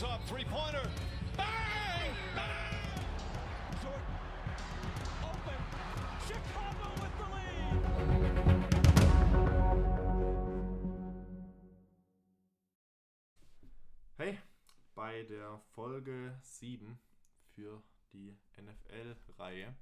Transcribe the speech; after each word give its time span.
Rolls 0.00 0.14
up, 0.14 0.26
three-pointer. 0.28 0.88
Bang! 1.36 2.14
Bang! 2.34 3.04
Jordan 3.82 4.02
open. 5.22 5.60
Chicago 6.26 6.88
with 7.02 7.14
the 7.18 7.26
lead. 7.34 7.76
Hey, 14.16 14.38
bei 14.94 15.22
der 15.24 15.60
Folge 15.74 16.38
7 16.42 16.98
für 17.54 17.82
die 18.12 18.38
NFL-Reihe 18.56 19.74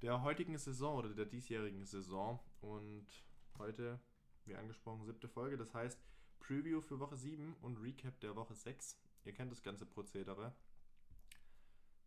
der 0.00 0.22
heutigen 0.22 0.56
Saison 0.56 0.96
oder 0.96 1.10
der 1.10 1.26
diesjährigen 1.26 1.84
Saison 1.84 2.38
und 2.60 3.06
heute, 3.58 4.00
wie 4.46 4.54
angesprochen, 4.54 5.04
siebte 5.04 5.28
Folge, 5.28 5.58
das 5.58 5.74
heißt 5.74 5.98
Preview 6.40 6.80
für 6.80 6.98
Woche 6.98 7.16
7 7.16 7.56
und 7.62 7.76
Recap 7.82 8.18
der 8.20 8.36
Woche 8.36 8.54
6. 8.54 8.98
Ihr 9.24 9.32
kennt 9.32 9.50
das 9.50 9.62
ganze 9.62 9.86
Prozedere. 9.86 10.54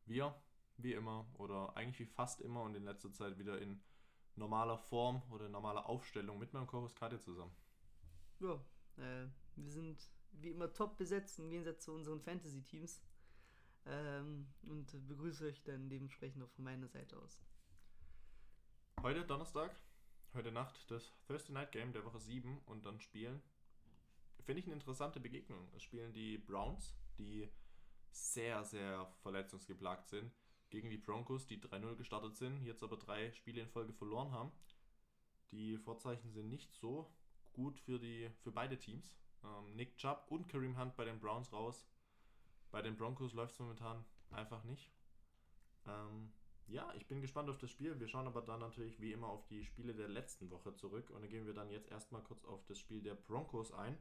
Wir, 0.05 0.35
wie 0.77 0.93
immer, 0.93 1.27
oder 1.33 1.75
eigentlich 1.75 1.99
wie 1.99 2.05
fast 2.05 2.41
immer 2.41 2.61
und 2.61 2.75
in 2.75 2.83
letzter 2.83 3.11
Zeit 3.11 3.37
wieder 3.37 3.59
in 3.59 3.81
normaler 4.35 4.77
Form 4.77 5.21
oder 5.31 5.49
normaler 5.49 5.87
Aufstellung 5.89 6.37
mit 6.37 6.53
meinem 6.53 6.67
Chorus 6.67 6.95
Kati 6.95 7.19
zusammen. 7.19 7.51
Ja, 8.39 8.53
äh, 8.97 9.27
wir 9.55 9.71
sind 9.71 9.99
wie 10.31 10.51
immer 10.51 10.71
top 10.71 10.97
besetzt 10.97 11.39
im 11.39 11.49
Gegensatz 11.49 11.83
zu 11.83 11.93
unseren 11.93 12.21
Fantasy-Teams. 12.21 13.01
Ähm, 13.85 14.47
und 14.63 15.07
begrüße 15.07 15.45
euch 15.45 15.63
dann 15.63 15.89
dementsprechend 15.89 16.43
auch 16.43 16.49
von 16.49 16.65
meiner 16.65 16.87
Seite 16.87 17.17
aus. 17.17 17.41
Heute 19.01 19.25
Donnerstag, 19.25 19.75
heute 20.33 20.51
Nacht 20.51 20.91
das 20.91 21.13
Thursday 21.25 21.53
Night 21.53 21.71
Game 21.71 21.93
der 21.93 22.03
Woche 22.03 22.19
7 22.19 22.59
und 22.65 22.85
dann 22.85 22.99
spielen. 22.99 23.41
Finde 24.43 24.59
ich 24.59 24.65
eine 24.65 24.75
interessante 24.75 25.19
Begegnung. 25.19 25.67
Es 25.75 25.83
spielen 25.83 26.13
die 26.13 26.37
Browns, 26.37 26.95
die 27.17 27.49
sehr, 28.11 28.63
sehr 28.63 29.07
verletzungsgeplagt 29.21 30.07
sind, 30.07 30.31
gegen 30.69 30.89
die 30.89 30.97
Broncos, 30.97 31.47
die 31.47 31.59
3-0 31.59 31.95
gestartet 31.95 32.35
sind, 32.35 32.65
jetzt 32.65 32.83
aber 32.83 32.97
drei 32.97 33.31
Spiele 33.31 33.61
in 33.61 33.69
Folge 33.69 33.93
verloren 33.93 34.31
haben. 34.31 34.51
Die 35.51 35.77
Vorzeichen 35.77 36.31
sind 36.31 36.49
nicht 36.49 36.73
so 36.73 37.09
gut 37.53 37.79
für, 37.79 37.99
die, 37.99 38.29
für 38.43 38.51
beide 38.51 38.77
Teams. 38.77 39.17
Ähm, 39.43 39.75
Nick 39.75 39.97
Chubb 39.97 40.25
und 40.29 40.49
Kareem 40.49 40.77
Hunt 40.77 40.95
bei 40.95 41.05
den 41.05 41.19
Browns 41.19 41.53
raus. 41.53 41.87
Bei 42.71 42.81
den 42.81 42.97
Broncos 42.97 43.33
läuft 43.33 43.53
es 43.53 43.59
momentan 43.59 44.03
einfach 44.29 44.63
nicht. 44.65 44.91
Ähm, 45.85 46.33
ja, 46.67 46.93
ich 46.95 47.07
bin 47.07 47.21
gespannt 47.21 47.49
auf 47.49 47.57
das 47.57 47.71
Spiel. 47.71 47.97
Wir 47.97 48.07
schauen 48.07 48.27
aber 48.27 48.41
dann 48.41 48.59
natürlich 48.59 48.99
wie 48.99 49.13
immer 49.13 49.27
auf 49.27 49.47
die 49.47 49.63
Spiele 49.63 49.93
der 49.93 50.09
letzten 50.09 50.49
Woche 50.51 50.75
zurück. 50.75 51.09
Und 51.09 51.21
dann 51.21 51.29
gehen 51.29 51.45
wir 51.45 51.53
dann 51.53 51.71
jetzt 51.71 51.89
erstmal 51.89 52.21
kurz 52.23 52.43
auf 52.43 52.65
das 52.65 52.77
Spiel 52.77 53.01
der 53.01 53.15
Broncos 53.15 53.71
ein, 53.71 53.97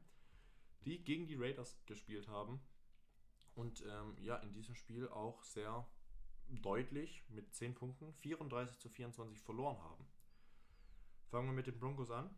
die 0.84 1.02
gegen 1.04 1.28
die 1.28 1.36
Raiders 1.36 1.80
gespielt 1.86 2.26
haben. 2.26 2.60
Und 3.56 3.82
ähm, 3.86 4.16
ja, 4.20 4.36
in 4.36 4.52
diesem 4.52 4.74
Spiel 4.74 5.08
auch 5.08 5.42
sehr 5.42 5.86
deutlich 6.48 7.24
mit 7.28 7.54
10 7.54 7.74
Punkten 7.74 8.12
34 8.14 8.78
zu 8.78 8.88
24 8.88 9.40
verloren 9.40 9.78
haben. 9.82 10.06
Fangen 11.30 11.48
wir 11.48 11.54
mit 11.54 11.66
den 11.66 11.78
Broncos 11.78 12.10
an. 12.10 12.30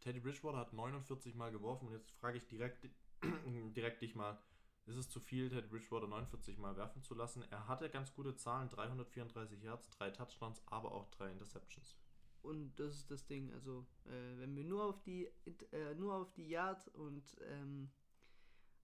Teddy 0.00 0.20
Bridgewater 0.20 0.58
hat 0.58 0.72
49 0.72 1.34
Mal 1.34 1.52
geworfen 1.52 1.88
und 1.88 1.94
jetzt 1.94 2.10
frage 2.10 2.38
ich 2.38 2.46
direkt, 2.46 2.88
direkt 3.76 4.02
dich 4.02 4.14
mal, 4.14 4.38
ist 4.86 4.96
es 4.96 5.08
zu 5.08 5.20
viel, 5.20 5.48
Teddy 5.48 5.68
Bridgewater 5.68 6.08
49 6.08 6.58
Mal 6.58 6.76
werfen 6.76 7.02
zu 7.02 7.14
lassen? 7.14 7.44
Er 7.50 7.68
hatte 7.68 7.88
ganz 7.88 8.12
gute 8.12 8.34
Zahlen, 8.34 8.68
334 8.68 9.62
Yards, 9.62 9.88
3 9.90 10.10
Touchdowns, 10.10 10.62
aber 10.66 10.92
auch 10.92 11.08
3 11.10 11.30
Interceptions. 11.30 11.96
Und 12.42 12.74
das 12.80 12.94
ist 12.96 13.10
das 13.10 13.26
Ding, 13.26 13.52
also 13.52 13.86
äh, 14.06 14.38
wenn 14.38 14.56
wir 14.56 14.64
nur 14.64 14.84
auf 14.84 15.02
die 15.02 15.26
äh, 15.72 15.94
nur 15.94 16.14
auf 16.14 16.32
die 16.32 16.48
Yard 16.48 16.88
und 16.94 17.36
ähm, 17.42 17.90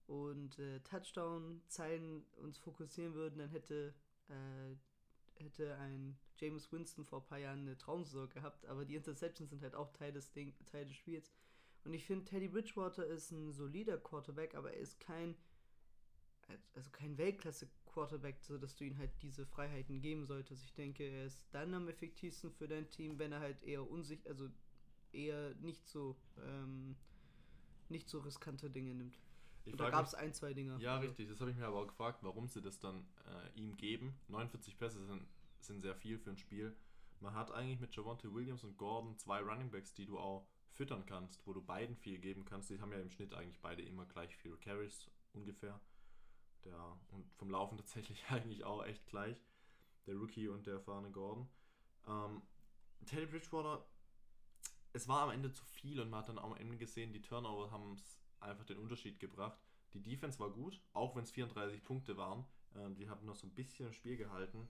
und 0.07 0.57
äh, 0.59 0.79
Touchdown-Zeilen 0.81 2.25
uns 2.37 2.57
fokussieren 2.57 3.13
würden, 3.13 3.39
dann 3.39 3.49
hätte 3.49 3.93
äh, 4.29 4.75
hätte 5.43 5.75
ein 5.77 6.17
James 6.37 6.71
Winston 6.71 7.05
vor 7.05 7.19
ein 7.21 7.25
paar 7.25 7.37
Jahren 7.37 7.61
eine 7.61 7.77
Traumsaison 7.77 8.29
gehabt, 8.29 8.65
aber 8.65 8.85
die 8.85 8.95
Interceptions 8.95 9.49
sind 9.49 9.61
halt 9.61 9.75
auch 9.75 9.91
Teil 9.93 10.11
des, 10.11 10.31
Ding, 10.31 10.53
Teil 10.65 10.85
des 10.85 10.95
Spiels. 10.95 11.31
Und 11.83 11.93
ich 11.93 12.05
finde, 12.05 12.25
Teddy 12.25 12.47
Bridgewater 12.47 13.05
ist 13.05 13.31
ein 13.31 13.53
solider 13.53 13.97
Quarterback, 13.97 14.55
aber 14.55 14.73
er 14.73 14.79
ist 14.79 14.99
kein, 14.99 15.35
also 16.75 16.89
kein 16.91 17.17
Weltklasse-Quarterback, 17.17 18.39
sodass 18.41 18.75
du 18.75 18.83
ihm 18.83 18.97
halt 18.97 19.11
diese 19.21 19.45
Freiheiten 19.45 20.01
geben 20.01 20.25
solltest. 20.25 20.63
Ich 20.65 20.73
denke, 20.73 21.03
er 21.03 21.25
ist 21.25 21.45
dann 21.51 21.73
am 21.73 21.87
effektivsten 21.87 22.51
für 22.51 22.67
dein 22.67 22.89
Team, 22.89 23.19
wenn 23.19 23.31
er 23.31 23.39
halt 23.39 23.63
eher 23.63 23.89
unsicher, 23.89 24.29
also 24.29 24.49
eher 25.13 25.55
nicht 25.55 25.87
so, 25.87 26.17
ähm, 26.43 26.95
nicht 27.89 28.09
so 28.09 28.19
riskante 28.19 28.69
Dinge 28.69 28.93
nimmt. 28.93 29.17
Ich 29.67 29.73
Und 29.73 29.81
da 29.81 29.89
gab 29.89 30.05
es 30.05 30.15
ein, 30.15 30.33
zwei 30.33 30.53
Dinge. 30.53 30.77
Ja, 30.79 30.95
Also, 30.95 31.07
richtig. 31.07 31.27
Das 31.27 31.41
habe 31.41 31.51
ich 31.51 31.57
mir 31.57 31.67
aber 31.67 31.81
auch 31.81 31.87
gefragt, 31.87 32.19
warum 32.23 32.47
sie 32.47 32.61
das 32.61 32.79
dann 32.79 33.05
äh, 33.25 33.59
ihm 33.59 33.75
geben. 33.75 34.17
49 34.29 34.77
Pässe 34.77 35.05
sind, 35.05 35.27
sind 35.59 35.81
sehr 35.81 35.95
viel 35.95 36.17
für 36.17 36.29
ein 36.29 36.37
Spiel. 36.37 36.75
Man 37.19 37.33
hat 37.33 37.51
eigentlich 37.51 37.79
mit 37.79 37.93
Javonte 37.93 38.33
Williams 38.33 38.63
und 38.63 38.77
Gordon 38.77 39.17
zwei 39.17 39.41
Running 39.41 39.69
Backs, 39.69 39.93
die 39.93 40.05
du 40.05 40.17
auch 40.17 40.47
füttern 40.71 41.05
kannst, 41.05 41.45
wo 41.45 41.53
du 41.53 41.61
beiden 41.61 41.97
viel 41.97 42.17
geben 42.19 42.45
kannst. 42.45 42.69
Die 42.69 42.79
haben 42.79 42.93
ja 42.93 42.99
im 42.99 43.09
Schnitt 43.09 43.33
eigentlich 43.33 43.59
beide 43.59 43.81
immer 43.81 44.05
gleich 44.05 44.35
viele 44.37 44.55
Carries 44.57 45.09
ungefähr. 45.33 45.81
Der, 46.63 46.97
und 47.09 47.29
vom 47.33 47.49
Laufen 47.49 47.77
tatsächlich 47.77 48.23
eigentlich 48.29 48.63
auch 48.63 48.85
echt 48.85 49.05
gleich. 49.07 49.37
Der 50.05 50.15
Rookie 50.15 50.47
und 50.47 50.65
der 50.65 50.75
erfahrene 50.75 51.11
Gordon. 51.11 51.49
Ähm, 52.07 52.41
Teddy 53.05 53.25
Bridgewater, 53.25 53.85
es 54.93 55.09
war 55.09 55.23
am 55.23 55.31
Ende 55.31 55.51
zu 55.51 55.65
viel 55.65 55.99
und 55.99 56.09
man 56.09 56.21
hat 56.21 56.29
dann 56.29 56.39
am 56.39 56.55
Ende 56.55 56.77
gesehen, 56.77 57.11
die 57.11 57.21
Turnover 57.21 57.69
haben 57.71 57.93
es 57.93 58.21
einfach 58.39 58.65
den 58.65 58.79
Unterschied 58.79 59.19
gebracht. 59.19 59.59
Die 59.93 60.01
Defense 60.01 60.39
war 60.39 60.49
gut, 60.49 60.81
auch 60.93 61.15
wenn 61.15 61.23
es 61.23 61.31
34 61.31 61.83
Punkte 61.83 62.17
waren. 62.17 62.45
Ähm, 62.75 62.95
die 62.95 63.09
haben 63.09 63.25
noch 63.25 63.35
so 63.35 63.47
ein 63.47 63.53
bisschen 63.53 63.87
im 63.87 63.93
Spiel 63.93 64.17
gehalten. 64.17 64.67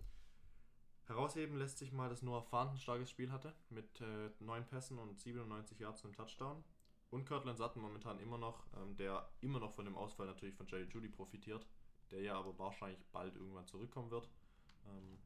Herausheben 1.05 1.57
lässt 1.57 1.77
sich 1.77 1.93
mal, 1.93 2.09
dass 2.09 2.21
Noah 2.21 2.43
Fant 2.43 2.71
ein 2.71 2.77
starkes 2.77 3.09
Spiel 3.09 3.31
hatte 3.31 3.53
mit 3.69 4.01
äh, 4.01 4.29
9 4.39 4.67
Pässen 4.67 4.99
und 4.99 5.19
97 5.19 5.79
Yards 5.79 6.01
zum 6.01 6.13
Touchdown. 6.13 6.63
Und 7.09 7.25
Cortland 7.25 7.57
Sutton 7.57 7.81
momentan 7.81 8.19
immer 8.19 8.37
noch, 8.37 8.65
ähm, 8.75 8.97
der 8.97 9.29
immer 9.39 9.59
noch 9.59 9.73
von 9.73 9.85
dem 9.85 9.95
Ausfall 9.95 10.27
natürlich 10.27 10.55
von 10.55 10.67
Jerry 10.67 10.87
Judy 10.89 11.07
profitiert, 11.07 11.65
der 12.11 12.21
ja 12.21 12.37
aber 12.37 12.57
wahrscheinlich 12.59 13.01
bald 13.13 13.35
irgendwann 13.35 13.65
zurückkommen 13.65 14.11
wird. 14.11 14.29
Ähm, 14.85 15.17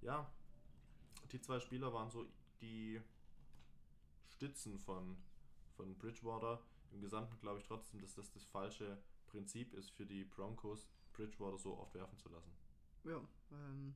ja, 0.00 0.32
die 1.30 1.40
zwei 1.40 1.60
Spieler 1.60 1.92
waren 1.92 2.10
so 2.10 2.26
die 2.62 3.00
Stützen 4.28 4.78
von, 4.78 5.16
von 5.76 5.96
Bridgewater. 5.98 6.62
Im 6.92 7.00
Gesamten 7.00 7.38
glaube 7.40 7.60
ich 7.60 7.66
trotzdem, 7.66 8.00
dass 8.00 8.14
das 8.14 8.30
das 8.30 8.44
falsche 8.44 9.02
Prinzip 9.26 9.72
ist 9.74 9.90
für 9.90 10.06
die 10.06 10.24
Broncos, 10.24 10.88
Bridgewater 11.12 11.58
so 11.58 11.78
oft 11.78 11.94
werfen 11.94 12.18
zu 12.18 12.28
lassen. 12.28 12.52
Ja, 13.04 13.20
ähm, 13.50 13.94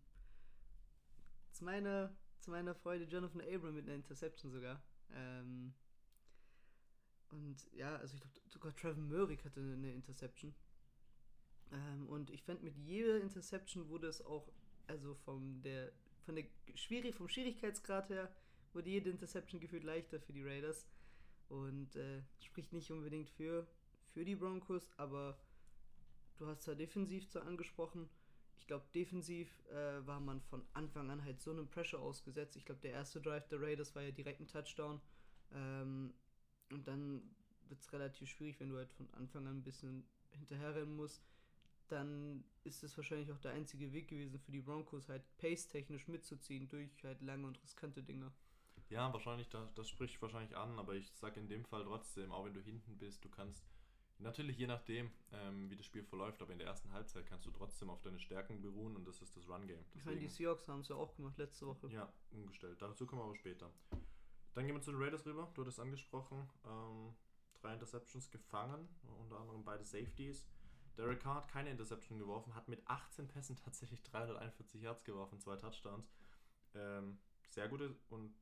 zu 1.52 1.64
meiner, 1.64 2.14
zu 2.40 2.50
meiner 2.50 2.74
Freude 2.74 3.04
Jonathan 3.04 3.40
Abram 3.40 3.74
mit 3.74 3.84
einer 3.84 3.94
Interception 3.94 4.50
sogar. 4.50 4.82
Ähm, 5.12 5.74
und 7.30 7.66
ja, 7.72 7.96
also 7.96 8.14
ich 8.14 8.20
glaube, 8.20 8.40
sogar 8.48 8.76
Trevor 8.76 9.02
Murray 9.02 9.36
hatte 9.38 9.60
eine 9.60 9.92
Interception. 9.92 10.54
Ähm, 11.72 12.06
und 12.08 12.30
ich 12.30 12.42
fand, 12.42 12.62
mit 12.62 12.76
jeder 12.76 13.20
Interception 13.20 13.88
wurde 13.88 14.06
es 14.08 14.24
auch, 14.24 14.52
also 14.86 15.14
vom 15.14 15.60
der, 15.62 15.92
von 16.24 16.36
der 16.36 16.44
schwierig, 16.74 17.14
vom 17.14 17.28
Schwierigkeitsgrad 17.28 18.10
her, 18.10 18.32
wurde 18.72 18.90
jede 18.90 19.10
Interception 19.10 19.60
gefühlt 19.60 19.84
leichter 19.84 20.20
für 20.20 20.32
die 20.32 20.44
Raiders. 20.44 20.86
Und 21.48 21.96
äh, 21.96 22.22
spricht 22.40 22.72
nicht 22.72 22.90
unbedingt 22.90 23.28
für, 23.30 23.66
für 24.12 24.24
die 24.24 24.36
Broncos, 24.36 24.88
aber 24.96 25.38
du 26.38 26.46
hast 26.46 26.66
da 26.66 26.74
defensiv 26.74 27.26
so 27.30 27.40
angesprochen 27.40 28.08
ich 28.66 28.68
glaube, 28.68 28.84
defensiv 28.96 29.62
äh, 29.70 30.04
war 30.08 30.18
man 30.18 30.40
von 30.40 30.60
Anfang 30.72 31.08
an 31.08 31.24
halt 31.24 31.40
so 31.40 31.52
einem 31.52 31.68
Pressure 31.68 32.00
ausgesetzt. 32.00 32.56
Ich 32.56 32.64
glaube, 32.64 32.80
der 32.80 32.90
erste 32.90 33.20
Drive 33.20 33.46
der 33.46 33.60
Raiders 33.60 33.94
war 33.94 34.02
ja 34.02 34.10
direkt 34.10 34.40
ein 34.40 34.48
Touchdown. 34.48 35.00
Ähm, 35.52 36.12
und 36.72 36.88
dann 36.88 37.22
wird 37.68 37.80
es 37.80 37.92
relativ 37.92 38.28
schwierig, 38.28 38.58
wenn 38.58 38.70
du 38.70 38.76
halt 38.76 38.92
von 38.92 39.08
Anfang 39.14 39.46
an 39.46 39.58
ein 39.58 39.62
bisschen 39.62 40.04
hinterherrennen 40.30 40.96
musst. 40.96 41.22
Dann 41.86 42.42
ist 42.64 42.82
es 42.82 42.96
wahrscheinlich 42.96 43.30
auch 43.30 43.38
der 43.38 43.52
einzige 43.52 43.92
Weg 43.92 44.08
gewesen 44.08 44.40
für 44.40 44.50
die 44.50 44.62
Broncos, 44.62 45.08
halt 45.08 45.22
pace-technisch 45.38 46.08
mitzuziehen 46.08 46.66
durch 46.68 46.90
halt 47.04 47.22
lange 47.22 47.46
und 47.46 47.62
riskante 47.62 48.02
Dinge. 48.02 48.32
Ja, 48.88 49.12
wahrscheinlich, 49.12 49.48
das, 49.48 49.72
das 49.74 49.88
spricht 49.88 50.20
wahrscheinlich 50.22 50.56
an, 50.56 50.78
aber 50.78 50.94
ich 50.94 51.10
sage 51.14 51.40
in 51.40 51.48
dem 51.48 51.64
Fall 51.64 51.84
trotzdem, 51.84 52.30
auch 52.32 52.44
wenn 52.44 52.54
du 52.54 52.60
hinten 52.60 52.96
bist, 52.98 53.24
du 53.24 53.28
kannst 53.28 53.64
natürlich 54.18 54.56
je 54.56 54.66
nachdem, 54.66 55.10
ähm, 55.32 55.70
wie 55.70 55.76
das 55.76 55.86
Spiel 55.86 56.04
verläuft, 56.04 56.40
aber 56.40 56.52
in 56.52 56.58
der 56.58 56.68
ersten 56.68 56.92
Halbzeit 56.92 57.26
kannst 57.26 57.46
du 57.46 57.50
trotzdem 57.50 57.90
auf 57.90 58.00
deine 58.02 58.18
Stärken 58.18 58.60
beruhen 58.62 58.96
und 58.96 59.06
das 59.06 59.20
ist 59.20 59.36
das 59.36 59.48
Run-Game. 59.48 59.84
Ich 59.94 60.04
meine, 60.04 60.18
die 60.18 60.28
Seahawks 60.28 60.68
haben 60.68 60.80
es 60.80 60.88
ja 60.88 60.96
auch 60.96 61.14
gemacht 61.16 61.36
letzte 61.38 61.66
Woche. 61.66 61.88
Ja, 61.88 62.12
umgestellt. 62.30 62.80
Dazu 62.80 63.06
kommen 63.06 63.22
wir 63.22 63.26
aber 63.26 63.36
später. 63.36 63.70
Dann 64.54 64.66
gehen 64.66 64.74
wir 64.74 64.82
zu 64.82 64.92
den 64.92 65.02
Raiders 65.02 65.26
rüber. 65.26 65.50
Du 65.54 65.62
hattest 65.62 65.80
angesprochen. 65.80 66.48
Ähm, 66.64 67.14
drei 67.60 67.74
Interceptions 67.74 68.30
gefangen, 68.30 68.88
unter 69.20 69.38
anderem 69.38 69.64
beide 69.64 69.84
Safeties. 69.84 70.46
Derek 70.96 71.20
Carr 71.20 71.36
hat 71.36 71.48
keine 71.48 71.70
Interception 71.70 72.18
geworfen, 72.18 72.54
hat 72.54 72.68
mit 72.68 72.80
18 72.86 73.28
Pässen 73.28 73.56
tatsächlich 73.64 74.02
341 74.02 74.80
Yards 74.80 75.04
geworfen, 75.04 75.38
zwei 75.40 75.56
Touchdowns. 75.56 76.10
Ähm, 76.74 77.18
sehr 77.48 77.68
gute 77.68 77.94
und 78.08 78.34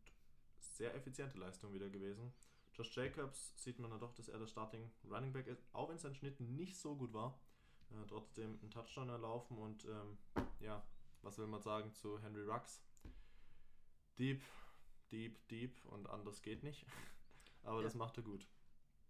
sehr 0.64 0.94
effiziente 0.94 1.38
Leistung 1.38 1.72
wieder 1.72 1.88
gewesen. 1.88 2.32
Josh 2.72 2.96
Jacobs 2.96 3.52
sieht 3.62 3.78
man 3.78 3.90
dann 3.90 4.00
doch, 4.00 4.12
dass 4.14 4.28
er 4.28 4.38
der 4.38 4.46
Starting 4.48 4.90
Running 5.08 5.32
Back 5.32 5.46
ist, 5.46 5.64
auch 5.72 5.88
wenn 5.90 5.98
sein 5.98 6.14
Schnitt 6.14 6.40
nicht 6.40 6.76
so 6.78 6.96
gut 6.96 7.12
war. 7.12 7.38
Äh, 7.90 8.06
trotzdem 8.08 8.58
einen 8.60 8.70
Touchdown 8.70 9.08
erlaufen 9.10 9.58
und 9.58 9.84
ähm, 9.84 10.18
ja, 10.60 10.84
was 11.22 11.38
will 11.38 11.46
man 11.46 11.60
sagen 11.62 11.92
zu 11.94 12.18
Henry 12.20 12.42
Rux? 12.42 12.82
Deep, 14.18 14.42
deep, 15.10 15.46
deep 15.48 15.84
und 15.86 16.08
anders 16.08 16.42
geht 16.42 16.62
nicht. 16.62 16.84
Aber 17.62 17.78
Ja. 17.78 17.84
das 17.84 17.94
macht 17.94 18.16
er 18.16 18.22
gut. 18.24 18.46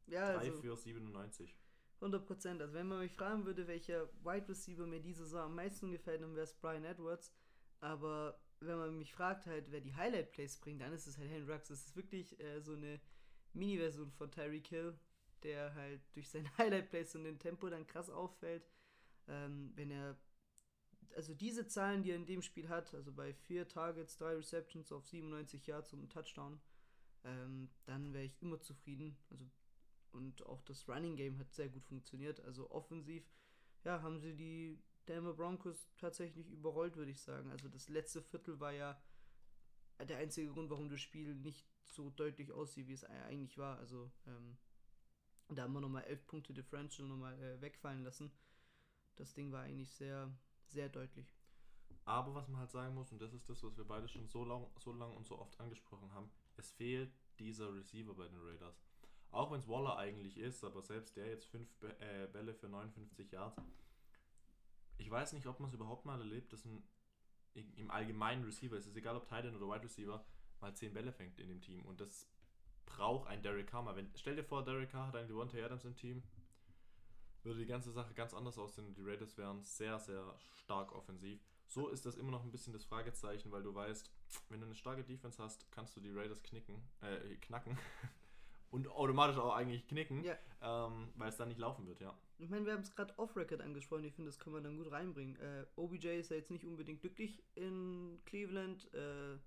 Ja, 0.06 0.34
3 0.34 0.38
also 0.50 0.60
für 0.60 0.76
97. 0.76 1.56
100 2.00 2.26
Prozent. 2.26 2.60
Also 2.60 2.74
wenn 2.74 2.88
man 2.88 2.98
mich 2.98 3.12
fragen 3.12 3.46
würde, 3.46 3.66
welcher 3.66 4.08
Wide 4.22 4.48
Receiver 4.48 4.86
mir 4.86 5.00
diese 5.00 5.24
Saison 5.24 5.42
am 5.46 5.54
meisten 5.54 5.90
gefällt, 5.90 6.20
dann 6.22 6.34
wäre 6.34 6.44
es 6.44 6.54
Brian 6.54 6.84
Edwards. 6.84 7.32
Aber 7.80 8.38
wenn 8.66 8.78
man 8.78 8.98
mich 8.98 9.12
fragt 9.12 9.46
halt, 9.46 9.70
wer 9.70 9.80
die 9.80 9.94
Highlight 9.94 10.32
Plays 10.32 10.58
bringt, 10.58 10.80
dann 10.80 10.92
ist 10.92 11.06
es 11.06 11.18
halt 11.18 11.30
Henry 11.30 11.52
Rux. 11.52 11.70
Es 11.70 11.86
ist 11.86 11.96
wirklich 11.96 12.38
äh, 12.40 12.60
so 12.60 12.74
eine 12.74 13.00
Mini-Version 13.52 14.10
von 14.12 14.30
Tyreek 14.30 14.66
Hill, 14.68 14.98
der 15.42 15.74
halt 15.74 16.00
durch 16.14 16.28
seine 16.28 16.50
Highlight 16.58 16.90
Plays 16.90 17.14
und 17.14 17.24
den 17.24 17.38
Tempo 17.38 17.68
dann 17.68 17.86
krass 17.86 18.10
auffällt. 18.10 18.68
Ähm, 19.26 19.72
wenn 19.74 19.90
er 19.90 20.18
also 21.16 21.34
diese 21.34 21.66
Zahlen, 21.66 22.02
die 22.02 22.10
er 22.10 22.16
in 22.16 22.26
dem 22.26 22.42
Spiel 22.42 22.68
hat, 22.68 22.92
also 22.94 23.12
bei 23.12 23.32
vier 23.32 23.68
Targets, 23.68 24.16
drei 24.16 24.34
Receptions 24.34 24.90
auf 24.90 25.06
97 25.06 25.66
Yards 25.66 25.92
einem 25.92 26.08
Touchdown, 26.08 26.60
ähm, 27.24 27.70
dann 27.84 28.12
wäre 28.12 28.24
ich 28.24 28.40
immer 28.42 28.60
zufrieden. 28.60 29.16
Also 29.30 29.48
und 30.14 30.46
auch 30.46 30.62
das 30.62 30.88
Running 30.88 31.16
Game 31.16 31.38
hat 31.38 31.52
sehr 31.52 31.68
gut 31.68 31.84
funktioniert. 31.84 32.40
Also 32.40 32.70
offensiv, 32.70 33.24
ja, 33.82 34.00
haben 34.00 34.20
sie 34.20 34.34
die 34.34 34.78
Denver 35.08 35.34
Broncos 35.34 35.88
tatsächlich 35.98 36.50
überrollt, 36.50 36.96
würde 36.96 37.10
ich 37.10 37.20
sagen. 37.20 37.50
Also 37.50 37.68
das 37.68 37.88
letzte 37.88 38.22
Viertel 38.22 38.60
war 38.60 38.72
ja 38.72 39.00
der 40.00 40.18
einzige 40.18 40.50
Grund, 40.50 40.70
warum 40.70 40.88
das 40.88 41.00
Spiel 41.00 41.34
nicht 41.34 41.66
so 41.86 42.10
deutlich 42.10 42.52
aussieht, 42.52 42.88
wie 42.88 42.94
es 42.94 43.04
eigentlich 43.04 43.58
war. 43.58 43.78
Also 43.78 44.10
ähm, 44.26 44.56
da 45.48 45.62
haben 45.62 45.72
wir 45.72 45.80
nochmal 45.80 46.04
elf 46.04 46.26
Punkte 46.26 46.52
Differential 46.52 47.06
nochmal 47.06 47.40
äh, 47.40 47.60
wegfallen 47.60 48.02
lassen. 48.02 48.32
Das 49.16 49.34
Ding 49.34 49.52
war 49.52 49.62
eigentlich 49.62 49.92
sehr, 49.92 50.30
sehr 50.66 50.88
deutlich. 50.88 51.34
Aber 52.06 52.34
was 52.34 52.48
man 52.48 52.60
halt 52.60 52.70
sagen 52.70 52.94
muss, 52.94 53.12
und 53.12 53.22
das 53.22 53.32
ist 53.32 53.48
das, 53.48 53.62
was 53.62 53.76
wir 53.76 53.84
beide 53.84 54.08
schon 54.08 54.28
so 54.28 54.44
lang, 54.44 54.66
so 54.78 54.92
lang 54.92 55.14
und 55.14 55.26
so 55.26 55.38
oft 55.38 55.58
angesprochen 55.60 56.12
haben, 56.12 56.30
es 56.56 56.70
fehlt 56.72 57.12
dieser 57.38 57.72
Receiver 57.74 58.14
bei 58.14 58.28
den 58.28 58.40
Raiders. 58.40 58.82
Auch 59.30 59.50
wenn 59.50 59.58
es 59.58 59.68
Waller 59.68 59.96
eigentlich 59.96 60.36
ist, 60.36 60.62
aber 60.64 60.82
selbst 60.82 61.16
der 61.16 61.28
jetzt 61.28 61.46
fünf 61.46 61.68
äh, 61.82 62.26
Bälle 62.32 62.54
für 62.54 62.68
59 62.68 63.32
Yards. 63.32 63.56
Ich 64.98 65.10
weiß 65.10 65.32
nicht, 65.32 65.46
ob 65.46 65.60
man 65.60 65.68
es 65.68 65.74
überhaupt 65.74 66.04
mal 66.04 66.18
erlebt, 66.18 66.52
dass 66.52 66.64
ein 66.64 66.82
im 67.54 67.90
allgemeinen 67.90 68.44
Receiver, 68.44 68.76
es 68.76 68.86
ist 68.86 68.96
egal 68.96 69.16
ob 69.16 69.26
Tight 69.28 69.44
End 69.44 69.56
oder 69.56 69.68
Wide 69.72 69.84
Receiver, 69.84 70.24
mal 70.60 70.74
10 70.74 70.92
Bälle 70.92 71.12
fängt 71.12 71.38
in 71.38 71.48
dem 71.48 71.60
Team. 71.60 71.84
Und 71.84 72.00
das 72.00 72.28
braucht 72.84 73.28
ein 73.28 73.42
Derek 73.42 73.68
Carr 73.68 73.82
mal. 73.82 73.94
Wenn, 73.94 74.10
stell 74.16 74.34
dir 74.34 74.42
vor, 74.42 74.64
Derek 74.64 74.90
Carr 74.90 75.06
hat 75.06 75.16
einen 75.16 75.28
Devontae 75.28 75.62
Adams 75.62 75.84
im 75.84 75.94
Team, 75.94 76.22
würde 77.44 77.60
die 77.60 77.66
ganze 77.66 77.92
Sache 77.92 78.12
ganz 78.14 78.34
anders 78.34 78.58
aussehen. 78.58 78.92
Die 78.94 79.02
Raiders 79.02 79.36
wären 79.36 79.62
sehr, 79.62 79.98
sehr 80.00 80.34
stark 80.54 80.92
offensiv. 80.92 81.40
So 81.66 81.88
ist 81.88 82.06
das 82.06 82.16
immer 82.16 82.30
noch 82.30 82.42
ein 82.42 82.50
bisschen 82.50 82.72
das 82.72 82.84
Fragezeichen, 82.84 83.52
weil 83.52 83.62
du 83.62 83.74
weißt, 83.74 84.10
wenn 84.48 84.60
du 84.60 84.66
eine 84.66 84.74
starke 84.74 85.04
Defense 85.04 85.42
hast, 85.42 85.70
kannst 85.70 85.94
du 85.96 86.00
die 86.00 86.10
Raiders 86.10 86.42
knicken, 86.42 86.82
äh, 87.02 87.36
knacken 87.36 87.78
und 88.70 88.88
automatisch 88.88 89.36
auch 89.36 89.54
eigentlich 89.54 89.86
knicken, 89.86 90.24
Ja. 90.24 90.36
ähm, 90.60 91.12
weil 91.16 91.28
es 91.28 91.36
dann 91.36 91.48
nicht 91.48 91.58
laufen 91.58 91.86
wird, 91.86 92.00
ja. 92.00 92.16
Ich 92.38 92.50
meine, 92.50 92.66
wir 92.66 92.72
haben 92.72 92.82
es 92.82 92.90
gerade 92.90 93.16
off-Record 93.18 93.60
angesprochen. 93.60 94.04
Ich 94.04 94.14
finde, 94.14 94.30
das 94.30 94.38
können 94.38 94.56
wir 94.56 94.62
dann 94.62 94.76
gut 94.76 94.90
reinbringen. 94.90 95.36
Äh, 95.36 95.66
OBJ 95.76 96.08
ist 96.18 96.30
ja 96.30 96.36
jetzt 96.36 96.50
nicht 96.50 96.64
unbedingt 96.64 97.00
glücklich 97.00 97.42
in 97.54 98.20
Cleveland. 98.24 98.92
Äh, 98.92 99.38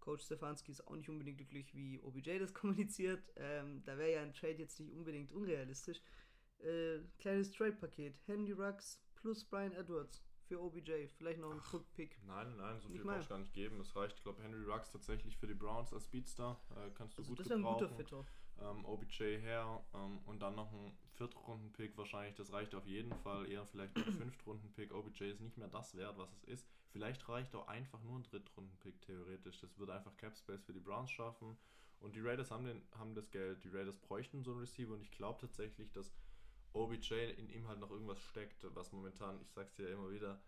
Coach 0.00 0.24
Stefanski 0.24 0.72
ist 0.72 0.86
auch 0.88 0.96
nicht 0.96 1.08
unbedingt 1.08 1.38
glücklich, 1.38 1.72
wie 1.74 2.00
OBJ 2.00 2.38
das 2.38 2.52
kommuniziert. 2.54 3.22
Ähm, 3.36 3.82
da 3.84 3.96
wäre 3.96 4.12
ja 4.12 4.22
ein 4.22 4.34
Trade 4.34 4.54
jetzt 4.54 4.80
nicht 4.80 4.92
unbedingt 4.92 5.32
unrealistisch. 5.32 6.02
Äh, 6.58 6.98
kleines 7.18 7.52
Trade-Paket. 7.52 8.18
Handy 8.26 8.52
Rux 8.52 9.00
plus 9.14 9.44
Brian 9.44 9.72
Edwards 9.72 10.24
für 10.48 10.60
OBJ. 10.60 11.06
Vielleicht 11.16 11.40
noch 11.40 11.52
ein 11.52 11.60
Quick-Pick. 11.60 12.20
Nein, 12.24 12.56
nein, 12.56 12.80
so 12.80 12.88
viel 12.88 13.02
brauchst 13.02 13.26
du 13.26 13.28
gar 13.28 13.38
nicht 13.38 13.54
geben. 13.54 13.80
Es 13.80 13.94
reicht, 13.94 14.16
ich 14.16 14.22
glaube, 14.22 14.42
Henry 14.42 14.64
Rux 14.64 14.90
tatsächlich 14.90 15.36
für 15.36 15.46
die 15.46 15.54
Browns 15.54 15.92
als 15.92 16.04
Speedstar. 16.04 16.60
Äh, 16.70 16.90
kannst 16.94 17.16
du 17.16 17.22
Also 17.22 17.30
gut 17.30 17.40
das 17.40 17.48
wäre 17.48 17.60
ein 17.60 17.64
guter 17.64 17.88
gebrauchen. 17.88 18.26
Ähm, 18.60 18.84
OBJ 18.84 19.38
her 19.38 19.82
ähm, 19.94 20.18
und 20.26 20.40
dann 20.40 20.54
noch 20.54 20.72
ein 20.72 20.96
Viertrunden-Pick 21.14 21.96
wahrscheinlich, 21.96 22.34
das 22.36 22.52
reicht 22.52 22.74
auf 22.74 22.86
jeden 22.86 23.12
Fall, 23.16 23.50
eher 23.50 23.66
vielleicht 23.66 23.96
ein 23.96 24.04
Fünftrunden-Pick. 24.12 24.92
OBJ 24.92 25.24
ist 25.24 25.40
nicht 25.40 25.56
mehr 25.56 25.68
das 25.68 25.96
wert, 25.96 26.18
was 26.18 26.32
es 26.32 26.44
ist. 26.44 26.68
Vielleicht 26.90 27.28
reicht 27.28 27.54
auch 27.54 27.66
einfach 27.68 28.02
nur 28.02 28.18
ein 28.18 28.22
Drittrunden-Pick 28.24 29.00
theoretisch. 29.02 29.58
Das 29.60 29.78
würde 29.78 29.94
einfach 29.94 30.16
Cap 30.16 30.36
Space 30.36 30.62
für 30.62 30.72
die 30.72 30.80
Browns 30.80 31.10
schaffen. 31.10 31.56
Und 32.00 32.16
die 32.16 32.20
Raiders 32.20 32.50
haben, 32.50 32.64
den, 32.64 32.82
haben 32.98 33.14
das 33.14 33.30
Geld. 33.30 33.62
Die 33.64 33.68
Raiders 33.68 33.96
bräuchten 33.96 34.42
so 34.42 34.50
einen 34.50 34.60
Receiver 34.60 34.92
und 34.92 35.02
ich 35.02 35.10
glaube 35.12 35.40
tatsächlich, 35.40 35.92
dass 35.92 36.12
OBJ 36.72 37.14
in 37.36 37.48
ihm 37.48 37.68
halt 37.68 37.78
noch 37.78 37.90
irgendwas 37.90 38.20
steckt, 38.20 38.66
was 38.74 38.92
momentan, 38.92 39.40
ich 39.40 39.50
sag's 39.52 39.74
dir 39.74 39.88
ja 39.88 39.94
immer 39.94 40.10
wieder, 40.10 40.40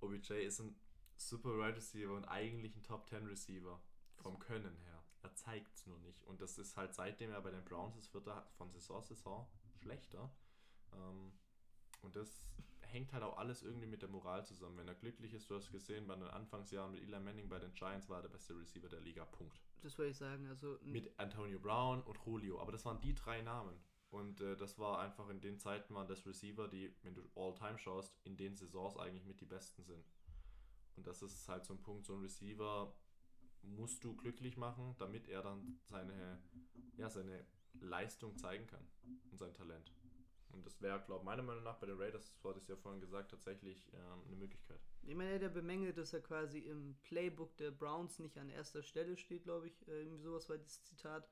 OBJ 0.00 0.44
ist 0.44 0.60
ein 0.60 0.74
super 1.16 1.56
Wide 1.58 1.76
Receiver 1.76 2.14
und 2.14 2.24
eigentlich 2.24 2.74
ein 2.76 2.82
Top 2.82 3.08
10 3.08 3.26
Receiver 3.26 3.80
vom 4.16 4.38
Können 4.38 4.76
her. 4.84 4.91
Er 5.22 5.34
zeigt 5.34 5.74
es 5.74 5.86
nur 5.86 5.98
nicht. 6.00 6.24
Und 6.24 6.40
das 6.40 6.58
ist 6.58 6.76
halt 6.76 6.94
seitdem 6.94 7.30
er 7.30 7.40
bei 7.40 7.50
den 7.50 7.64
Browns 7.64 7.96
ist, 7.96 8.12
wird 8.12 8.26
er 8.26 8.46
von 8.56 8.70
Saison 8.70 9.02
zu 9.04 9.14
Saison 9.14 9.48
schlechter. 9.80 10.30
Ähm, 10.92 11.32
und 12.02 12.16
das 12.16 12.56
hängt 12.80 13.12
halt 13.12 13.22
auch 13.22 13.38
alles 13.38 13.62
irgendwie 13.62 13.86
mit 13.86 14.02
der 14.02 14.08
Moral 14.08 14.44
zusammen. 14.44 14.76
Wenn 14.76 14.88
er 14.88 14.94
glücklich 14.94 15.32
ist, 15.32 15.48
du 15.48 15.54
hast 15.54 15.70
gesehen, 15.72 16.06
bei 16.06 16.14
den 16.14 16.28
Anfangsjahren 16.28 16.92
mit 16.92 17.02
Eli 17.02 17.18
Manning 17.20 17.48
bei 17.48 17.58
den 17.58 17.72
Giants 17.72 18.08
war 18.08 18.18
er 18.18 18.22
der 18.22 18.28
beste 18.28 18.56
Receiver 18.58 18.88
der 18.88 19.00
Liga. 19.00 19.24
Punkt. 19.24 19.60
Das 19.80 19.96
würde 19.98 20.10
ich 20.10 20.16
sagen. 20.16 20.46
Also 20.48 20.78
Mit 20.82 21.18
Antonio 21.18 21.58
Brown 21.58 22.02
und 22.02 22.18
Julio. 22.26 22.60
Aber 22.60 22.72
das 22.72 22.84
waren 22.84 23.00
die 23.00 23.14
drei 23.14 23.40
Namen. 23.42 23.76
Und 24.10 24.42
äh, 24.42 24.56
das 24.56 24.78
war 24.78 24.98
einfach 24.98 25.28
in 25.30 25.40
den 25.40 25.58
Zeiten 25.58 25.94
waren 25.94 26.06
das 26.06 26.26
Receiver, 26.26 26.68
die, 26.68 26.94
wenn 27.02 27.14
du 27.14 27.22
All-Time 27.34 27.78
schaust, 27.78 28.14
in 28.24 28.36
den 28.36 28.56
Saisons 28.56 28.98
eigentlich 28.98 29.24
mit 29.24 29.40
die 29.40 29.46
besten 29.46 29.84
sind. 29.84 30.04
Und 30.96 31.06
das 31.06 31.22
ist 31.22 31.48
halt 31.48 31.64
so 31.64 31.72
ein 31.72 31.80
Punkt, 31.80 32.04
so 32.04 32.14
ein 32.14 32.20
Receiver 32.20 32.94
musst 33.62 34.04
du 34.04 34.14
glücklich 34.16 34.56
machen, 34.56 34.94
damit 34.98 35.28
er 35.28 35.42
dann 35.42 35.78
seine, 35.84 36.42
ja, 36.96 37.08
seine 37.08 37.44
Leistung 37.80 38.36
zeigen 38.36 38.66
kann 38.66 38.86
und 39.30 39.38
sein 39.38 39.54
Talent. 39.54 39.92
Und 40.50 40.66
das 40.66 40.80
wäre, 40.82 41.00
glaube 41.00 41.20
ich, 41.20 41.24
meiner 41.24 41.42
Meinung 41.42 41.64
nach 41.64 41.78
bei 41.78 41.86
den 41.86 41.96
Raiders, 41.96 42.34
das 42.34 42.44
hatte 42.44 42.60
ich 42.60 42.68
ja 42.68 42.76
vorhin 42.76 43.00
gesagt, 43.00 43.30
tatsächlich 43.30 43.90
ähm, 43.94 44.22
eine 44.26 44.36
Möglichkeit. 44.36 44.80
Ich 45.02 45.14
meine, 45.14 45.40
er 45.40 45.48
bemängelt, 45.48 45.96
dass 45.96 46.12
er 46.12 46.20
quasi 46.20 46.58
im 46.58 46.96
Playbook 47.02 47.56
der 47.56 47.70
Browns 47.70 48.18
nicht 48.18 48.38
an 48.38 48.50
erster 48.50 48.82
Stelle 48.82 49.16
steht, 49.16 49.44
glaube 49.44 49.68
ich. 49.68 49.88
Äh, 49.88 50.02
irgendwie 50.02 50.22
sowas 50.22 50.48
war 50.50 50.58
das 50.58 50.82
Zitat. 50.84 51.28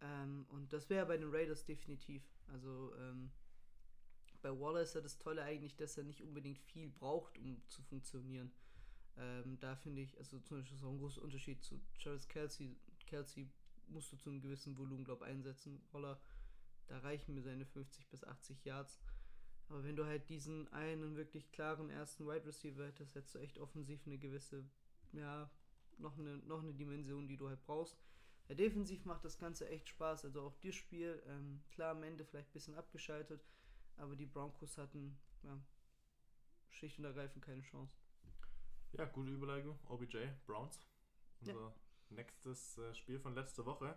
Ähm, 0.00 0.46
und 0.50 0.72
das 0.72 0.90
wäre 0.90 1.06
bei 1.06 1.16
den 1.16 1.30
Raiders 1.30 1.64
definitiv. 1.64 2.22
Also 2.48 2.94
ähm, 2.96 3.30
bei 4.42 4.50
Waller 4.58 4.82
ist 4.82 4.94
ja 4.94 5.00
das 5.00 5.18
Tolle 5.18 5.42
eigentlich, 5.42 5.76
dass 5.76 5.96
er 5.96 6.04
nicht 6.04 6.22
unbedingt 6.22 6.58
viel 6.58 6.88
braucht, 6.88 7.38
um 7.38 7.62
zu 7.68 7.82
funktionieren. 7.82 8.52
Ähm, 9.18 9.58
da 9.60 9.74
finde 9.76 10.02
ich, 10.02 10.16
also 10.18 10.38
zum 10.40 10.58
Beispiel 10.58 10.76
ist 10.76 10.84
auch 10.84 10.92
ein 10.92 10.98
großer 10.98 11.22
Unterschied 11.22 11.62
zu 11.62 11.80
Travis 12.00 12.28
Kelsey. 12.28 12.76
Kelsey 13.06 13.50
musst 13.88 14.12
du 14.12 14.16
zu 14.16 14.30
einem 14.30 14.40
gewissen 14.40 14.76
Volumen, 14.78 15.04
glaube 15.04 15.24
ich, 15.24 15.30
einsetzen. 15.30 15.82
Waller, 15.92 16.20
da 16.86 16.98
reichen 16.98 17.34
mir 17.34 17.42
seine 17.42 17.66
50 17.66 18.08
bis 18.08 18.24
80 18.24 18.64
Yards. 18.64 19.00
Aber 19.68 19.84
wenn 19.84 19.96
du 19.96 20.06
halt 20.06 20.28
diesen 20.28 20.72
einen 20.72 21.16
wirklich 21.16 21.50
klaren 21.52 21.90
ersten 21.90 22.26
Wide 22.26 22.46
Receiver 22.46 22.86
hättest, 22.86 23.14
hättest 23.14 23.34
du 23.34 23.38
echt 23.38 23.58
offensiv 23.58 24.06
eine 24.06 24.18
gewisse, 24.18 24.64
ja, 25.12 25.50
noch 25.98 26.16
eine, 26.18 26.38
noch 26.38 26.62
eine 26.62 26.72
Dimension, 26.72 27.26
die 27.28 27.36
du 27.36 27.48
halt 27.48 27.62
brauchst. 27.66 27.98
Ja, 28.48 28.54
defensiv 28.54 29.04
macht 29.04 29.24
das 29.24 29.38
Ganze 29.38 29.68
echt 29.68 29.88
Spaß. 29.88 30.24
Also 30.24 30.42
auch 30.42 30.54
das 30.62 30.74
Spiel, 30.74 31.22
ähm, 31.26 31.60
klar 31.70 31.90
am 31.90 32.02
Ende 32.02 32.24
vielleicht 32.24 32.48
ein 32.48 32.52
bisschen 32.52 32.76
abgeschaltet, 32.76 33.44
aber 33.96 34.16
die 34.16 34.26
Broncos 34.26 34.78
hatten 34.78 35.18
ja, 35.42 35.60
schlicht 36.70 36.98
und 36.98 37.04
ergreifend 37.04 37.44
keine 37.44 37.62
Chance. 37.62 37.94
Ja, 38.92 39.04
gute 39.04 39.30
Überlegung. 39.30 39.78
OBJ, 39.86 40.18
Browns. 40.46 40.86
Ja. 41.42 41.52
Unser 41.52 41.74
nächstes 42.10 42.78
äh, 42.78 42.94
Spiel 42.94 43.20
von 43.20 43.34
letzter 43.34 43.66
Woche. 43.66 43.96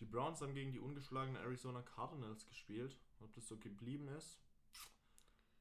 Die 0.00 0.06
Browns 0.06 0.40
haben 0.40 0.54
gegen 0.54 0.72
die 0.72 0.80
ungeschlagenen 0.80 1.40
Arizona 1.40 1.82
Cardinals 1.82 2.46
gespielt. 2.46 2.98
Ob 3.20 3.32
das 3.34 3.46
so 3.46 3.58
geblieben 3.58 4.08
ist, 4.08 4.40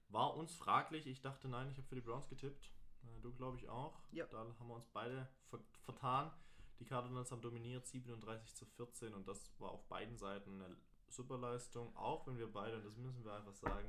war 0.08 0.36
uns 0.36 0.56
fraglich. 0.56 1.08
Ich 1.08 1.22
dachte, 1.22 1.48
nein, 1.48 1.70
ich 1.70 1.78
habe 1.78 1.88
für 1.88 1.96
die 1.96 2.02
Browns 2.02 2.30
getippt. 2.30 2.72
Äh, 3.04 3.22
du, 3.22 3.34
glaube 3.34 3.58
ich, 3.58 3.70
auch. 3.70 4.02
Ja. 4.12 4.26
Da 4.28 4.40
haben 4.40 4.68
wir 4.68 4.76
uns 4.76 4.88
beide 4.88 5.30
ver 5.50 5.60
vertan. 5.84 6.32
Die 6.80 6.86
Cardinals 6.86 7.32
haben 7.32 7.42
dominiert 7.42 7.86
37 7.86 8.56
zu 8.56 8.66
14 8.66 9.14
und 9.14 9.28
das 9.28 9.54
war 9.60 9.70
auf 9.72 9.88
beiden 9.88 10.18
Seiten 10.18 10.62
eine 10.62 10.76
super 11.08 11.38
Leistung. 11.38 11.96
Auch 11.96 12.26
wenn 12.26 12.38
wir 12.38 12.52
beide, 12.52 12.78
und 12.78 12.86
das 12.86 12.98
müssen 12.98 13.24
wir 13.24 13.34
einfach 13.34 13.54
sagen, 13.54 13.88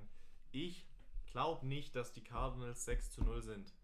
ich 0.52 0.87
glaube 1.26 1.66
nicht, 1.66 1.97
dass 1.97 2.12
die 2.12 2.23
Cardinals 2.23 2.85
6 2.85 3.11
zu 3.12 3.25
0 3.25 3.43
sind. 3.43 3.75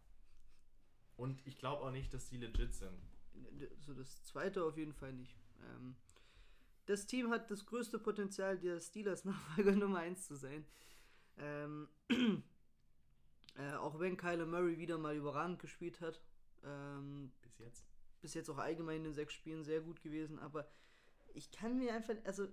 Und 1.20 1.46
ich 1.46 1.58
glaube 1.58 1.84
auch 1.84 1.90
nicht, 1.90 2.14
dass 2.14 2.30
die 2.30 2.38
legit 2.38 2.74
sind. 2.74 2.98
So 3.80 3.92
das 3.92 4.24
zweite 4.24 4.64
auf 4.64 4.78
jeden 4.78 4.94
Fall 4.94 5.12
nicht. 5.12 5.36
Ähm, 5.62 5.94
das 6.86 7.04
Team 7.04 7.30
hat 7.30 7.50
das 7.50 7.66
größte 7.66 7.98
Potenzial, 7.98 8.58
der 8.58 8.80
Steelers-Nachfolger 8.80 9.72
Nummer 9.76 9.98
1 9.98 10.26
zu 10.26 10.34
sein. 10.34 10.64
Ähm, 11.36 11.88
äh, 13.54 13.74
auch 13.74 14.00
wenn 14.00 14.16
Kyler 14.16 14.46
Murray 14.46 14.78
wieder 14.78 14.96
mal 14.96 15.14
überragend 15.14 15.58
gespielt 15.58 16.00
hat. 16.00 16.22
Ähm, 16.64 17.32
Bis 17.42 17.58
jetzt. 17.58 17.84
bis 18.22 18.32
jetzt 18.32 18.48
auch 18.48 18.58
allgemein 18.58 18.96
in 18.96 19.04
den 19.04 19.12
sechs 19.12 19.34
Spielen 19.34 19.62
sehr 19.62 19.82
gut 19.82 20.00
gewesen, 20.00 20.38
aber 20.38 20.70
ich 21.34 21.50
kann 21.50 21.78
mir 21.78 21.94
einfach, 21.94 22.14
also 22.24 22.48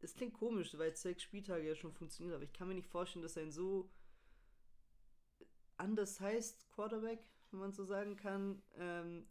es 0.00 0.14
klingt 0.14 0.34
komisch, 0.34 0.78
weil 0.78 0.94
sechs 0.96 1.24
Spieltage 1.24 1.66
ja 1.66 1.74
schon 1.74 1.92
funktioniert, 1.92 2.36
aber 2.36 2.44
ich 2.44 2.52
kann 2.52 2.68
mir 2.68 2.74
nicht 2.74 2.88
vorstellen, 2.88 3.24
dass 3.24 3.36
ein 3.36 3.50
so 3.50 3.90
undersized 5.78 6.68
Quarterback, 6.70 7.20
wenn 7.56 7.62
man 7.62 7.72
so 7.72 7.84
sagen 7.84 8.16
kann, 8.16 8.62
ähm, 8.76 9.26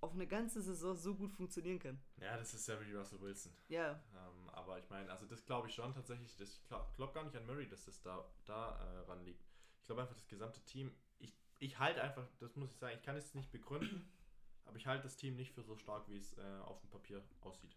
auf 0.00 0.12
eine 0.12 0.26
ganze 0.26 0.60
Saison 0.60 0.94
so 0.94 1.14
gut 1.14 1.32
funktionieren 1.32 1.78
kann. 1.78 1.98
Ja, 2.18 2.36
das 2.36 2.52
ist 2.52 2.68
ja 2.68 2.78
wie 2.80 2.92
Russell 2.92 3.20
Wilson. 3.22 3.52
Ja, 3.68 4.02
Ähm, 4.14 4.50
aber 4.50 4.78
ich 4.78 4.88
meine, 4.90 5.10
also 5.10 5.24
das 5.24 5.44
glaube 5.46 5.68
ich 5.68 5.74
schon 5.74 5.94
tatsächlich. 5.94 6.36
Das, 6.36 6.58
ich 6.58 6.68
glaube 6.68 6.86
glaub 6.94 7.14
gar 7.14 7.24
nicht 7.24 7.34
an 7.36 7.46
Murray, 7.46 7.66
dass 7.66 7.86
das 7.86 8.02
da, 8.02 8.24
da 8.44 8.78
äh, 8.78 8.98
ran 9.08 9.24
liegt. 9.24 9.42
Ich 9.80 9.86
glaube 9.86 10.02
einfach, 10.02 10.14
das 10.14 10.28
gesamte 10.28 10.62
Team. 10.64 10.92
Ich, 11.18 11.34
ich 11.58 11.78
halte 11.78 12.02
einfach, 12.02 12.26
das 12.38 12.54
muss 12.56 12.70
ich 12.70 12.76
sagen, 12.76 12.94
ich 12.98 13.02
kann 13.02 13.16
es 13.16 13.34
nicht 13.34 13.50
begründen, 13.50 14.06
aber 14.66 14.76
ich 14.76 14.86
halte 14.86 15.04
das 15.04 15.16
Team 15.16 15.36
nicht 15.36 15.52
für 15.52 15.62
so 15.62 15.76
stark, 15.76 16.06
wie 16.08 16.18
es 16.18 16.36
äh, 16.36 16.58
auf 16.64 16.80
dem 16.80 16.90
Papier 16.90 17.22
aussieht. 17.40 17.74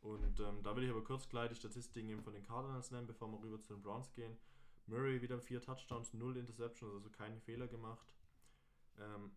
Und 0.00 0.38
ähm, 0.38 0.62
da 0.62 0.76
will 0.76 0.84
ich 0.84 0.90
aber 0.90 1.02
kurz 1.02 1.28
gleich 1.28 1.48
die 1.48 1.56
Statistiken 1.56 2.10
eben 2.10 2.22
von 2.22 2.32
den 2.32 2.44
Cardinals 2.44 2.92
nennen, 2.92 3.08
bevor 3.08 3.28
wir 3.28 3.42
rüber 3.42 3.60
zu 3.60 3.74
den 3.74 3.82
Browns 3.82 4.12
gehen. 4.12 4.38
Murray 4.86 5.20
wieder 5.20 5.40
vier 5.40 5.60
Touchdowns, 5.60 6.14
null 6.14 6.36
Interceptions, 6.36 6.94
also 6.94 7.10
keine 7.10 7.40
Fehler 7.40 7.66
gemacht. 7.66 8.06
Ähm, 9.00 9.32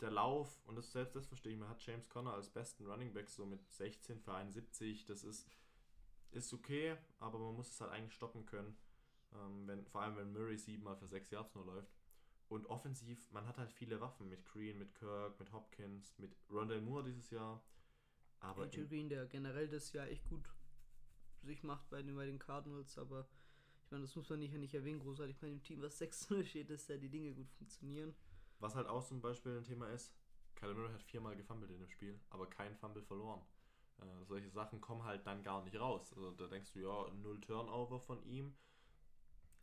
der 0.00 0.10
Lauf, 0.10 0.60
und 0.66 0.76
das, 0.76 0.92
selbst 0.92 1.16
das 1.16 1.26
verstehe 1.26 1.52
ich, 1.52 1.58
man 1.58 1.68
hat 1.68 1.84
James 1.84 2.08
Conner 2.08 2.34
als 2.34 2.50
besten 2.50 2.86
Running 2.86 3.12
Back 3.12 3.30
so 3.30 3.46
mit 3.46 3.66
16 3.72 4.20
für 4.20 4.34
71, 4.34 5.06
das 5.06 5.24
ist, 5.24 5.48
ist 6.32 6.52
okay, 6.52 6.96
aber 7.18 7.38
man 7.38 7.54
muss 7.54 7.70
es 7.70 7.80
halt 7.80 7.92
eigentlich 7.92 8.14
stoppen 8.14 8.44
können, 8.44 8.76
ähm, 9.34 9.66
wenn, 9.66 9.86
vor 9.86 10.02
allem 10.02 10.16
wenn 10.16 10.32
Murray 10.32 10.58
siebenmal 10.58 10.96
für 10.96 11.06
6 11.06 11.30
Yards 11.30 11.54
nur 11.54 11.64
läuft. 11.64 11.94
Und 12.48 12.66
offensiv, 12.66 13.30
man 13.32 13.46
hat 13.46 13.58
halt 13.58 13.72
viele 13.72 14.00
Waffen 14.00 14.28
mit 14.28 14.44
Green, 14.44 14.78
mit 14.78 14.94
Kirk, 14.94 15.38
mit 15.40 15.50
Hopkins, 15.52 16.16
mit 16.18 16.36
Rondell 16.48 16.80
Moore 16.80 17.04
dieses 17.04 17.30
Jahr. 17.30 17.60
Aber 18.38 18.64
AJ 18.64 18.76
in, 18.76 18.88
Green, 18.88 19.08
der 19.08 19.26
generell 19.26 19.68
das 19.68 19.92
Jahr 19.92 20.06
echt 20.06 20.28
gut 20.28 20.48
sich 21.42 21.62
macht 21.62 21.88
bei 21.90 22.02
den, 22.02 22.14
bei 22.14 22.26
den 22.26 22.38
Cardinals, 22.38 22.98
aber 22.98 23.26
ich 23.84 23.90
meine, 23.90 24.02
das 24.02 24.16
muss 24.16 24.28
man 24.28 24.40
nicht, 24.40 24.52
nicht 24.52 24.74
erwähnen, 24.74 25.00
großartig 25.00 25.38
bei 25.38 25.48
dem 25.48 25.62
Team, 25.62 25.80
was 25.80 26.00
6-0 26.00 26.44
steht, 26.44 26.70
dass 26.70 26.86
da 26.86 26.96
die 26.96 27.08
Dinge 27.08 27.32
gut 27.32 27.48
funktionieren. 27.52 28.14
Was 28.60 28.74
halt 28.74 28.86
auch 28.88 29.04
zum 29.04 29.20
Beispiel 29.20 29.58
ein 29.58 29.64
Thema 29.64 29.88
ist, 29.88 30.14
Kyler 30.54 30.74
Murray 30.74 30.92
hat 30.92 31.02
viermal 31.02 31.36
gefummelt 31.36 31.70
in 31.70 31.80
dem 31.80 31.90
Spiel, 31.90 32.18
aber 32.30 32.48
kein 32.48 32.74
Fumble 32.76 33.02
verloren. 33.02 33.42
Äh, 33.98 34.24
solche 34.24 34.50
Sachen 34.50 34.80
kommen 34.80 35.04
halt 35.04 35.26
dann 35.26 35.42
gar 35.42 35.62
nicht 35.62 35.78
raus. 35.78 36.12
Also 36.14 36.30
da 36.32 36.46
denkst 36.46 36.72
du, 36.72 36.80
ja, 36.80 37.10
null 37.14 37.40
Turnover 37.40 38.00
von 38.00 38.22
ihm. 38.24 38.54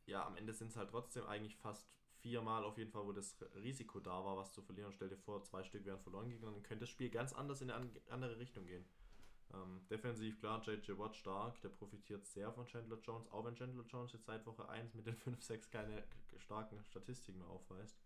Ja, 0.05 0.25
am 0.25 0.35
Ende 0.35 0.53
sind 0.53 0.69
es 0.69 0.75
halt 0.77 0.89
trotzdem 0.89 1.25
eigentlich 1.25 1.55
fast 1.55 1.87
viermal 2.19 2.63
auf 2.63 2.77
jeden 2.77 2.91
Fall, 2.91 3.05
wo 3.05 3.11
das 3.11 3.35
Risiko 3.55 3.99
da 3.99 4.23
war, 4.23 4.37
was 4.37 4.53
zu 4.53 4.61
verlieren. 4.61 4.91
Stell 4.93 5.09
dir 5.09 5.17
vor, 5.17 5.43
zwei 5.43 5.63
Stück 5.63 5.85
wären 5.85 5.99
verloren 5.99 6.29
gegangen, 6.29 6.53
dann 6.53 6.63
könnte 6.63 6.81
das 6.81 6.89
Spiel 6.89 7.09
ganz 7.09 7.33
anders 7.33 7.61
in 7.61 7.69
eine 7.71 7.81
an- 7.81 7.99
andere 8.09 8.37
Richtung 8.37 8.65
gehen. 8.65 8.85
Ähm, 9.53 9.85
defensiv, 9.89 10.39
klar, 10.39 10.61
JJ 10.63 10.97
Watt 10.97 11.15
stark, 11.15 11.61
der 11.61 11.69
profitiert 11.69 12.25
sehr 12.25 12.51
von 12.51 12.65
Chandler 12.65 12.99
Jones, 13.03 13.29
auch 13.31 13.45
wenn 13.45 13.55
Chandler 13.55 13.85
Jones 13.85 14.13
jetzt 14.13 14.25
seit 14.25 14.45
Woche 14.45 14.67
1 14.69 14.93
mit 14.93 15.05
den 15.05 15.15
5-6 15.15 15.69
keine 15.69 16.03
starken 16.37 16.83
Statistiken 16.85 17.39
mehr 17.39 17.49
aufweist. 17.49 17.97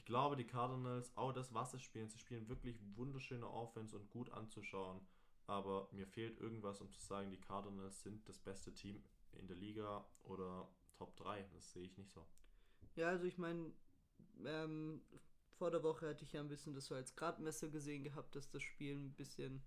Ich 0.00 0.06
glaube, 0.06 0.34
die 0.34 0.46
Cardinals, 0.46 1.14
auch 1.14 1.30
das, 1.30 1.52
was 1.52 1.72
sie 1.72 1.78
spielen, 1.78 2.08
sie 2.08 2.18
spielen 2.18 2.48
wirklich 2.48 2.80
wunderschöne 2.96 3.46
Offense 3.46 3.94
und 3.94 4.08
gut 4.08 4.30
anzuschauen. 4.30 4.98
Aber 5.46 5.90
mir 5.92 6.06
fehlt 6.06 6.40
irgendwas, 6.40 6.80
um 6.80 6.90
zu 6.90 7.02
sagen, 7.02 7.30
die 7.30 7.38
Cardinals 7.38 8.00
sind 8.02 8.26
das 8.26 8.38
beste 8.38 8.72
Team 8.72 9.04
in 9.32 9.46
der 9.46 9.58
Liga 9.58 10.08
oder 10.22 10.66
Top 10.96 11.14
3. 11.18 11.46
Das 11.52 11.72
sehe 11.72 11.84
ich 11.84 11.98
nicht 11.98 12.10
so. 12.10 12.26
Ja, 12.96 13.08
also 13.08 13.26
ich 13.26 13.36
meine, 13.36 13.74
ähm, 14.42 15.02
vor 15.58 15.70
der 15.70 15.82
Woche 15.82 16.08
hatte 16.08 16.24
ich 16.24 16.32
ja 16.32 16.40
ein 16.40 16.48
bisschen 16.48 16.72
das 16.72 16.86
so 16.86 16.94
als 16.94 17.14
Gradmesser 17.14 17.68
gesehen 17.68 18.02
gehabt, 18.02 18.34
dass 18.34 18.48
das 18.48 18.62
Spiel 18.62 18.96
ein 18.96 19.12
bisschen 19.12 19.62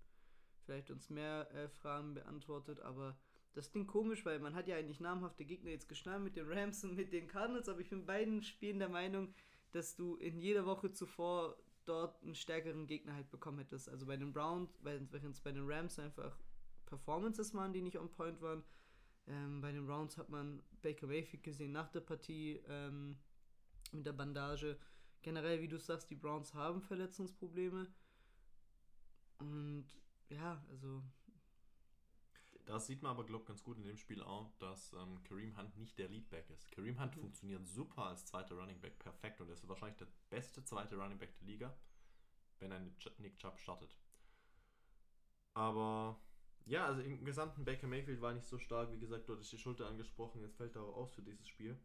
vielleicht 0.66 0.90
uns 0.90 1.12
mehr 1.12 1.48
äh, 1.54 1.70
Fragen 1.70 2.16
beantwortet, 2.16 2.80
aber 2.80 3.16
das 3.54 3.70
klingt 3.70 3.88
komisch, 3.88 4.26
weil 4.26 4.40
man 4.40 4.56
hat 4.56 4.68
ja 4.68 4.78
eigentlich 4.78 5.00
namhafte 5.00 5.46
Gegner 5.46 5.70
jetzt 5.70 5.88
geschlagen 5.88 6.24
mit 6.24 6.36
den 6.38 6.52
Rams 6.52 6.84
und 6.84 6.96
mit 6.96 7.14
den 7.14 7.28
Cardinals, 7.28 7.70
aber 7.70 7.82
ich 7.82 7.90
bin 7.90 8.08
bei 8.08 8.18
beiden 8.18 8.42
Spielen 8.42 8.80
der 8.80 8.90
Meinung, 8.90 9.32
dass 9.74 9.96
du 9.96 10.16
in 10.16 10.40
jeder 10.40 10.66
Woche 10.66 10.92
zuvor 10.92 11.58
dort 11.86 12.22
einen 12.24 12.36
stärkeren 12.36 12.88
Gegner 12.88 13.14
halt 13.14 13.30
bekommen 13.30 13.60
hättest. 13.60 13.90
Also 13.90 14.06
bei 14.06 14.18
den 14.18 14.32
Browns, 14.32 14.70
während 14.82 15.14
es 15.14 15.42
bei 15.42 15.52
den 15.52 15.70
Rams 15.70 16.00
einfach 16.00 16.38
Performances 16.86 17.54
waren, 17.54 17.74
die 17.74 17.82
nicht 17.82 17.98
on 17.98 18.10
point 18.10 18.42
waren. 18.42 18.64
Ähm, 19.28 19.62
bei 19.62 19.72
den 19.72 19.86
Browns 19.86 20.18
hat 20.18 20.30
man 20.30 20.62
Baker 20.82 21.08
Mayfield 21.08 21.44
gesehen 21.44 21.72
nach 21.72 21.90
der 21.90 22.02
Partie 22.02 22.62
ähm, 22.68 23.18
mit 23.92 24.06
der 24.06 24.14
Bandage. 24.14 24.78
Generell, 25.22 25.62
wie 25.62 25.68
du 25.68 25.78
sagst, 25.78 26.10
die 26.10 26.16
Browns 26.16 26.54
haben 26.54 26.82
Verletzungsprobleme. 26.82 27.88
Und 29.40 29.86
ja, 30.30 30.64
also 30.70 31.04
Da 32.66 32.80
sieht 32.80 33.02
man 33.02 33.12
aber, 33.12 33.26
glaube 33.26 33.42
ich, 33.44 33.48
ganz 33.48 33.62
gut 33.64 33.78
in 33.78 33.84
dem 33.84 33.98
Spiel 33.98 34.22
auch, 34.24 34.54
dass 34.58 34.94
ähm, 34.94 35.22
Kareem 35.24 35.58
Hunt 35.58 35.76
nicht 35.78 35.98
der 36.00 36.08
Leadback 36.10 36.50
ist. 36.50 36.72
Kareem 36.72 37.00
Hunt 37.00 37.16
Mhm. 37.16 37.22
funktioniert 37.22 37.68
super 37.68 38.06
als 38.06 38.26
zweiter 38.26 38.56
Running 38.56 38.80
Back, 38.80 39.00
perfekt. 39.00 39.42
Und 39.42 39.48
er 39.50 39.54
ist 39.54 39.68
wahrscheinlich 39.68 39.98
der 39.98 40.08
beste 40.30 40.64
zweite 40.64 40.96
Running 40.96 41.18
Back 41.20 41.36
der 41.40 41.48
Liga, 41.48 41.78
wenn 42.60 42.72
er 42.72 42.80
Nick 43.20 43.38
Chubb 43.38 43.60
startet. 43.60 43.96
Aber 45.54 46.20
ja, 46.66 46.86
also 46.86 47.02
im 47.02 47.24
gesamten 47.26 47.66
Baker 47.66 47.88
Mayfield 47.88 48.22
war 48.22 48.34
nicht 48.34 48.48
so 48.48 48.58
stark. 48.58 48.92
Wie 48.92 49.00
gesagt, 49.00 49.28
dort 49.28 49.42
ist 49.42 49.52
die 49.52 49.58
Schulter 49.58 49.88
angesprochen. 49.88 50.42
Jetzt 50.42 50.56
fällt 50.56 50.76
er 50.76 50.84
auch 50.84 50.96
aus 50.96 51.12
für 51.14 51.22
dieses 51.22 51.48
Spiel. 51.48 51.78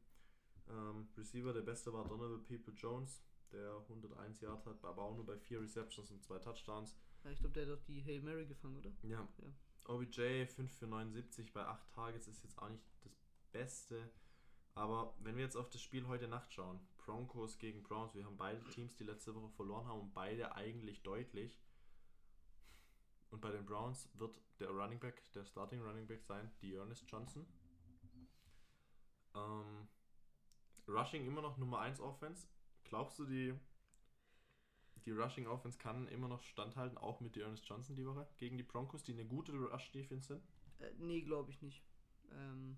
Ähm, 0.69 1.09
Receiver, 1.17 1.53
der 1.53 1.63
beste 1.63 1.93
war 1.93 2.07
Donovan 2.07 2.45
People 2.45 2.75
Jones, 2.75 3.23
der 3.53 3.77
101 3.89 4.41
Yards 4.41 4.67
hat, 4.67 4.85
aber 4.85 5.03
auch 5.03 5.17
nur 5.17 5.27
bei 5.27 5.39
vier 5.39 5.61
Receptions 5.61 6.11
und 6.11 6.23
zwei 6.23 6.39
Touchdowns. 6.39 6.97
ja, 7.25 7.31
ich 7.31 7.39
glaube, 7.41 7.55
der 7.55 7.67
hat 7.67 7.73
doch 7.81 7.85
die 7.85 8.05
Hail 8.05 8.23
Mary 8.23 8.47
gefangen, 8.47 8.77
oder? 8.77 8.93
Ja. 9.03 9.27
Ja. 9.39 9.53
OBJ 9.89 10.45
5 10.47 10.71
für 10.71 10.87
79 10.87 11.53
bei 11.53 11.65
8 11.65 11.93
Targets 11.95 12.29
ist 12.29 12.43
jetzt 12.43 12.59
auch 12.59 12.69
nicht 12.69 12.85
das 13.03 13.17
Beste. 13.53 14.11
Aber 14.75 15.15
wenn 15.21 15.37
wir 15.37 15.45
jetzt 15.45 15.57
auf 15.57 15.71
das 15.71 15.81
Spiel 15.81 16.07
heute 16.07 16.29
Nacht 16.29 16.53
schauen, 16.53 16.79
Broncos 16.99 17.59
gegen 17.59 17.83
Browns, 17.83 18.15
wir 18.15 18.25
haben 18.25 18.37
beide 18.37 18.63
Teams, 18.69 18.97
die 18.97 19.05
letzte 19.05 19.35
Woche 19.35 19.49
verloren 19.49 19.87
haben 19.87 20.01
und 20.01 20.15
beide 20.15 20.55
eigentlich 20.55 21.03
deutlich. 21.03 21.59
Und 23.31 23.41
bei 23.41 23.51
den 23.51 23.65
Browns 23.65 24.11
wird 24.15 24.39
der 24.61 24.71
Running 24.71 25.01
Back, 25.01 25.23
der 25.33 25.45
Starting 25.45 25.81
Running 25.81 26.07
Back 26.07 26.23
sein, 26.23 26.51
die 26.61 26.75
Ernest 26.75 27.11
Johnson. 27.11 27.47
Ähm, 29.35 29.89
Rushing 30.87 31.27
immer 31.27 31.41
noch 31.41 31.57
Nummer 31.57 31.81
1 31.81 32.01
Offense. 32.01 32.47
Glaubst 32.85 33.19
du, 33.19 33.25
die, 33.25 33.59
die 35.05 35.13
Rushing 35.13 35.47
Offense 35.47 35.79
kann 35.79 36.09
immer 36.09 36.29
noch 36.29 36.43
standhalten, 36.43 36.99
auch 36.99 37.21
mit 37.21 37.37
Ernest 37.37 37.67
Johnson 37.67 37.97
die 37.97 38.07
Woche 38.07 38.27
gegen 38.39 38.57
die 38.57 38.63
Broncos, 38.63 39.03
die 39.03 39.13
eine 39.13 39.25
gute 39.25 39.53
Rush 39.53 39.91
Defense 39.93 40.29
sind? 40.29 40.43
Äh, 40.79 40.93
nee, 40.99 41.21
glaube 41.23 41.51
ich 41.51 41.61
nicht. 41.63 41.83
Ähm, 42.33 42.77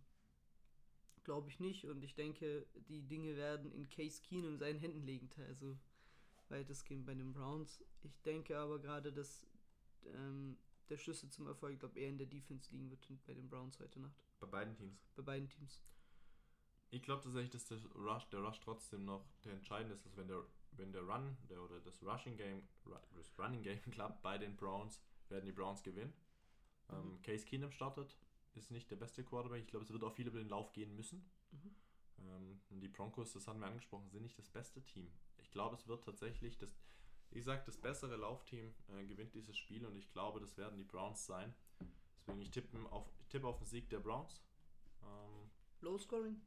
glaube 1.24 1.48
ich 1.48 1.60
nicht. 1.60 1.84
Und 1.86 2.02
ich 2.02 2.14
denke, 2.14 2.66
die 2.88 3.02
Dinge 3.02 3.36
werden 3.36 3.72
in 3.72 3.88
Case 3.88 4.20
Keenum 4.22 4.54
in 4.54 4.58
seinen 4.58 4.78
Händen 4.78 5.02
liegen. 5.02 5.30
Also 5.48 5.78
weitestgehend 6.48 7.06
bei 7.06 7.14
den 7.14 7.32
Browns. 7.32 7.84
Ich 8.02 8.20
denke 8.22 8.58
aber 8.58 8.78
gerade, 8.78 9.12
dass 9.12 9.46
ähm, 10.06 10.56
der 10.88 10.98
Schlüssel 10.98 11.30
zum 11.30 11.46
Erfolg, 11.46 11.78
glaube 11.78 11.98
eher 11.98 12.08
in 12.08 12.18
der 12.18 12.26
Defense 12.26 12.70
liegen 12.72 12.90
wird 12.90 13.06
bei 13.26 13.34
den 13.34 13.48
Browns 13.48 13.78
heute 13.78 14.00
Nacht. 14.00 14.24
Bei 14.40 14.46
beiden 14.46 14.74
Teams. 14.74 14.98
Bei 15.14 15.22
beiden 15.22 15.48
Teams. 15.48 15.80
Ich 16.90 17.02
glaube 17.02 17.22
tatsächlich, 17.22 17.50
dass 17.50 17.66
der 17.66 17.78
Rush, 17.94 18.28
der 18.30 18.40
Rush 18.40 18.58
trotzdem 18.60 19.04
noch 19.04 19.24
der 19.44 19.52
entscheidende 19.52 19.94
ist, 19.94 20.04
dass 20.04 20.16
wenn 20.16 20.26
der, 20.26 20.44
wenn 20.72 20.92
der 20.92 21.02
Run 21.02 21.36
der, 21.48 21.60
oder 21.62 21.80
das 21.80 22.02
Rushing 22.02 22.36
Game, 22.36 22.66
das 23.14 23.38
Running 23.38 23.62
Game 23.62 23.80
klappt 23.90 24.22
bei 24.22 24.38
den 24.38 24.56
Browns, 24.56 25.00
werden 25.28 25.46
die 25.46 25.52
Browns 25.52 25.82
gewinnen. 25.82 26.12
Ähm, 26.90 27.12
Mhm. 27.12 27.22
Case 27.22 27.44
Keenum 27.44 27.70
startet, 27.70 28.16
ist 28.54 28.70
nicht 28.70 28.90
der 28.90 28.96
beste 28.96 29.24
Quarterback. 29.24 29.62
Ich 29.62 29.68
glaube, 29.68 29.84
es 29.84 29.92
wird 29.92 30.02
auch 30.02 30.12
viel 30.14 30.26
über 30.26 30.38
den 30.38 30.48
Lauf 30.48 30.72
gehen 30.72 30.94
müssen. 30.94 31.24
Mhm. 31.52 31.74
Ähm, 32.18 32.60
die 32.70 32.88
Broncos, 32.88 33.32
das 33.32 33.46
haben 33.46 33.60
wir 33.60 33.66
angesprochen, 33.66 34.08
sind 34.10 34.22
nicht 34.22 34.38
das 34.38 34.48
beste 34.48 34.84
Team. 34.84 35.10
Ich 35.38 35.50
glaube, 35.50 35.76
es 35.76 35.86
wird 35.86 36.04
tatsächlich 36.04 36.58
das, 36.58 36.76
ich 37.30 37.44
sag, 37.44 37.64
das 37.64 37.76
bessere 37.76 38.16
Laufteam 38.16 38.74
äh, 38.88 39.04
gewinnt 39.06 39.34
dieses 39.34 39.56
Spiel 39.56 39.86
und 39.86 39.96
ich 39.96 40.10
glaube, 40.10 40.40
das 40.40 40.56
werden 40.56 40.76
die 40.76 40.84
Browns 40.84 41.26
sein. 41.26 41.54
Deswegen 42.18 42.42
ich 42.42 42.50
tippe 42.50 42.76
auf, 42.90 43.08
ich 43.20 43.28
tippe 43.28 43.46
auf 43.46 43.58
den 43.58 43.66
Sieg 43.66 43.88
der 43.88 44.00
Browns. 44.00 44.42
Ähm, 45.02 45.50
Low 45.80 45.96
Scoring? 45.98 46.40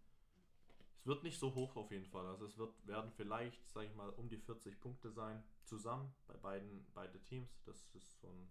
Es 1.03 1.07
wird 1.07 1.23
nicht 1.23 1.37
so 1.37 1.53
hoch 1.53 1.75
auf 1.75 1.91
jeden 1.91 2.05
Fall. 2.05 2.25
Also 2.27 2.45
es 2.45 2.57
wird, 2.57 2.87
werden 2.87 3.11
vielleicht, 3.11 3.67
sage 3.67 3.87
ich 3.87 3.93
mal, 3.93 4.09
um 4.11 4.29
die 4.29 4.37
40 4.37 4.79
Punkte 4.79 5.11
sein, 5.11 5.43
zusammen 5.65 6.13
bei 6.27 6.37
beiden 6.37 6.85
beide 6.93 7.21
Teams. 7.23 7.61
Das 7.65 7.89
ist 7.93 8.21
so 8.21 8.29
ein 8.29 8.47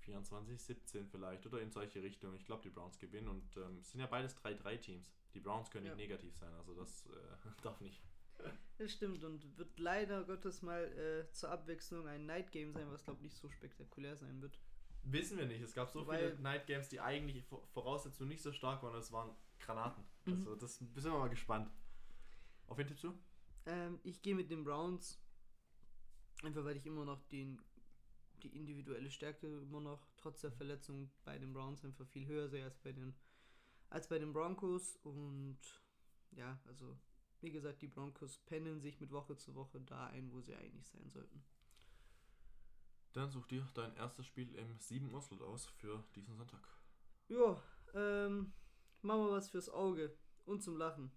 24, 0.00 0.60
17 0.62 1.08
vielleicht 1.08 1.46
oder 1.46 1.62
in 1.62 1.70
solche 1.70 2.02
Richtungen. 2.02 2.34
Ich 2.36 2.44
glaube, 2.44 2.62
die 2.62 2.68
Browns 2.68 2.98
gewinnen 2.98 3.28
und 3.28 3.56
ähm, 3.56 3.78
es 3.78 3.90
sind 3.92 4.00
ja 4.00 4.06
beides 4.06 4.36
3-3 4.36 4.76
Teams. 4.78 5.10
Die 5.32 5.40
Browns 5.40 5.70
können 5.70 5.86
Ja. 5.86 5.94
nicht 5.94 6.06
negativ 6.10 6.36
sein, 6.36 6.52
also 6.52 6.74
das 6.74 7.06
äh, 7.06 7.12
darf 7.62 7.80
nicht. 7.80 8.02
Das 8.76 8.92
stimmt 8.92 9.24
und 9.24 9.56
wird 9.56 9.78
leider 9.78 10.22
Gottes 10.24 10.60
mal 10.60 10.84
äh, 10.98 11.30
zur 11.32 11.50
Abwechslung 11.50 12.06
ein 12.06 12.26
Night 12.26 12.52
Game 12.52 12.72
sein, 12.74 12.90
was 12.90 13.04
glaube 13.04 13.20
ich 13.20 13.22
nicht 13.24 13.36
so 13.36 13.48
spektakulär 13.48 14.16
sein 14.16 14.42
wird. 14.42 14.58
Wissen 15.04 15.38
wir 15.38 15.46
nicht. 15.46 15.62
Es 15.62 15.72
gab 15.72 15.88
so 15.90 16.06
Weil- 16.06 16.32
viele 16.32 16.42
Night 16.42 16.66
Games, 16.66 16.90
die 16.90 17.00
eigentlich 17.00 17.42
Vor- 17.44 17.66
Voraussetzungen 17.68 18.28
nicht 18.28 18.42
so 18.42 18.52
stark 18.52 18.82
waren. 18.82 18.92
Das 18.92 19.10
waren 19.12 19.34
Granaten. 19.60 20.04
Mhm. 20.24 20.32
Also 20.32 20.56
das 20.56 20.76
sind 20.76 20.94
wir 20.94 21.10
mal 21.10 21.28
gespannt. 21.28 21.70
Auf 22.66 22.78
wen 22.78 22.86
tippst 22.86 23.04
du? 23.04 23.14
Ähm, 23.66 23.98
ich 24.02 24.22
gehe 24.22 24.34
mit 24.34 24.50
den 24.50 24.64
Browns. 24.64 25.18
Einfach 26.42 26.64
weil 26.64 26.76
ich 26.76 26.86
immer 26.86 27.04
noch 27.04 27.22
den 27.28 27.60
die 28.42 28.54
individuelle 28.54 29.10
Stärke 29.10 29.46
immer 29.46 29.80
noch 29.80 30.06
trotz 30.16 30.42
der 30.42 30.52
Verletzung 30.52 31.10
bei 31.24 31.38
den 31.38 31.52
Browns 31.52 31.84
einfach 31.84 32.06
viel 32.06 32.26
höher 32.26 32.48
sehe 32.48 32.64
als 32.64 32.78
bei 32.78 32.92
den 32.92 33.14
als 33.88 34.08
bei 34.08 34.18
den 34.18 34.32
Broncos 34.32 34.96
und 35.02 35.58
ja, 36.32 36.58
also 36.66 36.98
wie 37.40 37.50
gesagt, 37.50 37.82
die 37.82 37.88
Broncos 37.88 38.38
pendeln 38.38 38.80
sich 38.80 39.00
mit 39.00 39.12
Woche 39.12 39.36
zu 39.36 39.54
Woche 39.54 39.80
da 39.80 40.06
ein, 40.06 40.32
wo 40.32 40.40
sie 40.40 40.54
eigentlich 40.54 40.86
sein 40.88 41.08
sollten. 41.10 41.44
Dann 43.12 43.30
such 43.30 43.46
dir 43.46 43.66
dein 43.74 43.94
erstes 43.96 44.26
Spiel 44.26 44.52
im 44.56 44.78
7 44.78 45.12
Uhr 45.12 45.22
Slot 45.22 45.42
aus 45.42 45.66
für 45.66 46.02
diesen 46.16 46.34
Sonntag. 46.36 46.66
Ja, 47.28 47.62
ähm, 47.94 48.52
machen 49.04 49.26
wir 49.26 49.32
was 49.32 49.48
fürs 49.48 49.68
Auge 49.68 50.16
und 50.46 50.62
zum 50.62 50.76
Lachen. 50.76 51.10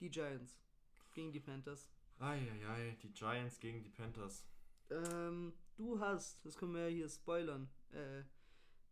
Die 0.00 0.10
Giants 0.10 0.58
gegen 1.14 1.32
die 1.32 1.40
Panthers. 1.40 1.88
Eieiei, 2.18 2.96
die 3.02 3.12
Giants 3.12 3.58
gegen 3.60 3.82
die 3.82 3.90
Panthers. 3.90 4.44
Ähm, 4.90 5.52
du 5.76 5.98
hast, 6.00 6.44
das 6.44 6.56
können 6.56 6.74
wir 6.74 6.88
ja 6.88 6.94
hier 6.94 7.08
spoilern, 7.08 7.70
äh, 7.92 8.22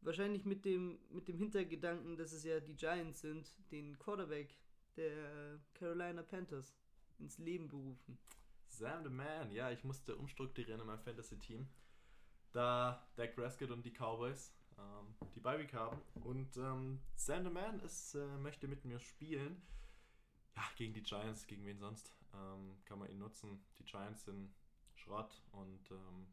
wahrscheinlich 0.01 0.45
mit 0.45 0.65
dem, 0.65 0.99
mit 1.11 1.29
dem 1.29 1.37
Hintergedanken, 1.37 2.17
dass 2.17 2.33
es 2.33 2.45
ja 2.45 2.61
die 2.61 2.77
Giants 2.77 3.21
sind, 3.21 3.55
den 3.71 3.99
Quarterback 3.99 4.57
der 4.97 5.61
Carolina 5.75 6.23
Panthers 6.23 6.75
ins 7.19 7.39
Leben 7.39 7.69
berufen. 7.69 8.19
Sam 8.69 9.05
the 9.05 9.11
Man, 9.11 9.51
ja, 9.53 9.71
ich 9.71 9.85
musste 9.85 10.17
umstrukturieren 10.17 10.81
in 10.81 10.87
meinem 10.87 11.01
Fantasy-Team. 11.01 11.69
Da 12.53 13.07
Dak 13.17 13.35
Prescott 13.35 13.71
und 13.71 13.85
die 13.85 13.93
Cowboys 13.93 14.53
ähm, 14.83 15.29
die 15.35 15.41
Bye-Week 15.41 15.73
haben. 15.75 16.01
Und 16.25 16.57
ähm, 16.57 17.01
Sam 17.15 17.57
ist, 17.85 18.15
äh, 18.15 18.39
möchte 18.39 18.69
mit 18.69 18.85
mir 18.85 18.99
spielen. 18.99 19.63
Ja, 20.57 20.63
gegen 20.77 20.93
die 20.93 21.03
Giants, 21.03 21.47
gegen 21.47 21.65
wen 21.65 21.79
sonst? 21.79 22.13
Ähm, 22.35 22.77
kann 22.85 22.99
man 22.99 23.11
ihn 23.11 23.19
nutzen. 23.19 23.65
Die 23.79 23.85
Giants 23.85 24.25
sind 24.25 24.53
Schrott 24.95 25.43
und 25.53 25.91
ähm, 25.91 26.27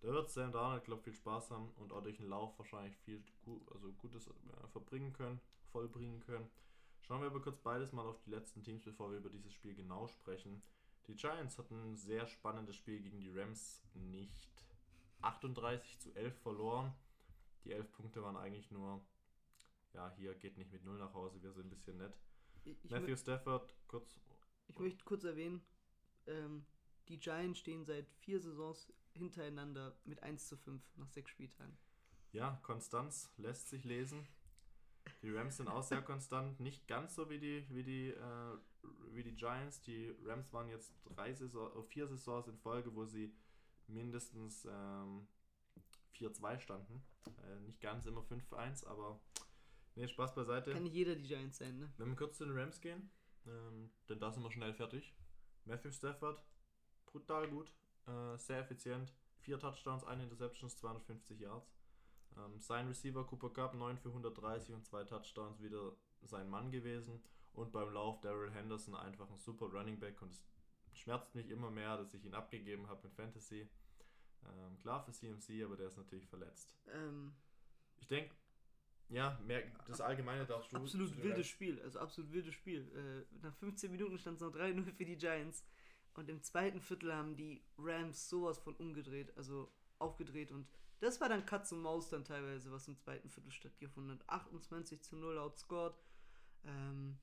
da 0.00 0.08
wird 0.08 0.30
Sam 0.30 0.50
Darnold, 0.50 0.84
glaube 0.84 1.02
viel 1.02 1.12
Spaß 1.12 1.50
haben 1.50 1.70
und 1.76 1.92
auch 1.92 2.02
durch 2.02 2.16
den 2.16 2.28
Lauf 2.28 2.58
wahrscheinlich 2.58 2.96
viel 2.98 3.22
gu 3.42 3.60
also 3.72 3.92
Gutes 3.92 4.26
äh, 4.28 4.68
verbringen 4.68 5.12
können, 5.12 5.40
vollbringen 5.72 6.20
können. 6.20 6.50
Schauen 7.02 7.20
wir 7.20 7.28
aber 7.28 7.42
kurz 7.42 7.58
beides 7.58 7.92
mal 7.92 8.06
auf 8.06 8.20
die 8.22 8.30
letzten 8.30 8.62
Teams, 8.62 8.82
bevor 8.82 9.10
wir 9.10 9.18
über 9.18 9.30
dieses 9.30 9.52
Spiel 9.52 9.74
genau 9.74 10.06
sprechen. 10.06 10.62
Die 11.06 11.16
Giants 11.16 11.58
hatten 11.58 11.74
ein 11.74 11.96
sehr 11.96 12.26
spannendes 12.26 12.76
Spiel 12.76 13.00
gegen 13.00 13.20
die 13.20 13.30
Rams 13.30 13.82
nicht 13.94 14.50
38 15.22 15.98
zu 15.98 16.14
11 16.14 16.38
verloren. 16.38 16.94
Die 17.64 17.72
11 17.72 17.92
Punkte 17.92 18.22
waren 18.22 18.36
eigentlich 18.36 18.70
nur, 18.70 19.04
ja, 19.92 20.10
hier 20.16 20.34
geht 20.34 20.56
nicht 20.56 20.72
mit 20.72 20.84
0 20.84 20.98
nach 20.98 21.14
Hause, 21.14 21.42
wir 21.42 21.52
sind 21.52 21.66
ein 21.66 21.70
bisschen 21.70 21.98
nett. 21.98 22.16
Ich, 22.64 22.90
Matthew 22.90 23.16
Stafford, 23.16 23.74
kurz. 23.88 24.20
ich 24.68 24.78
möchte 24.78 25.04
kurz 25.04 25.24
erwähnen, 25.24 25.62
ähm, 26.26 26.66
die 27.08 27.18
Giants 27.18 27.58
stehen 27.58 27.84
seit 27.84 28.08
vier 28.20 28.40
Saisons 28.40 28.92
hintereinander 29.12 29.96
mit 30.04 30.22
1 30.22 30.48
zu 30.48 30.56
5 30.56 30.82
nach 30.96 31.08
sechs 31.08 31.30
Spieltagen. 31.30 31.76
Ja, 32.32 32.60
Konstanz 32.62 33.32
lässt 33.36 33.68
sich 33.68 33.84
lesen. 33.84 34.26
Die 35.22 35.30
Rams 35.30 35.56
sind 35.56 35.68
auch 35.68 35.82
sehr 35.82 36.02
konstant, 36.02 36.60
nicht 36.60 36.86
ganz 36.86 37.14
so 37.14 37.28
wie 37.28 37.38
die, 37.38 37.66
wie 37.70 37.82
die, 37.82 38.08
äh, 38.08 38.58
wie 39.12 39.22
die 39.22 39.34
Giants. 39.34 39.80
Die 39.80 40.14
Rams 40.24 40.52
waren 40.52 40.68
jetzt 40.68 40.94
drei 41.04 41.32
Saison, 41.32 41.70
vier 41.88 42.06
Saisons 42.06 42.46
in 42.46 42.56
Folge, 42.58 42.94
wo 42.94 43.04
sie 43.04 43.34
mindestens 43.88 44.66
ähm, 44.70 45.26
4-2 46.20 46.60
standen. 46.60 47.02
Äh, 47.26 47.60
nicht 47.60 47.80
ganz 47.80 48.06
immer 48.06 48.22
5-1, 48.22 48.86
aber 48.86 49.20
nee, 49.94 50.06
Spaß 50.06 50.34
beiseite. 50.34 50.72
Kann 50.72 50.82
nicht 50.82 50.94
jeder 50.94 51.16
die 51.16 51.26
Giants 51.26 51.58
sein, 51.58 51.78
ne? 51.78 51.92
Wenn 51.96 52.08
wir 52.08 52.16
kurz 52.16 52.38
zu 52.38 52.44
den 52.44 52.56
Rams 52.56 52.80
gehen, 52.80 53.10
ähm, 53.46 53.90
denn 54.08 54.20
da 54.20 54.30
sind 54.30 54.42
wir 54.42 54.50
schnell 54.50 54.74
fertig. 54.74 55.14
Matthew 55.64 55.92
Stafford, 55.92 56.42
brutal 57.06 57.48
gut, 57.48 57.72
äh, 58.06 58.36
sehr 58.38 58.60
effizient. 58.60 59.12
Vier 59.38 59.58
Touchdowns, 59.58 60.04
eine 60.04 60.24
Interceptions, 60.24 60.76
250 60.76 61.40
Yards. 61.40 61.74
Ähm, 62.36 62.60
sein 62.60 62.88
Receiver 62.88 63.24
Cooper 63.26 63.50
Cup 63.50 63.74
9 63.74 63.98
für 63.98 64.08
130 64.08 64.74
und 64.74 64.84
zwei 64.84 65.04
Touchdowns 65.04 65.62
wieder 65.62 65.92
sein 66.22 66.48
Mann 66.48 66.70
gewesen. 66.70 67.22
Und 67.52 67.72
beim 67.72 67.92
Lauf 67.92 68.20
Daryl 68.20 68.50
Henderson 68.52 68.94
einfach 68.94 69.28
ein 69.30 69.38
super 69.38 69.66
Running 69.66 69.98
Back 69.98 70.22
und 70.22 70.30
es 70.30 70.44
schmerzt 70.92 71.34
mich 71.34 71.50
immer 71.50 71.70
mehr, 71.70 71.96
dass 71.96 72.14
ich 72.14 72.24
ihn 72.24 72.34
abgegeben 72.34 72.88
habe 72.88 73.06
in 73.06 73.12
Fantasy. 73.12 73.68
Ähm, 74.44 74.78
klar 74.78 75.02
für 75.04 75.12
CMC, 75.12 75.64
aber 75.64 75.76
der 75.76 75.88
ist 75.88 75.96
natürlich 75.96 76.26
verletzt. 76.26 76.74
Ähm, 76.92 77.34
Ich 77.98 78.06
denke, 78.08 78.34
ja, 79.08 79.38
mehr, 79.44 79.62
das 79.86 80.00
Allgemeine 80.00 80.46
darfst 80.46 80.72
du. 80.72 80.76
absolut 80.76 81.22
wildes 81.22 81.46
Spiel, 81.48 81.80
also 81.82 81.98
absolut 81.98 82.32
wildes 82.32 82.54
Spiel. 82.54 83.26
Äh, 83.32 83.36
nach 83.42 83.54
15 83.56 83.90
Minuten 83.90 84.18
stand 84.18 84.36
es 84.36 84.40
noch 84.42 84.52
3-0 84.54 84.92
für 84.92 85.04
die 85.04 85.16
Giants. 85.16 85.64
Und 86.14 86.28
im 86.28 86.42
zweiten 86.42 86.80
Viertel 86.80 87.12
haben 87.14 87.36
die 87.36 87.62
Rams 87.78 88.28
sowas 88.28 88.58
von 88.58 88.74
umgedreht, 88.76 89.36
also 89.36 89.72
aufgedreht. 89.98 90.50
Und 90.52 90.68
das 91.00 91.20
war 91.20 91.28
dann 91.28 91.46
Katz 91.46 91.72
und 91.72 91.80
Maus 91.80 92.08
dann 92.08 92.24
teilweise, 92.24 92.70
was 92.72 92.88
im 92.88 92.96
zweiten 92.96 93.28
Viertel 93.30 93.52
stattgefunden 93.52 94.18
hat. 94.18 94.28
28 94.28 95.02
zu 95.02 95.16
0 95.16 95.38
outscored. 95.38 95.94
Ähm, 96.64 97.18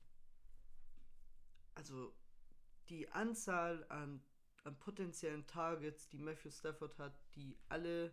also 1.74 2.14
die 2.88 3.08
Anzahl 3.12 3.84
an, 3.88 4.22
an 4.64 4.78
potenziellen 4.78 5.46
Targets, 5.46 6.08
die 6.08 6.18
Matthew 6.18 6.50
Stafford 6.50 6.98
hat, 6.98 7.18
die 7.34 7.56
alle 7.68 8.12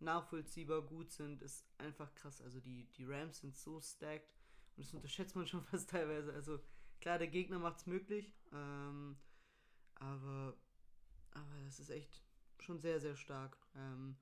nachvollziehbar 0.00 0.82
gut 0.82 1.12
sind, 1.12 1.42
ist 1.42 1.66
einfach 1.78 2.14
krass. 2.14 2.40
Also 2.40 2.60
die, 2.60 2.84
die 2.92 3.04
Rams 3.04 3.38
sind 3.40 3.56
so 3.56 3.80
stacked 3.80 4.34
und 4.76 4.84
das 4.84 4.94
unterschätzt 4.94 5.36
man 5.36 5.46
schon 5.46 5.62
fast 5.70 5.90
teilweise. 5.90 6.32
Also 6.32 6.60
klar, 7.00 7.18
der 7.18 7.28
Gegner 7.28 7.58
macht 7.58 7.78
es 7.78 7.86
möglich, 7.86 8.34
ähm, 8.52 9.16
aber, 9.94 10.56
aber 11.30 11.60
das 11.64 11.80
ist 11.80 11.90
echt 11.90 12.22
schon 12.58 12.80
sehr, 12.80 13.00
sehr 13.00 13.16
stark. 13.16 13.56
Ähm, 13.74 14.16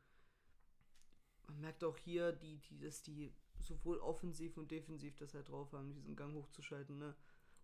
man 1.47 1.61
merkt 1.61 1.85
auch 1.85 1.97
hier, 1.97 2.33
die, 2.33 2.59
die, 2.59 2.79
dass 2.79 3.03
die 3.03 3.35
sowohl 3.59 3.99
offensiv 3.99 4.57
und 4.57 4.71
defensiv 4.71 5.17
das 5.17 5.35
halt 5.35 5.49
drauf 5.49 5.73
haben, 5.73 5.93
diesen 5.95 6.17
Gang 6.17 6.35
hochzuschalten. 6.35 6.99
Ne? 6.99 7.15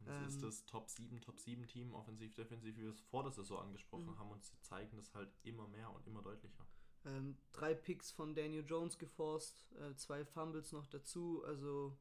Und 0.00 0.08
es 0.08 0.28
ist 0.28 0.37
Ähm, 0.37 0.42
das 0.42 0.64
Top 0.66 0.88
7, 0.88 1.20
Top 1.20 1.38
7 1.40 1.66
Team, 1.66 1.92
offensiv, 1.94 2.34
defensiv, 2.34 2.76
wie 2.76 2.82
wir 2.82 2.90
es 2.90 3.00
vor 3.00 3.22
der 3.22 3.32
Saison 3.32 3.61
angesprochen 3.62 4.06
Mhm. 4.06 4.18
haben 4.18 4.30
und 4.30 4.44
sie 4.44 4.58
zeigen 4.61 4.96
das 4.96 5.14
halt 5.14 5.30
immer 5.42 5.66
mehr 5.68 5.90
und 5.90 6.06
immer 6.06 6.22
deutlicher. 6.22 6.66
Ähm, 7.04 7.37
drei 7.52 7.74
Picks 7.74 8.11
von 8.11 8.34
Daniel 8.34 8.64
Jones 8.66 8.98
geforst, 8.98 9.70
äh, 9.76 9.94
zwei 9.96 10.24
Fumbles 10.24 10.72
noch 10.72 10.87
dazu. 10.87 11.42
Also 11.44 11.96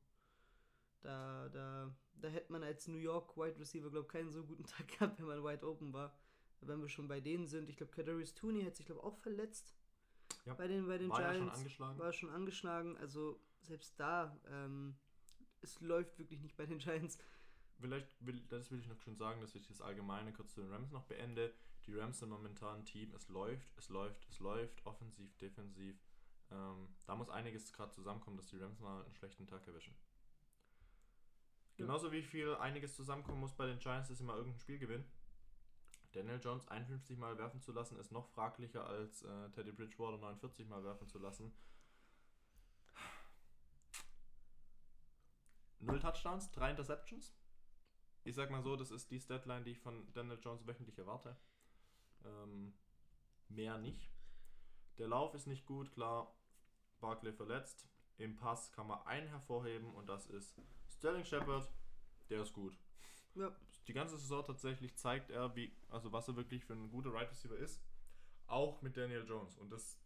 da, 1.01 1.49
da, 1.49 1.95
da 2.15 2.27
hätte 2.29 2.51
man 2.51 2.63
als 2.63 2.87
New 2.87 2.97
York 2.97 3.37
Wide 3.37 3.59
Receiver, 3.59 3.89
glaube 3.89 4.07
ich, 4.07 4.11
keinen 4.11 4.31
so 4.31 4.43
guten 4.43 4.63
Tag 4.65 4.87
gehabt, 4.87 5.19
wenn 5.19 5.27
man 5.27 5.43
wide 5.43 5.65
open 5.67 5.93
war. 5.93 6.15
Wenn 6.61 6.81
wir 6.81 6.89
schon 6.89 7.07
bei 7.07 7.19
denen 7.21 7.45
sind, 7.45 7.69
ich 7.69 7.77
glaube, 7.77 7.91
Kadarius 7.91 8.33
Tooney 8.33 8.63
hat 8.63 8.75
sich, 8.75 8.85
glaube 8.87 9.01
ich, 9.01 9.05
auch 9.05 9.17
verletzt. 9.17 9.75
Ja. 10.45 10.55
Bei 10.55 10.67
den, 10.67 10.87
bei 10.87 10.97
den 10.97 11.09
War 11.09 11.21
ja 11.21 11.31
Giants. 11.31 11.45
schon 11.49 11.57
angeschlagen. 11.59 11.99
War 11.99 12.13
schon 12.13 12.29
angeschlagen. 12.29 12.97
Also 12.97 13.39
selbst 13.61 13.99
da, 13.99 14.35
ähm, 14.49 14.97
es 15.61 15.79
läuft 15.81 16.17
wirklich 16.17 16.41
nicht 16.41 16.57
bei 16.57 16.65
den 16.65 16.79
Giants. 16.79 17.17
Vielleicht 17.79 18.25
will, 18.25 18.41
das 18.49 18.71
will 18.71 18.79
ich 18.79 18.87
noch 18.87 18.99
schon 19.01 19.15
sagen, 19.15 19.39
dass 19.41 19.53
ich 19.53 19.67
das 19.67 19.81
Allgemeine 19.81 20.33
kurz 20.33 20.53
zu 20.53 20.61
den 20.61 20.71
Rams 20.71 20.91
noch 20.91 21.03
beende. 21.03 21.53
Die 21.85 21.93
Rams 21.93 22.19
sind 22.19 22.29
momentan 22.29 22.79
ein 22.79 22.85
Team, 22.85 23.13
es 23.13 23.29
läuft, 23.29 23.77
es 23.77 23.89
läuft, 23.89 24.27
es 24.29 24.39
läuft, 24.39 24.85
offensiv, 24.85 25.37
defensiv. 25.37 25.95
Ähm, 26.51 26.89
da 27.05 27.15
muss 27.15 27.29
einiges 27.29 27.71
gerade 27.71 27.91
zusammenkommen, 27.91 28.37
dass 28.37 28.47
die 28.47 28.57
Rams 28.57 28.79
mal 28.79 29.03
einen 29.03 29.13
schlechten 29.15 29.47
Tag 29.47 29.67
erwischen. 29.67 29.95
Ja. 31.77 31.85
Genauso 31.85 32.11
wie 32.11 32.23
viel 32.23 32.55
einiges 32.55 32.95
zusammenkommen 32.95 33.39
muss 33.39 33.53
bei 33.53 33.67
den 33.67 33.79
Giants, 33.79 34.09
dass 34.09 34.17
sie 34.17 34.23
mal 34.23 34.37
irgendein 34.37 34.59
Spiel 34.59 34.79
gewinnen. 34.79 35.05
Daniel 36.13 36.39
Jones 36.41 36.67
51 36.67 37.17
Mal 37.17 37.37
werfen 37.37 37.61
zu 37.61 37.71
lassen, 37.71 37.99
ist 37.99 38.11
noch 38.11 38.27
fraglicher 38.29 38.87
als 38.87 39.21
äh, 39.23 39.49
Teddy 39.51 39.71
Bridgewater 39.71 40.17
49 40.17 40.67
Mal 40.67 40.83
werfen 40.83 41.07
zu 41.07 41.19
lassen. 41.19 41.53
Null 45.79 45.99
Touchdowns, 45.99 46.51
drei 46.51 46.71
Interceptions. 46.71 47.33
Ich 48.23 48.35
sag 48.35 48.51
mal 48.51 48.61
so, 48.61 48.75
das 48.75 48.91
ist 48.91 49.09
die 49.11 49.19
Statline, 49.19 49.63
die 49.63 49.71
ich 49.71 49.79
von 49.79 50.11
Daniel 50.13 50.39
Jones 50.41 50.65
wöchentlich 50.67 50.97
erwarte. 50.97 51.37
Ähm, 52.25 52.73
mehr 53.49 53.77
nicht. 53.77 54.11
Der 54.97 55.07
Lauf 55.07 55.33
ist 55.33 55.47
nicht 55.47 55.65
gut, 55.65 55.91
klar. 55.91 56.33
Barkley 56.99 57.31
verletzt. 57.31 57.87
Im 58.17 58.35
Pass 58.35 58.71
kann 58.71 58.87
man 58.87 59.05
einen 59.05 59.27
hervorheben 59.27 59.93
und 59.93 60.09
das 60.09 60.25
ist 60.27 60.59
Sterling 60.89 61.23
Shepard. 61.23 61.69
Der 62.29 62.41
ist 62.41 62.53
gut. 62.53 62.77
Ja. 63.35 63.55
Die 63.87 63.93
ganze 63.93 64.17
Saison 64.17 64.43
tatsächlich 64.43 64.95
zeigt 64.97 65.29
er, 65.29 65.55
wie, 65.55 65.71
also 65.89 66.11
was 66.11 66.27
er 66.27 66.35
wirklich 66.35 66.65
für 66.65 66.73
ein 66.73 66.89
guter 66.89 67.13
Right 67.13 67.29
Receiver 67.29 67.55
ist. 67.55 67.81
Auch 68.47 68.81
mit 68.81 68.97
Daniel 68.97 69.25
Jones. 69.25 69.57
Und 69.57 69.69
das 69.69 69.99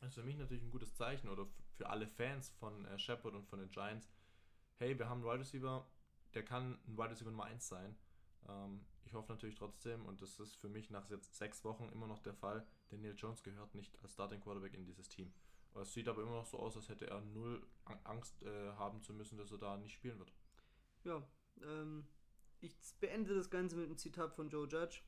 ist 0.00 0.14
für 0.14 0.22
mich 0.22 0.36
natürlich 0.36 0.62
ein 0.62 0.70
gutes 0.70 0.94
Zeichen 0.94 1.28
oder 1.28 1.46
für 1.76 1.88
alle 1.90 2.06
Fans 2.06 2.48
von 2.60 2.84
äh, 2.86 2.98
Shepard 2.98 3.34
und 3.34 3.46
von 3.46 3.58
den 3.58 3.70
Giants. 3.70 4.10
Hey, 4.78 4.98
wir 4.98 5.08
haben 5.08 5.22
einen 5.22 5.30
Wide 5.30 5.40
Receiver, 5.40 5.86
der 6.34 6.44
kann 6.44 6.78
ein 6.86 6.96
Wide 6.96 7.10
Receiver 7.10 7.30
Nummer 7.30 7.44
1 7.44 7.68
sein. 7.68 7.96
Ähm, 8.48 8.84
ich 9.04 9.14
hoffe 9.14 9.32
natürlich 9.32 9.56
trotzdem, 9.56 10.06
und 10.06 10.22
das 10.22 10.38
ist 10.38 10.56
für 10.56 10.68
mich 10.68 10.90
nach 10.90 11.08
jetzt 11.10 11.34
sechs 11.36 11.64
Wochen 11.64 11.88
immer 11.90 12.06
noch 12.06 12.20
der 12.20 12.34
Fall, 12.34 12.66
Daniel 12.90 13.14
Jones 13.16 13.42
gehört 13.42 13.74
nicht 13.74 14.00
als 14.02 14.12
Starting 14.12 14.40
Quarterback 14.40 14.74
in 14.74 14.84
dieses 14.84 15.08
Team. 15.08 15.32
Es 15.74 15.92
sieht 15.94 16.08
aber 16.08 16.22
immer 16.22 16.32
noch 16.32 16.46
so 16.46 16.58
aus, 16.58 16.76
als 16.76 16.88
hätte 16.88 17.06
er 17.08 17.20
null 17.20 17.64
Ang- 17.84 18.00
Angst 18.04 18.42
äh, 18.42 18.70
haben 18.72 19.02
zu 19.02 19.12
müssen, 19.14 19.38
dass 19.38 19.52
er 19.52 19.58
da 19.58 19.76
nicht 19.76 19.92
spielen 19.94 20.18
wird. 20.18 20.32
Ja, 21.04 21.22
ähm, 21.62 22.06
ich 22.60 22.74
beende 22.98 23.34
das 23.34 23.50
Ganze 23.50 23.76
mit 23.76 23.86
einem 23.86 23.96
Zitat 23.96 24.34
von 24.34 24.48
Joe 24.48 24.66
Judge. 24.66 25.00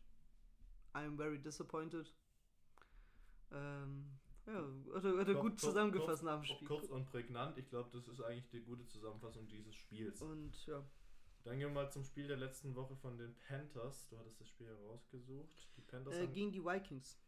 I'm 0.94 1.16
very 1.16 1.40
disappointed. 1.40 2.14
Ähm, 3.50 4.18
Ja, 4.46 4.54
hat 4.94 5.04
er, 5.04 5.18
hat 5.18 5.28
er 5.28 5.34
gut 5.34 5.52
Kurz- 5.52 5.60
zusammengefasst 5.62 6.08
kurz, 6.08 6.22
nach 6.22 6.40
dem 6.40 6.44
Spiel. 6.44 6.68
Kurz 6.68 6.88
und 6.88 7.06
prägnant. 7.06 7.58
Ich 7.58 7.68
glaube, 7.68 7.90
das 7.92 8.08
ist 8.08 8.20
eigentlich 8.22 8.48
die 8.48 8.60
gute 8.62 8.86
Zusammenfassung 8.86 9.46
dieses 9.48 9.74
Spiels. 9.74 10.20
Und 10.22 10.66
ja, 10.66 10.84
Dann 11.44 11.58
gehen 11.58 11.68
wir 11.68 11.74
mal 11.74 11.90
zum 11.90 12.04
Spiel 12.04 12.28
der 12.28 12.36
letzten 12.36 12.74
Woche 12.74 12.94
von 12.96 13.18
den 13.18 13.34
Panthers. 13.38 14.08
Du 14.08 14.18
hattest 14.18 14.40
das 14.40 14.48
Spiel 14.48 14.66
herausgesucht. 14.68 15.68
Die 15.76 15.80
Panthers 15.82 16.14
äh, 16.14 16.28
gegen 16.28 16.52
die 16.52 16.64
Vikings. 16.64 17.18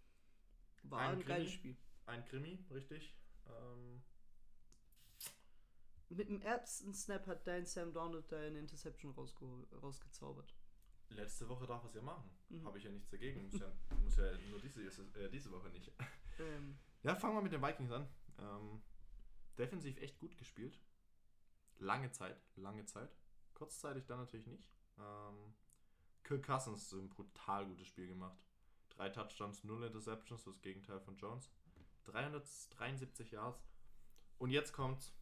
War 0.84 1.00
Ein 1.00 1.18
ein, 1.18 1.24
geiles 1.24 1.48
Krimi? 1.48 1.56
Spiel. 1.58 1.76
ein 2.06 2.24
Krimi, 2.26 2.64
richtig. 2.70 3.16
Ähm, 3.46 4.02
Mit 6.10 6.28
dem 6.28 6.40
ersten 6.42 6.94
Snap 6.94 7.26
hat 7.26 7.46
dein 7.46 7.66
Sam 7.66 7.92
Donald 7.92 8.30
da 8.30 8.38
eine 8.38 8.58
Interception 8.58 9.10
rausgezaubert. 9.12 10.54
letzte 11.08 11.48
Woche 11.48 11.66
darf 11.66 11.82
er 11.82 11.86
es 11.88 11.94
ja 11.94 12.02
machen. 12.02 12.30
Mhm. 12.50 12.64
Habe 12.64 12.78
ich 12.78 12.84
ja 12.84 12.90
nichts 12.90 13.08
dagegen. 13.10 13.42
Muss 13.50 13.58
ja, 13.60 13.72
muss 14.02 14.16
ja 14.16 14.38
nur 14.50 14.60
diese, 14.60 14.82
äh, 15.18 15.28
diese 15.30 15.50
Woche 15.50 15.70
nicht. 15.70 15.90
Ähm, 16.38 16.78
Ja, 17.02 17.14
fangen 17.16 17.34
wir 17.36 17.42
mit 17.42 17.52
den 17.52 17.62
Vikings 17.62 17.90
an. 17.90 18.08
Ähm, 18.38 18.82
defensiv 19.58 19.96
echt 19.98 20.18
gut 20.18 20.36
gespielt. 20.38 20.78
Lange 21.78 22.10
Zeit, 22.12 22.40
lange 22.56 22.84
Zeit. 22.86 23.10
Kurzzeitig 23.54 24.04
dann 24.06 24.18
natürlich 24.18 24.46
nicht. 24.46 24.70
Ähm, 24.98 25.54
Kirk 26.24 26.44
Cousins 26.44 26.92
ein 26.92 27.08
brutal 27.10 27.66
gutes 27.66 27.86
Spiel 27.86 28.08
gemacht. 28.08 28.38
Drei 28.90 29.08
Touchdowns, 29.08 29.64
null 29.64 29.84
Interceptions, 29.84 30.44
das 30.44 30.60
Gegenteil 30.60 31.00
von 31.00 31.16
Jones. 31.16 31.50
373 32.04 33.30
Yards. 33.32 33.66
Und 34.38 34.50
jetzt 34.50 34.72
kommt's. 34.72 35.14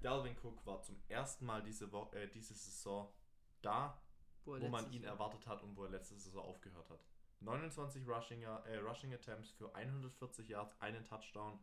Dalvin 0.00 0.36
Cook 0.42 0.64
war 0.64 0.80
zum 0.82 0.96
ersten 1.08 1.44
Mal 1.46 1.62
diese, 1.62 1.90
Wo 1.92 2.08
äh, 2.12 2.28
diese 2.28 2.54
Saison 2.54 3.12
da, 3.62 4.00
wo 4.44 4.60
wo 4.60 4.68
man 4.68 4.90
ihn 4.92 5.02
Jahr- 5.02 5.12
erwartet 5.14 5.46
hat 5.46 5.62
und 5.62 5.76
wo 5.76 5.84
er 5.84 5.90
letzte 5.90 6.14
Saison 6.16 6.44
aufgehört 6.44 6.88
hat. 6.90 7.00
29 7.40 8.06
Rushing, 8.08 8.42
äh, 8.42 8.76
Rushing 8.78 9.12
Attempts 9.14 9.50
für 9.50 9.74
140 9.74 10.48
Yards, 10.48 10.80
einen 10.80 11.04
Touchdown. 11.04 11.58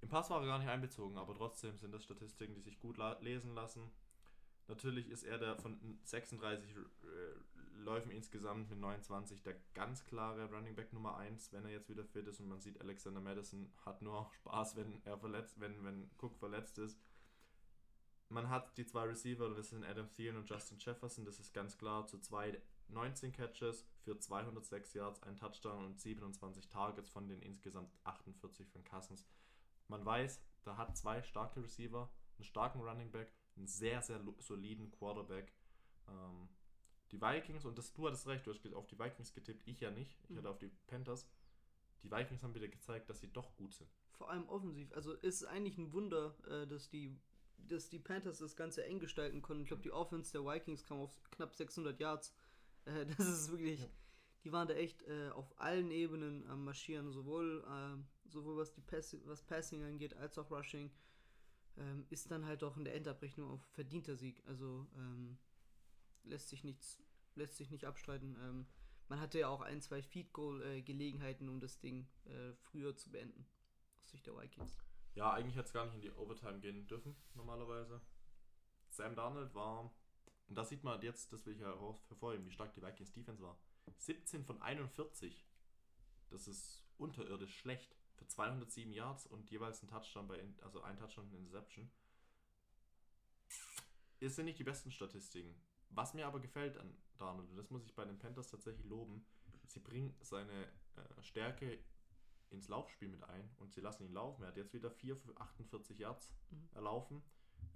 Im 0.00 0.08
Pass 0.08 0.30
war 0.30 0.40
er 0.40 0.46
gar 0.46 0.58
nicht 0.58 0.68
einbezogen, 0.68 1.16
aber 1.18 1.34
trotzdem 1.34 1.76
sind 1.76 1.92
das 1.92 2.04
Statistiken, 2.04 2.54
die 2.54 2.60
sich 2.60 2.78
gut 2.78 2.96
la- 2.98 3.18
lesen 3.20 3.54
lassen. 3.54 3.90
Natürlich 4.68 5.08
ist 5.10 5.22
er 5.22 5.38
der 5.38 5.56
von 5.56 5.78
36 6.02 6.70
äh, 6.70 6.80
Läufen 7.78 8.10
insgesamt 8.10 8.68
mit 8.68 8.80
29 8.80 9.42
der 9.42 9.54
ganz 9.74 10.04
klare 10.04 10.50
Running 10.50 10.74
Back 10.74 10.92
Nummer 10.92 11.16
1, 11.18 11.52
wenn 11.52 11.64
er 11.64 11.70
jetzt 11.70 11.88
wieder 11.88 12.04
fit 12.04 12.26
ist 12.26 12.40
und 12.40 12.48
man 12.48 12.60
sieht, 12.60 12.80
Alexander 12.80 13.20
Madison 13.20 13.70
hat 13.84 14.02
nur 14.02 14.28
Spaß, 14.32 14.76
wenn 14.76 15.00
er 15.04 15.18
verletzt, 15.18 15.60
wenn, 15.60 15.84
wenn 15.84 16.10
Cook 16.20 16.36
verletzt 16.36 16.78
ist. 16.78 16.98
Man 18.28 18.50
hat 18.50 18.76
die 18.76 18.86
zwei 18.86 19.04
Receiver, 19.04 19.48
das 19.50 19.70
sind 19.70 19.84
Adam 19.84 20.10
Thielen 20.10 20.36
und 20.36 20.50
Justin 20.50 20.78
Jefferson, 20.80 21.24
das 21.24 21.38
ist 21.38 21.54
ganz 21.54 21.78
klar 21.78 22.06
zu 22.08 22.18
zwei 22.18 22.60
19 22.88 23.32
Catches 23.32 23.86
für 24.00 24.18
206 24.18 24.94
Yards, 24.94 25.22
ein 25.22 25.36
Touchdown 25.36 25.84
und 25.84 26.00
27 26.00 26.68
Targets 26.68 27.08
von 27.08 27.28
den 27.28 27.40
insgesamt 27.42 27.92
48 28.04 28.68
von 28.68 28.84
Cousins. 28.84 29.24
Man 29.88 30.04
weiß, 30.04 30.40
da 30.64 30.76
hat 30.76 30.96
zwei 30.96 31.22
starke 31.22 31.62
Receiver, 31.62 32.10
einen 32.38 32.44
starken 32.44 32.80
Running 32.80 33.10
Back, 33.10 33.32
einen 33.56 33.66
sehr, 33.66 34.02
sehr 34.02 34.20
soliden 34.38 34.90
Quarterback. 34.90 35.52
Ähm, 36.08 36.48
die 37.12 37.20
Vikings, 37.20 37.64
und 37.64 37.78
das, 37.78 37.92
du 37.92 38.06
hattest 38.06 38.26
recht, 38.26 38.46
du 38.46 38.52
hast 38.52 38.66
auf 38.74 38.86
die 38.86 38.98
Vikings 38.98 39.32
getippt, 39.32 39.66
ich 39.66 39.80
ja 39.80 39.90
nicht. 39.90 40.16
Ich 40.24 40.30
Mhm. 40.30 40.38
hatte 40.38 40.50
auf 40.50 40.58
die 40.58 40.70
Panthers. 40.86 41.26
Die 42.02 42.10
Vikings 42.10 42.42
haben 42.42 42.54
wieder 42.54 42.68
gezeigt, 42.68 43.08
dass 43.08 43.20
sie 43.20 43.28
doch 43.32 43.56
gut 43.56 43.74
sind. 43.74 43.88
Vor 44.12 44.30
allem 44.30 44.48
offensiv. 44.48 44.92
Also 44.92 45.12
ist 45.14 45.44
eigentlich 45.44 45.78
ein 45.78 45.92
Wunder, 45.92 46.34
äh, 46.48 46.66
dass 46.66 46.88
die 46.88 47.16
dass 47.58 47.88
die 47.88 47.98
Panthers 47.98 48.38
das 48.38 48.54
Ganze 48.54 48.84
eng 48.84 49.00
gestalten 49.00 49.40
konnten. 49.40 49.62
Ich 49.62 49.68
glaube, 49.68 49.82
die 49.82 49.90
Offense 49.90 50.30
der 50.30 50.44
Vikings 50.44 50.84
kam 50.84 50.98
auf 51.00 51.18
knapp 51.30 51.54
600 51.54 51.98
Yards. 51.98 52.34
Äh, 52.84 53.06
das 53.18 53.26
ist 53.26 53.50
wirklich, 53.50 53.80
Ja. 53.80 53.88
die 54.44 54.52
waren 54.52 54.68
da 54.68 54.74
echt 54.74 55.02
äh, 55.04 55.30
auf 55.30 55.58
allen 55.58 55.90
Ebenen 55.90 56.46
am 56.48 56.64
Marschieren, 56.64 57.10
sowohl, 57.10 57.64
äh, 57.66 58.28
sowohl 58.30 58.58
was 58.58 58.72
die 58.74 58.82
Pass 58.82 59.16
was 59.24 59.42
Passing 59.42 59.82
angeht, 59.84 60.14
als 60.14 60.36
auch 60.38 60.50
Rushing. 60.50 60.90
Ähm, 61.78 62.06
ist 62.10 62.30
dann 62.30 62.46
halt 62.46 62.64
auch 62.64 62.76
in 62.76 62.84
der 62.84 62.94
Endabrechnung 62.94 63.50
auf 63.50 63.62
verdienter 63.74 64.16
Sieg. 64.16 64.42
Also 64.46 64.86
ähm, 64.96 65.38
lässt 66.24 66.48
sich 66.48 66.64
nichts, 66.64 67.02
lässt 67.34 67.56
sich 67.56 67.70
nicht 67.70 67.84
abstreiten. 67.84 68.36
Ähm, 68.40 68.66
man 69.08 69.20
hatte 69.20 69.38
ja 69.38 69.48
auch 69.48 69.60
ein, 69.60 69.80
zwei 69.80 70.02
Feed 70.02 70.32
Goal 70.32 70.62
äh, 70.62 70.82
Gelegenheiten, 70.82 71.48
um 71.48 71.60
das 71.60 71.78
Ding 71.78 72.08
äh, 72.24 72.52
früher 72.54 72.96
zu 72.96 73.10
beenden. 73.10 73.46
Aus 74.00 74.10
Sicht 74.10 74.26
der 74.26 74.36
Vikings. 74.36 74.78
Ja, 75.14 75.32
eigentlich 75.32 75.56
hätte 75.56 75.66
es 75.66 75.72
gar 75.72 75.86
nicht 75.86 75.94
in 75.94 76.02
die 76.02 76.10
Overtime 76.10 76.60
gehen 76.60 76.86
dürfen, 76.86 77.16
normalerweise. 77.34 78.00
Sam 78.90 79.14
Darnold 79.14 79.54
war, 79.54 79.94
und 80.48 80.56
da 80.56 80.64
sieht 80.64 80.84
man 80.84 81.00
jetzt, 81.02 81.32
das 81.32 81.44
will 81.46 81.54
ich 81.54 81.60
hervorheben, 81.60 82.46
wie 82.46 82.50
stark 82.50 82.72
die 82.74 82.82
Vikings 82.82 83.12
Defense 83.12 83.42
war. 83.42 83.58
17 83.98 84.44
von 84.44 84.60
41. 84.60 85.46
Das 86.30 86.48
ist 86.48 86.84
unterirdisch 86.98 87.56
schlecht. 87.56 87.96
Für 88.16 88.26
207 88.26 88.92
Yards 88.92 89.26
und 89.26 89.50
jeweils 89.50 89.82
ein 89.82 89.88
Touchdown 89.88 90.26
bei, 90.26 90.42
also 90.62 90.82
ein 90.82 90.96
Touchdown 90.96 91.24
und 91.26 91.30
eine 91.30 91.38
Interception. 91.38 91.90
Es 94.20 94.36
sind 94.36 94.46
nicht 94.46 94.58
die 94.58 94.64
besten 94.64 94.90
Statistiken. 94.90 95.54
Was 95.90 96.14
mir 96.14 96.26
aber 96.26 96.40
gefällt 96.40 96.76
an 96.78 96.96
Darnold, 97.18 97.48
und 97.50 97.56
das 97.56 97.70
muss 97.70 97.84
ich 97.84 97.94
bei 97.94 98.04
den 98.04 98.18
Panthers 98.18 98.48
tatsächlich 98.48 98.86
loben, 98.86 99.24
sie 99.66 99.80
bringen 99.80 100.14
seine 100.22 100.64
äh, 100.96 101.22
Stärke 101.22 101.78
ins 102.50 102.68
Laufspiel 102.68 103.08
mit 103.08 103.22
ein 103.24 103.48
und 103.58 103.72
sie 103.72 103.80
lassen 103.80 104.04
ihn 104.04 104.12
laufen. 104.12 104.42
Er 104.42 104.48
hat 104.48 104.56
jetzt 104.56 104.72
wieder 104.72 104.90
4 104.90 105.16
für 105.16 105.36
48 105.36 105.98
Yards 105.98 106.32
Mhm. 106.50 106.68
erlaufen. 106.74 107.22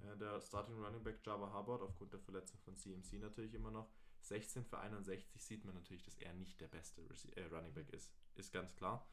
Äh, 0.02 0.16
der 0.16 0.40
Starting 0.40 0.82
Running 0.82 1.02
Back 1.02 1.20
Java 1.24 1.52
Hubbard, 1.52 1.82
aufgrund 1.82 2.12
der 2.12 2.20
Verletzung 2.20 2.58
von 2.60 2.76
CMC 2.76 3.18
natürlich 3.18 3.54
immer 3.54 3.70
noch. 3.70 3.90
16 4.22 4.64
für 4.64 4.78
61 4.78 5.42
sieht 5.42 5.64
man 5.64 5.74
natürlich, 5.74 6.02
dass 6.04 6.16
er 6.18 6.32
nicht 6.34 6.60
der 6.60 6.68
beste 6.68 7.02
Rece- 7.02 7.32
äh, 7.36 7.44
Running 7.54 7.72
Back 7.74 7.90
ist. 7.90 8.12
Ist 8.34 8.52
ganz 8.52 8.74
klar. 8.76 9.06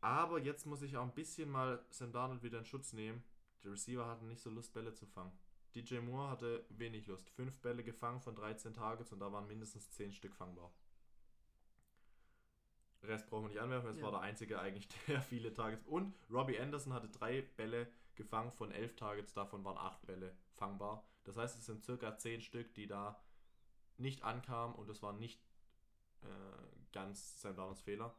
Aber 0.00 0.38
jetzt 0.38 0.66
muss 0.66 0.82
ich 0.82 0.96
auch 0.96 1.02
ein 1.02 1.14
bisschen 1.14 1.50
mal 1.50 1.84
Sam 1.90 2.12
Darnold 2.12 2.42
wieder 2.42 2.58
in 2.58 2.64
Schutz 2.64 2.92
nehmen. 2.92 3.22
Der 3.62 3.72
Receiver 3.72 4.06
hatte 4.06 4.24
nicht 4.24 4.40
so 4.40 4.50
Lust, 4.50 4.72
Bälle 4.72 4.94
zu 4.94 5.06
fangen. 5.06 5.32
DJ 5.74 5.98
Moore 5.98 6.30
hatte 6.30 6.64
wenig 6.70 7.06
Lust. 7.06 7.28
Fünf 7.30 7.58
Bälle 7.60 7.84
gefangen 7.84 8.20
von 8.20 8.34
13 8.34 8.72
Targets 8.74 9.12
und 9.12 9.20
da 9.20 9.30
waren 9.30 9.46
mindestens 9.46 9.90
10 9.90 10.12
Stück 10.12 10.34
fangbar. 10.34 10.72
Rest 13.02 13.28
brauchen 13.28 13.44
wir 13.44 13.48
nicht 13.50 13.60
anwerfen, 13.60 13.90
es 13.90 13.96
Ja. 13.96 14.04
war 14.04 14.10
der 14.12 14.20
einzige 14.20 14.58
eigentlich, 14.60 14.88
der 15.06 15.22
viele 15.22 15.52
Targets. 15.52 15.86
Und 15.86 16.14
Robbie 16.30 16.58
Anderson 16.58 16.92
hatte 16.92 17.08
drei 17.08 17.42
Bälle 17.42 17.90
gefangen 18.14 18.52
von 18.52 18.70
elf 18.72 18.96
Targets, 18.96 19.32
davon 19.32 19.64
waren 19.64 19.78
acht 19.78 20.04
Bälle 20.06 20.36
fangbar. 20.52 21.04
Das 21.24 21.36
heißt, 21.36 21.58
es 21.58 21.66
sind 21.66 21.84
circa 21.84 22.16
10 22.16 22.40
Stück, 22.40 22.74
die 22.74 22.86
da 22.86 23.22
nicht 23.96 24.22
ankamen 24.22 24.74
und 24.74 24.88
das 24.88 25.02
war 25.02 25.12
nicht 25.12 25.40
äh, 26.22 26.26
ganz 26.92 27.40
Sam 27.40 27.56
Darnolds 27.56 27.80
Fehler. 27.82 28.14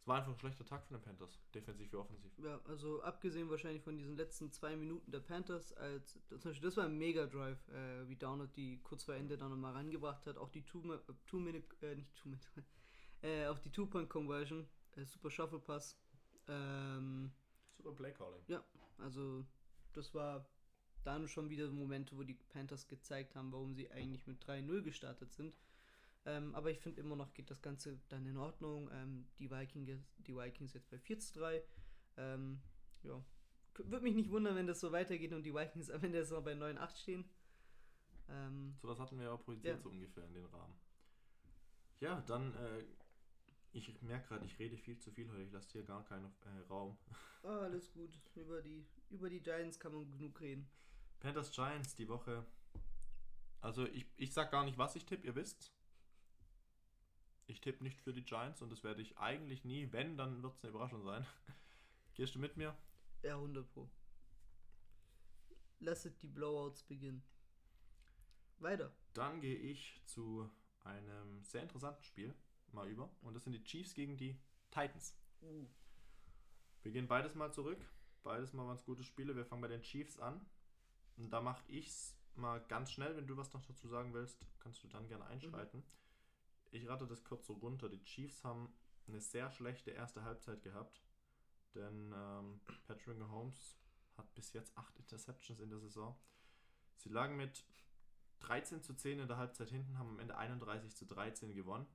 Es 0.00 0.06
war 0.06 0.16
einfach 0.16 0.32
ein 0.32 0.38
schlechter 0.38 0.64
Tag 0.64 0.86
von 0.86 0.96
den 0.96 1.02
Panthers, 1.02 1.38
defensiv 1.54 1.92
wie 1.92 1.96
offensiv. 1.96 2.32
Ja, 2.38 2.58
also 2.64 3.02
abgesehen 3.02 3.50
wahrscheinlich 3.50 3.82
von 3.82 3.98
diesen 3.98 4.16
letzten 4.16 4.50
zwei 4.50 4.74
Minuten 4.74 5.10
der 5.10 5.20
Panthers, 5.20 5.74
als 5.74 6.18
das, 6.28 6.40
zum 6.40 6.50
Beispiel, 6.50 6.68
das 6.68 6.76
war 6.78 6.86
ein 6.86 6.96
Mega-Drive, 6.96 7.68
äh, 7.68 8.08
wie 8.08 8.16
Downard 8.16 8.56
die 8.56 8.80
kurz 8.82 9.04
vor 9.04 9.14
Ende 9.14 9.36
dann 9.36 9.50
nochmal 9.50 9.74
rangebracht 9.74 10.26
hat. 10.26 10.38
Auch 10.38 10.48
die 10.48 10.64
Two-Minute, 10.64 11.14
two 11.26 11.38
minute 11.38 11.66
äh, 11.82 11.94
nicht 11.94 12.14
Two-Minute, 12.14 12.46
äh, 13.22 13.46
auch 13.46 13.58
die 13.58 13.70
Two-Point-Conversion, 13.70 14.66
äh, 14.96 15.04
super 15.04 15.30
Shuffle-Pass. 15.30 15.98
Ähm, 16.48 17.30
Super 17.76 17.92
Play 17.92 18.12
Calling. 18.12 18.42
also 18.98 19.44
das 19.92 20.14
war 20.14 20.46
dann 21.04 21.28
schon 21.28 21.50
wieder 21.50 21.68
Momente, 21.70 22.16
wo 22.16 22.22
die 22.22 22.34
Panthers 22.34 22.88
gezeigt 22.88 23.34
haben, 23.36 23.52
warum 23.52 23.74
sie 23.74 23.90
eigentlich 23.90 24.26
mit 24.26 24.42
3-0 24.44 24.82
gestartet 24.82 25.32
sind. 25.32 25.56
Ähm, 26.26 26.54
aber 26.54 26.70
ich 26.70 26.78
finde 26.80 27.00
immer 27.00 27.16
noch 27.16 27.32
geht 27.32 27.50
das 27.50 27.62
Ganze 27.62 27.98
dann 28.08 28.26
in 28.26 28.36
Ordnung. 28.36 28.90
Ähm, 28.92 29.26
die, 29.38 29.50
Vikings, 29.50 29.88
die 30.18 30.36
Vikings 30.36 30.74
jetzt 30.74 30.90
bei 30.90 30.98
4 30.98 31.18
zu 31.18 31.38
3. 31.40 31.62
Ähm, 32.18 32.60
ja. 33.02 33.22
Würde 33.78 34.02
mich 34.04 34.14
nicht 34.14 34.30
wundern, 34.30 34.56
wenn 34.56 34.66
das 34.66 34.80
so 34.80 34.92
weitergeht 34.92 35.32
und 35.32 35.42
die 35.44 35.54
Vikings 35.54 35.90
am 35.90 36.02
Ende 36.04 36.18
jetzt 36.18 36.30
noch 36.30 36.42
bei 36.44 36.52
9-8 36.52 36.96
stehen. 36.96 37.24
Ähm, 38.28 38.74
So 38.82 38.88
was 38.88 38.98
hatten 38.98 39.16
wir 39.18 39.24
ja 39.26 39.32
auch 39.32 39.42
projiziert, 39.42 39.76
Ja. 39.76 39.82
so 39.82 39.88
ungefähr 39.88 40.24
in 40.26 40.34
den 40.34 40.44
Rahmen. 40.46 40.74
Ja, 42.00 42.20
dann, 42.26 42.54
äh, 42.54 42.84
ich 43.72 44.02
merke 44.02 44.28
gerade, 44.28 44.44
ich 44.44 44.58
rede 44.58 44.76
viel 44.76 44.98
zu 44.98 45.10
viel 45.10 45.28
heute, 45.30 45.42
ich 45.42 45.52
lasse 45.52 45.70
hier 45.72 45.84
gar 45.84 46.04
keinen 46.04 46.26
äh, 46.42 46.60
Raum. 46.68 46.98
ah, 47.42 47.60
alles 47.60 47.90
gut. 47.92 48.10
Über 48.34 48.60
die, 48.60 48.86
über 49.08 49.30
die 49.30 49.40
Giants 49.40 49.78
kann 49.78 49.92
man 49.92 50.10
genug 50.10 50.40
reden. 50.40 50.68
Panthers 51.20 51.50
Giants 51.52 51.94
die 51.94 52.08
Woche. 52.08 52.44
Also 53.60 53.86
ich, 53.86 54.06
ich 54.16 54.32
sag 54.32 54.50
gar 54.50 54.64
nicht, 54.64 54.78
was 54.78 54.96
ich 54.96 55.04
tippe, 55.06 55.26
ihr 55.26 55.34
wisst. 55.34 55.72
Ich 57.50 57.60
tippe 57.60 57.82
nicht 57.82 58.00
für 58.00 58.12
die 58.12 58.22
Giants 58.22 58.62
und 58.62 58.70
das 58.70 58.84
werde 58.84 59.02
ich 59.02 59.18
eigentlich 59.18 59.64
nie. 59.64 59.90
Wenn, 59.90 60.16
dann 60.16 60.40
wird 60.40 60.54
es 60.54 60.62
eine 60.62 60.70
Überraschung 60.70 61.02
sein. 61.02 61.26
Gehst 62.14 62.36
du 62.36 62.38
mit 62.38 62.56
mir? 62.56 62.76
Ja, 63.24 63.34
100 63.34 63.68
Pro. 63.72 63.90
Lasset 65.80 66.22
die 66.22 66.28
Blowouts 66.28 66.84
beginnen. 66.84 67.24
Weiter. 68.58 68.92
Dann 69.14 69.40
gehe 69.40 69.56
ich 69.56 70.00
zu 70.04 70.48
einem 70.84 71.42
sehr 71.42 71.62
interessanten 71.62 72.04
Spiel 72.04 72.32
mal 72.70 72.88
über. 72.88 73.10
Und 73.22 73.34
das 73.34 73.42
sind 73.42 73.54
die 73.54 73.64
Chiefs 73.64 73.94
gegen 73.94 74.16
die 74.16 74.38
Titans. 74.70 75.18
Uh. 75.42 75.66
Wir 76.82 76.92
gehen 76.92 77.08
beides 77.08 77.34
mal 77.34 77.52
zurück. 77.52 77.84
Beides 78.22 78.52
mal 78.52 78.68
ganz 78.68 78.84
gute 78.84 79.02
Spiele. 79.02 79.34
Wir 79.34 79.44
fangen 79.44 79.62
bei 79.62 79.68
den 79.68 79.82
Chiefs 79.82 80.20
an. 80.20 80.40
Und 81.16 81.30
da 81.30 81.40
mache 81.40 81.64
ich 81.66 81.88
es 81.88 82.16
mal 82.36 82.60
ganz 82.68 82.92
schnell. 82.92 83.16
Wenn 83.16 83.26
du 83.26 83.36
was 83.36 83.52
noch 83.52 83.66
dazu 83.66 83.88
sagen 83.88 84.14
willst, 84.14 84.46
kannst 84.60 84.84
du 84.84 84.88
dann 84.88 85.08
gerne 85.08 85.26
einschreiten. 85.26 85.82
Ich 86.70 86.88
rate 86.88 87.06
das 87.06 87.24
kurz 87.24 87.46
so 87.46 87.54
runter. 87.54 87.88
Die 87.88 88.02
Chiefs 88.04 88.44
haben 88.44 88.72
eine 89.08 89.20
sehr 89.20 89.50
schlechte 89.50 89.90
erste 89.90 90.24
Halbzeit 90.24 90.62
gehabt. 90.62 91.02
Denn 91.74 92.12
ähm, 92.14 92.60
Patrick 92.86 93.18
Mahomes 93.18 93.76
hat 94.16 94.32
bis 94.34 94.52
jetzt 94.52 94.76
8 94.76 94.98
Interceptions 94.98 95.60
in 95.60 95.70
der 95.70 95.78
Saison. 95.78 96.16
Sie 96.96 97.08
lagen 97.08 97.36
mit 97.36 97.64
13 98.40 98.82
zu 98.82 98.94
10 98.94 99.20
in 99.20 99.28
der 99.28 99.36
Halbzeit 99.36 99.70
hinten, 99.70 99.98
haben 99.98 100.10
am 100.10 100.18
Ende 100.18 100.36
31 100.36 100.96
zu 100.96 101.04
13 101.06 101.54
gewonnen. 101.54 101.86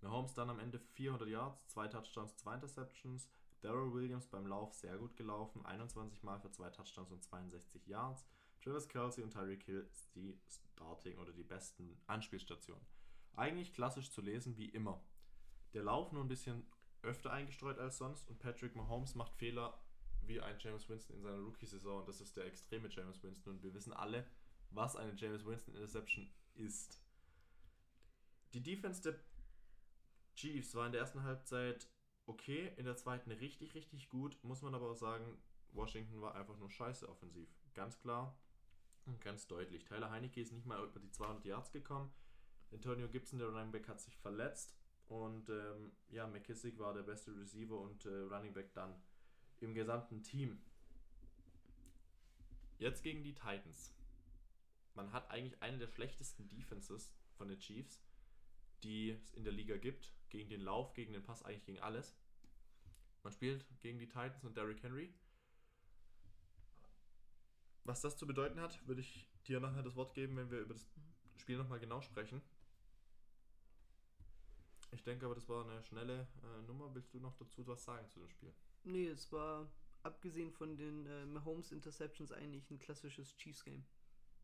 Mahomes 0.00 0.34
dann 0.34 0.50
am 0.50 0.58
Ende 0.58 0.78
400 0.78 1.28
Yards, 1.28 1.68
2 1.68 1.88
Touchdowns, 1.88 2.36
2 2.36 2.54
Interceptions. 2.54 3.28
Daryl 3.60 3.92
Williams 3.92 4.26
beim 4.26 4.46
Lauf 4.46 4.74
sehr 4.74 4.96
gut 4.98 5.16
gelaufen, 5.16 5.64
21 5.64 6.24
Mal 6.24 6.40
für 6.40 6.50
2 6.50 6.70
Touchdowns 6.70 7.12
und 7.12 7.22
62 7.22 7.86
Yards. 7.86 8.26
Travis 8.60 8.88
Kelsey 8.88 9.22
und 9.22 9.32
Tyreek 9.32 9.62
Hill 9.64 9.88
die 10.14 10.36
Starting 10.48 11.18
oder 11.18 11.32
die 11.32 11.44
besten 11.44 11.96
Anspielstationen. 12.06 12.84
Eigentlich 13.34 13.72
klassisch 13.72 14.10
zu 14.10 14.20
lesen 14.20 14.56
wie 14.56 14.68
immer. 14.68 15.02
Der 15.74 15.82
Lauf 15.82 16.12
nur 16.12 16.22
ein 16.22 16.28
bisschen 16.28 16.66
öfter 17.02 17.32
eingestreut 17.32 17.78
als 17.78 17.98
sonst 17.98 18.28
und 18.28 18.38
Patrick 18.38 18.76
Mahomes 18.76 19.14
macht 19.14 19.34
Fehler 19.34 19.78
wie 20.22 20.40
ein 20.40 20.58
James 20.58 20.88
Winston 20.88 21.16
in 21.16 21.22
seiner 21.22 21.38
Rookie-Saison 21.38 22.00
und 22.00 22.08
das 22.08 22.20
ist 22.20 22.36
der 22.36 22.46
extreme 22.46 22.88
James 22.88 23.22
Winston 23.22 23.54
und 23.54 23.62
wir 23.62 23.74
wissen 23.74 23.92
alle, 23.92 24.26
was 24.70 24.96
eine 24.96 25.14
James 25.14 25.44
Winston 25.44 25.74
Interception 25.74 26.30
ist. 26.54 27.02
Die 28.54 28.62
Defense 28.62 29.02
der 29.02 29.18
Chiefs 30.36 30.74
war 30.74 30.86
in 30.86 30.92
der 30.92 31.00
ersten 31.00 31.22
Halbzeit 31.22 31.88
okay, 32.26 32.72
in 32.76 32.84
der 32.84 32.96
zweiten 32.96 33.30
richtig, 33.32 33.74
richtig 33.74 34.08
gut, 34.08 34.36
muss 34.42 34.62
man 34.62 34.74
aber 34.74 34.90
auch 34.90 34.96
sagen, 34.96 35.24
Washington 35.72 36.20
war 36.20 36.34
einfach 36.34 36.56
nur 36.58 36.70
scheiße 36.70 37.08
offensiv. 37.08 37.48
Ganz 37.74 37.98
klar 37.98 38.38
und 39.06 39.20
ganz 39.20 39.46
deutlich. 39.46 39.84
Tyler 39.84 40.10
Heinecke 40.10 40.40
ist 40.40 40.52
nicht 40.52 40.66
mal 40.66 40.82
über 40.82 41.00
die 41.00 41.10
200 41.10 41.44
Yards 41.44 41.72
gekommen. 41.72 42.12
Antonio 42.72 43.08
Gibson, 43.08 43.38
der 43.38 43.48
Running 43.48 43.72
Back, 43.72 43.88
hat 43.88 44.00
sich 44.00 44.16
verletzt. 44.16 44.74
Und 45.08 45.48
ähm, 45.50 45.92
ja, 46.08 46.26
McKissick 46.26 46.78
war 46.78 46.94
der 46.94 47.02
beste 47.02 47.36
Receiver 47.36 47.78
und 47.78 48.06
äh, 48.06 48.08
Running 48.08 48.54
Back 48.54 48.72
dann 48.72 48.94
im 49.60 49.74
gesamten 49.74 50.22
Team. 50.22 50.60
Jetzt 52.78 53.02
gegen 53.02 53.22
die 53.22 53.34
Titans. 53.34 53.94
Man 54.94 55.12
hat 55.12 55.30
eigentlich 55.30 55.60
eine 55.62 55.78
der 55.78 55.86
schlechtesten 55.86 56.48
Defenses 56.48 57.14
von 57.36 57.48
den 57.48 57.58
Chiefs, 57.58 58.02
die 58.82 59.10
es 59.10 59.30
in 59.34 59.44
der 59.44 59.52
Liga 59.52 59.76
gibt. 59.76 60.12
Gegen 60.30 60.48
den 60.48 60.62
Lauf, 60.62 60.94
gegen 60.94 61.12
den 61.12 61.22
Pass, 61.22 61.42
eigentlich 61.42 61.64
gegen 61.64 61.80
alles. 61.80 62.16
Man 63.22 63.32
spielt 63.32 63.64
gegen 63.80 63.98
die 63.98 64.08
Titans 64.08 64.44
und 64.44 64.56
Derrick 64.56 64.82
Henry. 64.82 65.12
Was 67.84 68.00
das 68.00 68.16
zu 68.16 68.26
bedeuten 68.26 68.60
hat, 68.60 68.86
würde 68.86 69.00
ich 69.00 69.28
dir 69.46 69.60
nachher 69.60 69.82
das 69.82 69.96
Wort 69.96 70.14
geben, 70.14 70.36
wenn 70.36 70.50
wir 70.50 70.60
über 70.60 70.74
das 70.74 70.88
Spiel 71.36 71.58
nochmal 71.58 71.80
genau 71.80 72.00
sprechen. 72.00 72.40
Ich 74.92 75.02
denke 75.02 75.24
aber, 75.26 75.34
das 75.34 75.48
war 75.48 75.64
eine 75.64 75.82
schnelle 75.84 76.28
äh, 76.42 76.62
Nummer. 76.66 76.94
Willst 76.94 77.12
du 77.14 77.18
noch 77.18 77.34
dazu 77.36 77.66
was 77.66 77.84
sagen 77.84 78.08
zu 78.10 78.20
dem 78.20 78.28
Spiel? 78.28 78.52
Nee, 78.84 79.06
es 79.08 79.32
war 79.32 79.68
abgesehen 80.02 80.52
von 80.52 80.76
den 80.76 81.06
äh, 81.06 81.26
Mahomes 81.26 81.72
Interceptions 81.72 82.30
eigentlich 82.30 82.70
ein 82.70 82.78
klassisches 82.78 83.36
Chiefs 83.36 83.64
Game. 83.64 83.84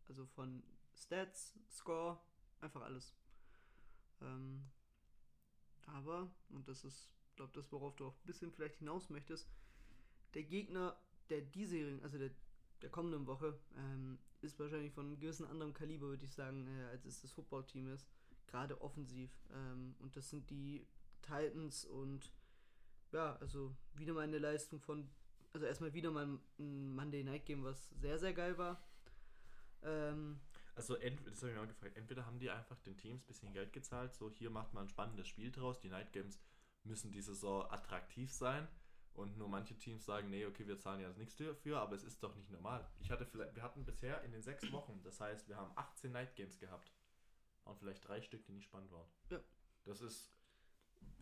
Also 0.09 0.25
von 0.27 0.63
Stats, 0.95 1.55
Score, 1.71 2.19
einfach 2.61 2.81
alles. 2.81 3.15
Ähm, 4.23 4.65
aber, 5.87 6.31
und 6.51 6.67
das 6.67 6.85
ist, 6.85 7.11
glaube 7.37 7.53
das, 7.55 7.71
worauf 7.71 7.95
du 7.97 8.07
auch 8.07 8.15
ein 8.15 8.27
bisschen 8.27 8.51
vielleicht 8.51 8.77
hinaus 8.77 9.11
möchtest, 9.11 9.49
der 10.35 10.45
Gegner 10.45 10.97
der 11.29 11.43
diesjährigen, 11.43 12.03
also 12.03 12.17
der, 12.17 12.31
der 12.81 12.91
kommenden 12.91 13.27
Woche, 13.27 13.59
ähm, 13.77 14.19
ist 14.41 14.59
wahrscheinlich 14.59 14.93
von 14.93 15.07
einem 15.07 15.21
gewissen 15.21 15.47
anderen 15.47 15.75
Kaliber, 15.75 16.07
würde 16.07 16.25
ich 16.25 16.33
sagen, 16.33 16.67
äh, 16.67 16.85
als 16.87 17.05
es 17.05 17.21
das 17.21 17.33
Footballteam 17.33 17.93
ist. 17.93 18.09
Gerade 18.49 18.81
offensiv. 18.81 19.31
Ähm, 19.53 19.95
und 20.01 20.17
das 20.17 20.29
sind 20.31 20.51
die 20.51 20.87
Titans 21.23 21.85
und 21.85 22.33
ja, 23.13 23.37
also 23.37 23.75
wieder 23.95 24.13
mal 24.13 24.23
eine 24.23 24.39
Leistung 24.39 24.81
von, 24.81 25.09
also 25.53 25.67
erstmal 25.67 25.93
wieder 25.95 26.11
mal 26.11 26.27
ein 26.59 26.95
Monday 26.95 27.23
Night 27.23 27.47
Game, 27.47 27.63
was 27.65 27.89
sehr, 27.91 28.19
sehr 28.19 28.33
geil 28.33 28.59
war. 28.59 28.83
Ähm, 29.83 30.41
Also, 30.75 30.95
entweder, 30.97 31.31
das 31.31 31.41
habe 31.43 31.53
ich 31.53 31.57
mir 31.59 31.65
auch 31.65 31.69
gefragt, 31.69 31.97
entweder 31.97 32.27
haben 32.27 32.39
die 32.39 32.51
einfach 32.51 32.79
den 32.81 32.97
Teams 32.97 33.23
ein 33.23 33.27
bisschen 33.27 33.53
Geld 33.53 33.73
gezahlt, 33.73 34.15
so 34.15 34.31
hier 34.31 34.51
macht 34.51 34.75
man 34.75 34.85
ein 34.85 34.89
spannendes 34.89 35.29
Spiel 35.29 35.51
draus, 35.51 35.81
die 35.81 35.89
Night 35.89 36.13
Games 36.13 36.39
müssen 36.85 37.11
diese 37.11 37.35
Saison 37.35 37.71
attraktiv 37.71 38.33
sein 38.33 38.69
und 39.15 39.37
nur 39.37 39.49
manche 39.49 39.77
Teams 39.77 40.05
sagen, 40.05 40.31
nee, 40.31 40.47
okay, 40.47 40.67
wir 40.67 40.79
zahlen 40.79 41.01
ja 41.01 41.13
nichts 41.15 41.37
dafür, 41.37 41.81
aber 41.81 41.97
es 41.97 42.05
ist 42.05 42.23
doch 42.23 42.35
nicht 42.37 42.51
normal. 42.51 42.89
Ich 43.01 43.11
hatte 43.11 43.27
vielleicht, 43.27 43.57
wir 43.57 43.63
hatten 43.63 43.85
bisher 43.85 44.23
in 44.23 44.33
den 44.33 44.43
sechs 44.43 44.71
Wochen, 44.73 45.03
das 45.03 45.21
heißt, 45.21 45.49
wir 45.49 45.57
haben 45.57 45.73
18 45.77 46.13
Night 46.13 46.37
Games 46.37 46.59
gehabt 46.59 46.93
und 47.69 47.79
vielleicht 47.79 48.07
drei 48.07 48.21
Stück, 48.21 48.45
die 48.45 48.53
nicht 48.53 48.65
spannend 48.65 48.91
waren. 48.91 49.09
Ja. 49.31 49.41
Das 49.85 50.01
ist 50.01 50.31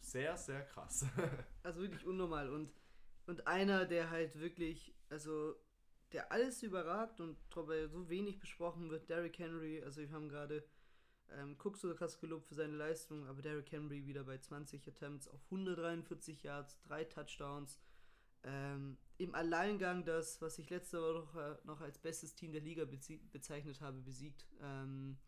sehr, 0.01 0.37
sehr 0.37 0.63
krass. 0.65 1.05
also 1.63 1.81
wirklich 1.81 2.05
unnormal. 2.07 2.51
Und, 2.51 2.73
und 3.27 3.47
einer, 3.47 3.85
der 3.87 4.11
halt 4.11 4.39
wirklich, 4.39 4.95
also 5.11 5.57
der 6.13 6.31
alles 6.33 6.63
überragt 6.63 7.21
und 7.21 7.37
dabei 7.55 7.87
so 7.89 8.09
wenig 8.09 8.39
besprochen 8.39 8.91
wird, 8.91 9.09
Derrick 9.09 9.39
Henry, 9.39 9.83
also 9.83 10.01
wir 10.01 10.11
haben 10.11 10.29
gerade 10.29 10.65
ähm, 11.31 11.57
Cook 11.63 11.77
so 11.77 11.93
krass 11.95 12.21
gelobt 12.21 12.47
für 12.47 12.55
seine 12.55 12.77
Leistung, 12.77 13.27
aber 13.27 13.43
Derrick 13.43 13.71
Henry 13.73 14.07
wieder 14.07 14.25
bei 14.25 14.39
20 14.39 14.87
Attempts 14.87 15.29
auf 15.29 15.45
143 15.47 16.45
Yards, 16.45 16.79
drei 16.83 17.05
Touchdowns. 17.05 17.81
Ähm, 18.45 18.97
Im 19.19 19.35
Alleingang 19.35 20.05
das, 20.05 20.41
was 20.41 20.59
ich 20.59 20.71
letzte 20.71 21.01
Woche 21.01 21.59
noch 21.65 21.81
als 21.81 21.99
bestes 21.99 22.35
Team 22.35 22.53
der 22.53 22.61
Liga 22.61 22.85
bezeichnet 22.85 23.81
habe, 23.81 24.01
besiegt. 24.01 24.47
Ähm, 24.61 25.19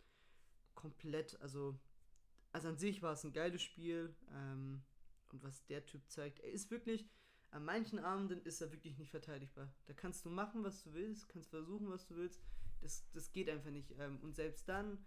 komplett, 0.79 1.41
also, 1.41 1.77
also 2.53 2.69
an 2.69 2.79
sich 2.79 3.03
war 3.03 3.13
es 3.13 3.25
ein 3.25 3.33
geiles 3.33 3.63
Spiel. 3.63 4.15
Ähm, 4.33 4.83
und 5.31 5.43
was 5.43 5.67
der 5.67 5.85
Typ 5.85 6.09
zeigt, 6.09 6.41
er 6.41 6.53
ist 6.53 6.71
wirklich, 6.71 7.07
an 7.51 7.65
manchen 7.65 7.99
Abenden 7.99 8.41
ist 8.43 8.61
er 8.61 8.71
wirklich 8.73 8.97
nicht 8.97 9.11
verteidigbar. 9.11 9.73
Da 9.87 9.93
kannst 9.93 10.25
du 10.25 10.31
machen, 10.31 10.63
was 10.65 10.83
du 10.85 10.93
willst, 10.95 11.29
kannst 11.29 11.51
versuchen, 11.51 11.91
was 11.91 12.07
du 12.07 12.17
willst. 12.17 12.41
Das, 12.81 13.11
das 13.13 13.33
geht 13.33 13.51
einfach 13.51 13.71
nicht. 13.71 13.93
Ähm, 13.99 14.19
und 14.23 14.37
selbst 14.37 14.69
dann 14.69 15.05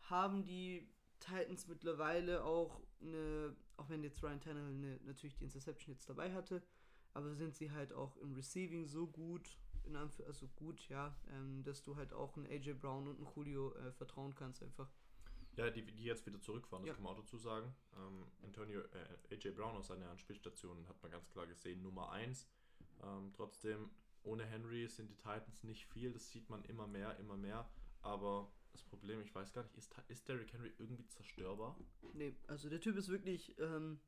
haben 0.00 0.44
die 0.44 0.90
Titans 1.20 1.68
mittlerweile 1.68 2.42
auch 2.44 2.80
eine, 3.00 3.54
auch 3.76 3.88
wenn 3.90 4.02
jetzt 4.02 4.22
Ryan 4.22 4.40
Tannehill 4.40 4.74
eine, 4.74 5.00
natürlich 5.04 5.36
die 5.36 5.44
Interception 5.44 5.94
jetzt 5.94 6.08
dabei 6.08 6.32
hatte, 6.32 6.62
aber 7.12 7.34
sind 7.34 7.54
sie 7.54 7.70
halt 7.70 7.92
auch 7.92 8.16
im 8.16 8.32
Receiving 8.32 8.86
so 8.86 9.06
gut, 9.06 9.58
in 9.84 9.94
Anf 9.94 10.20
also 10.26 10.48
gut, 10.56 10.88
ja, 10.88 11.16
ähm, 11.30 11.62
dass 11.64 11.82
du 11.82 11.96
halt 11.96 12.12
auch 12.12 12.36
einen 12.36 12.46
AJ 12.46 12.74
Brown 12.74 13.08
und 13.08 13.16
einen 13.16 13.28
Julio 13.34 13.74
äh, 13.74 13.92
vertrauen 13.92 14.34
kannst 14.34 14.62
einfach. 14.62 14.90
Ja, 15.56 15.70
die, 15.70 15.82
die 15.84 16.04
jetzt 16.04 16.24
wieder 16.26 16.40
zurückfahren, 16.40 16.82
das 16.84 16.88
Ja. 16.90 16.94
kann 16.94 17.02
man 17.04 17.12
auch 17.12 17.20
dazu 17.20 17.36
sagen. 17.36 17.74
Ähm, 17.96 18.24
Antonio, 18.42 18.80
äh, 18.80 19.34
AJ 19.34 19.50
Brown 19.50 19.76
aus 19.76 19.88
seiner 19.88 20.08
Anspielstation 20.10 20.86
hat 20.88 21.02
man 21.02 21.12
ganz 21.12 21.28
klar 21.30 21.46
gesehen, 21.46 21.82
Nummer 21.82 22.10
1. 22.12 22.48
Ähm, 23.02 23.32
trotzdem, 23.34 23.90
ohne 24.22 24.44
Henry 24.46 24.88
sind 24.88 25.10
die 25.10 25.16
Titans 25.16 25.62
nicht 25.62 25.86
viel, 25.86 26.12
das 26.12 26.30
sieht 26.30 26.48
man 26.48 26.64
immer 26.64 26.86
mehr, 26.86 27.18
immer 27.18 27.36
mehr. 27.36 27.68
Aber 28.00 28.50
das 28.72 28.82
Problem, 28.82 29.20
ich 29.20 29.34
weiß 29.34 29.52
gar 29.52 29.62
nicht, 29.64 29.76
ist, 29.76 29.94
ist 30.08 30.26
Derrick 30.28 30.52
Henry 30.54 30.72
irgendwie 30.78 31.06
zerstörbar? 31.08 31.76
Nee, 32.14 32.34
also 32.46 32.70
der 32.70 32.80
Typ 32.80 32.96
ist 32.96 33.08
wirklich, 33.08 33.54
ähm, 33.58 34.00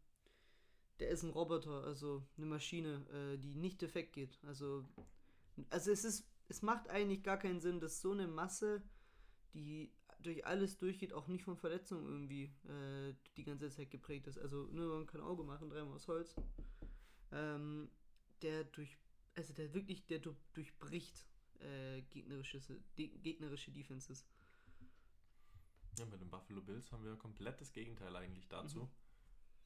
der 1.00 1.10
ist 1.10 1.24
ein 1.24 1.30
Roboter, 1.30 1.84
also 1.84 2.26
eine 2.38 2.46
Maschine, 2.46 3.06
äh, 3.10 3.36
die 3.38 3.54
nicht 3.54 3.82
defekt 3.82 4.14
geht. 4.14 4.38
Also, 4.44 4.88
also 5.68 5.90
es 5.90 6.04
ist, 6.04 6.26
es 6.48 6.62
macht 6.62 6.88
eigentlich 6.88 7.22
gar 7.22 7.36
keinen 7.38 7.60
Sinn, 7.60 7.80
dass 7.80 8.00
so 8.00 8.12
eine 8.12 8.26
Masse, 8.28 8.82
die 9.52 9.92
durch 10.24 10.44
alles 10.46 10.78
durchgeht, 10.78 11.12
auch 11.12 11.28
nicht 11.28 11.44
von 11.44 11.56
Verletzungen 11.56 12.06
irgendwie 12.06 12.44
äh, 12.68 13.14
die 13.36 13.44
ganze 13.44 13.70
Zeit 13.70 13.90
geprägt 13.90 14.26
ist. 14.26 14.38
Also 14.38 14.66
nur 14.72 14.96
man 14.96 15.06
kann 15.06 15.20
Auge 15.20 15.44
machen, 15.44 15.68
dreimal 15.70 15.94
aus 15.94 16.08
Holz. 16.08 16.34
Ähm, 17.32 17.90
der 18.42 18.64
durch, 18.64 18.98
also 19.34 19.52
der 19.54 19.72
wirklich, 19.74 20.06
der 20.06 20.18
du- 20.18 20.36
durchbricht 20.54 21.26
äh, 21.60 22.02
gegnerische, 22.02 22.60
de, 22.98 23.08
gegnerische 23.18 23.70
Defenses. 23.70 24.26
Ja, 25.98 26.04
bei 26.06 26.16
den 26.16 26.28
Buffalo 26.30 26.60
Bills 26.60 26.90
haben 26.90 27.04
wir 27.04 27.16
komplett 27.16 27.60
das 27.60 27.72
Gegenteil 27.72 28.14
eigentlich 28.16 28.48
dazu. 28.48 28.90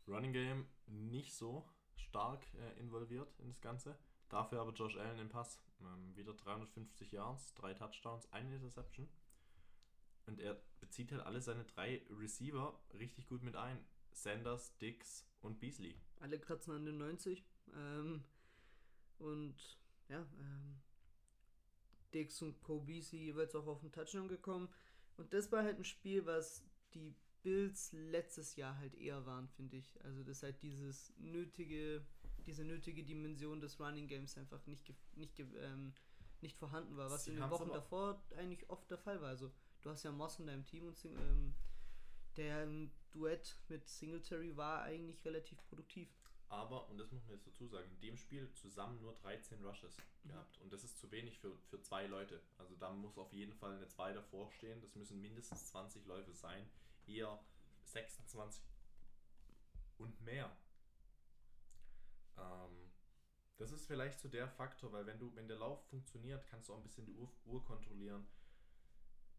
Running 0.07 0.33
Game 0.33 0.67
nicht 0.87 1.35
so 1.35 1.67
stark 1.97 2.43
äh, 2.55 2.79
involviert 2.81 3.35
in 3.41 3.49
das 3.49 3.61
Ganze. 3.61 3.99
Dafür 4.29 4.61
aber 4.61 4.73
Josh 4.73 4.97
Allen 4.97 5.19
im 5.19 5.29
Pass. 5.29 5.59
Ähm, 5.81 6.15
wieder 6.17 6.35
350 6.35 7.13
Yards, 7.13 7.55
drei 7.55 7.73
Touchdowns, 7.75 8.31
eine 8.33 8.57
Interception. 8.57 9.09
Und 10.29 10.41
er 10.41 10.61
bezieht 10.81 11.11
halt 11.11 11.23
alle 11.23 11.41
seine 11.41 11.65
drei 11.65 12.03
Receiver 12.11 12.79
richtig 12.99 13.27
gut 13.27 13.43
mit 13.43 13.57
ein. 13.57 13.85
Sanders, 14.13 14.77
Dix 14.79 15.27
und 15.41 15.59
Beasley. 15.61 15.95
Alle 16.21 16.39
kratzen 16.39 16.73
an 16.75 16.85
den 16.85 16.99
90. 16.99 17.45
Ähm, 17.75 18.25
und 19.19 19.57
ja, 20.09 20.21
ähm, 20.39 20.81
Dix 22.15 22.43
und 22.43 22.61
Kobe 22.63 22.93
jeweils 22.93 23.55
auch 23.55 23.67
auf 23.67 23.81
den 23.81 23.93
Touchdown 23.93 24.29
gekommen. 24.29 24.69
Und 25.17 25.33
das 25.35 25.51
war 25.53 25.63
halt 25.65 25.79
ein 25.79 25.85
Spiel, 25.85 26.25
was 26.27 26.65
die 26.95 27.15
Bills 27.43 27.93
letztes 27.93 28.57
Jahr 28.57 28.77
halt 28.79 28.95
eher 28.95 29.25
waren, 29.27 29.49
finde 29.49 29.77
ich. 29.77 30.03
Also 30.05 30.23
das 30.25 30.43
halt 30.43 30.63
dieses 30.63 31.13
nötige, 31.19 32.05
diese 32.47 32.65
nötige 32.65 33.05
Dimension 33.05 33.61
des 33.61 33.79
Running 33.79 34.09
Games 34.09 34.37
einfach 34.37 34.65
nicht, 34.67 34.93
nicht, 35.17 35.37
ge- 35.37 35.47
ähm, 35.59 35.93
nicht 36.41 36.57
vorhanden 36.57 36.97
war, 36.97 37.11
was 37.11 37.25
Sie 37.25 37.31
in 37.31 37.37
den 37.37 37.51
Wochen 37.51 37.69
davor 37.75 38.23
eigentlich 38.37 38.69
oft 38.71 38.91
der 38.91 38.99
Fall 38.99 39.21
war. 39.21 39.29
Also 39.29 39.53
du 39.83 39.91
hast 39.91 40.03
ja 40.03 40.13
Moss 40.13 40.39
in 40.39 40.47
deinem 40.47 40.65
Team 40.65 40.87
und 40.87 40.97
Sing- 40.97 41.17
ähm, 41.17 41.55
der 42.37 42.63
im 42.65 42.91
Duett 43.11 43.57
mit 43.69 43.89
Singletary 43.89 44.57
war 44.57 44.83
eigentlich 44.83 45.25
relativ 45.25 45.59
produktiv. 45.69 46.09
Aber, 46.51 46.89
und 46.89 46.97
das 46.99 47.11
muss 47.13 47.25
man 47.27 47.35
jetzt 47.37 47.47
dazu 47.47 47.67
sagen, 47.67 47.91
in 47.91 48.01
dem 48.01 48.17
Spiel 48.17 48.51
zusammen 48.55 49.01
nur 49.01 49.13
13 49.17 49.63
Rushes 49.65 49.97
gehabt. 50.25 50.59
Und 50.61 50.73
das 50.73 50.83
ist 50.83 50.99
zu 50.99 51.11
wenig 51.11 51.39
für, 51.39 51.55
für 51.69 51.81
zwei 51.83 52.07
Leute. 52.07 52.41
Also 52.57 52.75
da 52.77 52.91
muss 52.91 53.19
auf 53.19 53.33
jeden 53.33 53.53
Fall 53.53 53.75
eine 53.77 53.87
2 53.89 54.13
davor 54.15 54.51
stehen. 54.53 54.81
Das 54.81 54.95
müssen 54.95 55.21
mindestens 55.21 55.67
20 55.67 56.07
Läufe 56.07 56.33
sein. 56.33 56.67
Eher 57.07 57.39
26 57.85 58.63
und 59.99 60.19
mehr. 60.23 60.51
Ähm, 62.39 62.93
das 63.59 63.73
ist 63.73 63.87
vielleicht 63.87 64.21
so 64.21 64.29
der 64.29 64.49
Faktor, 64.49 64.93
weil 64.93 65.05
wenn 65.07 65.19
du, 65.19 65.35
wenn 65.35 65.49
der 65.49 65.59
Lauf 65.59 65.85
funktioniert, 65.89 66.47
kannst 66.47 66.69
du 66.69 66.73
auch 66.75 66.79
ein 66.79 66.83
bisschen 66.85 67.05
die 67.05 67.15
Uhr, 67.15 67.31
Uhr 67.45 67.63
kontrollieren. 67.65 68.27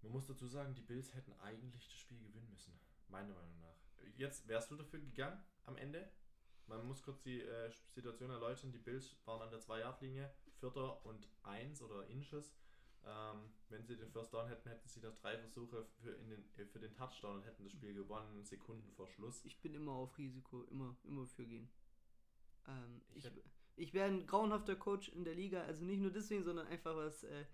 Man 0.02 0.12
muss 0.12 0.28
dazu 0.28 0.48
sagen, 0.48 0.74
die 0.76 0.82
Bills 0.82 1.14
hätten 1.14 1.34
eigentlich 1.42 1.88
das 1.88 1.98
Spiel 1.98 2.20
gewinnen 2.20 2.50
müssen. 2.50 2.80
Meiner 3.08 3.34
Meinung 3.34 3.60
nach. 3.60 3.76
Jetzt 4.16 4.48
wärst 4.48 4.72
du 4.72 4.76
dafür 4.76 5.00
gegangen 5.00 5.42
am 5.66 5.78
Ende? 5.78 6.10
Man 6.68 6.86
muss 6.88 7.02
kurz 7.02 7.22
die 7.22 7.42
äh, 7.42 7.72
Situation 7.88 8.30
erläutern. 8.30 8.72
Die 8.72 8.78
Bills 8.78 9.16
waren 9.26 9.42
an 9.42 9.50
der 9.50 9.60
2-Yard-Linie, 9.60 10.32
Vierter 10.60 11.06
und 11.06 11.28
1 11.44 11.82
oder 11.82 12.08
Inches. 12.08 12.56
Ähm, 13.06 13.52
wenn 13.70 13.86
sie 13.86 13.96
den 13.96 14.12
First 14.12 14.34
Down 14.34 14.48
hätten, 14.48 14.70
hätten 14.70 14.88
sie 14.88 15.00
noch 15.00 15.16
drei 15.16 15.38
Versuche 15.38 15.86
für, 16.02 16.12
in 16.12 16.30
den, 16.30 16.46
äh, 16.58 16.66
für 16.66 16.80
den 16.80 16.94
Touchdown 16.94 17.38
und 17.38 17.44
hätten 17.44 17.64
das 17.64 17.72
Spiel 17.72 17.94
gewonnen, 17.94 18.44
Sekunden 18.44 18.92
vor 18.92 19.08
Schluss. 19.08 19.44
Ich 19.46 19.62
bin 19.62 19.74
immer 19.74 19.94
auf 19.94 20.18
Risiko, 20.18 20.64
immer, 20.66 20.96
immer 21.04 21.26
für 21.26 21.46
gehen. 21.46 21.70
Ähm, 22.68 23.02
Ich 23.16 23.26
ich 23.26 23.32
ich 23.80 23.94
wäre 23.94 24.08
ein 24.08 24.28
grauenhafter 24.28 24.76
Coach 24.76 25.08
in 25.08 25.24
der 25.24 25.36
Liga, 25.36 25.64
also 25.64 25.86
nicht 25.86 26.02
nur 26.02 26.12
deswegen, 26.12 26.44
sondern 26.44 26.68
einfach 26.68 26.98
was 26.98 27.24
äh, 27.24 27.46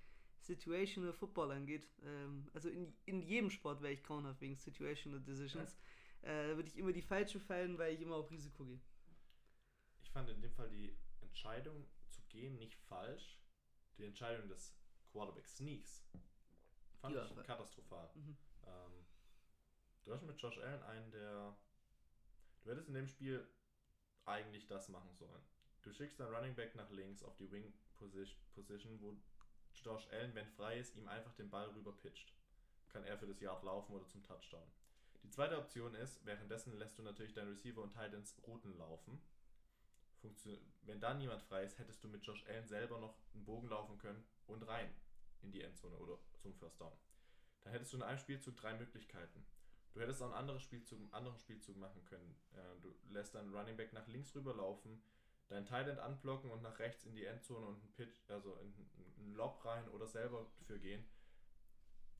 Situational 0.45 1.13
Football 1.13 1.51
angeht. 1.51 1.87
Ähm, 2.03 2.49
also 2.53 2.69
in, 2.69 2.93
in 3.05 3.21
jedem 3.21 3.49
Sport 3.49 3.81
wäre 3.81 3.93
ich 3.93 4.03
grauenhaft 4.03 4.41
wegen 4.41 4.55
Situational 4.55 5.19
Decisions. 5.21 5.75
Äh, 6.21 6.49
da 6.49 6.55
würde 6.55 6.69
ich 6.69 6.77
immer 6.77 6.91
die 6.91 7.01
falsche 7.01 7.39
fallen, 7.39 7.77
weil 7.77 7.93
ich 7.93 8.01
immer 8.01 8.15
auf 8.15 8.31
Risiko 8.31 8.65
gehe. 8.65 8.79
Ich 10.01 10.11
fand 10.11 10.29
in 10.29 10.41
dem 10.41 10.51
Fall 10.53 10.69
die 10.69 10.95
Entscheidung 11.21 11.85
zu 12.09 12.21
gehen 12.29 12.57
nicht 12.57 12.75
falsch. 12.75 13.39
Die 13.97 14.05
Entscheidung 14.05 14.47
des 14.49 14.73
Quarterback 15.11 15.47
Sneaks 15.47 16.05
fand 16.99 17.15
Ja, 17.15 17.25
ich 17.25 17.47
katastrophal. 17.47 18.09
Mhm. 18.15 18.37
Ähm, 18.65 19.05
du 20.03 20.13
hast 20.13 20.23
mit 20.23 20.41
Josh 20.41 20.57
Allen 20.57 20.83
einen, 20.83 21.11
der. 21.11 21.55
Du 22.63 22.71
hättest 22.71 22.87
in 22.87 22.95
dem 22.95 23.07
Spiel 23.07 23.47
eigentlich 24.25 24.67
das 24.67 24.89
machen 24.89 25.13
sollen. 25.15 25.43
Du 25.83 25.93
schickst 25.93 26.19
deinen 26.19 26.33
Running 26.33 26.55
Back 26.55 26.73
nach 26.75 26.89
links 26.89 27.21
auf 27.21 27.35
die 27.37 27.51
Wing 27.51 27.71
Position, 27.97 28.39
Position, 28.53 28.99
wo 29.01 29.15
Josh 29.83 30.07
Allen, 30.11 30.35
wenn 30.35 30.47
frei 30.47 30.79
ist, 30.79 30.95
ihm 30.95 31.07
einfach 31.07 31.33
den 31.33 31.49
Ball 31.49 31.69
rüber 31.69 31.93
pitcht. 31.93 32.33
Kann 32.89 33.03
er 33.03 33.17
für 33.17 33.27
das 33.27 33.39
Yard 33.39 33.63
laufen 33.63 33.93
oder 33.93 34.07
zum 34.07 34.23
Touchdown. 34.23 34.67
Die 35.23 35.29
zweite 35.29 35.57
Option 35.57 35.95
ist, 35.95 36.23
währenddessen 36.25 36.77
lässt 36.77 36.97
du 36.97 37.03
natürlich 37.03 37.33
deinen 37.33 37.49
Receiver 37.49 37.81
und 37.81 37.91
Titans 37.91 38.35
Routen 38.45 38.77
laufen. 38.77 39.21
Funktio 40.21 40.57
wenn 40.83 40.99
da 40.99 41.13
niemand 41.13 41.41
frei 41.41 41.63
ist, 41.63 41.79
hättest 41.79 42.03
du 42.03 42.07
mit 42.07 42.23
Josh 42.25 42.45
Allen 42.47 42.67
selber 42.67 42.99
noch 42.99 43.17
einen 43.33 43.43
Bogen 43.43 43.69
laufen 43.69 43.97
können 43.97 44.23
und 44.47 44.63
rein 44.63 44.93
in 45.41 45.51
die 45.51 45.61
Endzone 45.61 45.97
oder 45.97 46.19
zum 46.39 46.53
First 46.53 46.79
Down. 46.79 46.93
Dann 47.63 47.73
hättest 47.73 47.93
du 47.93 47.97
in 47.97 48.03
einem 48.03 48.19
Spielzug 48.19 48.55
drei 48.55 48.73
Möglichkeiten. 48.75 49.45
Du 49.93 50.01
hättest 50.01 50.21
auch 50.21 50.25
einen 50.25 50.35
anderen 50.35 50.59
Spielzug, 50.59 50.99
einen 50.99 51.13
anderen 51.13 51.37
Spielzug 51.39 51.77
machen 51.77 52.03
können. 52.05 52.35
Äh, 52.53 52.81
du 52.81 52.93
lässt 53.09 53.33
deinen 53.33 53.55
Running 53.55 53.77
Back 53.77 53.93
nach 53.93 54.07
links 54.07 54.35
rüber 54.35 54.53
Tight 55.47 55.87
End 55.87 55.99
anblocken 55.99 56.51
und 56.51 56.61
nach 56.61 56.79
rechts 56.79 57.05
in 57.05 57.15
die 57.15 57.25
Endzone 57.25 57.65
und 57.67 57.81
einen 57.81 57.91
Pitch, 57.93 58.29
also 58.29 58.57
in 58.57 58.73
einen 59.19 59.35
Lob 59.35 59.63
rein 59.65 59.87
oder 59.89 60.07
selber 60.07 60.45
für 60.65 60.79
gehen. 60.79 61.05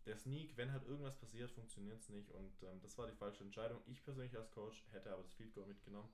Der 0.06 0.16
Sneak, 0.16 0.56
wenn 0.56 0.72
halt 0.72 0.86
irgendwas 0.86 1.18
passiert, 1.18 1.52
funktioniert 1.52 2.00
es 2.00 2.10
nicht 2.10 2.30
und 2.32 2.62
ähm, 2.62 2.80
das 2.82 2.98
war 2.98 3.08
die 3.08 3.16
falsche 3.16 3.44
Entscheidung. 3.44 3.82
Ich 3.88 4.04
persönlich 4.04 4.38
als 4.38 4.52
Coach 4.52 4.84
hätte 4.92 5.12
aber 5.12 5.24
das 5.24 5.34
Field 5.34 5.54
Goal 5.56 5.66
mitgenommen. 5.66 6.10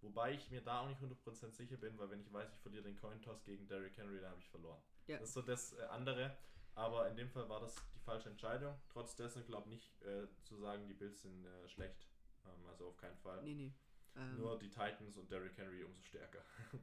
Wobei 0.00 0.32
ich 0.32 0.50
mir 0.50 0.60
da 0.60 0.80
auch 0.80 0.88
nicht 0.88 1.00
100% 1.00 1.52
sicher 1.52 1.76
bin, 1.76 1.96
weil 1.98 2.10
wenn 2.10 2.20
ich 2.20 2.32
weiß, 2.32 2.52
ich 2.52 2.58
verliere 2.58 2.82
den 2.82 2.96
Coin 2.96 3.22
Toss 3.22 3.42
gegen 3.44 3.66
Derrick 3.68 3.96
Henry, 3.96 4.20
dann 4.20 4.32
habe 4.32 4.40
ich 4.40 4.48
verloren. 4.48 4.82
Ja. 5.06 5.18
Das 5.18 5.28
ist 5.28 5.34
so 5.34 5.42
das 5.42 5.72
äh, 5.74 5.82
andere. 5.84 6.36
Aber 6.74 7.08
in 7.08 7.16
dem 7.16 7.30
Fall 7.30 7.48
war 7.48 7.60
das 7.60 7.74
die 7.94 8.00
falsche 8.00 8.28
Entscheidung. 8.28 8.74
Trotz 8.88 9.14
dessen 9.14 9.46
glaube 9.46 9.68
ich 9.68 9.76
nicht 9.76 10.02
äh, 10.02 10.26
zu 10.42 10.56
sagen, 10.56 10.86
die 10.88 10.94
Bills 10.94 11.22
sind 11.22 11.46
äh, 11.46 11.68
schlecht. 11.68 12.06
Ähm, 12.44 12.66
also 12.68 12.88
auf 12.88 12.96
keinen 12.96 13.16
Fall. 13.18 13.42
Nee, 13.42 13.54
nee. 13.54 13.72
Ähm, 14.16 14.36
Nur 14.36 14.58
die 14.58 14.68
Titans 14.68 15.16
und 15.16 15.30
Derrick 15.30 15.56
Henry 15.56 15.82
umso 15.84 16.02
stärker. 16.02 16.44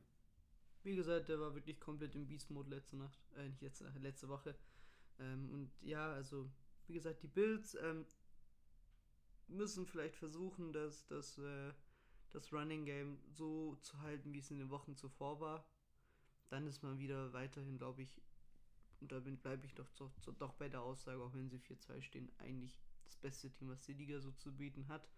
Wie 0.84 0.96
gesagt, 0.96 1.30
der 1.30 1.39
war 1.39 1.54
wirklich 1.54 1.80
komplett 1.80 2.15
im 2.15 2.28
Beast-Mode 2.28 2.70
letzte 2.70 2.98
Nacht, 2.98 3.20
äh, 3.36 3.48
nicht 3.48 3.62
letzte 3.62 3.84
Nacht, 3.84 4.00
letzte 4.00 4.30
Woche. 4.30 4.56
Ähm, 5.20 5.50
und 5.52 5.72
ja, 5.82 6.12
also, 6.12 6.50
wie 6.88 6.94
gesagt, 6.94 7.22
die 7.22 7.28
Bills 7.28 7.76
ähm, 7.76 8.06
müssen 9.48 9.86
vielleicht 9.86 10.15
versuchen, 10.15 10.74
das, 10.74 11.06
das, 11.06 11.38
äh, 11.38 11.74
das 12.32 12.52
Running 12.52 12.86
Game 12.86 13.20
so 13.30 13.76
zu 13.82 14.02
halten, 14.02 14.34
wie 14.34 14.39
es 14.39 14.50
in 14.50 14.58
den 14.58 14.72
Wochen 14.72 14.96
zuvor 14.96 15.39
war. 15.39 15.65
Dann 16.50 16.65
ist 16.65 16.82
man 16.82 16.98
wieder 16.98 17.32
weiterhin, 17.32 17.78
glaube 17.78 18.02
ich, 18.02 18.22
und 19.00 19.12
da 19.12 19.20
bleibe 19.20 19.65
ich 19.65 19.74
doch, 19.74 19.89
doch, 19.94 20.12
doch 20.38 20.54
bei 20.54 20.70
der 20.70 20.82
Aussage, 20.82 21.22
auch 21.22 21.34
wenn 21.34 21.50
sie 21.50 21.60
4-2 21.60 22.02
stehen, 22.02 22.32
eigentlich 22.38 22.80
das 23.04 23.15
beste 23.15 23.52
Team, 23.52 23.70
was 23.70 23.84
die 23.84 23.94
Liga 23.94 24.20
so 24.20 24.32
zu 24.32 24.56
bieten 24.56 24.88
hat. 24.88 25.10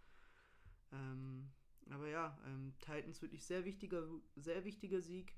Ähm, 0.92 1.52
aber 1.90 2.08
ja, 2.08 2.38
ähm, 2.46 2.74
Titans 2.80 3.22
wirklich 3.22 3.44
sehr 3.44 3.66
wichtiger, 3.66 4.08
sehr 4.36 4.64
wichtiger 4.66 5.02
Sieg. 5.02 5.36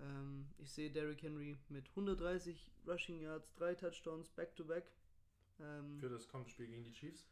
Ähm, 0.00 0.46
ich 0.58 0.70
sehe 0.70 0.90
Derrick 0.90 1.22
Henry 1.22 1.58
mit 1.68 1.88
130 1.90 2.70
Rushing 2.86 3.20
Yards, 3.20 3.52
drei 3.54 3.74
Touchdowns 3.74 4.30
back 4.30 4.54
to 4.56 4.64
back. 4.64 4.90
Ähm, 5.58 5.98
Für 5.98 6.08
das 6.08 6.26
kommende 6.28 6.50
Spiel 6.50 6.66
gegen 6.68 6.84
die 6.84 6.92
Chiefs. 6.92 7.26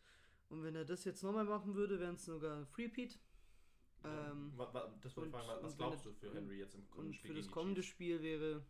und 0.50 0.62
wenn 0.62 0.74
er 0.74 0.84
das 0.84 1.04
jetzt 1.04 1.22
nochmal 1.22 1.44
machen 1.44 1.74
würde, 1.74 1.98
wären 1.98 2.14
es 2.16 2.24
sogar 2.24 2.58
ein 2.58 2.66
Freepeat. 2.66 3.18
Ähm, 4.04 4.52
wa, 4.56 4.66
das 5.00 5.16
wollte 5.16 5.28
ich 5.30 5.34
und- 5.34 5.40
fragen, 5.40 5.48
wa- 5.48 5.62
was 5.62 5.72
und 5.72 5.78
glaubst 5.78 6.04
du 6.06 6.12
für 6.12 6.30
und- 6.30 6.36
Henry 6.36 6.58
jetzt 6.58 6.74
im 6.74 6.86
kommenden 6.88 7.08
und 7.08 7.14
Spiel 7.16 7.30
für 7.32 7.36
das 7.36 7.50
kommende? 7.50 7.82
Spiel 7.82 8.22
wäre, 8.22 8.64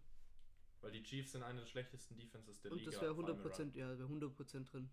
Weil 0.80 0.92
die 0.92 1.02
Chiefs 1.02 1.32
sind 1.32 1.42
eine 1.42 1.58
der 1.60 1.66
schlechtesten 1.66 2.16
Defenses 2.16 2.60
der 2.60 2.70
und 2.72 2.78
Liga. 2.78 2.92
das 2.92 3.00
wäre 3.02 3.14
vor 3.14 3.24
allem 3.26 3.36
im 3.36 3.42
100%, 3.42 3.74
ja, 3.76 3.98
wäre 3.98 4.08
100% 4.08 4.72
drin. 4.72 4.88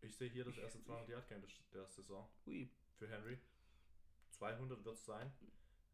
Ich 0.00 0.16
sehe 0.16 0.30
hier 0.30 0.44
das 0.44 0.56
erste 0.56 0.80
200 0.80 1.08
Yard 1.10 1.28
Game 1.28 1.42
der, 1.42 1.50
der 1.74 1.86
Saison. 1.86 2.26
Ui. 2.46 2.70
für 2.96 3.06
Henry. 3.08 3.38
200 4.40 4.84
wird 4.84 4.96
es 4.96 5.04
sein. 5.04 5.30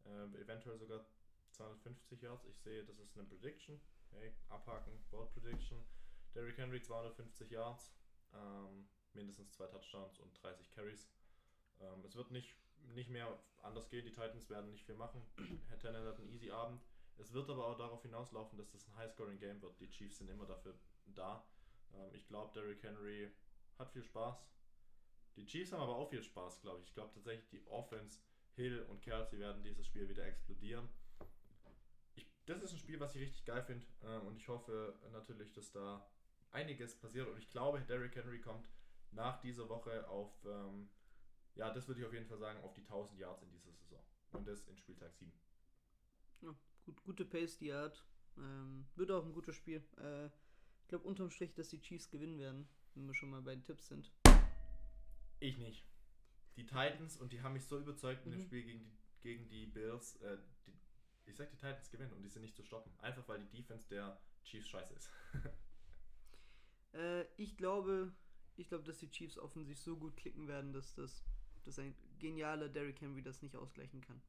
Äh, 0.05 0.41
eventuell 0.41 0.77
sogar 0.77 1.05
250 1.51 2.21
Yards. 2.21 2.45
Ich 2.45 2.57
sehe, 2.59 2.85
das 2.85 2.97
ist 2.97 3.17
eine 3.17 3.27
Prediction. 3.27 3.79
Hey, 4.11 4.33
abhaken, 4.47 5.03
Bold 5.11 5.33
Prediction. 5.33 5.83
Derrick 6.33 6.57
Henry 6.57 6.81
250 6.81 7.51
Yards, 7.51 7.91
ähm, 8.33 8.87
mindestens 9.13 9.51
zwei 9.51 9.67
Touchdowns 9.67 10.19
und 10.19 10.41
30 10.41 10.71
Carries. 10.71 11.09
Ähm, 11.81 12.05
es 12.05 12.15
wird 12.15 12.31
nicht, 12.31 12.55
nicht 12.93 13.09
mehr 13.09 13.37
anders 13.63 13.89
gehen. 13.89 14.05
Die 14.05 14.11
Titans 14.11 14.49
werden 14.49 14.71
nicht 14.71 14.85
viel 14.85 14.95
machen. 14.95 15.21
Herr 15.67 15.79
Tennant 15.79 16.07
hat 16.07 16.19
einen 16.19 16.29
easy 16.29 16.49
Abend. 16.51 16.81
Es 17.17 17.33
wird 17.33 17.49
aber 17.49 17.67
auch 17.67 17.77
darauf 17.77 18.01
hinauslaufen, 18.03 18.57
dass 18.57 18.69
das 18.69 18.87
ein 18.87 18.95
High-Scoring-Game 18.95 19.61
wird. 19.61 19.77
Die 19.81 19.89
Chiefs 19.89 20.19
sind 20.19 20.29
immer 20.29 20.45
dafür 20.45 20.79
da. 21.07 21.45
Ähm, 21.93 22.13
ich 22.13 22.25
glaube, 22.27 22.53
Derrick 22.53 22.81
Henry 22.81 23.29
hat 23.77 23.91
viel 23.91 24.03
Spaß. 24.03 24.47
Die 25.35 25.45
Chiefs 25.45 25.71
haben 25.73 25.81
aber 25.81 25.95
auch 25.95 26.09
viel 26.09 26.23
Spaß, 26.23 26.61
glaube 26.61 26.81
ich. 26.81 26.87
Ich 26.87 26.93
glaube 26.93 27.13
tatsächlich, 27.13 27.49
die 27.49 27.65
Offense, 27.67 28.21
Hill 28.57 28.81
und 28.89 29.01
Kelsey 29.01 29.39
werden 29.39 29.63
dieses 29.63 29.85
Spiel 29.85 30.09
wieder 30.09 30.25
explodieren. 30.25 30.89
Ich, 32.15 32.27
das 32.45 32.61
ist 32.63 32.73
ein 32.73 32.79
Spiel, 32.79 32.99
was 32.99 33.15
ich 33.15 33.21
richtig 33.21 33.45
geil 33.45 33.63
finde. 33.63 33.85
Ähm, 34.03 34.27
und 34.27 34.35
ich 34.35 34.47
hoffe 34.47 34.99
natürlich, 35.11 35.53
dass 35.53 35.71
da 35.71 36.05
einiges 36.51 36.99
passiert. 36.99 37.27
Und 37.29 37.37
ich 37.37 37.49
glaube, 37.49 37.79
Derrick 37.81 38.15
Henry 38.15 38.41
kommt 38.41 38.67
nach 39.11 39.39
dieser 39.41 39.69
Woche 39.69 40.07
auf, 40.09 40.33
ähm, 40.45 40.89
ja, 41.55 41.71
das 41.71 41.87
würde 41.87 42.01
ich 42.01 42.07
auf 42.07 42.13
jeden 42.13 42.25
Fall 42.25 42.39
sagen, 42.39 42.59
auf 42.63 42.73
die 42.73 42.81
1000 42.81 43.19
Yards 43.19 43.43
in 43.43 43.51
dieser 43.51 43.71
Saison. 43.71 44.03
Und 44.31 44.47
das 44.47 44.67
in 44.67 44.75
Spieltag 44.75 45.13
7. 45.15 45.31
Ja, 46.41 46.55
gut, 46.85 47.03
gute 47.03 47.25
Pace, 47.25 47.57
die 47.57 47.69
er 47.69 47.83
hat. 47.83 48.03
Ähm, 48.37 48.85
wird 48.95 49.11
auch 49.11 49.25
ein 49.25 49.33
gutes 49.33 49.55
Spiel. 49.55 49.83
Äh, 49.97 50.27
ich 50.81 50.87
glaube 50.87 51.07
unterm 51.07 51.29
Strich, 51.29 51.53
dass 51.53 51.69
die 51.69 51.81
Chiefs 51.81 52.09
gewinnen 52.09 52.39
werden, 52.39 52.67
wenn 52.95 53.05
wir 53.05 53.13
schon 53.13 53.29
mal 53.29 53.41
bei 53.41 53.53
den 53.53 53.63
Tipps 53.63 53.87
sind. 53.87 54.11
Ich 55.39 55.57
nicht. 55.57 55.85
Die 56.57 56.65
Titans, 56.65 57.17
und 57.17 57.31
die 57.31 57.41
haben 57.41 57.53
mich 57.53 57.65
so 57.65 57.79
überzeugt 57.79 58.25
in 58.25 58.31
dem 58.31 58.41
Mhm. 58.41 58.45
Spiel 58.45 58.63
gegen 58.63 58.79
die, 58.83 58.97
gegen 59.21 59.47
die 59.47 59.67
Bills, 59.67 60.15
äh, 60.17 60.37
die, 60.65 60.73
ich 61.25 61.35
sag, 61.35 61.49
die 61.49 61.55
Titans 61.55 61.89
gewinnen 61.89 62.13
und 62.13 62.23
die 62.23 62.29
sind 62.29 62.41
nicht 62.41 62.55
zu 62.55 62.63
stoppen. 62.63 62.91
Einfach 62.99 63.27
weil 63.27 63.39
die 63.39 63.57
Defense 63.57 63.87
der 63.87 64.19
Chiefs 64.43 64.67
scheiße 64.69 64.93
ist. 64.93 65.09
Äh, 66.93 67.25
ich 67.35 67.57
glaube, 67.57 68.13
ich 68.55 68.69
glaube, 68.69 68.85
dass 68.85 68.97
die 68.97 69.11
Chiefs 69.11 69.37
offensiv 69.37 69.77
so 69.77 69.97
gut 69.97 70.15
klicken 70.15 70.47
werden, 70.47 70.71
dass 70.71 70.95
das 70.95 71.23
dass 71.65 71.79
ein 71.79 71.93
genialer 72.17 72.69
Derrick 72.69 73.01
Henry 73.01 73.21
das 73.21 73.41
nicht 73.41 73.55
ausgleichen 73.55 73.99
kann. 74.01 74.21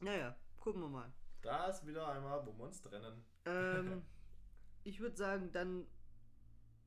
Naja, 0.00 0.36
gucken 0.60 0.80
wir 0.82 0.88
mal. 0.88 1.12
Da 1.42 1.66
ist 1.66 1.84
wieder 1.84 2.06
einmal, 2.08 2.46
wo 2.46 2.56
wir 2.56 2.64
uns 2.64 2.80
trennen. 2.80 3.24
Ähm, 3.44 4.02
ich 4.84 5.00
würde 5.00 5.16
sagen, 5.16 5.50
dann 5.52 5.86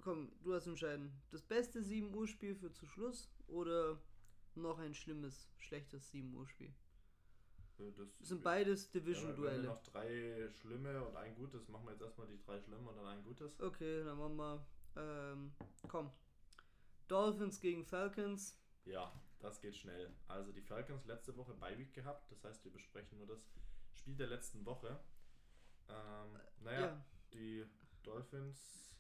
komm, 0.02 0.32
du 0.42 0.54
hast 0.54 0.68
entscheiden. 0.68 1.12
Das 1.32 1.44
beste 1.44 1.84
7 1.84 2.14
Uhr 2.16 2.28
Spiel 2.28 2.56
für 2.56 2.72
zu 2.72 2.86
Schluss 2.88 3.30
oder 3.50 4.00
noch 4.56 4.80
ein 4.80 4.94
schlimmes, 4.94 5.50
schlechtes 5.58 6.10
7 6.12 6.34
Uhr 6.34 6.48
Spiel? 6.48 6.74
Das 7.78 7.96
Das 8.20 8.28
sind 8.28 8.44
beides 8.44 8.86
Ja, 8.94 9.00
Division-Duelle. 9.00 9.64
noch 9.64 9.82
drei 9.84 10.50
schlimme 10.62 11.02
und 11.06 11.16
ein 11.16 11.34
gutes. 11.36 11.68
Machen 11.70 11.86
wir 11.86 11.92
jetzt 11.94 12.02
erstmal 12.02 12.28
die 12.28 12.38
drei 12.40 12.60
schlimmen 12.60 12.86
und 12.86 12.96
dann 12.98 13.06
ein 13.08 13.24
gutes. 13.24 13.58
Okay, 13.62 14.04
dann 14.04 14.18
machen 14.18 14.36
wir. 14.36 14.66
Ähm, 14.98 15.54
komm. 15.88 16.12
Dolphins 17.08 17.60
gegen 17.62 17.86
Falcons. 17.86 18.60
Ja, 18.86 19.14
das 19.40 19.62
geht 19.62 19.78
schnell. 19.78 20.12
Also 20.28 20.52
die 20.52 20.62
Falcons 20.62 21.06
letzte 21.06 21.36
Woche 21.38 21.54
Bye-Week 21.54 21.94
gehabt, 21.94 22.30
das 22.32 22.44
heißt, 22.44 22.66
wir 22.66 22.72
besprechen 22.72 23.18
nur 23.18 23.28
das 23.28 23.40
Spiel 23.94 24.16
der 24.16 24.28
letzten 24.28 24.66
Woche. 24.66 25.00
Ähm, 25.88 26.38
naja, 26.62 26.80
Ja. 26.82 27.06
die 27.34 27.66
Dolphins. 28.04 28.94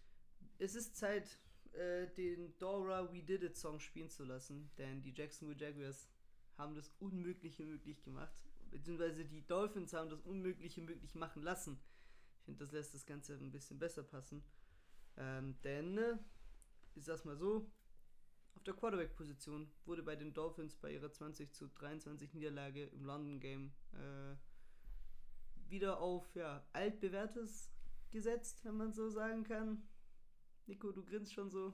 Es 0.57 0.75
ist 0.75 0.95
Zeit, 0.95 1.37
äh, 1.73 2.07
den 2.15 2.57
Dora 2.57 3.11
We 3.11 3.23
Did 3.23 3.43
It 3.43 3.57
Song 3.57 3.79
spielen 3.79 4.09
zu 4.09 4.23
lassen, 4.23 4.69
denn 4.77 5.01
die 5.01 5.13
Jacksonville 5.13 5.59
Jaguars 5.59 6.09
haben 6.57 6.75
das 6.75 6.91
Unmögliche 6.99 7.65
möglich 7.65 8.03
gemacht, 8.03 8.33
beziehungsweise 8.69 9.25
die 9.25 9.45
Dolphins 9.45 9.93
haben 9.93 10.09
das 10.09 10.21
Unmögliche 10.21 10.81
möglich 10.81 11.15
machen 11.15 11.41
lassen. 11.41 11.79
Ich 12.39 12.45
finde, 12.45 12.63
das 12.65 12.71
lässt 12.71 12.93
das 12.93 13.05
Ganze 13.05 13.35
ein 13.35 13.51
bisschen 13.51 13.79
besser 13.79 14.03
passen. 14.03 14.43
Ähm, 15.17 15.55
denn, 15.63 15.97
äh, 15.97 16.17
ich 16.95 17.05
sag's 17.05 17.25
mal 17.25 17.37
so, 17.37 17.69
auf 18.55 18.63
der 18.63 18.73
Quarterback-Position 18.73 19.71
wurde 19.85 20.03
bei 20.03 20.15
den 20.15 20.33
Dolphins 20.33 20.75
bei 20.75 20.91
ihrer 20.93 21.11
20 21.11 21.53
zu 21.53 21.67
23 21.67 22.33
Niederlage 22.33 22.85
im 22.87 23.05
London 23.05 23.39
Game 23.39 23.71
äh, 23.93 24.35
wieder 25.69 25.99
auf 25.99 26.35
ja, 26.35 26.65
altbewährtes 26.73 27.69
gesetzt, 28.11 28.65
wenn 28.65 28.75
man 28.75 28.91
so 28.91 29.09
sagen 29.09 29.43
kann. 29.43 29.83
Nico, 30.69 30.91
du 30.91 31.03
grinst 31.03 31.33
schon 31.33 31.49
so. 31.49 31.73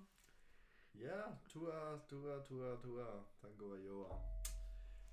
Ja, 0.93 1.37
Tua, 1.49 1.97
Tua, 2.07 2.39
Tua, 2.39 2.77
Tua, 2.77 3.25
Tango 3.41 3.75
Joa. 3.75 4.23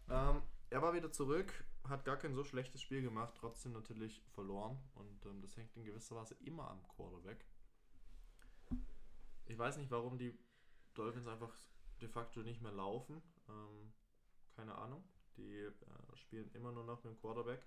Ähm, 0.09 0.41
er 0.71 0.81
war 0.81 0.95
wieder 0.95 1.11
zurück, 1.11 1.53
hat 1.89 2.05
gar 2.05 2.17
kein 2.17 2.33
so 2.33 2.45
schlechtes 2.45 2.81
Spiel 2.81 3.03
gemacht, 3.03 3.35
trotzdem 3.37 3.73
natürlich 3.73 4.23
verloren 4.35 4.79
und 4.95 5.27
ähm, 5.27 5.41
das 5.43 5.57
hängt 5.57 5.77
in 5.77 5.85
gewisser 5.85 6.15
Weise 6.15 6.37
immer 6.45 6.71
am 6.71 6.87
Quarterback. 6.87 7.45
Ich 9.47 9.59
weiß 9.59 9.79
nicht, 9.79 9.91
warum 9.91 10.17
die 10.17 10.39
Dolphins 10.95 11.27
einfach 11.27 11.53
de 12.01 12.09
facto 12.09 12.41
nicht 12.43 12.63
mehr 12.63 12.71
laufen. 12.71 13.21
Ähm, 13.49 13.93
keine 14.55 14.77
Ahnung. 14.77 15.03
Die 15.37 15.57
äh, 15.57 15.73
spielen 16.15 16.53
immer 16.53 16.71
nur 16.71 16.85
noch 16.85 17.03
mit 17.03 17.15
dem 17.15 17.21
Quarterback. 17.21 17.67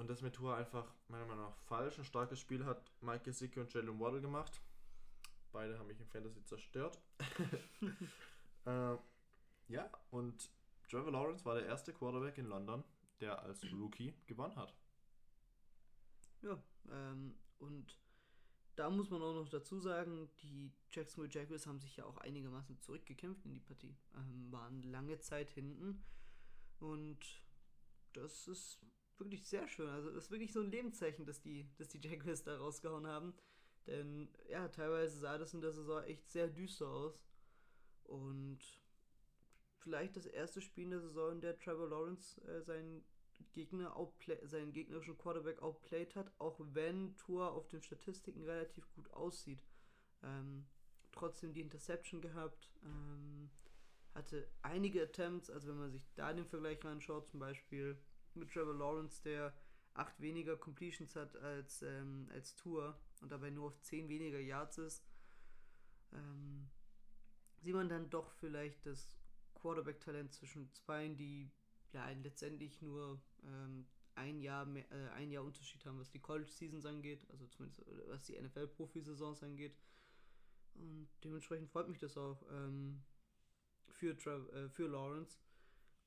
Und 0.00 0.08
das 0.08 0.22
mit 0.22 0.34
Tua 0.34 0.56
einfach 0.56 0.90
meiner 1.08 1.26
Meinung 1.26 1.44
nach 1.44 1.56
falsch. 1.66 1.98
Ein 1.98 2.06
starkes 2.06 2.40
Spiel 2.40 2.64
hat 2.64 2.90
Mike 3.02 3.24
Gesicki 3.24 3.60
und 3.60 3.70
Jalen 3.70 4.00
Waddle 4.00 4.22
gemacht. 4.22 4.58
Beide 5.52 5.78
haben 5.78 5.88
mich 5.88 6.00
im 6.00 6.06
Fantasy 6.06 6.42
zerstört. 6.42 6.98
äh, 8.64 8.96
ja, 9.68 9.90
und 10.10 10.50
Trevor 10.88 11.12
Lawrence 11.12 11.44
war 11.44 11.56
der 11.56 11.66
erste 11.66 11.92
Quarterback 11.92 12.38
in 12.38 12.46
London, 12.46 12.82
der 13.20 13.42
als 13.42 13.62
Rookie 13.74 14.14
gewonnen 14.26 14.56
hat. 14.56 14.74
Ja, 16.40 16.58
ähm, 16.90 17.34
und 17.58 17.98
da 18.76 18.88
muss 18.88 19.10
man 19.10 19.20
auch 19.20 19.34
noch 19.34 19.50
dazu 19.50 19.80
sagen, 19.80 20.30
die 20.40 20.72
Jacksonville 20.92 21.30
Jaguars 21.30 21.66
haben 21.66 21.78
sich 21.78 21.98
ja 21.98 22.06
auch 22.06 22.16
einigermaßen 22.16 22.80
zurückgekämpft 22.80 23.44
in 23.44 23.52
die 23.52 23.60
Partie. 23.60 23.94
Ähm, 24.16 24.50
waren 24.50 24.82
lange 24.82 25.18
Zeit 25.18 25.50
hinten 25.50 26.02
und 26.78 27.18
das 28.14 28.48
ist 28.48 28.80
wirklich 29.20 29.46
sehr 29.46 29.68
schön. 29.68 29.88
Also 29.88 30.10
das 30.10 30.24
ist 30.24 30.30
wirklich 30.30 30.52
so 30.52 30.60
ein 30.60 30.70
Lebenszeichen, 30.70 31.24
dass 31.26 31.40
die, 31.40 31.68
dass 31.76 31.88
die 31.88 32.00
Jaguars 32.00 32.42
da 32.42 32.56
rausgehauen 32.56 33.06
haben. 33.06 33.34
Denn 33.86 34.28
ja, 34.48 34.68
teilweise 34.68 35.18
sah 35.18 35.38
das 35.38 35.54
in 35.54 35.60
der 35.60 35.72
Saison 35.72 36.02
echt 36.04 36.30
sehr 36.30 36.48
düster 36.48 36.88
aus. 36.88 37.24
Und 38.04 38.58
vielleicht 39.78 40.16
das 40.16 40.26
erste 40.26 40.60
Spiel 40.60 40.84
in 40.84 40.90
der 40.90 41.00
Saison, 41.00 41.32
in 41.32 41.40
der 41.40 41.56
Trevor 41.56 41.88
Lawrence 41.88 42.40
äh, 42.42 42.62
seinen 42.62 43.04
Gegner 43.52 43.94
seinen 44.42 44.72
gegnerischen 44.72 45.16
Quarterback 45.16 45.62
outplayed 45.62 46.14
hat, 46.14 46.30
auch 46.38 46.60
wenn 46.72 47.16
Tour 47.16 47.52
auf 47.52 47.68
den 47.68 47.82
Statistiken 47.82 48.42
relativ 48.42 48.90
gut 48.92 49.10
aussieht. 49.12 49.62
Ähm, 50.22 50.66
trotzdem 51.12 51.52
die 51.52 51.62
Interception 51.62 52.20
gehabt, 52.20 52.70
ähm, 52.84 53.50
hatte 54.14 54.46
einige 54.62 55.02
Attempts, 55.02 55.50
also 55.50 55.68
wenn 55.68 55.78
man 55.78 55.90
sich 55.90 56.06
da 56.14 56.32
den 56.32 56.46
Vergleich 56.46 56.84
anschaut, 56.84 57.28
zum 57.28 57.40
Beispiel 57.40 57.98
mit 58.34 58.50
Trevor 58.50 58.74
Lawrence, 58.74 59.22
der 59.22 59.54
acht 59.94 60.20
weniger 60.20 60.56
Completions 60.56 61.16
hat 61.16 61.36
als, 61.36 61.82
ähm, 61.82 62.28
als 62.32 62.54
Tour 62.56 62.98
und 63.20 63.30
dabei 63.30 63.50
nur 63.50 63.68
auf 63.68 63.80
zehn 63.82 64.08
weniger 64.08 64.38
Yards 64.38 64.78
ist, 64.78 65.04
ähm, 66.12 66.70
sieht 67.60 67.74
man 67.74 67.88
dann 67.88 68.08
doch 68.10 68.32
vielleicht 68.32 68.86
das 68.86 69.10
Quarterback-Talent 69.54 70.32
zwischen 70.32 70.72
zwei, 70.72 71.08
die 71.08 71.50
ja 71.92 72.08
letztendlich 72.10 72.80
nur 72.80 73.20
ähm, 73.42 73.86
ein 74.14 74.40
Jahr 74.40 74.64
mehr, 74.64 74.90
äh, 74.90 75.08
ein 75.10 75.30
Jahr 75.30 75.44
Unterschied 75.44 75.84
haben, 75.84 75.98
was 75.98 76.10
die 76.10 76.20
College 76.20 76.50
Seasons 76.50 76.86
angeht, 76.86 77.26
also 77.30 77.46
zumindest 77.46 77.80
äh, 77.86 78.08
was 78.08 78.24
die 78.24 78.40
NFL 78.40 78.68
Profisaisons 78.68 79.42
angeht. 79.42 79.76
Und 80.74 81.08
dementsprechend 81.24 81.70
freut 81.70 81.88
mich 81.88 81.98
das 81.98 82.16
auch 82.16 82.42
ähm, 82.50 83.02
für, 83.88 84.16
Trav 84.16 84.48
äh, 84.52 84.68
für 84.68 84.88
Lawrence. 84.88 85.38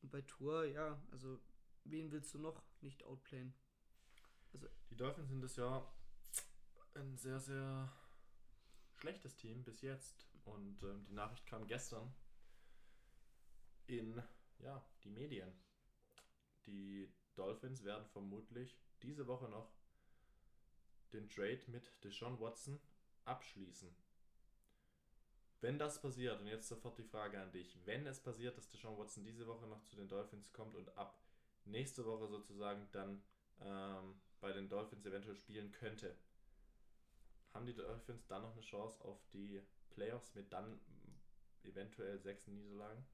Und 0.02 0.12
bei 0.12 0.22
Tour, 0.22 0.66
ja, 0.66 1.02
also 1.12 1.40
wen 1.86 2.12
willst 2.12 2.34
du 2.34 2.40
noch 2.40 2.62
nicht 2.82 3.04
outplayen? 3.04 3.54
Die 4.90 4.96
Dolphins 4.96 5.30
sind 5.30 5.42
das 5.42 5.56
Jahr 5.56 5.92
ein 6.96 7.18
sehr, 7.18 7.40
sehr 7.40 7.92
schlechtes 8.96 9.36
Team 9.36 9.64
bis 9.64 9.82
jetzt. 9.82 10.28
Und 10.46 10.84
ähm, 10.84 11.06
die 11.06 11.14
Nachricht 11.14 11.46
kam 11.46 11.68
gestern 11.68 12.14
in 13.88 14.22
ja, 14.60 14.86
die 15.04 15.10
Medien. 15.10 15.52
Die 16.66 17.12
Dolphins 17.36 17.84
werden 17.84 18.06
vermutlich 18.08 18.78
diese 19.02 19.28
Woche 19.28 19.50
noch 19.50 19.74
den 21.12 21.30
Trade 21.30 21.62
mit 21.68 21.92
Deshaun 22.04 22.40
Watson 22.40 22.80
abschließen. 23.26 23.94
Wenn 25.62 25.80
das 25.80 26.02
passiert, 26.02 26.42
und 26.42 26.48
jetzt 26.48 26.68
sofort 26.68 26.98
die 26.98 27.04
Frage 27.04 27.40
an 27.40 27.52
dich, 27.52 27.78
wenn 27.86 28.06
es 28.06 28.22
passiert, 28.22 28.58
dass 28.58 28.70
Deshaun 28.70 28.98
Watson 28.98 29.24
diese 29.24 29.48
Woche 29.48 29.66
noch 29.68 29.84
zu 29.84 29.96
den 29.96 30.10
Dolphins 30.10 30.52
kommt 30.52 30.76
und 30.76 30.90
ab 30.98 31.23
nächste 31.66 32.06
Woche 32.06 32.28
sozusagen 32.28 32.88
dann 32.92 33.24
ähm, 33.60 34.22
bei 34.40 34.52
den 34.52 34.70
Dolphins 34.70 35.06
eventuell 35.06 35.36
spielen 35.36 35.72
könnte, 35.72 36.18
haben 37.54 37.66
die 37.66 37.76
Dolphins 37.76 38.26
dann 38.28 38.42
noch 38.42 38.54
eine 38.54 38.62
Chance 38.62 39.04
auf 39.04 39.24
die 39.32 39.62
Playoffs 39.90 40.34
mit 40.36 40.52
dann 40.52 40.80
eventuell 41.64 42.20
sechs 42.20 42.48
Niederlagen? 42.48 43.06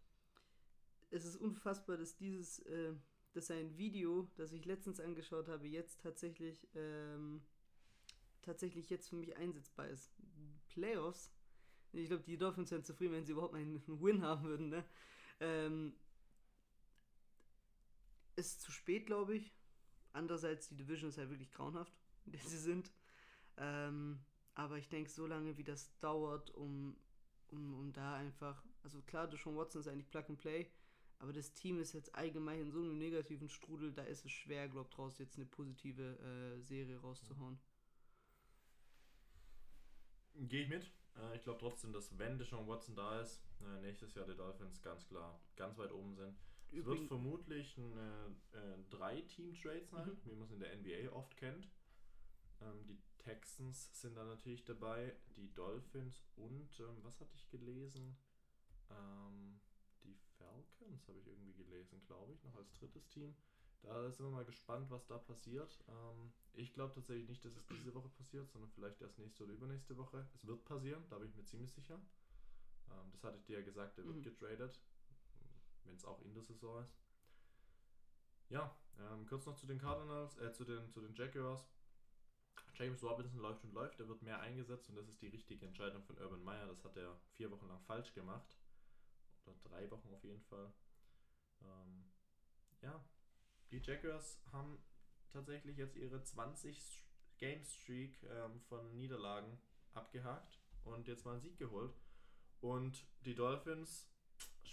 Es 1.12 1.26
ist 1.26 1.36
unfassbar, 1.36 1.97
dass 1.97 2.16
dieses, 2.16 2.60
äh, 2.60 2.93
dass 3.34 3.52
ein 3.52 3.78
Video, 3.78 4.30
das 4.36 4.52
ich 4.52 4.66
letztens 4.66 5.00
angeschaut 5.00 5.47
habe, 5.47 5.68
jetzt 5.68 6.02
tatsächlich, 6.02 6.68
ähm, 6.76 7.41
tatsächlich 8.41 8.89
jetzt 8.89 9.10
für 9.10 9.16
mich 9.16 9.36
einsetzbar 9.36 9.88
ist. 9.88 10.12
Playoffs. 10.68 11.32
Ich 11.91 12.08
glaube, 12.08 12.24
die 12.24 12.38
Dolphins 12.38 12.72
wären 12.72 12.84
zufrieden, 12.84 13.14
wenn 13.14 13.26
sie 13.26 13.32
überhaupt 13.32 13.56
einen 13.56 13.84
Win 14.02 14.22
haben 14.22 14.43
würden, 14.43 14.70
ne? 14.70 14.86
Ähm, 15.39 15.95
ist 18.40 18.62
zu 18.62 18.72
spät, 18.72 19.06
glaube 19.06 19.36
ich. 19.36 19.54
Andererseits, 20.14 20.70
die 20.70 20.76
Division 20.76 21.10
ist 21.10 21.18
halt 21.18 21.30
wirklich 21.30 21.52
grauenhaft, 21.52 21.94
in 22.26 22.32
der 22.32 22.42
sie 22.42 22.58
sind. 22.58 22.92
Ähm, 23.58 24.20
aber 24.56 24.78
ich 24.78 24.90
denke, 24.90 25.10
so 25.10 25.28
lange 25.28 25.58
wie 25.58 25.64
das 25.64 25.98
dauert, 26.00 26.52
um, 26.52 26.98
um, 27.48 27.74
um 27.76 27.94
da 27.94 28.16
einfach. 28.16 28.64
Also 28.84 29.02
klar, 29.02 29.28
Deshaun 29.28 29.56
Watson 29.56 29.82
ist 29.82 29.88
eigentlich 29.88 30.10
Plug 30.10 30.26
and 30.30 30.38
Play, 30.40 30.72
aber 31.20 31.34
das 31.34 31.54
Team 31.54 31.80
ist 31.80 31.94
jetzt 31.94 32.16
allgemein 32.16 32.62
in 32.62 32.72
so 32.72 32.80
einem 32.80 32.98
negativen 32.98 33.50
Strudel, 33.50 33.92
da 33.94 34.04
ist 34.04 34.26
es 34.26 34.32
schwer, 34.32 34.70
glaubt 34.70 34.96
draus 34.98 35.18
jetzt 35.20 35.36
eine 35.36 35.46
positive 35.46 36.18
äh, 36.20 36.62
Serie 36.62 36.98
rauszuhauen. 37.00 37.60
Gehe 40.36 40.64
ich 40.64 40.70
mit. 40.70 40.92
Äh, 41.16 41.36
ich 41.36 41.44
glaube 41.44 41.60
trotzdem, 41.60 41.92
dass 41.92 42.18
wenn 42.18 42.38
Deshaun 42.38 42.68
Watson 42.68 42.96
da 42.96 43.22
ist, 43.22 43.42
äh, 43.62 43.82
nächstes 43.82 44.14
Jahr 44.14 44.26
die 44.26 44.36
Dolphins 44.36 44.82
ganz 44.82 45.06
klar 45.08 45.40
ganz 45.56 45.78
weit 45.78 45.92
oben 45.92 46.16
sind. 46.16 46.38
Es 46.72 46.86
wird 46.86 47.08
vermutlich 47.08 47.78
ein 47.78 47.98
äh, 47.98 48.58
äh, 48.58 48.84
Drei-Team-Trade 48.90 49.86
sein, 49.86 50.08
Mhm. 50.10 50.18
wie 50.26 50.36
man 50.36 50.44
es 50.46 50.52
in 50.52 50.60
der 50.60 50.74
NBA 50.74 51.12
oft 51.12 51.36
kennt. 51.38 51.68
Ähm, 52.62 52.86
die 52.86 53.00
Texans 53.18 53.90
sind 54.02 54.16
da 54.16 54.24
natürlich 54.24 54.66
dabei, 54.66 55.16
die 55.36 55.54
Dolphins 55.54 56.24
und, 56.36 56.80
ähm, 56.80 57.04
was 57.04 57.20
hatte 57.20 57.36
ich 57.36 57.50
gelesen? 57.50 58.18
Ähm, 58.90 59.60
die 60.04 60.16
Falcons 60.38 61.08
habe 61.08 61.20
ich 61.20 61.28
irgendwie 61.28 61.54
gelesen, 61.54 62.02
glaube 62.06 62.34
ich, 62.34 62.44
noch 62.44 62.56
als 62.56 62.72
drittes 62.74 63.08
Team. 63.10 63.36
Da 63.82 64.12
sind 64.12 64.26
wir 64.26 64.32
mal 64.32 64.46
gespannt, 64.46 64.90
was 64.90 65.06
da 65.08 65.18
passiert. 65.18 65.80
Ähm, 65.88 66.34
ich 66.54 66.74
glaube 66.74 66.94
tatsächlich 66.94 67.30
nicht, 67.30 67.44
dass 67.46 67.56
es 67.56 67.66
diese 67.68 67.94
Woche 67.94 68.10
passiert, 68.10 68.50
sondern 68.50 68.70
vielleicht 68.72 69.02
erst 69.02 69.18
nächste 69.20 69.44
oder 69.44 69.54
übernächste 69.54 69.98
Woche. 69.98 70.28
Es 70.34 70.46
wird 70.46 70.66
passieren, 70.66 71.04
da 71.10 71.18
bin 71.18 71.30
ich 71.30 71.36
mir 71.36 71.46
ziemlich 71.46 71.72
sicher. 71.72 72.02
Ähm, 72.92 73.12
das 73.12 73.24
hatte 73.24 73.38
ich 73.38 73.46
dir 73.46 73.60
ja 73.60 73.66
gesagt, 73.66 73.98
der 73.98 74.06
wird 74.06 74.18
Mhm. 74.18 74.24
getradet, 74.24 74.80
wenn 75.86 75.96
es 75.96 76.06
auch 76.06 76.22
in 76.22 76.34
der 76.34 76.44
Saison 76.44 76.82
ist. 76.82 76.98
Ja, 78.50 78.76
ähm, 79.00 79.26
kurz 79.28 79.46
noch 79.46 79.56
zu 79.56 79.68
den 79.68 79.80
Cardinals, 79.80 80.38
äh, 80.38 80.52
zu 80.54 80.66
den, 80.66 80.90
zu 80.92 81.02
den 81.02 81.14
Jaguars. 81.14 81.68
James 82.74 83.04
Robinson 83.04 83.40
läuft 83.40 83.64
und 83.64 83.74
läuft, 83.74 84.00
er 84.00 84.08
wird 84.08 84.22
mehr 84.22 84.40
eingesetzt 84.40 84.90
und 84.90 84.96
das 84.96 85.10
ist 85.10 85.22
die 85.22 85.28
richtige 85.28 85.66
Entscheidung 85.66 86.02
von 86.04 86.18
Urban 86.18 86.44
Meyer. 86.44 86.66
Das 86.68 86.84
hat 86.84 86.96
er 86.96 87.20
vier 87.34 87.52
Wochen 87.52 87.68
lang 87.68 87.82
falsch 87.82 88.14
gemacht. 88.14 88.58
Oder 89.46 89.56
drei 89.64 89.92
Wochen 89.92 90.14
auf 90.14 90.24
jeden 90.24 90.42
Fall. 90.44 90.72
Ähm, 91.62 92.10
ja, 92.82 93.04
die 93.72 93.80
Jaguars 93.80 94.42
haben 94.52 94.82
tatsächlich 95.30 95.78
jetzt 95.78 95.96
ihre 95.98 96.24
20 96.24 97.06
Game 97.38 97.64
Streak 97.66 98.24
ähm, 98.24 98.62
von 98.62 98.96
Niederlagen 98.98 99.60
abgehakt 99.94 100.60
und 100.84 101.08
jetzt 101.08 101.26
mal 101.26 101.34
einen 101.34 101.42
Sieg 101.42 101.58
geholt. 101.58 101.94
Und 102.62 103.06
die 103.26 103.36
Dolphins 103.36 104.10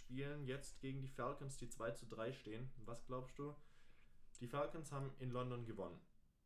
spielen 0.06 0.46
jetzt 0.46 0.80
gegen 0.80 1.02
die 1.02 1.08
Falcons, 1.08 1.56
die 1.56 1.68
2 1.68 1.90
zu 1.90 2.06
3 2.06 2.32
stehen. 2.32 2.70
Was 2.84 3.04
glaubst 3.06 3.36
du? 3.38 3.54
Die 4.40 4.46
Falcons 4.46 4.92
haben 4.92 5.10
in 5.18 5.30
London 5.30 5.66
gewonnen. 5.66 6.00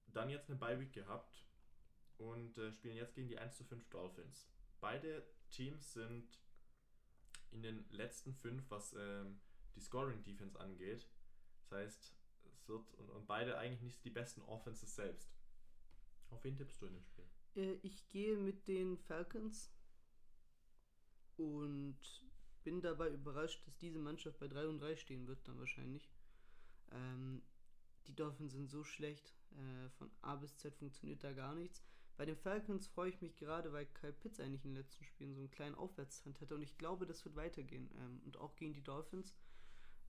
Dann 0.06 0.30
jetzt 0.30 0.48
eine 0.48 0.58
Bye-Week 0.58 0.92
gehabt 0.92 1.44
und 2.16 2.56
äh, 2.56 2.72
spielen 2.72 2.96
jetzt 2.96 3.14
gegen 3.14 3.28
die 3.28 3.38
1 3.38 3.56
zu 3.56 3.64
5 3.64 3.88
Dolphins. 3.90 4.48
Beide 4.80 5.26
Teams 5.50 5.92
sind 5.92 6.40
in 7.50 7.62
den 7.62 7.84
letzten 7.90 8.34
fünf, 8.34 8.70
was 8.70 8.94
ähm, 8.94 9.40
die 9.74 9.80
Scoring 9.80 10.22
Defense 10.22 10.58
angeht. 10.58 11.06
Das 11.60 11.72
heißt, 11.72 12.14
es 12.52 12.68
wird 12.68 12.94
und, 12.94 13.10
und 13.10 13.26
beide 13.26 13.58
eigentlich 13.58 13.82
nicht 13.82 14.04
die 14.04 14.10
besten 14.10 14.40
Offenses 14.42 14.94
selbst. 14.94 15.36
Auf 16.30 16.42
wen 16.44 16.56
tippst 16.56 16.80
du 16.80 16.86
in 16.86 16.94
dem 16.94 17.04
Spiel? 17.04 17.28
Äh, 17.56 17.74
ich 17.82 18.08
gehe 18.08 18.36
mit 18.36 18.66
den 18.68 18.96
Falcons 18.96 19.70
und 21.36 21.98
bin 22.62 22.80
dabei 22.80 23.10
überrascht, 23.10 23.66
dass 23.66 23.76
diese 23.78 23.98
Mannschaft 23.98 24.38
bei 24.38 24.48
3 24.48 24.68
und 24.68 24.80
3 24.80 24.96
stehen 24.96 25.26
wird, 25.26 25.46
dann 25.46 25.58
wahrscheinlich. 25.58 26.10
Ähm, 26.92 27.42
die 28.06 28.14
Dolphins 28.14 28.52
sind 28.52 28.68
so 28.68 28.84
schlecht. 28.84 29.34
Äh, 29.52 29.88
von 29.90 30.10
A 30.22 30.36
bis 30.36 30.56
Z 30.56 30.74
funktioniert 30.76 31.22
da 31.24 31.32
gar 31.32 31.54
nichts. 31.54 31.82
Bei 32.16 32.26
den 32.26 32.36
Falcons 32.36 32.86
freue 32.86 33.08
ich 33.08 33.22
mich 33.22 33.36
gerade, 33.36 33.72
weil 33.72 33.86
Kyle 33.86 34.12
Pitts 34.12 34.40
eigentlich 34.40 34.64
in 34.64 34.74
den 34.74 34.82
letzten 34.82 35.04
Spielen 35.04 35.34
so 35.34 35.40
einen 35.40 35.50
kleinen 35.50 35.74
Aufwärtshand 35.74 36.38
hatte 36.40 36.54
und 36.54 36.62
ich 36.62 36.76
glaube, 36.76 37.06
das 37.06 37.24
wird 37.24 37.34
weitergehen. 37.34 37.90
Ähm, 37.96 38.20
und 38.24 38.36
auch 38.36 38.56
gegen 38.56 38.74
die 38.74 38.84
Dolphins. 38.84 39.34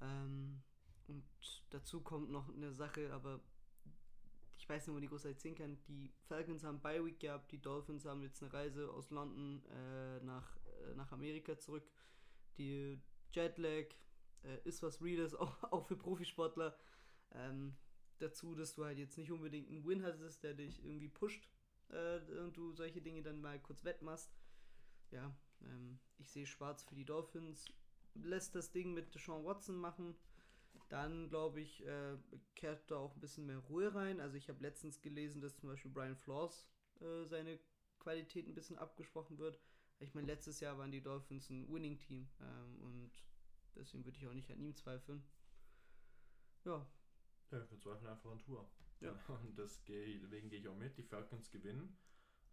Ähm, 0.01 0.61
und 1.07 1.23
dazu 1.69 2.01
kommt 2.01 2.29
noch 2.29 2.49
eine 2.49 2.73
Sache, 2.73 3.13
aber 3.13 3.39
ich 4.57 4.67
weiß 4.67 4.87
nicht, 4.87 4.95
wo 4.95 4.99
die 4.99 5.07
großartig 5.07 5.39
sehen 5.39 5.55
kann. 5.55 5.77
Die 5.87 6.11
Falcons 6.27 6.63
haben 6.63 6.81
Bye 6.81 7.03
Week 7.05 7.19
gehabt, 7.19 7.51
die 7.51 7.61
Dolphins 7.61 8.05
haben 8.05 8.21
jetzt 8.21 8.43
eine 8.43 8.53
Reise 8.53 8.89
aus 8.91 9.09
London 9.09 9.63
äh, 9.65 10.19
nach, 10.23 10.57
äh, 10.65 10.93
nach 10.95 11.11
Amerika 11.11 11.57
zurück. 11.57 11.83
Die 12.57 12.99
Jetlag 13.31 13.87
äh, 14.43 14.57
ist 14.63 14.83
was 14.83 15.01
Reales, 15.01 15.35
auch, 15.35 15.63
auch 15.71 15.85
für 15.87 15.95
Profisportler. 15.95 16.77
Ähm, 17.33 17.75
dazu, 18.19 18.55
dass 18.55 18.73
du 18.75 18.85
halt 18.85 18.97
jetzt 18.97 19.17
nicht 19.17 19.31
unbedingt 19.31 19.69
einen 19.69 19.85
Win 19.85 20.03
hattest, 20.03 20.43
der 20.43 20.53
dich 20.53 20.83
irgendwie 20.83 21.09
pusht 21.09 21.47
äh, 21.89 22.19
und 22.39 22.55
du 22.55 22.71
solche 22.73 23.01
Dinge 23.01 23.21
dann 23.23 23.41
mal 23.41 23.59
kurz 23.59 23.83
wettmachst. 23.83 24.31
Ja, 25.11 25.35
ähm, 25.63 25.99
ich 26.17 26.29
sehe 26.29 26.45
schwarz 26.45 26.83
für 26.83 26.95
die 26.95 27.05
Dolphins. 27.05 27.65
Lässt 28.13 28.55
das 28.55 28.71
Ding 28.71 28.93
mit 28.93 29.13
Deshaun 29.15 29.45
Watson 29.45 29.77
machen. 29.77 30.15
Dann 30.89 31.29
glaube 31.29 31.61
ich, 31.61 31.85
äh, 31.85 32.17
kehrt 32.55 32.91
da 32.91 32.97
auch 32.97 33.15
ein 33.15 33.21
bisschen 33.21 33.45
mehr 33.45 33.59
Ruhe 33.59 33.93
rein. 33.93 34.19
Also 34.19 34.35
ich 34.35 34.49
habe 34.49 34.61
letztens 34.61 35.01
gelesen, 35.01 35.41
dass 35.41 35.55
zum 35.55 35.69
Beispiel 35.69 35.91
Brian 35.91 36.17
Flores 36.17 36.67
äh, 36.99 37.25
seine 37.25 37.59
Qualität 37.99 38.47
ein 38.47 38.55
bisschen 38.55 38.77
abgesprochen 38.77 39.37
wird. 39.37 39.59
Ich 40.01 40.15
meine, 40.15 40.27
letztes 40.27 40.59
Jahr 40.59 40.77
waren 40.79 40.91
die 40.91 41.01
Dolphins 41.01 41.49
ein 41.51 41.71
Winning-Team 41.71 42.27
ähm, 42.41 42.81
und 42.81 43.11
deswegen 43.75 44.03
würde 44.03 44.17
ich 44.17 44.27
auch 44.27 44.33
nicht 44.33 44.51
an 44.51 44.59
ihm 44.59 44.75
zweifeln. 44.75 45.23
Ja. 46.65 46.85
Ja, 47.51 47.69
wir 47.69 47.79
zweifeln 47.79 48.07
einfach 48.07 48.31
an 48.31 48.39
Tour. 48.39 48.67
Ja. 48.99 49.11
Und 49.27 49.57
deswegen 49.57 50.49
gehe 50.49 50.59
ich 50.59 50.67
auch 50.67 50.75
mit. 50.75 50.97
Die 50.97 51.03
Falcons 51.03 51.49
gewinnen. 51.49 51.97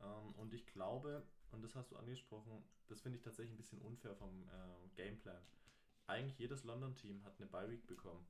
Ähm, 0.00 0.32
und 0.36 0.52
ich 0.54 0.66
glaube, 0.66 1.26
und 1.50 1.62
das 1.62 1.74
hast 1.74 1.90
du 1.90 1.96
angesprochen, 1.96 2.64
das 2.86 3.00
finde 3.00 3.18
ich 3.18 3.24
tatsächlich 3.24 3.54
ein 3.54 3.58
bisschen 3.58 3.80
unfair 3.80 4.14
vom 4.16 4.48
äh, 4.48 4.88
Gameplan. 4.94 5.42
Eigentlich 6.06 6.38
jedes 6.38 6.64
London-Team 6.64 7.22
hat 7.24 7.38
eine 7.38 7.46
Bye-Week 7.46 7.86
bekommen, 7.86 8.26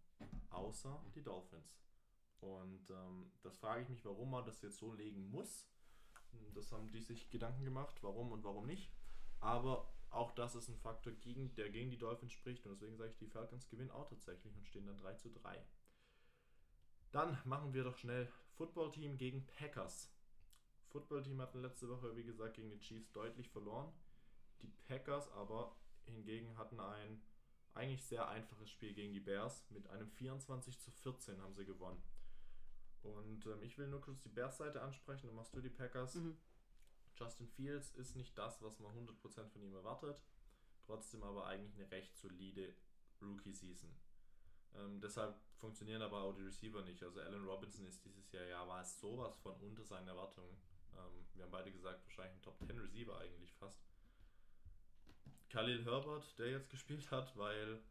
außer 0.51 1.01
die 1.15 1.23
Dolphins. 1.23 1.79
Und 2.41 2.91
ähm, 2.91 3.31
das 3.43 3.57
frage 3.57 3.83
ich 3.83 3.89
mich, 3.89 4.05
warum 4.05 4.31
man 4.31 4.45
das 4.45 4.63
jetzt 4.63 4.79
so 4.79 4.93
legen 4.93 5.31
muss. 5.31 5.69
Das 6.55 6.73
haben 6.73 6.91
die 6.91 7.01
sich 7.01 7.31
Gedanken 7.31 7.65
gemacht, 7.65 8.03
warum 8.03 8.33
und 8.33 8.43
warum 8.45 8.67
nicht. 8.67 8.93
Aber 9.41 9.93
auch 10.11 10.33
das 10.33 10.55
ist 10.55 10.69
ein 10.69 10.79
Faktor, 10.79 11.13
gegen, 11.13 11.55
der 11.55 11.71
gegen 11.71 11.91
die 11.91 11.99
Dolphins 11.99 12.33
spricht. 12.33 12.65
Und 12.67 12.73
deswegen 12.73 12.97
sage 12.97 13.11
ich, 13.11 13.19
die 13.19 13.29
Falcons 13.29 13.69
gewinnen 13.69 13.91
auch 13.91 14.09
tatsächlich 14.09 14.57
und 14.57 14.67
stehen 14.67 14.87
dann 14.87 14.99
3 14.99 15.15
zu 15.15 15.31
3. 15.31 15.63
Dann 17.11 17.39
machen 17.45 17.73
wir 17.73 17.85
doch 17.85 17.97
schnell 17.97 18.31
Football-Team 18.57 19.17
gegen 19.17 19.47
Packers. 19.47 20.13
Football-Team 20.89 21.41
hatten 21.41 21.63
letzte 21.63 21.89
Woche, 21.89 22.17
wie 22.17 22.25
gesagt, 22.25 22.55
gegen 22.55 22.71
die 22.71 22.81
Chiefs 22.81 23.13
deutlich 23.13 23.49
verloren. 23.51 23.93
Die 24.63 24.69
Packers 24.89 25.31
aber 25.33 25.77
hingegen 26.07 26.57
hatten 26.57 26.81
ein 26.81 27.23
eigentlich 27.75 28.05
sehr 28.05 28.29
einfaches 28.29 28.71
Spiel 28.71 28.93
gegen 28.95 29.13
die 29.13 29.21
Bears. 29.21 29.65
Mit 29.71 29.87
einem 29.89 30.11
24 30.11 30.81
zu 30.81 30.91
14 30.91 31.41
haben 31.41 31.55
sie 31.55 31.65
gewonnen. 31.65 32.03
Und 33.03 33.47
ähm, 33.47 33.63
ich 33.63 33.79
will 33.79 33.87
nur 33.87 34.01
kurz 34.01 34.21
die 34.23 34.29
Bears-Seite 34.29 34.83
ansprechen, 34.83 35.29
dann 35.29 35.37
machst 35.37 35.55
du 35.55 35.61
die 35.61 35.71
Packers. 35.71 36.17
Mhm. 36.17 36.37
Justin 37.19 37.49
Fields 37.49 37.91
ist 37.97 38.17
nicht 38.17 38.37
das, 38.39 38.63
was 38.63 38.79
man 38.79 38.93
100% 38.93 39.49
von 39.49 39.63
ihm 39.63 39.75
erwartet. 39.75 40.23
Trotzdem 40.87 41.23
aber 41.23 41.47
eigentlich 41.47 41.75
eine 41.75 41.91
recht 41.91 42.17
solide 42.17 42.75
Rookie-Season. 43.21 43.91
Ähm, 44.77 45.01
deshalb 45.01 45.37
funktionieren 45.57 46.03
aber 46.03 46.23
auch 46.23 46.35
die 46.35 46.43
Receiver 46.43 46.83
nicht. 46.83 47.03
Also 47.03 47.21
Allen 47.21 47.45
Robinson 47.45 47.87
ist 47.87 48.05
dieses 48.05 48.31
Jahr 48.33 48.45
ja 48.45 48.67
war 48.69 48.85
sowas 48.85 49.37
von 49.39 49.55
unter 49.61 49.85
seinen 49.85 50.09
Erwartungen. 50.09 50.57
Ähm, 50.95 51.27
wir 51.35 51.45
haben 51.45 51.51
beide 51.51 51.73
gesagt, 51.73 52.05
wahrscheinlich 52.05 52.37
ein 52.37 52.43
Top 52.43 52.59
10 52.59 52.79
Receiver 52.79 53.19
eigentlich 53.19 53.53
fast. 53.55 53.81
Khalil 55.51 55.85
Herbert, 55.85 56.39
der 56.39 56.51
jetzt 56.51 56.71
gespielt 56.71 57.11
hat, 57.11 57.37
weil 57.37 57.83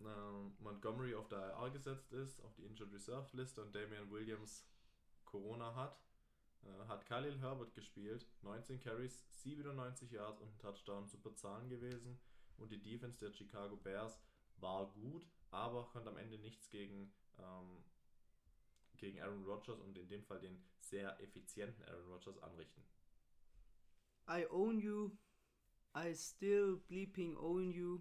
ähm, 0.00 0.54
Montgomery 0.58 1.14
auf 1.14 1.28
der 1.28 1.56
IR 1.58 1.70
gesetzt 1.70 2.12
ist, 2.12 2.40
auf 2.40 2.54
die 2.54 2.64
Injured 2.64 2.92
Reserve 2.92 3.28
Liste 3.36 3.62
und 3.62 3.74
Damian 3.74 4.10
Williams 4.10 4.66
Corona 5.24 5.74
hat, 5.74 5.98
hat 6.88 7.06
Khalil 7.06 7.40
Herbert 7.40 7.74
gespielt. 7.74 8.26
19 8.42 8.80
Carries, 8.80 9.24
97 9.42 10.10
Yards 10.10 10.40
und 10.40 10.48
ein 10.48 10.58
Touchdown, 10.58 11.06
super 11.08 11.34
Zahlen 11.34 11.68
gewesen. 11.68 12.18
Und 12.58 12.70
die 12.70 12.82
Defense 12.82 13.18
der 13.18 13.32
Chicago 13.32 13.76
Bears 13.76 14.20
war 14.56 14.92
gut, 14.92 15.26
aber 15.50 15.86
konnte 15.88 16.10
am 16.10 16.16
Ende 16.16 16.38
nichts 16.38 16.70
gegen, 16.70 17.12
ähm, 17.38 17.84
gegen 18.96 19.20
Aaron 19.20 19.44
Rodgers 19.44 19.80
und 19.80 19.96
in 19.98 20.08
dem 20.08 20.22
Fall 20.22 20.40
den 20.40 20.62
sehr 20.78 21.18
effizienten 21.20 21.84
Aaron 21.84 22.08
Rodgers 22.08 22.38
anrichten. 22.38 22.84
I 24.28 24.46
own 24.50 24.78
you. 24.78 25.16
I 25.96 26.14
still 26.14 26.76
bleeping 26.88 27.36
own 27.36 27.70
you. 27.70 28.00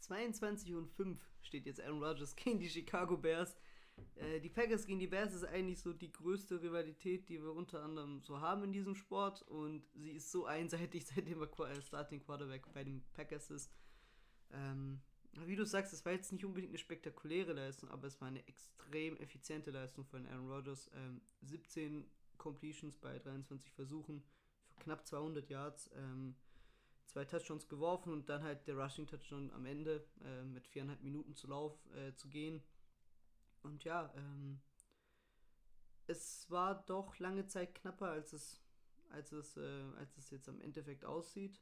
22 0.00 0.74
und 0.74 0.88
5 0.88 1.20
steht 1.42 1.66
jetzt 1.66 1.80
Aaron 1.80 2.02
Rodgers 2.02 2.36
gegen 2.36 2.60
die 2.60 2.70
Chicago 2.70 3.16
Bears. 3.16 3.56
Äh, 4.16 4.40
die 4.40 4.48
Packers 4.48 4.86
gegen 4.86 4.98
die 4.98 5.06
Bears 5.06 5.34
ist 5.34 5.44
eigentlich 5.44 5.80
so 5.80 5.92
die 5.92 6.12
größte 6.12 6.62
Rivalität, 6.62 7.28
die 7.28 7.40
wir 7.42 7.52
unter 7.52 7.82
anderem 7.82 8.20
so 8.22 8.40
haben 8.40 8.64
in 8.64 8.72
diesem 8.72 8.94
Sport. 8.94 9.42
Und 9.42 9.86
sie 9.94 10.12
ist 10.12 10.30
so 10.30 10.46
einseitig, 10.46 11.06
seitdem 11.14 11.42
er 11.42 11.70
äh, 11.70 11.82
Starting 11.82 12.20
Quarterback 12.20 12.72
bei 12.72 12.84
den 12.84 13.04
Packers 13.14 13.50
ist. 13.50 13.72
Ähm, 14.52 15.00
wie 15.46 15.56
du 15.56 15.64
sagst, 15.64 15.92
es 15.92 16.04
war 16.04 16.12
jetzt 16.12 16.32
nicht 16.32 16.44
unbedingt 16.44 16.70
eine 16.70 16.78
spektakuläre 16.78 17.52
Leistung, 17.52 17.90
aber 17.90 18.06
es 18.06 18.20
war 18.20 18.28
eine 18.28 18.46
extrem 18.48 19.16
effiziente 19.18 19.70
Leistung 19.70 20.04
von 20.04 20.26
Aaron 20.26 20.50
Rodgers. 20.50 20.90
Ähm, 20.94 21.20
17 21.42 22.04
Completions 22.38 22.96
bei 22.96 23.18
23 23.18 23.72
Versuchen 23.72 24.22
für 24.68 24.80
knapp 24.80 25.06
200 25.06 25.48
Yards. 25.48 25.90
Ähm, 25.94 26.34
zwei 27.08 27.24
Touchdowns 27.24 27.68
geworfen 27.68 28.12
und 28.12 28.28
dann 28.28 28.42
halt 28.42 28.66
der 28.66 28.76
Rushing 28.76 29.06
Touchdown 29.06 29.50
am 29.52 29.64
Ende 29.66 30.04
äh, 30.24 30.44
mit 30.44 30.66
viereinhalb 30.68 31.02
Minuten 31.02 31.34
zu 31.34 31.46
Lauf 31.46 31.74
äh, 31.94 32.14
zu 32.14 32.28
gehen. 32.28 32.62
Und 33.68 33.84
ja, 33.84 34.10
ähm, 34.16 34.60
es 36.06 36.50
war 36.50 36.86
doch 36.86 37.18
lange 37.18 37.46
Zeit 37.46 37.74
knapper, 37.74 38.06
als 38.06 38.32
es, 38.32 38.62
als 39.10 39.30
es, 39.32 39.56
äh, 39.58 39.84
als 39.98 40.16
es 40.16 40.30
jetzt 40.30 40.48
am 40.48 40.60
Endeffekt 40.62 41.04
aussieht. 41.04 41.60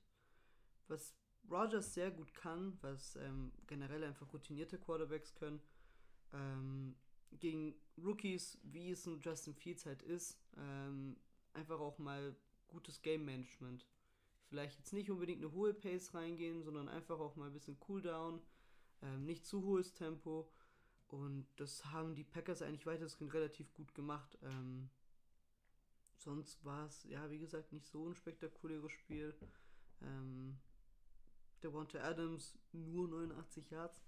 Was 0.86 1.16
Rogers 1.50 1.94
sehr 1.94 2.12
gut 2.12 2.32
kann, 2.32 2.78
was 2.80 3.16
ähm, 3.16 3.52
generell 3.66 4.04
einfach 4.04 4.32
routinierte 4.32 4.78
Quarterbacks 4.78 5.34
können, 5.34 5.60
ähm, 6.32 6.94
gegen 7.32 7.74
Rookies, 7.98 8.58
wie 8.62 8.92
es 8.92 9.04
ein 9.06 9.20
Justin 9.20 9.54
Fields 9.54 9.84
halt 9.84 10.02
ist, 10.02 10.38
ähm, 10.56 11.16
einfach 11.54 11.80
auch 11.80 11.98
mal 11.98 12.36
gutes 12.68 13.02
Game 13.02 13.24
Management. 13.24 13.84
Vielleicht 14.48 14.78
jetzt 14.78 14.92
nicht 14.92 15.10
unbedingt 15.10 15.42
eine 15.42 15.52
hohe 15.52 15.74
Pace 15.74 16.14
reingehen, 16.14 16.62
sondern 16.62 16.88
einfach 16.88 17.18
auch 17.18 17.34
mal 17.34 17.48
ein 17.48 17.52
bisschen 17.52 17.80
Cooldown, 17.80 18.40
ähm, 19.02 19.24
nicht 19.24 19.44
zu 19.44 19.64
hohes 19.64 19.92
Tempo. 19.92 20.48
Und 21.08 21.46
das 21.56 21.84
haben 21.86 22.14
die 22.14 22.24
Packers 22.24 22.62
eigentlich 22.62 22.86
weitestgehend 22.86 23.32
relativ 23.32 23.72
gut 23.74 23.94
gemacht. 23.94 24.38
Ähm, 24.42 24.90
sonst 26.16 26.64
war 26.64 26.86
es, 26.86 27.04
ja, 27.04 27.30
wie 27.30 27.38
gesagt, 27.38 27.72
nicht 27.72 27.86
so 27.86 28.08
ein 28.08 28.14
spektakuläres 28.14 28.92
Spiel. 28.92 29.34
Ähm, 30.02 30.58
der 31.62 31.72
Wante 31.72 32.02
Adams 32.02 32.58
nur 32.72 33.08
89 33.08 33.70
Yards, 33.70 34.00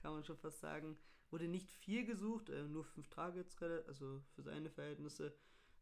kann 0.00 0.14
man 0.14 0.24
schon 0.24 0.38
fast 0.38 0.60
sagen. 0.60 0.96
Wurde 1.30 1.48
nicht 1.48 1.70
viel 1.70 2.04
gesucht, 2.04 2.50
äh, 2.50 2.64
nur 2.64 2.84
5 2.84 3.08
Targets, 3.08 3.56
also 3.62 4.22
für 4.34 4.42
seine 4.42 4.70
Verhältnisse. 4.70 5.34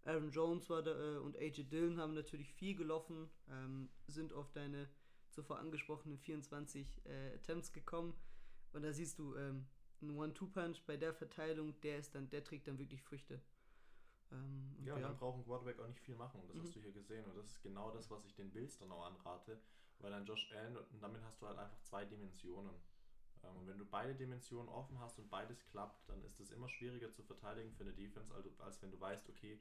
Aaron 0.05 0.31
Jones 0.31 0.71
war 0.71 0.83
da 0.83 0.93
äh, 0.93 1.19
und 1.19 1.37
AJ 1.37 1.65
Dillon 1.65 1.99
haben 1.99 2.15
natürlich 2.15 2.53
viel 2.55 2.75
gelaufen, 2.75 3.29
ähm, 3.49 3.91
sind 4.07 4.33
auf 4.33 4.51
deine 4.53 4.89
zuvor 5.31 5.59
angesprochenen 5.59 6.19
24 6.19 7.07
äh, 7.07 7.35
Attempts 7.35 7.73
gekommen. 7.73 8.15
Und 8.73 8.83
da 8.83 8.93
siehst 8.93 9.19
du, 9.19 9.35
ähm, 9.37 9.67
ein 10.03 10.17
One-Two-Punch 10.17 10.83
bei 10.87 10.97
der 10.97 11.13
Verteilung, 11.15 11.79
der 11.81 11.99
ist 11.99 12.15
dann, 12.15 12.29
der 12.31 12.43
trägt 12.45 12.67
dann 12.69 12.79
wirklich 12.79 13.03
Früchte. 13.03 13.41
Ähm, 14.33 14.77
Ja, 14.85 14.95
und 14.95 15.03
dann 15.03 15.17
braucht 15.17 15.39
ein 15.39 15.45
Quarterback 15.45 15.79
auch 15.81 15.89
nicht 15.89 16.01
viel 16.01 16.17
machen. 16.17 16.41
Und 16.41 16.49
das 16.49 16.57
Mhm. 16.57 16.63
hast 16.63 16.75
du 16.77 16.81
hier 16.81 16.93
gesehen. 16.93 17.25
Und 17.27 17.37
das 17.37 17.47
ist 17.47 17.63
genau 17.63 17.91
das, 17.91 18.11
was 18.11 18.25
ich 18.25 18.35
den 18.35 18.51
Bills 18.51 18.79
dann 18.79 18.91
auch 18.93 19.07
anrate. 19.07 19.61
weil 20.03 20.11
dann 20.13 20.25
Josh 20.25 20.51
Allen 20.53 20.79
und 20.79 21.03
damit 21.03 21.23
hast 21.25 21.43
du 21.43 21.47
halt 21.47 21.59
einfach 21.59 21.79
zwei 21.83 22.07
Dimensionen. 22.07 22.75
Ähm, 23.43 23.57
und 23.57 23.67
wenn 23.67 23.77
du 23.79 23.85
beide 23.85 24.15
Dimensionen 24.15 24.71
offen 24.71 24.99
hast 24.99 25.19
und 25.19 25.29
beides 25.29 25.63
klappt, 25.67 26.09
dann 26.09 26.25
ist 26.25 26.41
es 26.41 26.51
immer 26.53 26.71
schwieriger 26.71 27.13
zu 27.13 27.23
verteidigen 27.23 27.71
für 27.75 27.83
eine 27.85 27.93
Defense, 27.93 28.33
als, 28.35 28.59
als 28.61 28.81
wenn 28.81 28.91
du 28.93 28.99
weißt, 28.99 29.29
okay, 29.29 29.61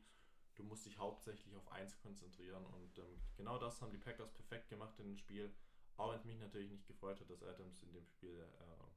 du 0.56 0.64
musst 0.64 0.86
dich 0.86 0.98
hauptsächlich 0.98 1.54
auf 1.58 1.70
eins 1.74 1.98
konzentrieren. 1.98 2.66
Und 2.68 2.98
ähm, 3.00 3.20
genau 3.36 3.58
das 3.58 3.82
haben 3.82 3.92
die 3.92 3.98
Packers 3.98 4.32
perfekt 4.32 4.70
gemacht 4.70 4.98
in 5.00 5.08
dem 5.08 5.18
Spiel. 5.18 5.54
Auch 5.98 6.12
wenn 6.12 6.20
es 6.20 6.24
mich 6.24 6.40
natürlich 6.40 6.70
nicht 6.72 6.88
gefreut 6.88 7.20
hat, 7.20 7.30
dass 7.30 7.44
Adams 7.44 7.84
in 7.84 7.92
dem 7.92 8.06
Spiel 8.08 8.40
äh, 8.40 8.89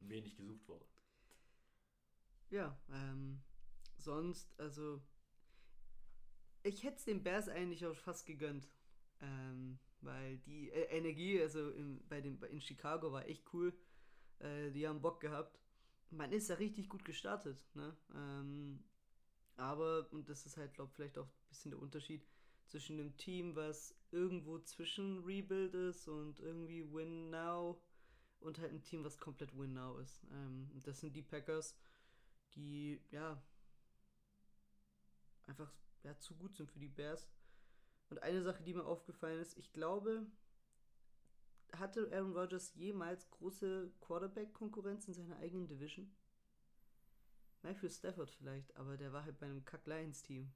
wenig 0.00 0.36
gesucht 0.36 0.66
wurde. 0.68 0.86
Ja, 2.50 2.78
ähm, 2.90 3.42
sonst, 3.98 4.58
also, 4.58 5.02
ich 6.62 6.82
hätte 6.84 6.96
es 6.96 7.04
den 7.04 7.22
Bears 7.22 7.48
eigentlich 7.48 7.84
auch 7.86 7.96
fast 7.96 8.26
gegönnt. 8.26 8.68
Ähm, 9.20 9.78
weil 10.02 10.38
die 10.38 10.70
äh, 10.70 10.96
Energie, 10.96 11.40
also 11.40 11.70
in, 11.70 12.06
bei 12.08 12.20
den, 12.20 12.40
in 12.44 12.60
Chicago 12.60 13.12
war 13.12 13.26
echt 13.26 13.44
cool. 13.52 13.76
Äh, 14.38 14.70
die 14.70 14.86
haben 14.86 15.00
Bock 15.00 15.20
gehabt. 15.20 15.58
Man 16.10 16.32
ist 16.32 16.48
ja 16.48 16.56
richtig 16.56 16.88
gut 16.88 17.04
gestartet, 17.04 17.58
ne? 17.74 17.96
Ähm, 18.14 18.84
aber, 19.56 20.06
und 20.12 20.28
das 20.28 20.46
ist 20.46 20.56
halt, 20.56 20.74
glaube 20.74 20.90
ich, 20.90 20.96
vielleicht 20.96 21.18
auch 21.18 21.26
ein 21.26 21.48
bisschen 21.48 21.70
der 21.70 21.80
Unterschied 21.80 22.26
zwischen 22.66 23.00
einem 23.00 23.16
Team, 23.16 23.56
was 23.56 23.96
irgendwo 24.10 24.58
zwischen 24.58 25.24
Rebuild 25.24 25.74
ist 25.74 26.08
und 26.08 26.40
irgendwie 26.40 26.84
Win 26.92 27.30
Now 27.30 27.80
und 28.46 28.58
halt 28.58 28.72
ein 28.72 28.82
Team, 28.82 29.04
was 29.04 29.18
komplett 29.18 29.56
Win 29.58 29.74
Now 29.74 29.98
ist. 29.98 30.24
Ähm, 30.30 30.70
das 30.84 31.00
sind 31.00 31.14
die 31.14 31.22
Packers, 31.22 31.76
die, 32.54 33.00
ja, 33.10 33.42
einfach 35.46 35.72
ja, 36.04 36.16
zu 36.18 36.34
gut 36.36 36.54
sind 36.54 36.70
für 36.70 36.78
die 36.78 36.88
Bears. 36.88 37.28
Und 38.08 38.22
eine 38.22 38.42
Sache, 38.42 38.62
die 38.62 38.72
mir 38.74 38.84
aufgefallen 38.84 39.40
ist, 39.40 39.58
ich 39.58 39.72
glaube, 39.72 40.26
hatte 41.72 42.08
Aaron 42.12 42.36
Rodgers 42.36 42.72
jemals 42.74 43.28
große 43.30 43.92
Quarterback-Konkurrenz 44.00 45.08
in 45.08 45.14
seiner 45.14 45.36
eigenen 45.38 45.66
Division? 45.66 46.14
Matthew 47.62 47.88
Stafford 47.88 48.30
vielleicht, 48.30 48.76
aber 48.76 48.96
der 48.96 49.12
war 49.12 49.24
halt 49.24 49.40
bei 49.40 49.46
einem 49.46 49.64
Kack-Lions-Team. 49.64 50.52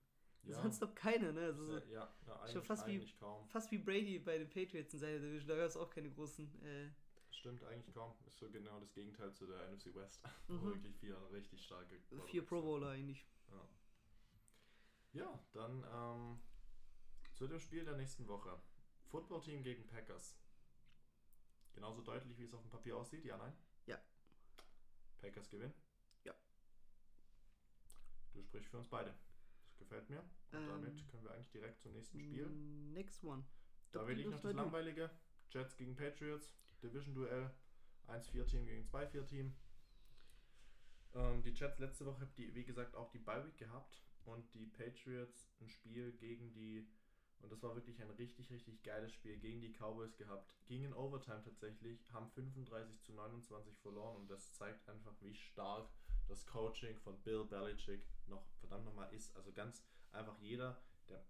Sonst 0.49 0.81
noch 0.81 0.95
keine, 0.95 1.33
ne? 1.33 1.41
Also 1.47 1.65
so, 1.67 1.73
ja, 1.79 1.85
ja, 1.91 2.15
ja 2.27 2.37
eigentlich, 2.37 2.53
schon 2.53 2.63
fast 2.63 2.87
wie- 2.87 3.05
kaum. 3.19 3.47
fast 3.49 3.71
wie 3.73 3.79
Brady 3.79 4.19
bei 4.21 4.39
den 4.39 4.49
Patriots 4.49 4.95
in 4.95 5.01
seiner 5.01 5.19
Division, 5.19 5.49
da 5.49 5.57
gab 5.57 5.67
es 5.67 5.77
auch 5.77 5.91
keine 5.91 6.11
großen. 6.11 6.63
Äh, 6.63 6.91
Stimmt 7.41 7.65
eigentlich 7.65 7.95
kaum. 7.95 8.13
Ist 8.27 8.37
so 8.39 8.51
genau 8.51 8.79
das 8.81 8.93
Gegenteil 8.93 9.33
zu 9.33 9.47
der 9.47 9.71
NFC 9.73 9.95
West. 9.95 10.21
Wo 10.49 10.53
Mhm. 10.57 10.65
wirklich 10.75 10.95
vier 10.99 11.17
richtig 11.33 11.65
starke. 11.65 11.99
vier 12.27 12.45
Pro. 12.45 12.61
Bowler 12.61 12.91
eigentlich. 12.91 13.27
Ja, 13.49 13.69
ja 15.13 15.45
dann 15.53 15.83
ähm, 15.91 16.41
zu 17.33 17.47
dem 17.49 17.59
Spiel 17.59 17.83
der 17.87 17.97
nächsten 17.97 18.29
Woche. 18.29 18.61
Football-Team 19.07 19.63
gegen 19.63 19.87
Packers. 19.87 20.37
Genauso 21.73 22.03
deutlich, 22.03 22.37
wie 22.39 22.45
es 22.45 22.53
auf 22.53 22.61
dem 22.61 22.71
Papier 22.71 22.95
aussieht, 22.99 23.25
ja, 23.25 23.39
nein? 23.39 23.57
Ja. 23.87 23.99
Packers 25.23 25.49
gewinnen? 25.49 25.73
Ja. 26.25 26.35
Du 28.35 28.43
sprichst 28.43 28.69
für 28.71 28.77
uns 28.79 28.89
beide. 28.89 29.15
Das 29.65 29.79
gefällt 29.79 30.11
mir. 30.11 30.21
Und 30.53 30.59
Ähm, 30.59 30.69
damit 30.69 31.09
können 31.09 31.25
wir 31.25 31.31
eigentlich 31.33 31.51
direkt 31.51 31.81
zum 31.81 31.93
nächsten 31.93 32.21
Spiel. 32.21 32.47
Next 32.93 33.25
one. 33.25 33.45
Da 33.93 34.07
will 34.07 34.21
ich 34.21 34.27
noch 34.27 34.43
das 34.43 34.53
langweilige. 34.53 35.11
Jets 35.49 35.75
gegen 35.79 35.97
Patriots. 35.97 36.53
Division-Duell. 36.83 37.51
1-4-Team 38.09 38.67
gegen 38.67 38.85
2-4-Team. 38.85 39.55
Ähm, 41.15 41.43
die 41.43 41.51
Jets 41.51 41.79
letzte 41.79 42.07
Woche, 42.07 42.27
die, 42.37 42.55
wie 42.55 42.65
gesagt, 42.65 42.95
auch 42.95 43.11
die 43.11 43.19
Bye-Week 43.19 43.57
gehabt. 43.57 44.03
Und 44.25 44.53
die 44.55 44.67
Patriots 44.67 45.51
ein 45.61 45.69
Spiel 45.69 46.13
gegen 46.13 46.53
die, 46.53 46.87
und 47.41 47.51
das 47.51 47.63
war 47.63 47.75
wirklich 47.75 48.01
ein 48.03 48.11
richtig, 48.11 48.51
richtig 48.51 48.83
geiles 48.83 49.13
Spiel, 49.13 49.39
gegen 49.39 49.61
die 49.61 49.73
Cowboys 49.73 50.17
gehabt. 50.17 50.55
Ging 50.67 50.85
in 50.85 50.93
Overtime 50.93 51.43
tatsächlich, 51.43 52.07
haben 52.13 52.31
35 52.31 53.01
zu 53.01 53.13
29 53.13 53.79
verloren. 53.79 54.17
Und 54.17 54.31
das 54.31 54.55
zeigt 54.55 54.89
einfach, 54.89 55.15
wie 55.21 55.35
stark 55.35 55.89
das 56.29 56.47
Coaching 56.47 56.97
von 56.99 57.21
Bill 57.23 57.45
Belichick 57.45 58.07
noch 58.27 58.47
verdammt 58.61 58.85
nochmal 58.85 59.13
ist. 59.13 59.35
Also 59.37 59.53
ganz 59.53 59.85
einfach 60.13 60.39
jeder, 60.39 60.81
der, 61.09 61.25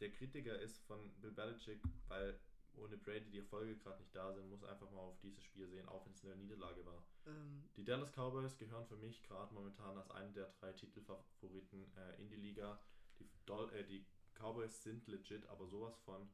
der 0.00 0.10
Kritiker 0.10 0.58
ist 0.58 0.78
von 0.86 1.12
Bill 1.20 1.32
Belichick, 1.32 1.80
weil 2.08 2.38
ohne 2.76 2.96
Brady 2.96 3.30
die 3.30 3.38
Erfolge 3.38 3.76
gerade 3.76 4.00
nicht 4.00 4.14
da 4.14 4.32
sind, 4.32 4.48
muss 4.48 4.64
einfach 4.64 4.90
mal 4.90 5.00
auf 5.00 5.18
dieses 5.20 5.42
Spiel 5.42 5.68
sehen, 5.68 5.88
auch 5.88 6.04
wenn 6.06 6.12
es 6.12 6.24
eine 6.24 6.36
Niederlage 6.36 6.84
war. 6.84 7.04
Ähm, 7.26 7.68
Die 7.76 7.84
Dallas 7.84 8.12
Cowboys 8.12 8.56
gehören 8.56 8.86
für 8.86 8.96
mich 8.96 9.22
gerade 9.22 9.52
momentan 9.54 9.96
als 9.96 10.10
einen 10.10 10.32
der 10.32 10.52
drei 10.60 10.72
Titelfavoriten 10.72 11.92
äh, 11.96 12.20
in 12.20 12.28
die 12.28 12.36
Liga. 12.36 12.80
Die, 13.18 13.28
Dol 13.46 13.72
äh, 13.72 13.84
die 13.84 14.06
Cowboys 14.34 14.82
sind 14.82 15.06
legit, 15.06 15.46
aber 15.46 15.66
sowas 15.66 15.98
von. 15.98 16.28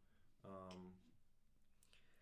Ähm, 0.45 0.99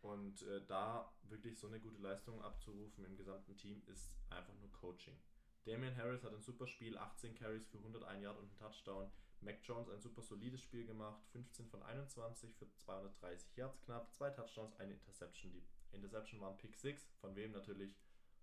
und 0.02 0.42
äh, 0.42 0.64
da 0.66 1.10
wirklich 1.22 1.58
so 1.58 1.66
eine 1.66 1.80
gute 1.80 2.00
Leistung 2.00 2.42
abzurufen 2.42 3.04
im 3.04 3.16
gesamten 3.16 3.56
Team 3.56 3.82
ist 3.86 4.12
einfach 4.28 4.54
nur 4.54 4.70
Coaching. 4.72 5.18
Damian 5.64 5.96
Harris 5.96 6.22
hat 6.24 6.34
ein 6.34 6.42
super 6.42 6.66
Spiel, 6.66 6.98
18 6.98 7.34
Carries 7.34 7.66
für 7.66 7.78
101 7.78 8.22
Yard 8.22 8.36
und 8.36 8.44
einen 8.44 8.56
Touchdown. 8.56 9.10
Mac 9.44 9.58
Jones 9.62 9.88
ein 9.90 10.00
super 10.00 10.22
solides 10.22 10.62
Spiel 10.62 10.86
gemacht, 10.86 11.22
15 11.32 11.68
von 11.68 11.82
21 11.82 12.54
für 12.54 12.66
230 12.72 13.56
Yards 13.56 13.80
knapp, 13.82 14.12
zwei 14.12 14.30
Touchdowns, 14.30 14.74
eine 14.76 14.94
Interception. 14.94 15.52
Die 15.52 15.62
Interception 15.92 16.40
waren 16.40 16.56
Pick 16.56 16.76
6, 16.76 17.06
von 17.20 17.36
wem 17.36 17.52
natürlich? 17.52 17.94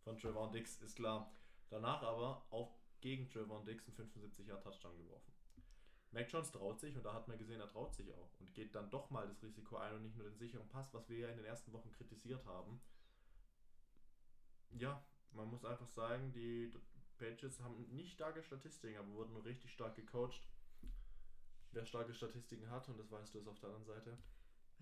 Von 0.03 0.17
Trevon 0.17 0.51
Dix, 0.51 0.77
ist 0.81 0.95
klar. 0.95 1.31
Danach 1.69 2.01
aber 2.03 2.45
auch 2.49 2.75
gegen 3.01 3.27
Trevon 3.29 3.65
Dix 3.65 3.87
einen 3.87 3.95
75 3.95 4.47
Yard 4.47 4.63
Touchdown 4.63 4.97
geworfen. 4.97 5.33
Mac 6.11 6.31
Jones 6.31 6.51
traut 6.51 6.79
sich 6.79 6.95
und 6.95 7.03
da 7.03 7.13
hat 7.13 7.27
man 7.27 7.37
gesehen, 7.37 7.59
er 7.59 7.69
traut 7.69 7.95
sich 7.95 8.11
auch 8.13 8.39
und 8.39 8.53
geht 8.53 8.75
dann 8.75 8.89
doch 8.89 9.09
mal 9.09 9.27
das 9.27 9.41
Risiko 9.41 9.77
ein 9.77 9.95
und 9.95 10.03
nicht 10.03 10.17
nur 10.17 10.27
den 10.27 10.37
sicheren 10.37 10.67
Pass, 10.67 10.93
was 10.93 11.07
wir 11.07 11.19
ja 11.19 11.29
in 11.29 11.37
den 11.37 11.45
ersten 11.45 11.71
Wochen 11.71 11.91
kritisiert 11.91 12.45
haben. 12.45 12.81
Ja, 14.71 15.03
man 15.31 15.49
muss 15.49 15.63
einfach 15.63 15.87
sagen, 15.87 16.33
die 16.33 16.71
Patriots 17.17 17.61
haben 17.61 17.87
nicht 17.95 18.13
starke 18.13 18.43
Statistiken, 18.43 18.97
aber 18.97 19.11
wurden 19.13 19.33
nur 19.33 19.45
richtig 19.45 19.71
stark 19.71 19.95
gecoacht. 19.95 20.41
Wer 21.71 21.85
starke 21.85 22.13
Statistiken 22.13 22.69
hat, 22.69 22.87
und 22.89 22.99
das 22.99 23.11
weißt 23.11 23.33
du, 23.33 23.39
ist 23.39 23.47
auf 23.47 23.59
der 23.59 23.69
anderen 23.69 23.85
Seite. 23.85 24.17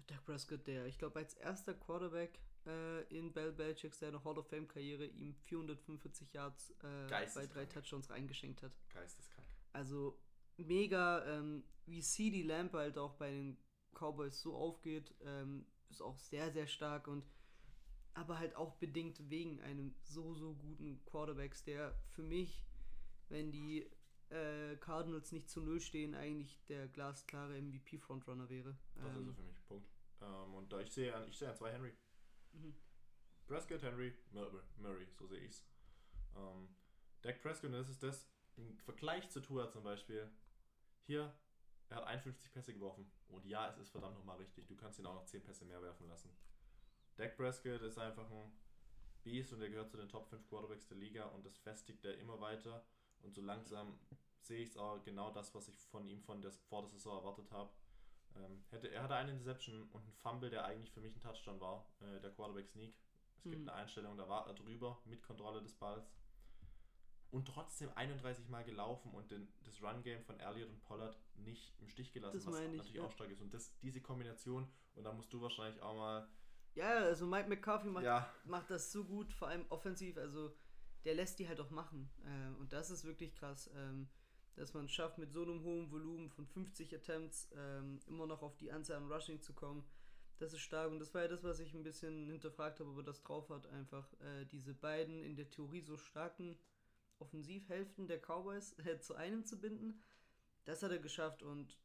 Dak 0.07 0.25
Prescott, 0.25 0.65
der, 0.65 0.85
ich 0.87 0.97
glaube, 0.97 1.19
als 1.19 1.35
erster 1.35 1.73
Quarterback 1.73 2.39
äh, 2.65 3.03
in 3.15 3.31
Bell 3.31 3.51
Belichicks 3.51 3.99
seiner 3.99 4.23
Hall 4.23 4.37
of 4.37 4.47
Fame-Karriere 4.47 5.05
ihm 5.05 5.35
445 5.35 6.33
Yards 6.33 6.71
äh, 6.81 7.27
bei 7.35 7.47
drei 7.47 7.65
Touchdowns 7.65 8.09
reingeschenkt 8.09 8.63
hat. 8.63 8.71
Geisteskrank. 8.89 9.47
Also 9.73 10.19
mega, 10.57 11.25
ähm, 11.25 11.63
wie 11.85 12.01
CD 12.01 12.43
Lamp 12.43 12.73
halt 12.73 12.97
auch 12.97 13.13
bei 13.15 13.29
den 13.29 13.57
Cowboys 13.93 14.41
so 14.41 14.55
aufgeht, 14.55 15.13
ähm, 15.21 15.65
ist 15.89 16.01
auch 16.01 16.17
sehr, 16.17 16.51
sehr 16.51 16.67
stark 16.67 17.07
und 17.07 17.23
aber 18.13 18.39
halt 18.39 18.55
auch 18.55 18.75
bedingt 18.75 19.29
wegen 19.29 19.61
einem 19.61 19.95
so, 20.03 20.33
so 20.33 20.53
guten 20.55 21.03
Quarterbacks, 21.05 21.63
der 21.63 21.95
für 22.09 22.23
mich, 22.23 22.65
wenn 23.29 23.51
die 23.51 23.89
äh, 24.29 24.75
Cardinals 24.77 25.31
nicht 25.31 25.49
zu 25.49 25.61
Null 25.61 25.79
stehen, 25.79 26.13
eigentlich 26.15 26.63
der 26.67 26.87
glasklare 26.87 27.59
MVP-Frontrunner 27.61 28.49
wäre. 28.49 28.77
Das 28.95 29.05
ist 29.05 29.15
er 29.15 29.21
Ähm, 29.21 29.35
für 29.35 29.41
mich. 29.43 29.65
Punkt. 29.67 29.89
Ähm, 30.21 30.53
und 30.55 30.71
da 30.71 30.79
ich 30.79 30.91
sehe, 30.91 31.15
an- 31.15 31.27
ich 31.27 31.37
sehe 31.37 31.49
an 31.49 31.55
zwei 31.55 31.71
Henry. 31.71 31.93
Mhm. 32.53 32.75
Prescott, 33.47 33.81
Henry, 33.81 34.13
Murray, 34.31 35.07
so 35.17 35.25
sehe 35.25 35.39
ich's. 35.39 35.65
Ähm, 36.35 36.69
Dak 37.21 37.41
Prescott, 37.41 37.73
das 37.73 37.89
ist 37.89 38.03
das, 38.03 38.29
im 38.57 38.77
Vergleich 38.79 39.29
zu 39.29 39.41
Tua 39.41 39.69
zum 39.69 39.83
Beispiel, 39.83 40.29
hier, 41.05 41.33
er 41.89 41.97
hat 41.97 42.03
51 42.05 42.51
Pässe 42.51 42.73
geworfen. 42.73 43.09
Und 43.29 43.45
ja, 43.45 43.67
es 43.69 43.77
ist 43.79 43.89
verdammt 43.89 44.15
nochmal 44.15 44.37
richtig. 44.37 44.67
Du 44.67 44.75
kannst 44.75 44.99
ihn 44.99 45.05
auch 45.07 45.15
noch 45.15 45.25
10 45.25 45.41
Pässe 45.43 45.65
mehr 45.65 45.81
werfen 45.81 46.07
lassen. 46.07 46.29
Dak 47.15 47.35
Prescott 47.35 47.81
ist 47.81 47.97
einfach 47.97 48.29
ein 48.29 48.51
Beast 49.23 49.51
und 49.53 49.61
er 49.61 49.69
gehört 49.69 49.89
zu 49.89 49.97
den 49.97 50.07
Top 50.07 50.27
5 50.29 50.47
Quarterbacks 50.47 50.87
der 50.87 50.97
Liga 50.97 51.25
und 51.25 51.43
das 51.45 51.57
festigt 51.57 52.05
er 52.05 52.17
immer 52.19 52.39
weiter. 52.39 52.85
Und 53.21 53.33
so 53.35 53.41
langsam 53.41 53.99
sehe 54.41 54.61
ich 54.63 54.69
es 54.69 54.77
auch 54.77 55.03
genau 55.03 55.31
das, 55.31 55.53
was 55.53 55.67
ich 55.67 55.77
von 55.87 56.05
ihm 56.07 56.21
von 56.21 56.41
der, 56.41 56.51
vor 56.51 56.81
der 56.81 56.89
Saison 56.89 57.17
erwartet 57.17 57.51
habe. 57.51 57.69
Ähm, 58.35 58.63
hätte, 58.69 58.87
er 58.91 59.03
hatte 59.03 59.15
eine 59.15 59.31
Interception 59.31 59.83
und 59.91 60.03
einen 60.03 60.13
Fumble, 60.13 60.49
der 60.49 60.65
eigentlich 60.65 60.91
für 60.91 61.01
mich 61.01 61.15
ein 61.15 61.19
Touchdown 61.21 61.59
war, 61.59 61.85
äh, 62.01 62.19
der 62.21 62.31
Quarterback 62.31 62.67
Sneak. 62.67 62.95
Es 63.37 63.43
gibt 63.43 63.55
Mhm. 63.55 63.69
eine 63.69 63.73
Einstellung, 63.73 64.17
da 64.17 64.27
war 64.27 64.47
er 64.47 64.53
drüber 64.53 64.99
mit 65.05 65.23
Kontrolle 65.23 65.61
des 65.61 65.73
Balls. 65.73 66.11
Und 67.31 67.47
trotzdem 67.47 67.89
31 67.95 68.49
Mal 68.49 68.63
gelaufen 68.63 69.11
und 69.13 69.29
den, 69.29 69.47
das 69.63 69.81
Run-Game 69.83 70.23
von 70.23 70.39
Elliott 70.39 70.69
und 70.69 70.81
Pollard 70.81 71.15
nicht 71.35 71.73
im 71.79 71.87
Stich 71.87 72.11
gelassen, 72.11 72.37
Das 72.37 72.47
was 72.47 72.59
ich, 72.59 72.71
natürlich 72.71 72.93
ja. 72.95 73.03
auch 73.03 73.11
stark 73.11 73.29
ist. 73.29 73.41
Und 73.41 73.53
das, 73.53 73.77
diese 73.81 74.01
Kombination, 74.01 74.67
und 74.95 75.03
da 75.03 75.13
musst 75.13 75.31
du 75.31 75.39
wahrscheinlich 75.41 75.79
auch 75.81 75.95
mal. 75.95 76.27
Ja, 76.73 76.89
also 76.89 77.27
Mike 77.27 77.47
McCarthy 77.47 77.87
macht, 77.89 78.03
Ja, 78.05 78.27
macht 78.45 78.71
das 78.71 78.91
so 78.91 79.03
gut, 79.05 79.31
vor 79.31 79.47
allem 79.47 79.65
offensiv, 79.69 80.17
also 80.17 80.55
der 81.05 81.15
lässt 81.15 81.39
die 81.39 81.47
halt 81.47 81.59
auch 81.59 81.69
machen. 81.69 82.09
Ähm, 82.25 82.55
und 82.57 82.73
das 82.73 82.91
ist 82.91 83.03
wirklich 83.03 83.33
krass, 83.35 83.69
ähm, 83.75 84.07
dass 84.55 84.73
man 84.73 84.85
es 84.85 84.91
schafft, 84.91 85.17
mit 85.17 85.31
so 85.31 85.43
einem 85.43 85.63
hohen 85.63 85.91
Volumen 85.91 86.29
von 86.29 86.45
50 86.45 86.93
Attempts 86.93 87.49
ähm, 87.55 87.99
immer 88.07 88.27
noch 88.27 88.41
auf 88.41 88.57
die 88.57 88.71
Anzahl 88.71 88.97
an 88.97 89.11
Rushing 89.11 89.41
zu 89.41 89.53
kommen. 89.53 89.85
Das 90.37 90.53
ist 90.53 90.61
stark 90.61 90.89
und 90.89 90.99
das 90.99 91.13
war 91.13 91.23
ja 91.23 91.27
das, 91.27 91.43
was 91.43 91.59
ich 91.59 91.73
ein 91.73 91.83
bisschen 91.83 92.29
hinterfragt 92.29 92.79
habe, 92.79 92.89
ob 92.89 92.97
er 92.97 93.03
das 93.03 93.21
drauf 93.21 93.49
hat. 93.49 93.67
Einfach 93.67 94.13
äh, 94.21 94.45
diese 94.45 94.73
beiden 94.73 95.23
in 95.23 95.35
der 95.35 95.49
Theorie 95.49 95.81
so 95.81 95.97
starken 95.97 96.57
Offensivhälften 97.19 98.07
der 98.07 98.19
Cowboys 98.19 98.77
äh, 98.79 98.99
zu 98.99 99.15
einem 99.15 99.45
zu 99.45 99.59
binden. 99.59 100.01
Das 100.65 100.81
hat 100.83 100.91
er 100.91 100.99
geschafft 100.99 101.43
und 101.43 101.77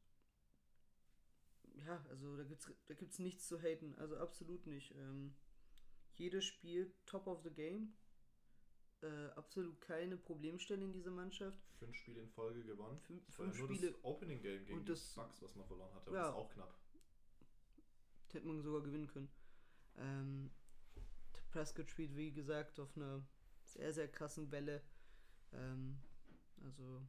ja, 1.84 2.04
also 2.08 2.36
da 2.36 2.44
gibt's 2.44 2.70
da 2.86 2.94
gibt's 2.94 3.18
nichts 3.18 3.48
zu 3.48 3.60
haten, 3.60 3.94
also 3.96 4.16
absolut 4.16 4.66
nicht. 4.66 4.94
Ähm, 4.96 5.34
jedes 6.14 6.44
Spiel 6.44 6.92
top 7.06 7.26
of 7.26 7.42
the 7.42 7.50
game. 7.50 7.94
Äh, 9.04 9.28
absolut 9.36 9.78
keine 9.82 10.16
Problemstelle 10.16 10.82
in 10.82 10.92
dieser 10.92 11.10
Mannschaft. 11.10 11.58
Fünf 11.78 11.94
Spiele 11.94 12.22
in 12.22 12.30
Folge 12.30 12.64
gewonnen. 12.64 12.98
Fünf, 13.00 13.22
war 13.26 13.44
fünf 13.44 13.58
nur 13.58 13.68
Spiele, 13.74 13.92
das 13.92 14.02
Opening 14.04 14.40
Game 14.40 14.64
gegen 14.64 14.78
und 14.78 14.88
die 14.88 14.92
das- 14.92 15.14
Bucks, 15.14 15.42
was 15.42 15.54
man 15.54 15.66
verloren 15.66 15.94
hatte. 15.94 16.10
Ja. 16.10 16.22
das 16.22 16.28
ist 16.30 16.34
auch 16.36 16.50
knapp. 16.50 16.80
hätte 18.32 18.46
man 18.46 18.62
sogar 18.62 18.80
gewinnen 18.80 19.06
können. 19.06 19.28
Ähm, 19.96 20.50
Prescott 21.50 21.90
spielt, 21.90 22.16
wie 22.16 22.32
gesagt, 22.32 22.80
auf 22.80 22.96
einer 22.96 23.22
sehr, 23.64 23.92
sehr 23.92 24.08
krassen 24.08 24.50
Welle. 24.50 24.82
Ähm, 25.52 25.98
also 26.64 27.02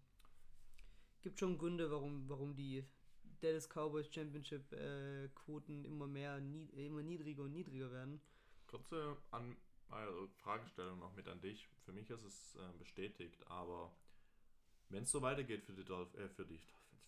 gibt 1.22 1.40
schon 1.40 1.58
Gründe, 1.58 1.90
warum, 1.90 2.28
warum 2.28 2.56
die 2.56 2.84
Dallas 3.40 3.70
Cowboys 3.70 4.14
Championship 4.14 4.72
äh, 4.74 5.30
Quoten 5.30 5.86
immer 5.86 6.08
mehr, 6.08 6.42
nie, 6.42 6.66
immer 6.86 7.04
niedriger 7.04 7.44
und 7.44 7.54
niedriger 7.54 7.90
werden. 7.90 8.22
Kurze 8.68 9.18
an, 9.32 9.56
also 9.90 10.28
Fragestellung 10.38 11.00
noch 11.00 11.16
mit 11.16 11.28
an 11.28 11.42
dich. 11.42 11.68
Für 11.86 11.92
mich 11.94 12.10
ist 12.10 12.24
es 12.24 12.56
äh, 12.56 12.74
bestätigt, 12.78 13.46
aber 13.48 13.96
wenn 14.90 15.04
es 15.04 15.12
so 15.12 15.22
weitergeht 15.22 15.64
für 15.64 15.74
die, 15.74 15.84
Dolph 15.86 16.14
äh, 16.16 16.30
für, 16.30 16.46
die, 16.46 16.60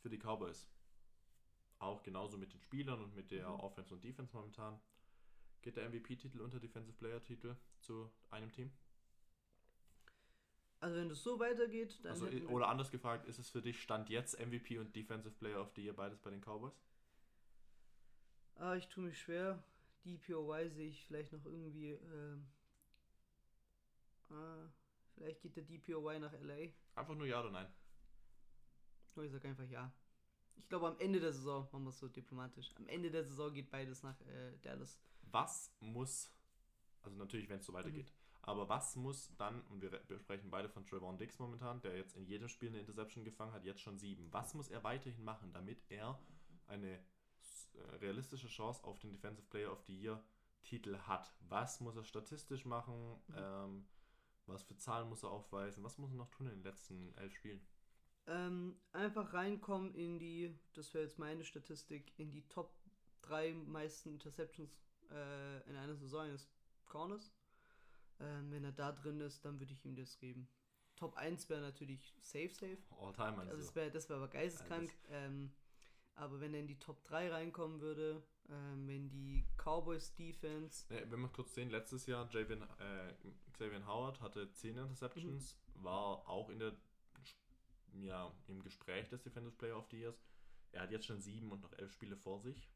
für 0.02 0.10
die 0.10 0.18
Cowboys, 0.20 0.68
auch 1.80 2.02
genauso 2.04 2.38
mit 2.38 2.54
den 2.54 2.62
Spielern 2.62 3.02
und 3.04 3.16
mit 3.16 3.32
der 3.32 3.50
Mhm. 3.50 3.60
Offense 3.60 3.94
und 3.94 4.04
Defense 4.04 4.34
momentan, 4.36 4.80
geht 5.62 5.78
der 5.78 5.90
MVP-Titel 5.90 6.42
unter 6.42 6.60
Defensive 6.60 6.98
Player-Titel 6.98 7.56
zu 7.82 8.12
einem 8.30 8.52
Team? 8.52 8.72
Also 10.80 10.98
wenn 10.98 11.10
das 11.10 11.24
so 11.24 11.40
weitergeht, 11.40 12.00
dann 12.04 12.12
Also, 12.12 12.28
oder 12.48 12.68
anders 12.70 12.92
gefragt, 12.92 13.26
ist 13.28 13.40
es 13.40 13.50
für 13.50 13.62
dich 13.62 13.82
Stand 13.82 14.10
jetzt 14.10 14.40
MVP 14.40 14.78
und 14.80 14.96
Defensive 14.96 15.36
Player 15.36 15.62
of 15.62 15.72
the 15.76 15.84
Year 15.84 15.94
beides 15.94 16.20
bei 16.20 16.30
den 16.30 16.42
Cowboys? 16.42 16.74
Ah, 18.56 18.76
ich 18.76 18.88
tue 18.88 19.06
mich 19.06 19.20
schwer. 19.20 19.64
DPOY 20.06 20.70
sehe 20.70 20.90
ich 20.90 21.06
vielleicht 21.06 21.32
noch 21.34 21.46
irgendwie. 21.46 21.92
Ähm, 21.92 22.48
ah, 24.30 24.70
vielleicht 25.14 25.42
geht 25.42 25.56
der 25.56 25.64
DPOY 25.64 26.20
nach 26.20 26.34
LA. 26.34 26.70
Einfach 26.96 27.16
nur 27.16 27.26
ja 27.28 27.40
oder 27.40 27.52
nein? 27.52 27.68
Oh, 29.16 29.22
ich 29.22 29.32
sag 29.32 29.44
einfach 29.46 29.66
ja. 29.66 29.92
Ich 30.56 30.68
glaube, 30.70 30.88
am 30.88 31.00
Ende 31.00 31.20
der 31.20 31.34
Saison, 31.34 31.68
machen 31.72 31.84
wir 31.84 31.90
es 31.90 32.00
so 32.00 32.08
diplomatisch, 32.08 32.70
am 32.76 32.88
Ende 32.88 33.10
der 33.12 33.24
Saison 33.24 33.54
geht 33.54 33.70
beides 33.72 34.04
nach 34.04 34.20
äh, 34.22 34.58
Dallas. 34.62 35.00
was 35.22 35.72
muss, 35.80 36.32
also 37.02 37.16
natürlich, 37.18 37.50
wenn 37.50 37.60
es 37.60 37.66
so 37.66 37.74
weitergeht, 37.74 38.12
aber 38.42 38.70
was 38.70 38.96
muss 38.96 39.36
dann, 39.38 39.62
und 39.68 39.82
wir, 39.82 39.92
re- 39.92 40.04
wir 40.08 40.20
sprechen 40.20 40.50
beide 40.50 40.70
von 40.70 40.86
Trevon 40.86 41.18
Dix 41.18 41.38
momentan, 41.40 41.82
der 41.82 41.96
jetzt 41.98 42.16
in 42.16 42.26
jedem 42.26 42.48
Spiel 42.48 42.70
eine 42.70 42.80
Interception 42.80 43.24
gefangen 43.24 43.54
hat, 43.54 43.66
jetzt 43.66 43.82
schon 43.82 43.98
sieben. 43.98 44.32
Was 44.34 44.54
muss 44.54 44.70
er 44.70 44.84
weiterhin 44.84 45.24
machen, 45.24 45.52
damit 45.52 45.84
er 45.90 46.20
eine 46.68 46.94
äh, 47.74 47.96
realistische 48.00 48.48
Chance 48.48 48.84
auf 48.84 49.00
den 49.00 49.12
Defensive 49.12 49.48
Player 49.48 49.72
of 49.72 49.82
the 49.86 50.00
Year 50.00 50.24
Titel 50.64 50.98
hat? 51.00 51.34
Was 51.42 51.80
muss 51.82 51.96
er 51.96 52.04
statistisch 52.04 52.66
machen? 52.66 53.20
Ähm, 53.36 53.88
was 54.48 54.64
für 54.64 54.78
Zahlen 54.78 55.10
muss 55.10 55.24
er 55.24 55.30
aufweisen? 55.30 55.84
Was 55.84 55.98
muss 55.98 56.12
er 56.12 56.18
noch 56.18 56.30
tun 56.30 56.48
in 56.48 56.54
den 56.54 56.64
letzten 56.64 57.14
elf 57.16 57.34
Spielen? 57.36 57.66
Ähm, 58.28 58.80
einfach 58.92 59.34
reinkommen 59.34 59.94
in 59.96 60.20
die, 60.20 60.58
das 60.74 60.94
wäre 60.94 61.06
jetzt 61.06 61.18
meine 61.18 61.46
Statistik, 61.46 62.14
in 62.18 62.32
die 62.32 62.48
Top 62.48 62.74
3 63.22 63.54
meisten 63.54 64.10
Interceptions 64.10 64.70
äh, 65.12 65.70
in 65.70 65.76
einer 65.76 65.96
Saison 65.96 66.22
eines 66.22 66.50
Corners. 66.86 67.34
Ähm, 68.20 68.52
wenn 68.52 68.64
er 68.64 68.72
da 68.72 68.92
drin 68.92 69.22
ist, 69.22 69.46
dann 69.46 69.60
würde 69.60 69.74
ich 69.74 69.86
ihm 69.86 69.96
das 69.96 70.18
geben. 70.18 70.50
Top 70.96 71.16
1 71.16 71.48
wäre 71.50 71.62
natürlich 71.62 72.16
safe, 72.20 72.50
safe. 72.54 72.78
All-Time 73.00 73.38
meinst 73.38 73.52
Also 73.52 73.64
das 73.64 73.76
wäre 73.76 73.92
das 73.92 74.10
wär 74.10 74.18
aber 74.18 74.28
geisteskrank. 74.28 74.92
Ähm, 75.10 75.54
aber 76.16 76.40
wenn 76.40 76.54
er 76.54 76.62
in 76.62 76.68
die 76.68 76.80
Top 76.80 77.04
3 77.06 77.32
reinkommen 77.32 77.80
würde, 77.80 78.24
ähm, 78.50 78.88
wenn 78.88 79.10
die 79.10 79.46
Cowboys 79.58 80.14
Defense 80.16 80.86
Ja, 80.94 81.10
wenn 81.12 81.22
wir 81.22 81.30
kurz 81.30 81.54
sehen, 81.54 81.70
letztes 81.70 82.06
Jahr 82.06 82.30
Javian, 82.32 82.62
äh, 82.62 83.14
Xavier 83.54 83.86
Howard 83.86 84.22
hatte 84.22 84.52
10 84.52 84.78
Interceptions, 84.78 85.58
war 85.76 86.28
auch 86.28 86.50
in 86.50 86.60
der 86.60 86.74
ja, 88.02 88.32
im 88.48 88.62
Gespräch 88.62 89.10
des 89.10 89.24
Defensive 89.24 89.56
Player 89.56 89.78
of 89.78 89.88
the 89.90 89.98
Years. 89.98 90.22
Er 90.72 90.82
hat 90.82 90.92
jetzt 90.92 91.06
schon 91.06 91.22
7 91.22 91.52
und 91.52 91.62
noch 91.62 91.74
11 91.74 91.92
Spiele 91.94 92.18
vor 92.18 92.40
sich. 92.40 92.70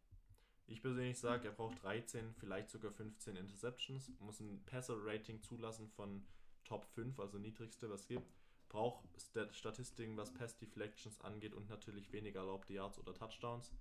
Ich 0.68 0.82
persönlich 0.82 1.20
sage, 1.20 1.50
er 1.50 1.54
braucht 1.54 1.84
13, 1.84 2.34
vielleicht 2.36 2.70
sogar 2.70 2.92
15 2.92 3.36
Interceptions, 3.36 4.12
muss 4.20 4.40
ein 4.40 4.64
Passer-Rating 4.66 5.42
zulassen 5.42 5.90
von 5.90 6.26
Top 6.64 6.86
5, 6.86 7.20
also 7.20 7.38
niedrigste, 7.38 7.90
was 7.90 8.02
es 8.02 8.08
gibt. 8.08 8.32
Braucht 8.70 9.04
Stat 9.20 9.54
Statistiken, 9.54 10.16
was 10.16 10.34
Pass-Deflections 10.34 11.20
angeht 11.22 11.54
und 11.54 11.70
natürlich 11.70 12.14
weniger 12.14 12.40
erlaubte 12.40 12.74
Yards 12.74 13.00
oder 13.00 13.14
Touchdowns. 13.14 13.74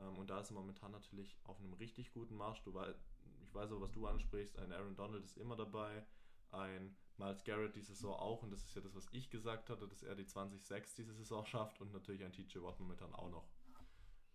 Ähm, 0.00 0.18
und 0.18 0.30
da 0.30 0.40
ist 0.40 0.50
er 0.50 0.54
momentan 0.54 0.92
natürlich 0.92 1.36
auf 1.44 1.58
einem 1.60 1.72
richtig 1.74 2.12
guten 2.12 2.36
Marsch. 2.36 2.62
Du 2.62 2.74
wei 2.74 2.94
ich 3.42 3.54
weiß 3.54 3.70
aber, 3.70 3.80
was 3.80 3.92
du 3.92 4.06
ansprichst. 4.06 4.58
Ein 4.58 4.72
Aaron 4.72 4.96
Donald 4.96 5.24
ist 5.24 5.38
immer 5.38 5.56
dabei. 5.56 6.04
Ein 6.50 6.96
Miles 7.16 7.44
Garrett 7.44 7.74
diese 7.74 7.94
Saison 7.94 8.14
auch. 8.14 8.42
Und 8.42 8.50
das 8.50 8.64
ist 8.64 8.74
ja 8.74 8.82
das, 8.82 8.94
was 8.94 9.08
ich 9.12 9.30
gesagt 9.30 9.70
hatte, 9.70 9.88
dass 9.88 10.02
er 10.02 10.14
die 10.14 10.26
20-6 10.26 10.96
diese 10.96 11.14
Saison 11.14 11.44
schafft. 11.46 11.80
Und 11.80 11.92
natürlich 11.92 12.24
ein 12.24 12.32
TJ 12.32 12.60
Watt 12.62 12.78
momentan 12.80 13.14
auch 13.14 13.30
noch. 13.30 13.48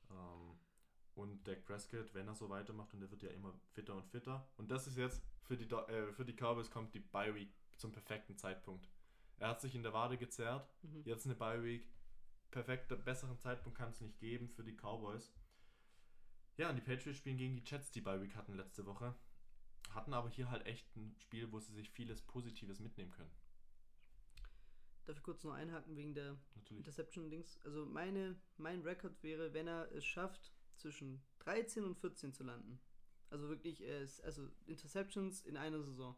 Ähm, 0.10 0.58
und 1.16 1.46
Dak 1.48 1.66
Prescott, 1.66 2.14
wenn 2.14 2.28
er 2.28 2.36
so 2.36 2.50
weitermacht, 2.50 2.94
und 2.94 3.02
der 3.02 3.12
wird 3.12 3.22
ja 3.22 3.30
immer 3.30 3.54
fitter 3.74 3.96
und 3.96 4.06
fitter. 4.08 4.48
Und 4.58 4.72
das 4.72 4.88
ist 4.88 4.98
jetzt 4.98 5.22
für 5.44 5.58
die, 5.58 5.70
äh, 5.70 6.14
für 6.14 6.26
die 6.26 6.34
Cowboys 6.34 6.72
kommt 6.72 6.94
die 6.94 7.00
Bye 7.00 7.36
Week 7.36 7.54
zum 7.78 7.92
perfekten 7.92 8.38
Zeitpunkt. 8.38 8.90
Er 9.38 9.50
hat 9.50 9.62
sich 9.62 9.76
in 9.76 9.84
der 9.84 9.94
Wade 9.94 10.18
gezerrt. 10.18 10.70
Mhm. 10.84 11.04
Jetzt 11.04 11.26
eine 11.26 11.36
Bye 11.36 11.64
Week. 11.64 11.88
Perfekter, 12.50 12.96
besseren 12.96 13.40
Zeitpunkt 13.40 13.78
kann 13.78 13.92
es 13.92 14.02
nicht 14.02 14.20
geben 14.20 14.50
für 14.50 14.64
die 14.64 14.76
Cowboys. 14.76 15.34
Ja, 16.58 16.70
und 16.70 16.76
die 16.76 16.82
Patriots 16.82 17.18
spielen 17.18 17.38
gegen 17.38 17.56
die 17.56 17.64
Jets, 17.66 17.92
die 17.92 18.02
Bye 18.02 18.22
Week 18.22 18.36
hatten 18.36 18.54
letzte 18.54 18.86
Woche. 18.86 19.16
Hatten 19.90 20.14
aber 20.14 20.30
hier 20.30 20.50
halt 20.50 20.66
echt 20.66 20.96
ein 20.96 21.16
Spiel, 21.20 21.52
wo 21.52 21.60
sie 21.60 21.74
sich 21.74 21.90
vieles 21.90 22.22
Positives 22.22 22.80
mitnehmen 22.80 23.12
können. 23.12 23.32
Darf 25.06 25.18
ich 25.18 25.24
kurz 25.24 25.44
noch 25.44 25.54
einhaken 25.54 25.96
wegen 25.96 26.14
der. 26.14 26.38
Interception-Dings? 26.70 27.60
Also 27.66 27.86
meine, 27.86 28.40
mein 28.58 28.82
Rekord 28.82 29.22
wäre, 29.24 29.54
wenn 29.54 29.68
er 29.68 29.92
es 29.92 30.06
schafft, 30.06 30.54
zwischen 30.78 31.22
13 31.40 31.84
und 31.84 31.98
14 31.98 32.34
zu 32.34 32.44
landen. 32.44 32.80
Also 33.30 33.50
wirklich, 33.50 33.84
also 34.24 34.48
Interceptions 34.66 35.42
in 35.44 35.58
einer 35.58 35.82
Saison. 35.82 36.16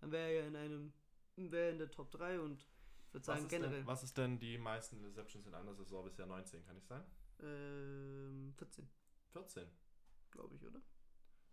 Dann 0.00 0.10
wäre 0.12 0.28
er 0.28 0.40
ja 0.40 0.46
in 0.46 0.56
einem, 0.56 0.92
wäre 1.36 1.70
in 1.70 1.78
der 1.78 1.90
Top 1.90 2.10
3 2.10 2.40
und 2.40 2.66
würde 3.12 3.24
sagen 3.24 3.48
generell 3.48 3.78
denn, 3.78 3.86
was 3.86 4.02
ist 4.02 4.16
denn 4.16 4.38
die 4.38 4.58
meisten 4.58 4.96
Interceptions 4.96 5.46
in 5.46 5.54
einer 5.54 5.74
Saison 5.74 6.04
bisher? 6.04 6.26
19, 6.26 6.64
kann 6.64 6.76
ich 6.76 6.84
sein? 6.84 7.04
ähm, 7.40 8.54
14, 8.56 8.88
14. 9.32 9.66
glaube 10.30 10.54
ich, 10.54 10.64
oder? 10.64 10.80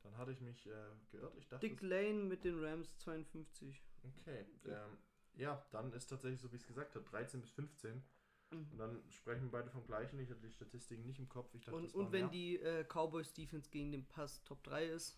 Dann 0.03 0.17
hatte 0.17 0.31
ich 0.31 0.41
mich 0.41 0.67
äh, 0.67 0.91
geirrt. 1.11 1.35
Ich 1.37 1.47
dachte, 1.47 1.67
Dick 1.67 1.81
Lane 1.81 2.25
mit 2.25 2.43
den 2.43 2.63
Rams 2.63 2.97
52. 2.97 3.81
okay. 4.03 4.45
Ähm, 4.65 4.97
ja, 5.35 5.65
dann 5.71 5.93
ist 5.93 6.07
tatsächlich 6.07 6.41
so, 6.41 6.51
wie 6.51 6.57
ich 6.57 6.61
es 6.61 6.67
gesagt 6.67 6.95
habe, 6.95 7.05
13 7.05 7.41
bis 7.41 7.51
15. 7.51 8.03
Und 8.51 8.73
Mhm. 8.73 8.77
dann 8.77 9.03
sprechen 9.09 9.49
beide 9.49 9.71
vom 9.71 9.83
gleichen. 9.87 10.19
Ich 10.19 10.29
hatte 10.29 10.41
die 10.41 10.51
Statistiken 10.51 11.05
nicht 11.07 11.17
im 11.17 11.27
Kopf. 11.27 11.53
Ich 11.55 11.63
dachte, 11.63 11.75
Und, 11.77 11.95
und 11.95 12.11
wenn 12.11 12.25
mehr. 12.25 12.29
die 12.31 12.57
äh, 12.59 12.83
Cowboys 12.83 13.33
Defense 13.33 13.69
gegen 13.71 13.91
den 13.91 14.05
Pass 14.07 14.43
Top 14.43 14.63
3 14.63 14.85
ist, 14.89 15.17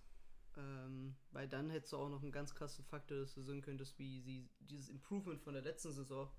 ähm, 0.56 1.18
weil 1.32 1.50
dann 1.50 1.70
hättest 1.70 1.92
du 1.92 1.98
auch 1.98 2.08
noch 2.08 2.22
einen 2.22 2.32
ganz 2.32 2.56
krassen 2.56 2.86
Faktor, 2.86 3.18
dass 3.18 3.34
du 3.34 3.42
sehen 3.42 3.62
könntest, 3.62 4.00
wie 4.00 4.22
sie 4.22 4.50
dieses 4.60 4.88
Improvement 4.88 5.42
von 5.42 5.54
der 5.54 5.64
letzten 5.64 5.92
Saison 5.92 6.32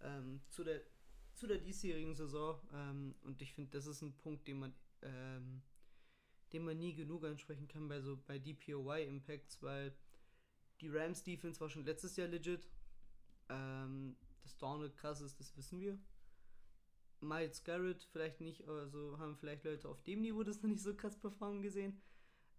ähm, 0.00 0.42
zu 0.48 0.64
der 0.64 0.82
zu 1.34 1.46
der 1.46 1.58
diesjährigen 1.58 2.14
Saison. 2.14 2.60
Ähm, 2.72 3.14
und 3.22 3.40
ich 3.40 3.54
finde, 3.54 3.70
das 3.70 3.86
ist 3.86 4.02
ein 4.02 4.14
Punkt, 4.18 4.46
den 4.48 4.58
man 4.58 4.74
ähm, 5.02 5.62
den 6.52 6.64
man 6.64 6.78
nie 6.78 6.94
genug 6.94 7.24
ansprechen 7.24 7.68
kann 7.68 7.88
bei 7.88 8.00
so 8.00 8.16
bei 8.26 8.38
DPOY 8.38 9.06
Impacts, 9.06 9.62
weil 9.62 9.94
die 10.80 10.88
Rams 10.88 11.22
Defense 11.22 11.60
war 11.60 11.68
schon 11.68 11.84
letztes 11.84 12.16
Jahr 12.16 12.28
legit. 12.28 12.68
Ähm, 13.48 14.16
dass 14.42 14.56
Donald 14.56 14.96
krass 14.96 15.20
ist, 15.20 15.38
das 15.40 15.56
wissen 15.56 15.80
wir. 15.80 15.98
Miles 17.20 17.64
Garrett 17.64 18.02
vielleicht 18.12 18.40
nicht, 18.40 18.66
also 18.68 19.18
haben 19.18 19.36
vielleicht 19.36 19.64
Leute 19.64 19.88
auf 19.88 20.02
dem 20.04 20.20
Niveau 20.20 20.42
das 20.42 20.62
noch 20.62 20.70
nicht 20.70 20.82
so 20.82 20.94
krass 20.94 21.18
performen 21.18 21.62
gesehen. 21.62 22.00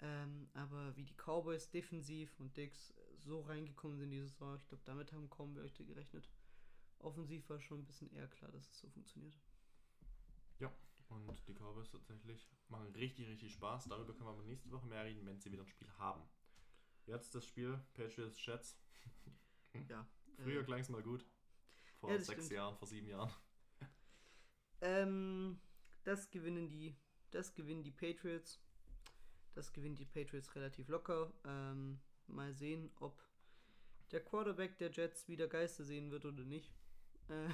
Ähm, 0.02 0.50
aber 0.54 0.96
wie 0.96 1.04
die 1.04 1.16
Cowboys 1.16 1.70
defensiv 1.70 2.40
und 2.40 2.56
Dix 2.56 2.94
so 3.18 3.42
reingekommen 3.42 3.98
sind 3.98 4.12
in 4.12 4.12
die 4.12 4.22
Saison, 4.22 4.56
ich 4.56 4.68
glaube, 4.68 4.84
damit 4.86 5.12
haben 5.12 5.30
kaum 5.30 5.56
Leute 5.56 5.84
gerechnet. 5.86 6.30
Offensiv 7.00 7.50
war 7.50 7.60
schon 7.60 7.80
ein 7.80 7.86
bisschen 7.86 8.12
eher 8.12 8.28
klar, 8.28 8.52
dass 8.52 8.70
es 8.70 8.80
so 8.80 8.90
funktioniert. 8.90 9.38
Und 11.10 11.48
die 11.48 11.54
Cowboys 11.54 11.90
tatsächlich 11.90 12.48
machen 12.68 12.88
richtig, 12.94 13.28
richtig 13.28 13.54
Spaß. 13.54 13.86
Darüber 13.86 14.14
können 14.14 14.28
wir 14.28 14.34
aber 14.34 14.44
nächste 14.44 14.72
Woche 14.72 14.86
mehr 14.88 15.04
reden, 15.04 15.26
wenn 15.26 15.40
sie 15.40 15.52
wieder 15.52 15.64
ein 15.64 15.68
Spiel 15.68 15.90
haben. 15.98 16.22
Jetzt 17.06 17.34
das 17.34 17.46
Spiel 17.46 17.80
Patriots 17.94 18.44
Jets. 18.46 18.78
Ja. 19.90 20.08
Früher 20.38 20.62
äh, 20.62 20.64
klang 20.64 20.80
es 20.82 20.90
mal 20.90 21.02
gut. 21.02 21.26
Vor 22.00 22.12
Ja, 22.12 22.20
sechs 22.20 22.46
stimmt. 22.46 22.52
Jahren, 22.52 22.78
vor 22.78 22.88
sieben 22.88 23.08
Jahren. 23.08 23.32
Ähm, 24.82 25.60
das 26.04 26.30
gewinnen 26.30 26.70
die, 26.70 26.96
das 27.32 27.54
gewinnen 27.54 27.84
die 27.84 27.92
Patriots. 27.92 28.62
Das 29.54 29.74
gewinnen 29.74 29.96
die 29.96 30.06
Patriots 30.06 30.56
relativ 30.56 30.88
locker. 30.88 31.34
Ähm, 31.44 32.00
mal 32.28 32.54
sehen, 32.54 32.92
ob 33.00 33.22
der 34.12 34.24
Quarterback 34.24 34.78
der 34.78 34.92
Jets 34.92 35.28
wieder 35.28 35.48
Geister 35.48 35.84
sehen 35.84 36.12
wird 36.12 36.26
oder 36.26 36.46
nicht. 36.46 36.72
Äh, 37.28 37.50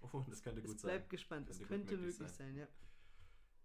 Oh, 0.00 0.24
das 0.28 0.42
könnte 0.42 0.60
es 0.60 0.66
gut 0.66 0.82
bleibt 0.82 1.04
sein. 1.04 1.08
gespannt. 1.10 1.50
Es 1.50 1.58
Könnte 1.58 1.96
möglich 1.96 2.18
möglich 2.18 2.36
sein, 2.36 2.56
ja. 2.56 2.68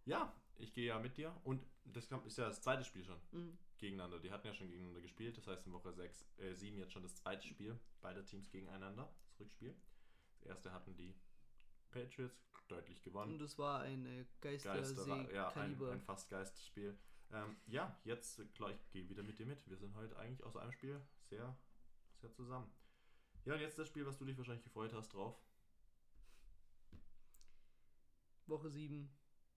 Ja, 0.05 0.36
ich 0.55 0.73
gehe 0.73 0.88
ja 0.88 0.99
mit 0.99 1.17
dir 1.17 1.36
und 1.43 1.63
das 1.86 2.05
ist 2.25 2.38
ja 2.38 2.47
das 2.47 2.61
zweite 2.61 2.84
Spiel 2.84 3.03
schon 3.03 3.19
Mhm. 3.31 3.57
gegeneinander. 3.77 4.19
Die 4.19 4.31
hatten 4.31 4.47
ja 4.47 4.53
schon 4.53 4.67
gegeneinander 4.67 5.01
gespielt, 5.01 5.38
das 5.38 5.47
heißt 5.47 5.65
in 5.65 5.73
Woche 5.73 5.93
6, 5.93 6.25
äh, 6.38 6.53
7 6.53 6.77
jetzt 6.77 6.91
schon 6.93 7.03
das 7.03 7.15
zweite 7.15 7.47
Spiel 7.47 7.79
beider 8.01 8.25
Teams 8.25 8.49
gegeneinander, 8.49 9.13
das 9.29 9.39
Rückspiel. 9.39 9.75
Das 10.39 10.43
erste 10.49 10.71
hatten 10.73 10.95
die 10.95 11.15
Patriots 11.91 12.43
deutlich 12.67 13.01
gewonnen. 13.01 13.34
Und 13.36 13.41
es 13.41 13.57
war 13.57 13.81
ein 13.81 14.05
äh, 14.05 14.25
Geister, 14.41 14.69
ja, 14.69 14.73
ein, 14.75 14.81
Geister-See-Kaliber. 14.95 15.91
ein 15.91 16.01
fast 16.01 16.29
Geistspiel. 16.29 16.97
Ähm, 17.31 17.55
ja, 17.67 17.97
jetzt 18.03 18.39
äh, 18.39 18.45
klar, 18.45 18.71
ich 18.71 18.89
gehe 18.91 19.07
wieder 19.09 19.23
mit 19.23 19.39
dir 19.39 19.45
mit. 19.45 19.67
Wir 19.69 19.77
sind 19.77 19.95
heute 19.95 20.17
eigentlich 20.17 20.43
aus 20.43 20.57
einem 20.57 20.71
Spiel 20.71 20.99
sehr, 21.29 21.55
sehr 22.19 22.31
zusammen. 22.34 22.69
Ja, 23.45 23.53
und 23.55 23.59
jetzt 23.61 23.77
das 23.79 23.88
Spiel, 23.88 24.05
was 24.05 24.17
du 24.17 24.25
dich 24.25 24.38
wahrscheinlich 24.38 24.63
gefreut 24.63 24.93
hast 24.93 25.13
drauf. 25.13 25.39
Woche 28.48 28.70
7 28.70 29.10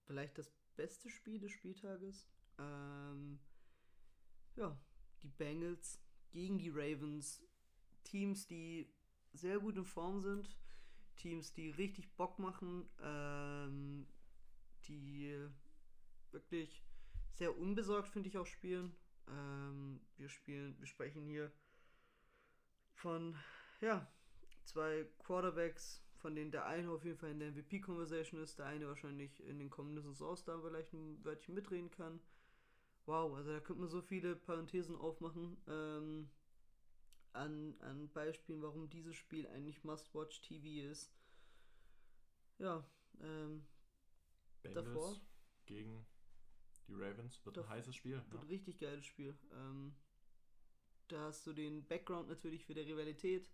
vielleicht 0.04 0.38
das 0.38 0.50
beste 0.76 1.10
Spiel 1.10 1.38
des 1.38 1.52
Spieltages. 1.52 2.28
Ähm, 2.58 3.38
ja, 4.56 4.78
die 5.22 5.28
Bengals 5.28 6.00
gegen 6.30 6.58
die 6.58 6.70
Ravens. 6.70 7.42
Teams, 8.04 8.46
die 8.46 8.88
sehr 9.32 9.58
gut 9.58 9.76
in 9.76 9.84
Form 9.84 10.20
sind. 10.20 10.56
Teams, 11.16 11.52
die 11.52 11.70
richtig 11.70 12.14
Bock 12.16 12.38
machen. 12.38 12.88
Ähm, 13.00 14.06
die 14.86 15.48
wirklich 16.30 16.84
sehr 17.32 17.56
unbesorgt, 17.56 18.08
finde 18.08 18.28
ich, 18.28 18.38
auch 18.38 18.46
spielen. 18.46 18.94
Ähm, 19.28 20.00
wir 20.16 20.28
spielen, 20.28 20.78
wir 20.78 20.86
sprechen 20.86 21.24
hier 21.24 21.50
von, 22.94 23.36
ja, 23.80 24.06
zwei 24.64 25.06
Quarterbacks, 25.18 26.02
von 26.18 26.34
denen 26.34 26.50
der 26.50 26.66
eine 26.66 26.90
auf 26.90 27.04
jeden 27.04 27.18
Fall 27.18 27.30
in 27.30 27.38
der 27.38 27.52
MVP-Conversation 27.52 28.40
ist, 28.40 28.58
der 28.58 28.66
eine 28.66 28.88
wahrscheinlich 28.88 29.40
in 29.44 29.58
den 29.58 29.70
kommenden 29.70 30.14
da 30.44 30.60
vielleicht 30.60 30.92
ein 30.92 31.24
Wörtchen 31.24 31.54
mitreden 31.54 31.90
kann. 31.90 32.20
Wow, 33.06 33.36
also 33.36 33.52
da 33.52 33.60
könnte 33.60 33.82
man 33.82 33.90
so 33.90 34.02
viele 34.02 34.34
Parenthesen 34.34 34.96
aufmachen 34.96 35.56
ähm, 35.68 36.28
an, 37.32 37.76
an 37.80 38.08
Beispielen, 38.12 38.62
warum 38.62 38.88
dieses 38.88 39.14
Spiel 39.14 39.46
eigentlich 39.46 39.84
Must-Watch-TV 39.84 40.90
ist. 40.90 41.12
Ja, 42.58 42.84
ähm, 43.20 43.66
Bengals 44.62 44.86
Davor? 44.86 45.16
gegen 45.66 46.06
die 46.88 46.94
Ravens. 46.94 47.44
Wird 47.44 47.58
ein 47.58 47.68
heißes 47.68 47.94
Spiel. 47.94 48.16
wird 48.16 48.32
Ja. 48.32 48.40
ein 48.40 48.46
richtig 48.48 48.78
geiles 48.78 49.04
Spiel. 49.04 49.36
Ähm, 49.52 49.94
da 51.08 51.20
hast 51.20 51.46
du 51.46 51.52
den 51.52 51.86
Background 51.86 52.28
natürlich 52.28 52.64
für 52.64 52.74
die 52.74 52.80
Rivalität. 52.80 53.48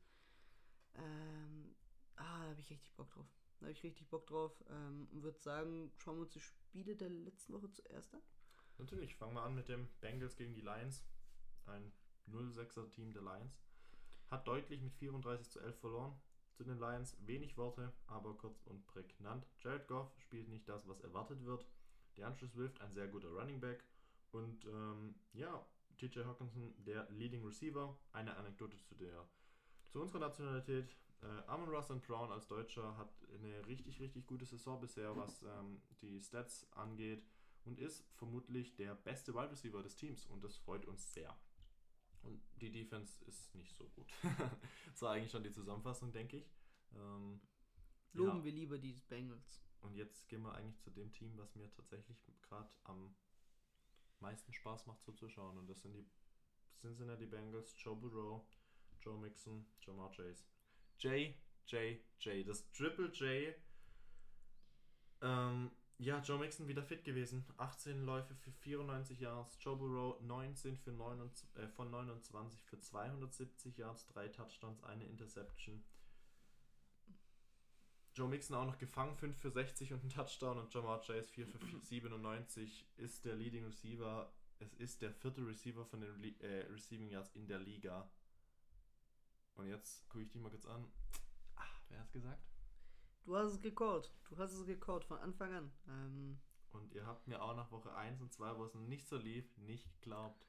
Ähm, 0.94 1.74
ah, 2.22 2.44
da 2.44 2.50
habe 2.50 2.60
ich 2.60 2.70
richtig 2.70 2.94
Bock 2.94 3.10
drauf. 3.10 3.26
Da 3.58 3.66
habe 3.66 3.72
ich 3.72 3.82
richtig 3.82 4.08
Bock 4.08 4.26
drauf. 4.26 4.52
Ähm, 4.70 5.08
würde 5.12 5.38
sagen, 5.38 5.92
schauen 5.98 6.16
wir 6.16 6.22
uns 6.22 6.32
die 6.32 6.40
Spiele 6.40 6.96
der 6.96 7.10
letzten 7.10 7.52
Woche 7.52 7.70
zuerst 7.70 8.14
an. 8.14 8.22
Natürlich, 8.78 9.14
fangen 9.14 9.34
wir 9.34 9.42
an 9.42 9.54
mit 9.54 9.68
dem 9.68 9.88
Bengals 10.00 10.36
gegen 10.36 10.54
die 10.54 10.60
Lions. 10.60 11.04
Ein 11.66 11.92
0-6er 12.30 12.90
Team 12.90 13.12
der 13.12 13.22
Lions. 13.22 13.60
Hat 14.30 14.46
deutlich 14.46 14.80
mit 14.80 14.94
34 14.94 15.50
zu 15.50 15.60
11 15.60 15.78
verloren. 15.78 16.20
Zu 16.54 16.64
den 16.64 16.78
Lions 16.78 17.16
wenig 17.26 17.56
Worte, 17.56 17.92
aber 18.06 18.36
kurz 18.36 18.62
und 18.64 18.86
prägnant. 18.86 19.46
Jared 19.60 19.88
Goff 19.88 20.12
spielt 20.18 20.48
nicht 20.48 20.68
das, 20.68 20.86
was 20.86 21.00
erwartet 21.00 21.44
wird. 21.44 21.66
DeAndre 22.16 22.46
Swift, 22.46 22.80
ein 22.80 22.92
sehr 22.92 23.08
guter 23.08 23.28
Running 23.28 23.60
Back. 23.60 23.84
Und 24.32 24.64
ähm, 24.66 25.14
ja, 25.32 25.64
TJ 25.96 26.24
Hawkinson, 26.24 26.74
der 26.84 27.08
Leading 27.10 27.44
Receiver. 27.44 27.96
Eine 28.12 28.36
Anekdote 28.36 28.76
zu 28.82 28.94
der 28.94 29.26
zu 29.92 30.00
unserer 30.00 30.20
Nationalität. 30.20 30.96
Äh, 31.22 31.26
Amon 31.46 31.68
Russell 31.68 32.00
Brown 32.00 32.32
als 32.32 32.48
Deutscher 32.48 32.96
hat 32.96 33.10
eine 33.32 33.66
richtig, 33.66 34.00
richtig 34.00 34.26
gute 34.26 34.44
Saison 34.44 34.80
bisher, 34.80 35.16
was 35.16 35.42
ähm, 35.42 35.80
die 36.00 36.20
Stats 36.20 36.66
angeht 36.72 37.24
und 37.64 37.78
ist 37.78 38.04
vermutlich 38.14 38.74
der 38.74 38.94
beste 38.94 39.34
Wide 39.34 39.50
Receiver 39.50 39.82
des 39.82 39.96
Teams 39.96 40.26
und 40.26 40.42
das 40.42 40.56
freut 40.56 40.84
uns 40.84 41.12
sehr. 41.12 41.36
Und 42.22 42.40
die 42.60 42.70
Defense 42.70 43.24
ist 43.24 43.54
nicht 43.54 43.74
so 43.76 43.88
gut. 43.90 44.08
das 44.90 45.02
war 45.02 45.12
eigentlich 45.12 45.30
schon 45.30 45.42
die 45.42 45.52
Zusammenfassung, 45.52 46.12
denke 46.12 46.38
ich. 46.38 46.52
Ähm, 46.94 47.40
Loben 48.12 48.38
ja. 48.38 48.44
wir 48.44 48.52
lieber 48.52 48.78
die 48.78 48.94
Bengals. 49.08 49.64
Und 49.80 49.96
jetzt 49.96 50.28
gehen 50.28 50.42
wir 50.42 50.54
eigentlich 50.54 50.78
zu 50.80 50.90
dem 50.90 51.12
Team, 51.12 51.36
was 51.36 51.54
mir 51.56 51.70
tatsächlich 51.72 52.16
gerade 52.42 52.70
am 52.84 53.14
meisten 54.20 54.52
Spaß 54.52 54.86
macht 54.86 55.02
zuzuschauen. 55.02 55.58
Und 55.58 55.68
das 55.68 55.82
sind 55.82 55.94
die 55.94 56.06
Cincinnati 56.78 57.26
Bengals, 57.26 57.74
Joe 57.78 57.96
Burrow, 57.96 58.44
Joe 59.00 59.18
Mixon, 59.18 59.66
Jamar 59.80 60.10
Chase. 60.12 60.44
J, 61.02 61.34
J, 61.66 61.98
J. 62.20 62.46
Das 62.46 62.70
Triple 62.70 63.08
J. 63.08 63.54
Ähm, 65.20 65.70
ja, 65.98 66.20
Joe 66.20 66.38
Mixon 66.38 66.68
wieder 66.68 66.82
fit 66.82 67.04
gewesen. 67.04 67.44
18 67.56 68.04
Läufe 68.04 68.34
für 68.36 68.52
94 68.52 69.20
Yards. 69.20 69.58
Joe 69.60 69.76
Burrow 69.76 70.20
19 70.20 70.76
für 70.76 70.92
29, 70.92 71.48
äh, 71.56 71.68
von 71.68 71.90
29 71.90 72.62
für 72.62 72.80
270 72.80 73.78
Yards, 73.78 74.06
drei 74.06 74.28
Touchdowns, 74.28 74.82
eine 74.84 75.04
Interception. 75.04 75.82
Joe 78.14 78.28
Mixon 78.28 78.56
auch 78.56 78.66
noch 78.66 78.78
gefangen, 78.78 79.16
5 79.16 79.36
für 79.36 79.50
60 79.50 79.92
und 79.92 80.04
ein 80.04 80.10
Touchdown 80.10 80.58
und 80.58 80.72
Jamar 80.72 81.00
Chase 81.00 81.30
4 81.30 81.46
für 81.46 81.58
97 81.82 82.86
ist 82.96 83.24
der 83.24 83.36
Leading 83.36 83.64
Receiver. 83.64 84.32
Es 84.58 84.74
ist 84.74 85.02
der 85.02 85.12
vierte 85.12 85.44
Receiver 85.46 85.84
von 85.84 86.02
den 86.02 86.10
Re 86.20 86.34
äh, 86.40 86.66
Receiving 86.70 87.08
Yards 87.08 87.30
in 87.34 87.46
der 87.46 87.58
Liga. 87.58 88.08
Und 89.54 89.66
jetzt 89.68 90.08
gucke 90.08 90.24
ich 90.24 90.30
dich 90.30 90.40
mal 90.40 90.50
kurz 90.50 90.66
an. 90.66 90.90
Ah, 91.56 91.62
wer 91.88 92.00
hat's 92.00 92.12
gesagt? 92.12 92.42
Du 93.24 93.36
hast 93.36 93.52
es 93.52 93.60
gecallt. 93.60 94.12
Du 94.28 94.36
hast 94.38 94.52
es 94.52 94.66
gecallt 94.66 95.04
von 95.04 95.18
Anfang 95.18 95.52
an. 95.52 95.72
Ähm, 95.88 96.40
Und 96.72 96.92
ihr 96.94 97.06
habt 97.06 97.28
mir 97.28 97.40
auch 97.42 97.54
nach 97.54 97.70
Woche 97.70 97.94
1 97.94 98.20
und 98.20 98.32
2, 98.32 98.56
wo 98.56 98.64
es 98.64 98.74
nicht 98.74 99.06
so 99.06 99.16
lief, 99.16 99.56
nicht 99.58 99.92
geglaubt. 100.00 100.46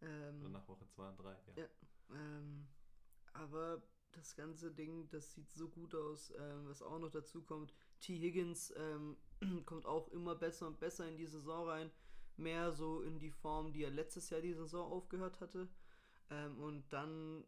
Oder 0.00 0.28
ähm, 0.30 0.52
nach 0.52 0.66
Woche 0.68 0.86
2 0.86 1.08
und 1.08 1.16
3, 1.18 1.30
ja. 1.30 1.62
Ja. 1.62 1.68
ähm, 2.10 2.68
aber 3.32 3.82
das 4.12 4.36
ganze 4.36 4.70
Ding, 4.72 5.08
das 5.10 5.34
sieht 5.34 5.52
so 5.52 5.68
gut 5.68 5.94
aus. 5.94 6.32
Ähm, 6.38 6.68
was 6.68 6.82
auch 6.82 6.98
noch 6.98 7.10
dazu 7.10 7.42
kommt, 7.42 7.74
T. 8.00 8.18
Higgins 8.18 8.72
ähm, 8.76 9.16
kommt 9.66 9.86
auch 9.86 10.08
immer 10.08 10.34
besser 10.36 10.66
und 10.68 10.78
besser 10.78 11.08
in 11.08 11.16
die 11.16 11.26
Saison 11.26 11.68
rein. 11.68 11.90
Mehr 12.36 12.72
so 12.72 13.02
in 13.02 13.18
die 13.18 13.30
Form, 13.30 13.72
die 13.72 13.82
er 13.84 13.90
letztes 13.90 14.30
Jahr 14.30 14.40
die 14.40 14.54
Saison 14.54 14.90
aufgehört 14.90 15.40
hatte. 15.40 15.68
Ähm, 16.30 16.58
und 16.60 16.92
dann 16.92 17.44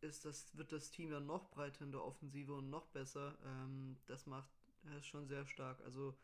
ist 0.00 0.24
das, 0.24 0.56
wird 0.56 0.72
das 0.72 0.90
Team 0.90 1.10
ja 1.12 1.20
noch 1.20 1.50
breiter 1.50 1.84
in 1.84 1.92
der 1.92 2.04
Offensive 2.04 2.54
und 2.54 2.70
noch 2.70 2.86
besser. 2.88 3.36
Ähm, 3.44 3.96
das 4.06 4.26
macht 4.26 4.48
er 4.84 4.98
ist 4.98 5.06
schon 5.06 5.26
sehr 5.26 5.44
stark. 5.46 5.80
Also, 5.82 6.16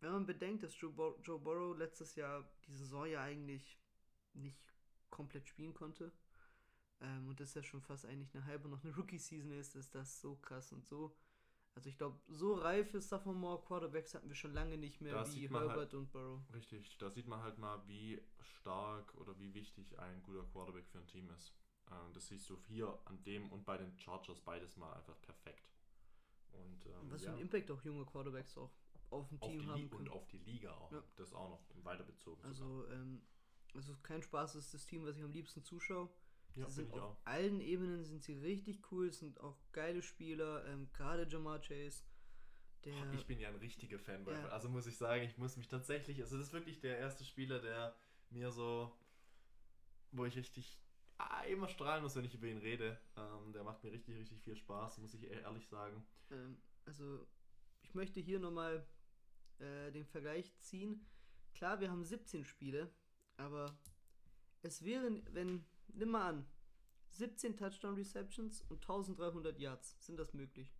wenn 0.00 0.12
man 0.12 0.26
bedenkt, 0.26 0.62
dass 0.62 0.78
Joe, 0.80 0.92
Bur 0.92 1.18
Joe 1.22 1.38
Burrow 1.38 1.76
letztes 1.76 2.14
Jahr 2.14 2.48
die 2.66 2.72
Saison 2.72 3.06
ja 3.06 3.22
eigentlich 3.22 3.78
nicht 4.32 4.58
komplett 5.10 5.48
spielen 5.48 5.74
konnte 5.74 6.12
ähm, 7.00 7.28
und 7.28 7.40
das 7.40 7.54
ja 7.54 7.62
schon 7.62 7.82
fast 7.82 8.06
eigentlich 8.06 8.34
eine 8.34 8.44
halbe 8.44 8.68
noch 8.68 8.82
eine 8.84 8.94
Rookie-Season 8.96 9.50
ist, 9.52 9.74
ist 9.74 9.94
das 9.94 10.20
so 10.20 10.36
krass 10.36 10.72
und 10.72 10.86
so. 10.86 11.16
Also 11.74 11.88
ich 11.88 11.98
glaube, 11.98 12.18
so 12.28 12.54
reife 12.54 13.00
Sophomore 13.00 13.62
Quarterbacks 13.64 14.14
hatten 14.14 14.28
wir 14.28 14.34
schon 14.36 14.52
lange 14.52 14.76
nicht 14.78 15.00
mehr 15.00 15.12
Da 15.14 15.32
wie 15.34 15.48
man 15.48 15.62
halt- 15.62 15.70
Herbert 15.70 15.94
und 15.94 16.10
Burrow. 16.12 16.40
Richtig, 16.52 16.96
da 16.98 17.10
sieht 17.10 17.26
man 17.26 17.42
halt 17.42 17.58
mal, 17.58 17.86
wie 17.86 18.22
stark 18.40 19.14
oder 19.16 19.38
wie 19.38 19.52
wichtig 19.54 19.98
ein 19.98 20.22
guter 20.22 20.44
Quarterback 20.44 20.86
für 20.88 20.98
ein 20.98 21.06
Team 21.06 21.28
ist. 21.30 21.52
Ähm, 21.90 22.12
das 22.12 22.28
siehst 22.28 22.48
du 22.48 22.58
hier 22.68 22.98
an 23.04 23.22
dem 23.24 23.50
und 23.52 23.64
bei 23.64 23.76
den 23.78 23.96
Chargers 23.98 24.40
beides 24.40 24.76
mal 24.76 24.92
einfach 24.94 25.20
perfekt. 25.22 25.68
Und, 26.52 26.86
ähm, 26.86 27.10
Was 27.10 27.22
ja, 27.22 27.28
für 27.30 27.32
einen 27.34 27.42
Impact 27.42 27.70
auch 27.70 27.82
junge 27.82 28.04
Quarterbacks 28.06 28.56
auch 28.58 28.70
auf 29.10 29.28
dem 29.28 29.40
auf 29.42 29.48
Team 29.48 29.60
Li 29.60 29.66
haben 29.66 29.82
und 29.84 29.90
können. 29.90 30.08
auf 30.08 30.26
die 30.28 30.38
Liga 30.38 30.72
auch. 30.72 30.92
Ja. 30.92 31.02
Das 31.16 31.32
auch 31.32 31.48
noch 31.50 31.84
weiter 31.84 32.04
bezogen. 32.04 32.40
Also, 32.44 32.86
ähm, 32.90 33.22
also 33.74 33.96
kein 34.02 34.22
Spaß 34.22 34.54
ist 34.56 34.72
das 34.74 34.86
Team, 34.86 35.04
was 35.04 35.16
ich 35.16 35.22
am 35.24 35.32
liebsten 35.32 35.62
zuschaue. 35.64 36.08
ja, 36.56 36.68
sie 36.68 36.82
sind 36.82 36.92
auf 36.94 37.00
auch. 37.02 37.16
allen 37.26 37.60
Ebenen 37.60 38.04
sind 38.04 38.22
sie 38.22 38.34
richtig 38.34 38.90
cool, 38.92 39.12
sind 39.12 39.40
auch 39.40 39.56
geile 39.72 40.02
Spieler, 40.02 40.64
ähm, 40.66 40.88
gerade 40.92 41.26
Jamar 41.28 41.60
Chase. 41.60 42.02
Der, 42.84 42.94
Oh, 42.94 43.14
Ich 43.14 43.26
bin 43.26 43.38
ja 43.38 43.48
ein 43.48 43.56
richtiger 43.56 43.98
Fanboy. 43.98 44.32
Ja. 44.34 44.48
Also 44.48 44.68
muss 44.68 44.86
ich 44.86 44.96
sagen, 44.96 45.22
ich 45.24 45.36
muss 45.38 45.56
mich 45.56 45.68
tatsächlich, 45.68 46.20
also 46.22 46.36
das 46.38 46.46
ist 46.46 46.52
wirklich 46.52 46.80
der 46.80 46.98
erste 46.98 47.24
Spieler, 47.24 47.60
der 47.60 47.94
mir 48.30 48.50
so, 48.52 48.96
wo 50.12 50.24
ich 50.24 50.36
richtig 50.36 50.78
immer 51.48 51.68
strahlen 51.68 52.02
muss, 52.02 52.16
wenn 52.16 52.24
ich 52.24 52.34
über 52.34 52.46
ihn 52.46 52.58
rede. 52.58 53.00
Ähm, 53.16 53.52
der 53.52 53.64
macht 53.64 53.82
mir 53.82 53.92
richtig, 53.92 54.16
richtig 54.16 54.40
viel 54.42 54.56
Spaß, 54.56 54.98
muss 54.98 55.14
ich 55.14 55.24
ehrlich 55.24 55.66
sagen. 55.68 56.06
Ähm, 56.30 56.60
also, 56.84 57.26
ich 57.82 57.94
möchte 57.94 58.20
hier 58.20 58.38
nochmal 58.38 58.86
äh, 59.58 59.90
den 59.90 60.06
Vergleich 60.06 60.56
ziehen. 60.58 61.06
Klar, 61.54 61.80
wir 61.80 61.90
haben 61.90 62.04
17 62.04 62.44
Spiele, 62.44 62.92
aber 63.36 63.78
es 64.62 64.84
wären, 64.84 65.22
wenn, 65.32 65.64
nimm 65.88 66.10
mal 66.10 66.28
an, 66.28 66.46
17 67.10 67.56
Touchdown 67.56 67.94
Receptions 67.94 68.62
und 68.62 68.82
1300 68.82 69.58
Yards. 69.58 69.96
Sind 69.98 70.18
das 70.18 70.32
möglich? 70.32 70.72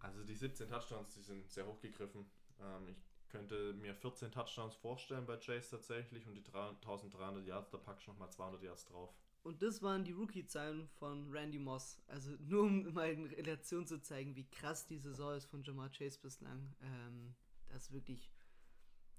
Also 0.00 0.24
die 0.24 0.34
17 0.34 0.68
Touchdowns, 0.68 1.14
die 1.14 1.22
sind 1.22 1.50
sehr 1.50 1.66
hochgegriffen. 1.66 2.26
Ähm, 2.60 2.88
ich 2.88 3.13
könnte 3.28 3.72
mir 3.74 3.94
14 3.94 4.30
Touchdowns 4.32 4.74
vorstellen 4.76 5.26
bei 5.26 5.36
Chase 5.36 5.70
tatsächlich 5.70 6.26
und 6.26 6.34
die 6.34 6.44
1300 6.44 7.44
Yards, 7.46 7.70
da 7.70 7.78
packst 7.78 8.06
du 8.06 8.12
nochmal 8.12 8.30
200 8.30 8.62
Yards 8.62 8.84
drauf. 8.86 9.14
Und 9.42 9.60
das 9.62 9.82
waren 9.82 10.04
die 10.04 10.12
Rookie-Zahlen 10.12 10.88
von 10.88 11.30
Randy 11.30 11.58
Moss. 11.58 12.00
Also 12.06 12.30
nur 12.40 12.62
um 12.62 12.92
mal 12.94 13.10
in 13.10 13.26
Relation 13.26 13.86
zu 13.86 14.00
zeigen, 14.00 14.34
wie 14.36 14.48
krass 14.48 14.86
die 14.86 14.96
Saison 14.98 15.34
ist 15.34 15.44
von 15.46 15.62
Jamar 15.62 15.90
Chase 15.90 16.18
bislang. 16.20 16.74
Ähm, 16.80 17.34
Das 17.68 17.84
ist 17.84 17.92
wirklich 17.92 18.30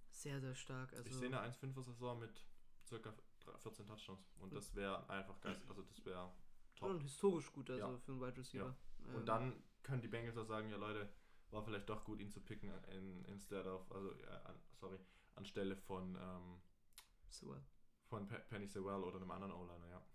sehr, 0.09 0.39
sehr 0.39 0.55
stark. 0.55 0.93
Also, 0.93 1.09
ich 1.09 1.15
sehe 1.15 1.27
eine 1.27 1.41
1,5er 1.41 1.83
Saison 1.83 2.17
mit 2.19 2.43
circa 2.87 3.13
14 3.59 3.85
Touchdowns. 3.85 4.31
Und 4.39 4.53
das 4.53 4.73
wäre 4.75 5.07
einfach 5.09 5.39
geil. 5.41 5.61
Also 5.67 5.81
das 5.83 6.03
wäre 6.05 6.31
top. 6.75 6.89
schon 6.89 6.99
historisch 7.01 7.51
gut, 7.51 7.69
also 7.69 7.81
Ja. 7.91 7.97
für 7.99 8.11
einen 8.13 8.21
Wide 8.21 8.37
Receiver. 8.37 8.75
Und 9.07 9.15
Ähm, 9.19 9.25
dann 9.25 9.63
können 9.83 10.01
die 10.01 10.07
Bengals 10.07 10.37
auch 10.37 10.45
sagen, 10.45 10.69
ja 10.69 10.77
Leute, 10.77 11.07
war 11.51 11.63
vielleicht 11.63 11.87
doch 11.89 12.03
gut, 12.03 12.19
ihn 12.19 12.29
zu 12.31 12.41
picken 12.41 12.71
in, 12.89 13.23
instead 13.25 13.65
of, 13.65 13.89
also, 13.91 14.11
äh, 14.21 14.27
an, 14.45 14.59
sorry, 14.73 14.99
anstelle 15.35 15.75
von, 15.75 16.15
ähm, 16.15 16.61
Sewell. 17.29 17.61
von 18.07 18.27
Pe 18.27 18.39
Penny 18.49 18.67
Sewell 18.67 19.03
oder 19.03 19.17
einem 19.17 19.31
anderen 19.31 19.53
O-Liner, 19.53 19.87
ja. 19.89 20.05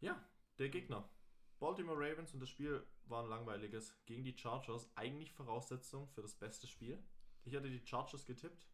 Ja, 0.00 0.28
der 0.58 0.68
Gegner. 0.70 1.08
Baltimore 1.58 1.98
Ravens 1.98 2.32
und 2.32 2.40
das 2.40 2.48
Spiel 2.48 2.86
war 3.04 3.22
ein 3.22 3.28
langweiliges 3.28 3.94
gegen 4.06 4.24
die 4.24 4.36
Chargers. 4.36 4.90
Eigentlich 4.96 5.30
Voraussetzung 5.32 6.08
für 6.08 6.22
das 6.22 6.34
beste 6.34 6.66
Spiel. 6.66 7.02
Ich 7.44 7.54
hatte 7.54 7.68
die 7.68 7.84
Chargers 7.86 8.24
getippt. 8.26 8.66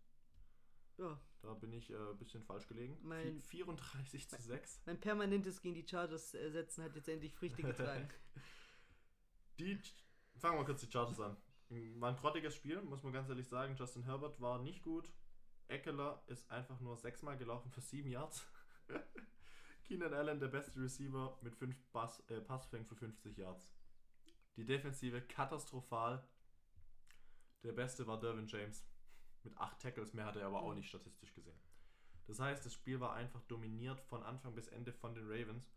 Ja, 0.99 1.21
Da 1.43 1.55
bin 1.55 1.73
ich 1.73 1.91
äh, 1.91 1.97
ein 1.97 2.17
bisschen 2.17 2.43
falsch 2.45 2.67
gelegen. 2.69 2.97
Mein- 3.03 3.43
Vi- 3.43 3.43
34 3.43 4.29
zu 4.31 4.41
6. 4.41 4.83
mein 4.87 5.01
permanentes 5.01 5.61
gegen 5.61 5.75
die 5.75 5.87
Chargers 5.87 6.33
äh, 6.35 6.51
setzen 6.51 6.85
hat 6.85 6.95
jetzt 6.95 7.09
endlich 7.09 7.35
Früchte 7.35 7.63
getragen. 7.63 8.09
Die, 9.59 9.81
fangen 10.39 10.59
wir 10.59 10.65
kurz 10.65 10.81
die 10.81 10.91
Chargers 10.91 11.21
an. 11.21 11.37
War 12.01 12.11
ein 12.11 12.17
grottiges 12.17 12.55
Spiel, 12.55 12.81
muss 12.83 13.03
man 13.03 13.13
ganz 13.13 13.29
ehrlich 13.29 13.49
sagen. 13.49 13.77
Justin 13.77 14.05
Herbert 14.05 14.41
war 14.41 14.59
nicht 14.61 14.83
gut. 14.83 15.11
Eckler 15.69 16.23
ist 16.27 16.49
einfach 16.51 16.81
nur 16.81 16.97
sechsmal 16.97 17.37
gelaufen 17.37 17.71
für 17.71 17.81
sieben 17.81 18.11
Yards. 18.11 18.47
Keenan 19.85 20.15
Allen, 20.15 20.39
der 20.39 20.49
beste 20.49 20.81
Receiver, 20.81 21.39
mit 21.43 21.57
fünf 21.57 21.77
Pass, 21.93 22.21
äh, 22.29 22.41
Passfängen 22.41 22.87
für 22.87 22.97
50 22.97 23.37
Yards. 23.37 23.69
Die 24.57 24.65
Defensive 24.65 25.23
katastrophal. 25.23 26.27
Der 27.63 27.73
beste 27.73 28.07
war 28.07 28.19
Derwin 28.21 28.47
James 28.47 28.85
mit 29.43 29.57
acht 29.59 29.81
Tackles, 29.81 30.13
mehr 30.13 30.27
hat 30.27 30.37
er 30.37 30.47
aber 30.47 30.63
auch 30.63 30.75
nicht 30.75 30.89
statistisch 30.89 31.33
gesehen. 31.35 31.59
Das 32.27 32.41
heißt, 32.41 32.67
das 32.67 32.75
Spiel 32.75 33.01
war 33.01 33.15
einfach 33.15 33.43
dominiert 33.43 34.01
von 34.01 34.23
Anfang 34.23 34.55
bis 34.55 34.69
Ende 34.69 34.93
von 34.93 35.15
den 35.15 35.31
Ravens. 35.31 35.73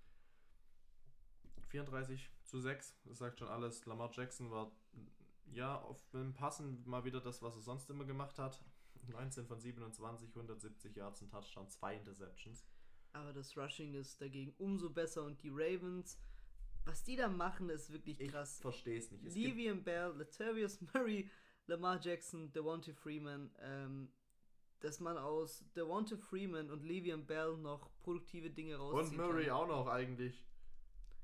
34 1.69 2.29
zu 2.43 2.59
6, 2.59 2.95
das 3.05 3.17
sagt 3.19 3.39
schon 3.39 3.47
alles. 3.47 3.85
Lamar 3.85 4.09
Jackson 4.13 4.51
war 4.51 4.71
ja 5.51 5.79
auf 5.81 6.05
dem 6.09 6.33
Passen 6.33 6.83
mal 6.85 7.03
wieder 7.05 7.21
das, 7.21 7.41
was 7.41 7.55
er 7.55 7.61
sonst 7.61 7.89
immer 7.89 8.05
gemacht 8.05 8.37
hat. 8.39 8.63
19 9.07 9.47
von 9.47 9.59
27, 9.59 10.29
170 10.29 10.95
Yards, 10.95 11.21
ein 11.21 11.29
Touchdown, 11.29 11.67
zwei 11.69 11.95
Interceptions. 11.95 12.65
Aber 13.13 13.33
das 13.33 13.57
Rushing 13.57 13.95
ist 13.95 14.21
dagegen 14.21 14.53
umso 14.59 14.89
besser 14.91 15.23
und 15.23 15.41
die 15.41 15.49
Ravens, 15.49 16.19
was 16.85 17.03
die 17.03 17.15
da 17.15 17.27
machen, 17.27 17.69
ist 17.69 17.91
wirklich 17.91 18.19
Ich 18.19 18.29
krass. 18.31 18.59
verstehe 18.59 18.99
es 18.99 19.09
nicht. 19.09 19.25
Es 19.25 19.33
Le'Veon 19.35 19.81
Bell, 19.83 20.13
Latavius 20.15 20.79
Murray, 20.93 21.29
Lamar 21.65 21.99
Jackson, 21.99 22.51
Devontae 22.51 22.93
Freeman, 22.93 23.49
ähm, 23.61 24.11
dass 24.81 24.99
man 24.99 25.17
aus 25.17 25.63
Devontae 25.75 26.17
Freeman 26.17 26.69
und 26.69 26.83
Le'Veon 26.83 27.25
Bell 27.25 27.57
noch 27.57 27.89
produktive 27.99 28.51
Dinge 28.51 28.75
und 28.79 28.93
rausziehen 28.93 29.17
Murray 29.17 29.45
kann. 29.45 29.53
auch 29.55 29.67
noch 29.67 29.87
eigentlich. 29.87 30.45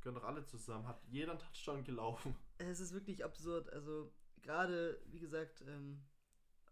Können 0.06 0.18
doch 0.18 0.26
alle 0.26 0.46
zusammen. 0.46 0.88
Hat 0.88 1.02
jeder 1.08 1.32
einen 1.32 1.40
Touchdown 1.40 1.84
gelaufen. 1.84 2.36
Es 2.60 2.80
ist 2.80 2.94
wirklich 2.94 3.26
absurd. 3.26 3.74
Also 3.74 4.14
gerade, 4.44 5.02
wie 5.08 5.18
gesagt, 5.18 5.64
ähm, 5.68 6.00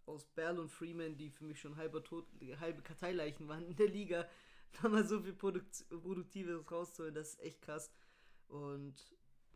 aus 0.05 0.27
Bell 0.35 0.59
und 0.59 0.69
Freeman, 0.69 1.17
die 1.17 1.31
für 1.31 1.43
mich 1.43 1.59
schon 1.59 1.75
halber 1.75 2.03
tot, 2.03 2.27
halbe 2.59 2.83
Karteileichen 2.83 3.47
waren 3.47 3.65
in 3.65 3.75
der 3.75 3.87
Liga, 3.87 4.29
da 4.79 4.87
mal 4.87 5.07
so 5.07 5.19
viel 5.19 5.33
Produkt, 5.33 5.83
Produktives 5.89 6.69
rauszuholen, 6.69 7.15
das 7.15 7.29
ist 7.29 7.39
echt 7.39 7.63
krass. 7.63 7.91
Und 8.49 8.93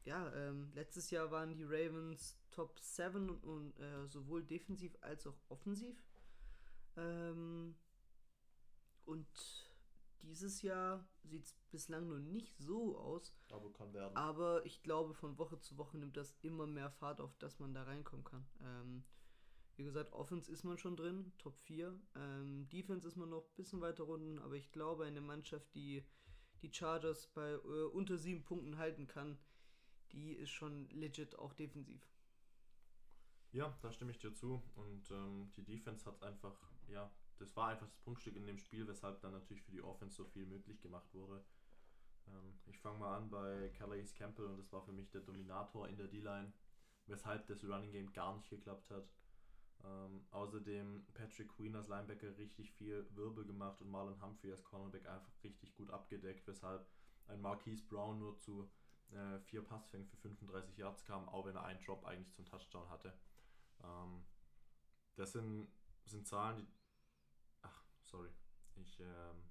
ja, 0.05 0.33
ähm, 0.33 0.71
letztes 0.73 1.11
Jahr 1.11 1.29
waren 1.29 1.53
die 1.53 1.63
Ravens 1.63 2.35
Top 2.49 2.79
7 2.79 3.29
und, 3.29 3.43
und 3.43 3.79
äh, 3.79 4.07
sowohl 4.07 4.41
defensiv 4.41 4.97
als 5.01 5.27
auch 5.27 5.37
offensiv. 5.49 6.03
Ähm, 6.95 7.75
und 9.05 9.66
dieses 10.21 10.61
Jahr 10.61 11.07
sieht 11.23 11.45
es 11.45 11.53
bislang 11.71 12.07
noch 12.07 12.19
nicht 12.19 12.57
so 12.57 12.97
aus. 12.97 13.35
Aber 13.51 13.71
kann 13.73 13.93
werden. 13.93 14.15
Aber 14.15 14.65
ich 14.65 14.81
glaube, 14.83 15.13
von 15.13 15.37
Woche 15.37 15.59
zu 15.59 15.77
Woche 15.77 15.97
nimmt 15.97 16.17
das 16.17 16.35
immer 16.41 16.67
mehr 16.67 16.89
Fahrt 16.89 17.21
auf, 17.21 17.35
dass 17.37 17.59
man 17.59 17.73
da 17.73 17.83
reinkommen 17.83 18.25
kann. 18.25 18.45
Ähm, 18.61 19.03
wie 19.75 19.83
gesagt, 19.83 20.11
Offense 20.13 20.51
ist 20.51 20.63
man 20.63 20.77
schon 20.77 20.95
drin, 20.95 21.31
Top 21.37 21.57
4. 21.59 21.99
Ähm, 22.15 22.67
Defense 22.69 23.07
ist 23.07 23.15
man 23.15 23.29
noch 23.29 23.47
ein 23.47 23.55
bisschen 23.55 23.79
weiter 23.79 24.07
unten, 24.07 24.39
aber 24.39 24.55
ich 24.55 24.71
glaube, 24.71 25.05
eine 25.05 25.21
Mannschaft, 25.21 25.73
die 25.75 26.03
die 26.63 26.73
Chargers 26.73 27.27
bei 27.27 27.51
äh, 27.51 27.83
unter 27.93 28.17
sieben 28.17 28.43
Punkten 28.43 28.77
halten 28.77 29.05
kann, 29.05 29.37
die 30.11 30.33
ist 30.33 30.49
schon 30.49 30.89
legit 30.89 31.37
auch 31.37 31.53
defensiv. 31.53 32.01
Ja, 33.51 33.77
da 33.81 33.91
stimme 33.91 34.11
ich 34.11 34.19
dir 34.19 34.33
zu. 34.33 34.61
Und 34.75 35.09
ähm, 35.11 35.51
die 35.55 35.63
Defense 35.63 36.05
hat 36.05 36.21
einfach, 36.23 36.59
ja, 36.87 37.11
das 37.39 37.55
war 37.55 37.69
einfach 37.69 37.87
das 37.87 37.97
Prunkstück 37.97 38.35
in 38.35 38.45
dem 38.45 38.57
Spiel, 38.57 38.87
weshalb 38.87 39.21
dann 39.21 39.33
natürlich 39.33 39.63
für 39.63 39.71
die 39.71 39.81
Offense 39.81 40.15
so 40.15 40.25
viel 40.25 40.45
möglich 40.45 40.81
gemacht 40.81 41.13
wurde. 41.13 41.43
Ähm, 42.27 42.59
ich 42.65 42.79
fange 42.79 42.99
mal 42.99 43.17
an 43.17 43.29
bei 43.29 43.69
Calais 43.77 44.13
Campbell 44.15 44.45
und 44.45 44.57
das 44.57 44.71
war 44.71 44.83
für 44.83 44.91
mich 44.93 45.09
der 45.11 45.21
Dominator 45.21 45.87
in 45.87 45.97
der 45.97 46.07
D-Line, 46.07 46.53
weshalb 47.07 47.47
das 47.47 47.63
Running 47.63 47.91
Game 47.91 48.11
gar 48.13 48.35
nicht 48.35 48.49
geklappt 48.49 48.89
hat. 48.89 49.07
Ähm, 49.83 50.25
außerdem 50.31 51.05
Patrick 51.13 51.49
Queen 51.49 51.75
als 51.75 51.87
Linebacker 51.87 52.35
richtig 52.37 52.71
viel 52.71 53.07
Wirbel 53.15 53.45
gemacht 53.45 53.79
und 53.81 53.89
Marlon 53.89 54.21
Humphrey 54.21 54.51
als 54.51 54.63
Cornerback 54.63 55.07
einfach 55.07 55.31
richtig 55.43 55.75
gut 55.75 55.91
abgedeckt, 55.91 56.47
weshalb 56.47 56.87
ein 57.27 57.41
Marquise 57.41 57.83
Brown 57.83 58.19
nur 58.19 58.37
zu 58.39 58.69
äh, 59.11 59.39
vier 59.39 59.63
Passfängen 59.63 60.07
für 60.07 60.17
35 60.17 60.77
Yards 60.77 61.03
kam, 61.05 61.29
auch 61.29 61.45
wenn 61.45 61.55
er 61.55 61.65
einen 61.65 61.79
Drop 61.83 62.03
eigentlich 62.05 62.33
zum 62.33 62.45
Touchdown 62.45 62.89
hatte. 62.89 63.13
Ähm, 63.83 64.23
das 65.15 65.33
sind, 65.33 65.67
sind 66.05 66.27
Zahlen, 66.27 66.57
die. 66.57 66.67
Sorry. 68.07 68.29
Ich. 68.75 68.99
Ähm, 68.99 69.43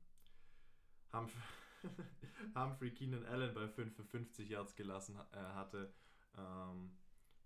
Humphrey, 2.55 2.91
Keenan 2.93 3.25
Allen 3.27 3.55
bei 3.55 3.69
5 3.69 3.95
für 3.97 4.05
50 4.05 4.49
Yards 4.49 4.75
gelassen 4.75 5.17
äh, 5.33 5.37
hatte. 5.37 5.93
Ähm, 6.37 6.91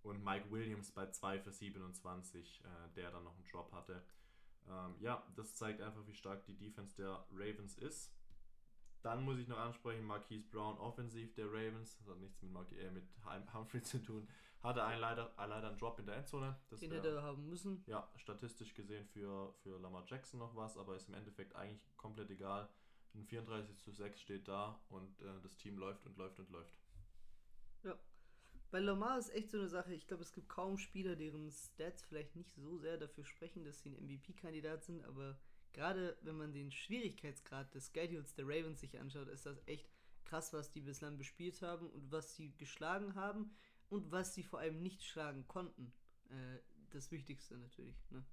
und 0.03 0.25
Mike 0.25 0.51
Williams 0.51 0.91
bei 0.93 1.11
2 1.11 1.41
für 1.41 1.53
27, 1.53 2.65
äh, 2.65 2.95
der 2.97 3.11
dann 3.11 3.25
noch 3.25 3.35
einen 3.35 3.45
Drop 3.45 3.71
hatte. 3.73 4.03
Ähm, 4.67 4.97
ja, 5.01 5.23
das 5.37 5.55
zeigt 5.57 5.81
einfach, 5.83 6.07
wie 6.07 6.15
stark 6.15 6.45
die 6.47 6.57
Defense 6.57 6.97
der 6.97 7.27
Ravens 7.33 7.77
ist. 7.79 8.13
Dann 9.03 9.25
muss 9.25 9.39
ich 9.39 9.49
noch 9.49 9.59
ansprechen, 9.59 10.05
Marquise 10.05 10.47
Brown 10.49 10.79
offensiv 10.79 11.35
der 11.35 11.47
Ravens, 11.47 11.97
das 11.99 12.09
hat 12.09 12.19
nichts 12.19 12.41
mit, 12.43 12.53
Marquis, 12.53 12.79
äh, 12.79 12.91
mit 12.91 13.05
Hum- 13.25 13.55
Humphrey 13.55 13.83
zu 13.83 14.03
tun, 14.03 14.29
hatte 14.63 14.85
einen 14.85 15.01
leider, 15.01 15.33
leider 15.37 15.69
einen 15.69 15.79
Drop 15.79 15.99
in 15.99 16.07
der 16.07 16.17
Endzone. 16.17 16.57
Das 16.69 16.81
Den 16.81 16.91
wär- 16.91 16.99
hätte 16.99 17.11
er 17.17 17.23
haben 17.23 17.49
müssen. 17.49 17.83
ja, 17.87 18.11
statistisch 18.17 18.75
gesehen 18.75 19.07
für, 19.07 19.55
für 19.63 19.79
Lamar 19.79 20.05
Jackson 20.07 20.39
noch 20.39 20.55
was, 20.55 20.77
aber 20.77 20.97
ist 20.97 21.09
im 21.09 21.15
Endeffekt 21.15 21.55
eigentlich 21.57 21.81
komplett 21.97 22.31
egal. 22.31 22.69
Ein 23.15 23.25
34 23.25 23.81
zu 23.81 23.91
6 23.91 24.21
steht 24.21 24.47
da 24.49 24.81
und 24.89 25.21
äh, 25.23 25.41
das 25.43 25.57
Team 25.57 25.79
läuft 25.79 26.07
und 26.07 26.17
läuft 26.17 26.39
und 26.39 26.51
läuft. 26.51 26.79
Bei 28.73 28.79
Lamar 28.79 29.19
ist 29.19 29.31
echt 29.31 29.51
so 29.51 29.59
eine 29.59 29.69
Sache. 29.69 29.93
Ich 29.95 30.07
glaube, 30.07 30.23
es 30.23 30.33
gibt 30.33 30.49
kaum 30.49 30.79
Spieler, 30.79 31.17
deren 31.17 31.51
Stats 31.51 32.05
vielleicht 32.05 32.37
nicht 32.37 32.55
so 32.55 32.79
sehr 32.79 32.99
dafür 32.99 33.25
sprechen, 33.25 33.65
dass 33.65 33.81
sie 33.83 33.89
ein 33.91 34.05
MVP-Kandidat 34.07 34.85
sind, 34.85 35.05
aber 35.07 35.37
gerade 35.73 36.17
wenn 36.23 36.37
man 36.37 36.53
den 36.53 36.71
Schwierigkeitsgrad 36.71 37.75
des 37.75 37.91
Schedules 37.93 38.33
der 38.37 38.45
Ravens 38.47 38.79
sich 38.79 38.97
anschaut, 39.01 39.27
ist 39.27 39.45
das 39.45 39.61
echt 39.67 39.91
krass, 40.25 40.53
was 40.53 40.71
die 40.71 40.83
bislang 40.83 41.19
bespielt 41.19 41.61
haben 41.63 41.91
und 41.91 42.13
was 42.13 42.37
sie 42.37 42.57
geschlagen 42.59 43.17
haben 43.17 43.51
und 43.91 44.11
was 44.11 44.34
sie 44.34 44.43
vor 44.43 44.61
allem 44.61 44.82
nicht 44.82 45.05
schlagen 45.05 45.47
konnten. 45.47 45.93
Äh, 46.30 46.59
das 46.91 47.11
Wichtigste 47.11 47.57
natürlich. 47.59 47.97
Ne? 48.11 48.24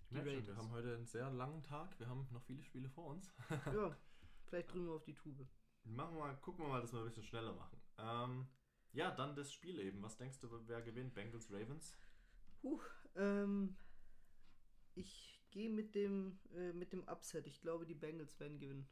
Ich 0.00 0.10
merke 0.10 0.32
schon, 0.32 0.46
wir 0.46 0.56
haben 0.56 0.70
heute 0.70 0.94
einen 0.94 1.06
sehr 1.06 1.30
langen 1.30 1.62
Tag. 1.62 1.98
Wir 1.98 2.08
haben 2.08 2.26
noch 2.30 2.42
viele 2.42 2.62
Spiele 2.62 2.88
vor 2.88 3.06
uns. 3.06 3.32
ja, 3.66 3.96
vielleicht 4.46 4.72
drücken 4.72 4.86
wir 4.86 4.94
auf 4.94 5.04
die 5.04 5.14
Tube. 5.14 5.46
Machen 5.84 6.16
wir 6.16 6.20
mal, 6.20 6.36
gucken 6.40 6.64
wir 6.64 6.68
mal, 6.68 6.80
dass 6.80 6.92
wir 6.92 7.00
ein 7.00 7.06
bisschen 7.06 7.24
schneller 7.24 7.52
machen. 7.52 7.80
Ähm, 7.98 8.48
ja, 8.92 9.10
dann 9.10 9.34
das 9.34 9.52
Spiel 9.52 9.78
eben. 9.80 10.02
Was 10.02 10.16
denkst 10.16 10.38
du, 10.38 10.48
wer 10.66 10.82
gewinnt? 10.82 11.14
Bengals, 11.14 11.50
Ravens? 11.50 11.96
Puh, 12.60 12.80
ähm, 13.16 13.76
ich 14.94 15.42
gehe 15.50 15.68
mit 15.68 15.94
dem, 15.94 16.38
äh, 16.54 16.72
mit 16.72 16.92
dem 16.92 17.06
Upset. 17.08 17.46
Ich 17.46 17.60
glaube, 17.60 17.86
die 17.86 17.94
Bengals 17.94 18.38
werden 18.40 18.58
gewinnen. 18.58 18.88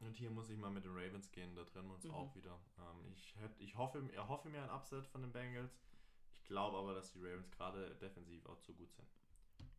Und 0.00 0.16
hier 0.16 0.30
muss 0.30 0.48
ich 0.48 0.56
mal 0.58 0.70
mit 0.70 0.84
den 0.84 0.92
Ravens 0.92 1.30
gehen, 1.30 1.54
da 1.54 1.64
trennen 1.64 1.88
wir 1.88 1.94
uns 1.94 2.04
Mhm. 2.04 2.10
auch 2.12 2.34
wieder. 2.34 2.58
Ähm, 2.78 3.12
ich, 3.14 3.36
hätt, 3.36 3.52
ich 3.60 3.76
hoffe, 3.76 4.02
erhoffe 4.14 4.48
mir 4.48 4.62
ein 4.62 4.70
Upset 4.70 5.06
von 5.06 5.20
den 5.22 5.32
Bengals. 5.32 5.78
Ich 6.32 6.44
glaube 6.44 6.76
aber, 6.78 6.94
dass 6.94 7.12
die 7.12 7.18
Ravens 7.20 7.50
gerade 7.50 7.94
defensiv 7.96 8.44
auch 8.46 8.58
zu 8.62 8.74
gut 8.74 8.90
sind. 8.92 9.06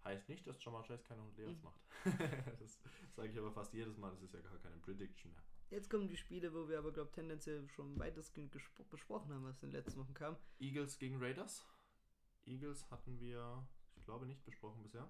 Heißt 0.04 0.30
nicht, 0.30 0.46
dass 0.48 0.64
Jamal 0.64 0.84
Chase 0.84 1.04
keine 1.04 1.22
100 1.22 1.40
Yards 1.40 1.58
Mhm. 1.58 1.64
macht. 1.64 1.82
das 2.62 2.80
sage 3.16 3.30
ich 3.30 3.38
aber 3.38 3.52
fast 3.52 3.74
jedes 3.74 3.98
Mal, 3.98 4.12
das 4.12 4.22
ist 4.22 4.34
ja 4.34 4.42
gar 4.42 4.58
keine 4.60 4.78
Prediction 4.78 5.32
mehr. 5.32 5.44
Jetzt 5.72 5.90
kommen 5.90 6.08
die 6.08 6.18
Spiele, 6.18 6.54
wo 6.54 6.68
wir 6.68 6.78
aber, 6.80 6.92
glaube 6.92 7.10
ich, 7.10 7.16
tendenziell 7.16 7.68
schon 7.70 7.98
weitestgehend 7.98 8.52
besprochen 8.90 9.34
haben, 9.34 9.44
was 9.46 9.64
in 9.64 9.70
den 9.70 9.76
letzten 9.82 10.00
Wochen 10.02 10.14
kam. 10.14 10.36
Eagles 10.60 10.98
gegen 11.00 11.18
Raiders. 11.24 11.66
Eagles 12.46 12.90
hatten 12.92 13.20
wir, 13.20 13.66
ich 13.96 14.04
glaube, 14.04 14.26
nicht 14.26 14.44
besprochen 14.44 14.84
bisher. 14.84 15.10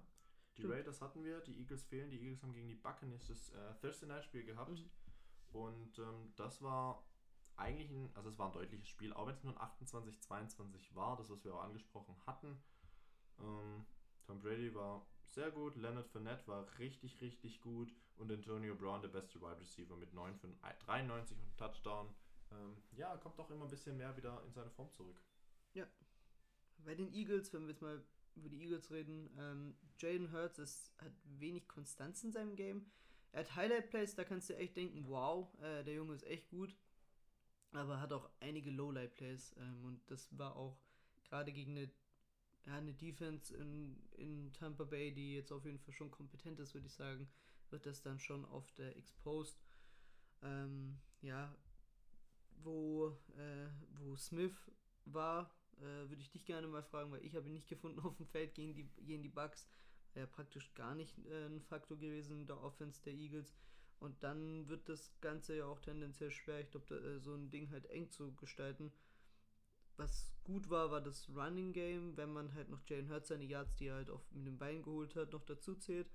Die 0.56 0.62
Stimmt. 0.62 0.74
Raiders 0.74 1.00
hatten 1.00 1.24
wir, 1.24 1.40
die 1.40 1.58
Eagles 1.58 1.82
fehlen. 1.84 2.10
Die 2.10 2.20
Eagles 2.20 2.42
haben 2.42 2.52
gegen 2.52 2.68
die 2.68 2.74
Buccaneers 2.76 3.26
das 3.26 3.50
äh, 3.50 3.74
Thursday 3.80 4.06
Night 4.06 4.24
Spiel 4.24 4.44
gehabt. 4.44 4.70
Mhm. 4.78 4.90
Und 5.52 5.98
ähm, 5.98 6.32
das 6.36 6.62
war 6.62 7.04
eigentlich 7.56 7.90
ein, 7.90 8.10
also 8.14 8.30
es 8.30 8.38
war 8.38 8.46
ein 8.46 8.52
deutliches 8.52 8.88
Spiel, 8.88 9.12
auch 9.12 9.26
wenn 9.26 9.34
es 9.34 9.44
nur 9.44 9.60
ein 9.60 9.68
28-22 9.68 10.94
war, 10.94 11.16
das 11.16 11.30
was 11.30 11.44
wir 11.44 11.54
auch 11.54 11.62
angesprochen 11.62 12.16
hatten. 12.26 12.62
Ähm, 13.38 13.84
Tom 14.24 14.40
Brady 14.40 14.74
war 14.74 15.06
sehr 15.26 15.50
gut, 15.50 15.76
Leonard 15.76 16.08
Fournette 16.08 16.46
war 16.46 16.66
richtig, 16.78 17.20
richtig 17.20 17.60
gut 17.60 17.94
und 18.16 18.30
Antonio 18.30 18.74
Brown 18.74 19.00
der 19.00 19.08
beste 19.08 19.40
Wide 19.40 19.60
Receiver 19.60 19.96
mit 19.96 20.12
9 20.12 20.36
für 20.36 20.48
93 20.86 21.38
und 21.38 21.56
Touchdown. 21.56 22.08
Ähm, 22.50 22.76
ja, 22.92 23.16
kommt 23.16 23.38
auch 23.38 23.50
immer 23.50 23.64
ein 23.64 23.70
bisschen 23.70 23.96
mehr 23.96 24.16
wieder 24.16 24.42
in 24.44 24.52
seine 24.52 24.70
Form 24.70 24.90
zurück. 24.92 25.22
Bei 26.78 26.94
den 26.94 27.12
Eagles, 27.12 27.52
wenn 27.52 27.62
wir 27.62 27.70
jetzt 27.70 27.82
mal 27.82 28.02
über 28.34 28.48
die 28.48 28.62
Eagles 28.62 28.90
reden, 28.90 29.30
ähm, 29.38 29.76
Jaden 29.98 30.32
Hurts 30.32 30.58
ist, 30.58 30.92
hat 30.98 31.12
wenig 31.24 31.68
Konstanz 31.68 32.22
in 32.24 32.32
seinem 32.32 32.56
Game. 32.56 32.90
Er 33.32 33.40
hat 33.40 33.56
Highlight-Plays, 33.56 34.14
da 34.14 34.24
kannst 34.24 34.50
du 34.50 34.56
echt 34.56 34.76
denken, 34.76 35.06
wow, 35.08 35.48
äh, 35.60 35.82
der 35.84 35.94
Junge 35.94 36.14
ist 36.14 36.26
echt 36.26 36.48
gut. 36.50 36.76
Aber 37.72 38.00
hat 38.00 38.12
auch 38.12 38.28
einige 38.40 38.70
Lowlight-Plays. 38.70 39.54
Ähm, 39.58 39.84
und 39.84 40.10
das 40.10 40.28
war 40.38 40.56
auch 40.56 40.78
gerade 41.24 41.52
gegen 41.52 41.72
eine, 41.72 41.90
ja, 42.66 42.74
eine 42.76 42.92
Defense 42.92 43.56
in, 43.56 43.96
in 44.12 44.52
Tampa 44.52 44.84
Bay, 44.84 45.12
die 45.12 45.34
jetzt 45.34 45.50
auf 45.50 45.64
jeden 45.64 45.78
Fall 45.78 45.94
schon 45.94 46.10
kompetent 46.10 46.60
ist, 46.60 46.74
würde 46.74 46.86
ich 46.86 46.92
sagen, 46.92 47.28
wird 47.70 47.86
das 47.86 48.02
dann 48.02 48.18
schon 48.18 48.44
oft 48.44 48.78
äh, 48.78 48.90
exposed. 48.90 49.58
Ähm, 50.42 50.98
ja, 51.22 51.54
wo, 52.62 53.16
äh, 53.38 53.68
wo 53.98 54.14
Smith 54.16 54.70
war, 55.06 55.50
äh, 55.78 56.08
würde 56.08 56.20
ich 56.20 56.30
dich 56.30 56.44
gerne 56.44 56.66
mal 56.66 56.82
fragen, 56.82 57.10
weil 57.10 57.24
ich 57.24 57.34
habe 57.34 57.46
ihn 57.46 57.54
nicht 57.54 57.68
gefunden 57.68 58.00
auf 58.04 58.16
dem 58.16 58.26
Feld 58.26 58.54
gegen 58.54 58.74
die, 58.74 58.88
gegen 59.04 59.22
die 59.22 59.28
Bucks. 59.28 59.66
Wäre 60.14 60.26
praktisch 60.26 60.74
gar 60.74 60.94
nicht 60.94 61.16
äh, 61.26 61.46
ein 61.46 61.60
Faktor 61.60 61.98
gewesen 61.98 62.40
in 62.40 62.46
der 62.46 62.62
Offense 62.62 63.02
der 63.02 63.14
Eagles. 63.14 63.54
Und 63.98 64.22
dann 64.22 64.68
wird 64.68 64.88
das 64.88 65.12
Ganze 65.20 65.56
ja 65.56 65.66
auch 65.66 65.78
tendenziell 65.78 66.30
schwer. 66.30 66.60
Ich 66.60 66.70
glaube, 66.70 66.94
äh, 66.94 67.18
so 67.20 67.34
ein 67.34 67.50
Ding 67.50 67.70
halt 67.70 67.86
eng 67.86 68.10
zu 68.10 68.34
gestalten. 68.34 68.92
Was 69.96 70.32
gut 70.44 70.70
war, 70.70 70.90
war 70.90 71.00
das 71.00 71.28
Running 71.28 71.72
Game, 71.72 72.16
wenn 72.16 72.32
man 72.32 72.52
halt 72.54 72.68
noch 72.68 72.82
Jalen 72.88 73.08
Hurts 73.10 73.28
seine 73.28 73.44
Yards, 73.44 73.76
die 73.76 73.86
er 73.86 73.94
halt 73.96 74.10
auch 74.10 74.24
mit 74.32 74.46
dem 74.46 74.58
Bein 74.58 74.82
geholt 74.82 75.14
hat, 75.14 75.32
noch 75.32 75.44
dazu 75.44 75.74
zählt. 75.76 76.10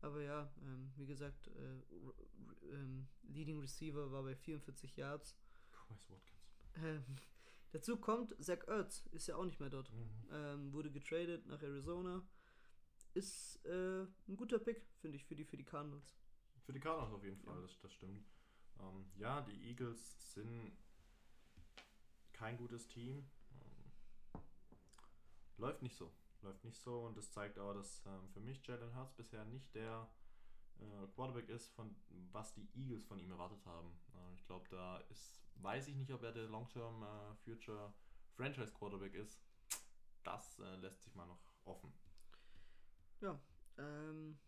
Aber 0.00 0.22
ja, 0.22 0.50
ähm, 0.62 0.92
wie 0.96 1.06
gesagt, 1.06 1.48
äh, 1.48 2.72
ähm, 2.72 3.06
Leading 3.24 3.60
Receiver 3.60 4.10
war 4.12 4.22
bei 4.22 4.34
44 4.34 4.96
Yards. 4.96 5.36
Chris 5.72 6.08
Watkins. 6.08 6.58
Ähm, 6.82 7.04
dazu 7.72 7.96
kommt, 7.96 8.34
Zach 8.42 8.66
Ertz 8.66 9.04
ist 9.12 9.26
ja 9.26 9.36
auch 9.36 9.44
nicht 9.44 9.60
mehr 9.60 9.70
dort. 9.70 9.92
Mhm. 9.92 10.28
Ähm, 10.32 10.72
wurde 10.72 10.90
getradet 10.90 11.46
nach 11.46 11.62
Arizona. 11.62 12.22
Ist 13.16 13.64
äh, 13.64 14.02
ein 14.28 14.36
guter 14.36 14.58
Pick, 14.58 14.82
finde 15.00 15.16
ich, 15.16 15.24
für 15.24 15.34
die, 15.34 15.44
für 15.44 15.56
die 15.56 15.64
Cardinals. 15.64 16.14
Für 16.66 16.74
die 16.74 16.80
Cardinals 16.80 17.14
auf 17.14 17.24
jeden 17.24 17.38
Fall, 17.38 17.54
Ja. 17.56 17.62
das, 17.62 17.78
das 17.80 17.92
stimmt. 17.94 18.26
Ähm, 18.78 19.10
ja, 19.16 19.40
die 19.40 19.70
Eagles 19.70 20.34
sind 20.34 20.76
kein 22.34 22.58
gutes 22.58 22.86
Team. 22.88 23.26
Ähm, 24.34 24.42
läuft 25.56 25.80
nicht 25.80 25.96
so. 25.96 26.12
Läuft 26.42 26.62
nicht 26.64 26.78
so 26.78 27.06
und 27.06 27.16
das 27.16 27.32
zeigt 27.32 27.58
auch, 27.58 27.72
dass 27.72 28.02
ähm, 28.04 28.28
für 28.28 28.40
mich 28.40 28.66
Jalen 28.66 28.94
Hurts 28.94 29.14
bisher 29.14 29.46
nicht 29.46 29.74
der 29.74 30.06
äh, 30.78 31.06
Quarterback 31.14 31.48
ist, 31.48 31.68
von 31.70 31.96
was 32.32 32.52
die 32.52 32.68
Eagles 32.74 33.06
von 33.06 33.18
ihm 33.18 33.30
erwartet 33.30 33.64
haben. 33.64 33.98
Äh, 34.12 34.34
ich 34.34 34.44
glaube, 34.46 34.68
da 34.68 34.98
ist, 35.08 35.40
weiß 35.54 35.88
ich 35.88 35.96
nicht, 35.96 36.12
ob 36.12 36.22
er 36.22 36.32
der 36.32 36.48
Long-Term 36.48 37.02
äh, 37.02 37.34
Future 37.36 37.94
Franchise 38.34 38.74
Quarterback 38.74 39.14
ist. 39.14 39.40
Das 40.22 40.58
äh, 40.58 40.76
lässt 40.76 41.02
sich 41.02 41.14
mal 41.14 41.26
noch 41.26 41.40
offen. 41.64 41.90
Ja, 43.20 43.40
ähm, 43.78 44.38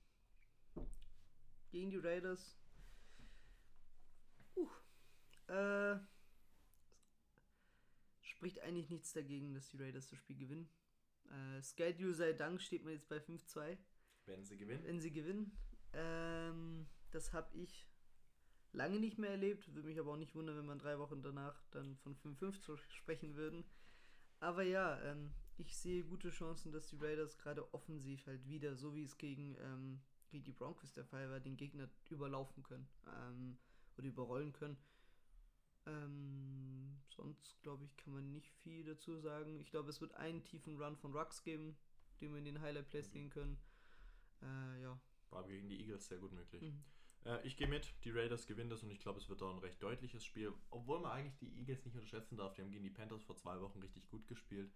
gegen 1.70 1.90
die 1.90 1.98
Raiders. 1.98 2.56
Uh, 4.56 4.68
äh, 5.52 5.98
spricht 8.20 8.60
eigentlich 8.60 8.90
nichts 8.90 9.12
dagegen, 9.12 9.54
dass 9.54 9.68
die 9.68 9.78
Raiders 9.78 10.08
das 10.10 10.18
Spiel 10.18 10.36
gewinnen. 10.36 10.68
Äh, 11.30 11.62
Schedule 11.62 12.14
sei 12.14 12.32
Dank 12.32 12.60
steht 12.60 12.84
man 12.84 12.92
jetzt 12.92 13.08
bei 13.08 13.18
5-2, 13.18 13.76
Wenn 14.26 14.44
sie 14.44 14.56
gewinnen. 14.56 14.84
wenn 14.84 15.00
sie 15.00 15.10
gewinnen. 15.10 15.58
Ähm, 15.92 16.86
das 17.10 17.32
habe 17.32 17.54
ich 17.56 17.88
lange 18.72 19.00
nicht 19.00 19.18
mehr 19.18 19.30
erlebt. 19.30 19.72
Würde 19.74 19.88
mich 19.88 19.98
aber 19.98 20.12
auch 20.12 20.16
nicht 20.16 20.34
wundern, 20.34 20.56
wenn 20.56 20.66
man 20.66 20.78
drei 20.78 20.98
Wochen 20.98 21.22
danach 21.22 21.64
dann 21.70 21.96
von 21.96 22.14
5-5 22.16 22.60
zu 22.60 22.76
sprechen 22.76 23.34
würden. 23.34 23.64
Aber 24.40 24.62
ja, 24.62 25.00
ähm, 25.02 25.34
ich 25.58 25.76
sehe 25.76 26.04
gute 26.04 26.30
Chancen, 26.30 26.72
dass 26.72 26.86
die 26.86 26.96
Raiders 26.96 27.38
gerade 27.38 27.72
offensiv 27.74 28.26
halt 28.26 28.46
wieder, 28.48 28.76
so 28.76 28.94
wie 28.94 29.02
es 29.02 29.18
gegen, 29.18 29.56
ähm, 29.60 30.00
gegen 30.30 30.44
die 30.44 30.52
Broncos 30.52 30.92
der 30.92 31.04
Fall 31.04 31.30
war, 31.30 31.40
den 31.40 31.56
Gegner 31.56 31.88
überlaufen 32.10 32.62
können 32.62 32.88
ähm, 33.06 33.58
oder 33.96 34.06
überrollen 34.06 34.52
können. 34.52 34.76
Ähm, 35.86 37.00
sonst 37.08 37.60
glaube 37.62 37.84
ich, 37.84 37.96
kann 37.96 38.12
man 38.12 38.30
nicht 38.30 38.54
viel 38.62 38.84
dazu 38.84 39.18
sagen. 39.18 39.58
Ich 39.60 39.70
glaube, 39.70 39.90
es 39.90 40.00
wird 40.00 40.14
einen 40.14 40.44
tiefen 40.44 40.80
Run 40.80 40.96
von 40.96 41.14
Rux 41.14 41.42
geben, 41.42 41.76
den 42.20 42.32
wir 42.32 42.38
in 42.38 42.44
den 42.44 42.60
Highlight 42.60 42.88
Plays 42.88 43.10
sehen 43.10 43.30
können. 43.30 43.58
Äh, 44.42 44.82
ja. 44.82 45.00
War 45.30 45.44
gegen 45.44 45.68
die 45.68 45.80
Eagles 45.80 46.06
sehr 46.06 46.18
gut 46.18 46.32
möglich. 46.32 46.62
Mhm. 46.62 46.84
Äh, 47.24 47.46
ich 47.46 47.56
gehe 47.56 47.66
mit, 47.66 47.94
die 48.04 48.10
Raiders 48.10 48.46
gewinnen 48.46 48.70
das 48.70 48.82
und 48.82 48.90
ich 48.90 49.00
glaube, 49.00 49.18
es 49.18 49.28
wird 49.28 49.40
da 49.40 49.50
ein 49.50 49.58
recht 49.58 49.82
deutliches 49.82 50.24
Spiel. 50.24 50.52
Obwohl 50.70 51.00
man 51.00 51.12
eigentlich 51.12 51.36
die 51.36 51.58
Eagles 51.58 51.84
nicht 51.84 51.94
unterschätzen 51.94 52.36
darf. 52.36 52.54
Die 52.54 52.62
haben 52.62 52.70
gegen 52.70 52.84
die 52.84 52.90
Panthers 52.90 53.24
vor 53.24 53.36
zwei 53.36 53.60
Wochen 53.60 53.80
richtig 53.80 54.08
gut 54.08 54.26
gespielt. 54.26 54.70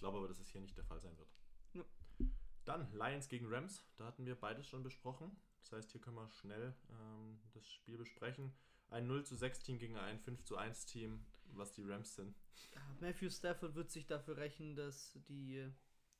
Ich 0.00 0.02
glaube 0.02 0.16
aber, 0.16 0.28
dass 0.28 0.38
es 0.40 0.48
hier 0.48 0.62
nicht 0.62 0.78
der 0.78 0.84
Fall 0.84 0.98
sein 0.98 1.14
wird. 1.18 1.28
Ja. 1.74 1.84
Dann 2.64 2.90
Lions 2.94 3.28
gegen 3.28 3.52
Rams. 3.52 3.84
Da 3.98 4.06
hatten 4.06 4.24
wir 4.24 4.34
beides 4.34 4.66
schon 4.66 4.82
besprochen. 4.82 5.30
Das 5.60 5.72
heißt, 5.72 5.92
hier 5.92 6.00
können 6.00 6.16
wir 6.16 6.26
schnell 6.30 6.74
ähm, 6.88 7.38
das 7.52 7.70
Spiel 7.70 7.98
besprechen. 7.98 8.50
Ein 8.88 9.06
0 9.06 9.26
zu 9.26 9.36
6 9.36 9.58
Team 9.58 9.78
gegen 9.78 9.98
ein 9.98 10.18
5 10.18 10.42
zu 10.44 10.56
1 10.56 10.86
Team, 10.86 11.26
was 11.52 11.72
die 11.72 11.82
Rams 11.82 12.14
sind. 12.14 12.34
Matthew 12.98 13.28
Stafford 13.28 13.74
wird 13.74 13.90
sich 13.90 14.06
dafür 14.06 14.38
rächen, 14.38 14.74
dass 14.74 15.18
die, 15.28 15.70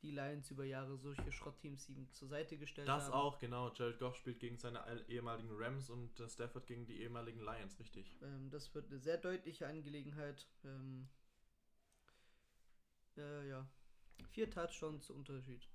die 0.03 0.11
Lions 0.11 0.51
über 0.51 0.67
Jahre 0.67 0.99
solche 0.99 1.33
Schrottteams 1.33 1.89
ihm 1.89 2.13
zur 2.13 2.29
Seite 2.29 2.59
gestellt 2.59 2.87
Das 2.87 3.05
haben. 3.05 3.15
auch, 3.15 3.39
genau. 3.39 3.73
Jared 3.73 3.99
Goff 3.99 4.15
spielt 4.15 4.41
gegen 4.41 4.59
seine 4.59 4.85
ehemaligen 5.09 5.49
Rams 5.53 5.89
und 5.89 6.23
Stafford 6.29 6.67
gegen 6.67 6.85
die 6.85 7.01
ehemaligen 7.01 7.41
Lions, 7.41 7.79
richtig. 7.79 8.19
Ähm, 8.21 8.51
das 8.51 8.75
wird 8.75 8.91
eine 8.91 8.99
sehr 8.99 9.17
deutliche 9.17 9.67
Angelegenheit. 9.67 10.47
Ähm, 10.65 11.09
äh, 13.17 13.49
ja. 13.49 13.67
Vier 14.31 14.51
Touchdowns 14.51 15.11
Unterschied. 15.11 15.69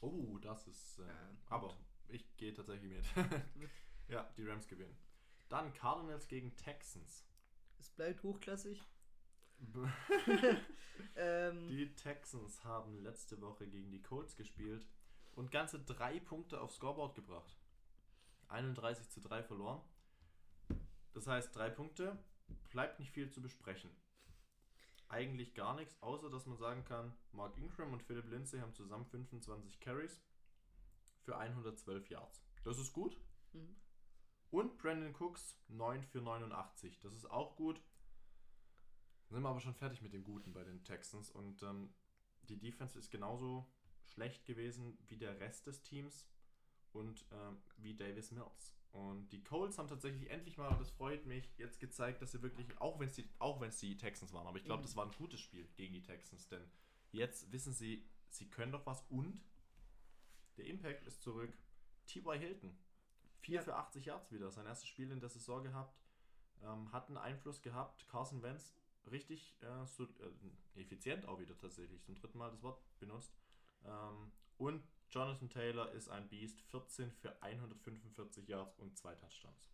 Oh, 0.00 0.38
das 0.38 0.66
ist. 0.66 0.98
Äh, 0.98 1.06
Ja, 1.06 1.38
aber 1.48 1.76
ich 2.08 2.36
gehe 2.36 2.52
tatsächlich 2.54 2.90
mit. 2.90 3.04
ja, 4.08 4.24
die 4.36 4.44
Rams 4.44 4.66
gewinnen. 4.66 4.96
Dann 5.48 5.72
Cardinals 5.74 6.28
gegen 6.28 6.56
Texans. 6.56 7.26
Es 7.78 7.90
bleibt 7.90 8.22
hochklassig. 8.22 8.82
ähm, 11.16 11.68
Die 11.68 11.94
Texans 11.96 12.64
haben 12.64 13.02
letzte 13.02 13.40
Woche 13.40 13.68
gegen 13.68 13.90
die 13.90 14.02
Colts 14.02 14.36
gespielt 14.36 14.86
und 15.32 15.50
ganze 15.50 15.80
drei 15.80 16.18
Punkte 16.20 16.60
aufs 16.60 16.76
Scoreboard 16.76 17.14
gebracht. 17.14 17.58
31 18.48 19.10
zu 19.10 19.20
3 19.20 19.42
verloren. 19.42 19.80
Das 21.12 21.26
heißt, 21.26 21.54
drei 21.54 21.70
Punkte, 21.70 22.18
bleibt 22.70 22.98
nicht 23.00 23.12
viel 23.12 23.30
zu 23.30 23.40
besprechen. 23.40 23.90
Eigentlich 25.10 25.54
gar 25.54 25.74
nichts, 25.74 26.00
außer 26.02 26.30
dass 26.30 26.46
man 26.46 26.56
sagen 26.56 26.84
kann, 26.84 27.12
Mark 27.32 27.58
Ingram 27.58 27.92
und 27.92 28.02
Philip 28.02 28.30
Lindsay 28.30 28.60
haben 28.60 28.74
zusammen 28.74 29.04
25 29.06 29.80
Carries 29.80 30.22
für 31.24 31.36
112 31.36 32.08
Yards. 32.10 32.40
Das 32.62 32.78
ist 32.78 32.92
gut. 32.92 33.20
Mhm. 33.52 33.74
Und 34.50 34.78
Brandon 34.78 35.12
Cooks 35.16 35.60
9 35.66 36.04
für 36.04 36.20
89. 36.20 37.00
Das 37.00 37.12
ist 37.14 37.28
auch 37.28 37.56
gut. 37.56 37.82
Sind 39.28 39.42
wir 39.42 39.48
aber 39.48 39.60
schon 39.60 39.74
fertig 39.74 40.00
mit 40.00 40.12
dem 40.12 40.22
Guten 40.22 40.52
bei 40.52 40.62
den 40.62 40.84
Texans. 40.84 41.28
Und 41.30 41.60
ähm, 41.64 41.92
die 42.42 42.60
Defense 42.60 42.96
ist 42.96 43.10
genauso 43.10 43.68
schlecht 44.04 44.44
gewesen 44.44 44.96
wie 45.08 45.16
der 45.16 45.40
Rest 45.40 45.66
des 45.66 45.82
Teams 45.82 46.28
und 46.92 47.26
ähm, 47.32 47.58
wie 47.78 47.96
Davis 47.96 48.30
Mills. 48.30 48.79
Und 48.92 49.28
die 49.30 49.42
Colts 49.44 49.78
haben 49.78 49.86
tatsächlich 49.88 50.28
endlich 50.30 50.56
mal, 50.58 50.68
und 50.68 50.80
das 50.80 50.90
freut 50.90 51.24
mich, 51.24 51.48
jetzt 51.58 51.78
gezeigt, 51.78 52.20
dass 52.22 52.32
sie 52.32 52.42
wirklich, 52.42 52.66
auch 52.80 52.98
wenn 52.98 53.06
es 53.06 53.14
die, 53.14 53.28
auch 53.38 53.60
wenn 53.60 53.68
es 53.68 53.78
die 53.78 53.96
Texans 53.96 54.32
waren, 54.32 54.46
aber 54.48 54.58
ich 54.58 54.64
glaube, 54.64 54.80
Mhm. 54.82 54.86
das 54.86 54.96
war 54.96 55.06
ein 55.06 55.12
gutes 55.12 55.40
Spiel 55.40 55.68
gegen 55.76 55.94
die 55.94 56.02
Texans, 56.02 56.48
denn 56.48 56.68
jetzt 57.12 57.52
wissen 57.52 57.72
sie, 57.72 58.04
sie 58.30 58.48
können 58.50 58.72
doch 58.72 58.84
was 58.86 59.02
und 59.08 59.40
der 60.56 60.66
Impact 60.66 61.04
ist 61.06 61.22
zurück. 61.22 61.52
T.Y. 62.06 62.36
Hilton, 62.38 62.76
4 63.42 63.54
Ja. 63.56 63.62
für 63.62 63.76
80 63.76 64.06
Yards 64.06 64.32
wieder, 64.32 64.50
sein 64.50 64.66
erstes 64.66 64.88
Spiel 64.88 65.10
in 65.12 65.20
der 65.20 65.28
Saison 65.30 65.62
gehabt, 65.62 65.96
ähm, 66.62 66.90
hat 66.92 67.06
einen 67.08 67.16
Einfluss 67.16 67.62
gehabt. 67.62 68.06
Carson 68.08 68.42
Wentz 68.42 68.74
richtig 69.10 69.56
äh, 69.62 69.86
so, 69.86 70.04
äh, 70.04 70.80
effizient 70.80 71.26
auch 71.26 71.38
wieder 71.38 71.56
tatsächlich, 71.56 72.02
zum 72.02 72.16
dritten 72.16 72.38
Mal 72.38 72.50
das 72.50 72.62
Wort 72.62 72.82
benutzt. 72.98 73.32
Ähm, 73.84 74.32
und 74.58 74.82
Jonathan 75.10 75.50
Taylor 75.50 75.90
ist 75.92 76.08
ein 76.08 76.28
Beast, 76.28 76.60
14 76.70 77.10
für 77.10 77.42
145 77.42 78.48
Yards 78.48 78.78
und 78.78 78.96
zwei 78.96 79.14
Touchdowns. 79.16 79.70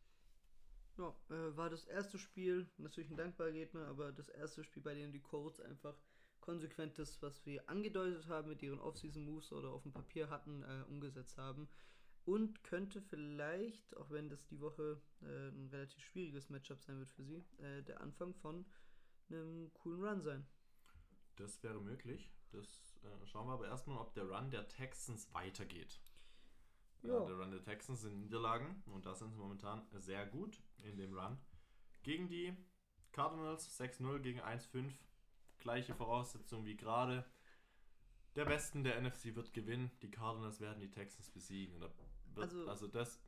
Ja, 0.96 1.14
äh, 1.28 1.56
war 1.56 1.68
das 1.68 1.84
erste 1.84 2.18
Spiel, 2.18 2.66
natürlich 2.78 3.10
ein 3.10 3.16
dankbarer 3.16 3.52
Gegner, 3.52 3.86
aber 3.88 4.12
das 4.12 4.30
erste 4.30 4.64
Spiel, 4.64 4.82
bei 4.82 4.94
dem 4.94 5.12
die 5.12 5.20
Colts 5.20 5.60
einfach 5.60 5.94
konsequent 6.40 6.98
das, 6.98 7.20
was 7.20 7.44
wir 7.44 7.68
angedeutet 7.68 8.28
haben 8.28 8.48
mit 8.48 8.62
ihren 8.62 8.80
Offseason-Moves 8.80 9.52
oder 9.52 9.70
auf 9.70 9.82
dem 9.82 9.92
Papier 9.92 10.30
hatten, 10.30 10.62
äh, 10.62 10.84
umgesetzt 10.88 11.36
haben. 11.36 11.68
Und 12.24 12.64
könnte 12.64 13.02
vielleicht, 13.02 13.96
auch 13.96 14.10
wenn 14.10 14.28
das 14.28 14.46
die 14.46 14.60
Woche 14.60 15.00
äh, 15.22 15.48
ein 15.48 15.68
relativ 15.70 16.02
schwieriges 16.02 16.48
Matchup 16.48 16.82
sein 16.82 16.98
wird 16.98 17.10
für 17.10 17.24
sie, 17.24 17.44
äh, 17.58 17.82
der 17.82 18.00
Anfang 18.00 18.34
von 18.34 18.64
einem 19.28 19.72
coolen 19.74 20.02
Run 20.02 20.22
sein. 20.22 20.46
Das 21.36 21.62
wäre 21.62 21.80
möglich. 21.80 22.30
Das 22.52 22.96
äh, 23.04 23.26
schauen 23.26 23.46
wir 23.48 23.54
aber 23.54 23.68
erstmal, 23.68 23.98
ob 23.98 24.14
der 24.14 24.24
Run 24.28 24.50
der 24.50 24.66
Texans 24.68 25.32
weitergeht. 25.34 26.00
Ja. 27.02 27.24
Der 27.24 27.36
Run 27.36 27.50
der 27.50 27.62
Texans 27.62 28.00
sind 28.02 28.18
Niederlagen 28.18 28.82
und 28.86 29.06
da 29.06 29.14
sind 29.14 29.30
sie 29.32 29.38
momentan 29.38 29.86
sehr 29.92 30.26
gut 30.26 30.62
in 30.82 30.96
dem 30.96 31.14
Run. 31.16 31.38
Gegen 32.02 32.28
die 32.28 32.56
Cardinals 33.12 33.78
6-0 33.80 34.18
gegen 34.20 34.40
1-5. 34.40 34.92
Gleiche 35.58 35.94
Voraussetzung 35.94 36.64
wie 36.64 36.76
gerade. 36.76 37.24
Der 38.34 38.44
Besten 38.44 38.84
der 38.84 39.00
NFC 39.00 39.34
wird 39.34 39.52
gewinnen. 39.54 39.90
Die 40.02 40.10
Cardinals 40.10 40.60
werden 40.60 40.80
die 40.80 40.90
Texans 40.90 41.30
besiegen. 41.30 41.80
Da 41.80 41.88
wird, 42.34 42.44
Also- 42.44 42.68
also, 42.68 42.86
das, 42.86 43.20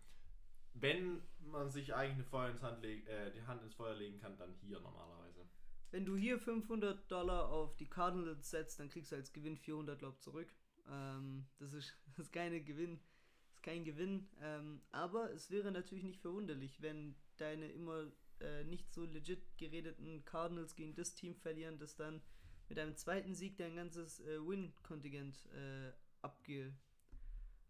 wenn 0.75 1.23
man 1.41 1.71
sich 1.71 1.95
eigentlich 1.95 2.15
eine 2.15 2.25
Feuer 2.25 2.51
ins 2.51 2.63
Hand 2.63 2.83
leg, 2.83 3.07
äh, 3.09 3.31
die 3.33 3.43
Hand 3.47 3.63
ins 3.63 3.75
Feuer 3.75 3.95
legen 3.95 4.19
kann, 4.19 4.37
dann 4.37 4.55
hier 4.61 4.79
normalerweise. 4.81 5.49
Wenn 5.91 6.05
du 6.05 6.17
hier 6.17 6.39
500 6.39 7.11
Dollar 7.11 7.49
auf 7.49 7.75
die 7.77 7.89
Cardinals 7.89 8.51
setzt, 8.51 8.79
dann 8.79 8.89
kriegst 8.91 9.11
du 9.13 9.17
als 9.17 9.33
Gewinn 9.33 9.57
400 9.57 9.99
glaub 9.99 10.21
zurück. 10.21 10.53
Ähm, 10.91 11.47
das, 11.59 11.73
ist, 11.73 11.95
das 12.17 12.27
ist 12.27 12.33
keine 12.33 12.61
Gewinn, 12.63 13.01
das 13.47 13.55
ist 13.57 13.63
kein 13.63 13.85
Gewinn. 13.85 14.29
Ähm, 14.41 14.83
aber 14.91 15.33
es 15.33 15.51
wäre 15.51 15.73
natürlich 15.73 16.05
nicht 16.05 16.21
verwunderlich, 16.21 16.83
wenn 16.83 17.15
deine 17.39 17.71
immer 17.71 18.07
äh, 18.41 18.65
nicht 18.65 18.93
so 18.93 19.05
legit 19.05 19.43
geredeten 19.57 20.25
Cardinals 20.25 20.75
gegen 20.77 20.95
das 20.95 21.15
Team 21.15 21.35
verlieren, 21.35 21.79
das 21.79 21.97
dann 21.97 22.21
mit 22.69 22.79
einem 22.79 22.95
zweiten 22.97 23.35
Sieg 23.35 23.57
dein 23.57 23.75
ganzes 23.77 24.21
äh, 24.21 24.39
Win-Kontingent 24.47 25.47
äh, 25.55 25.91
abge, 26.21 26.75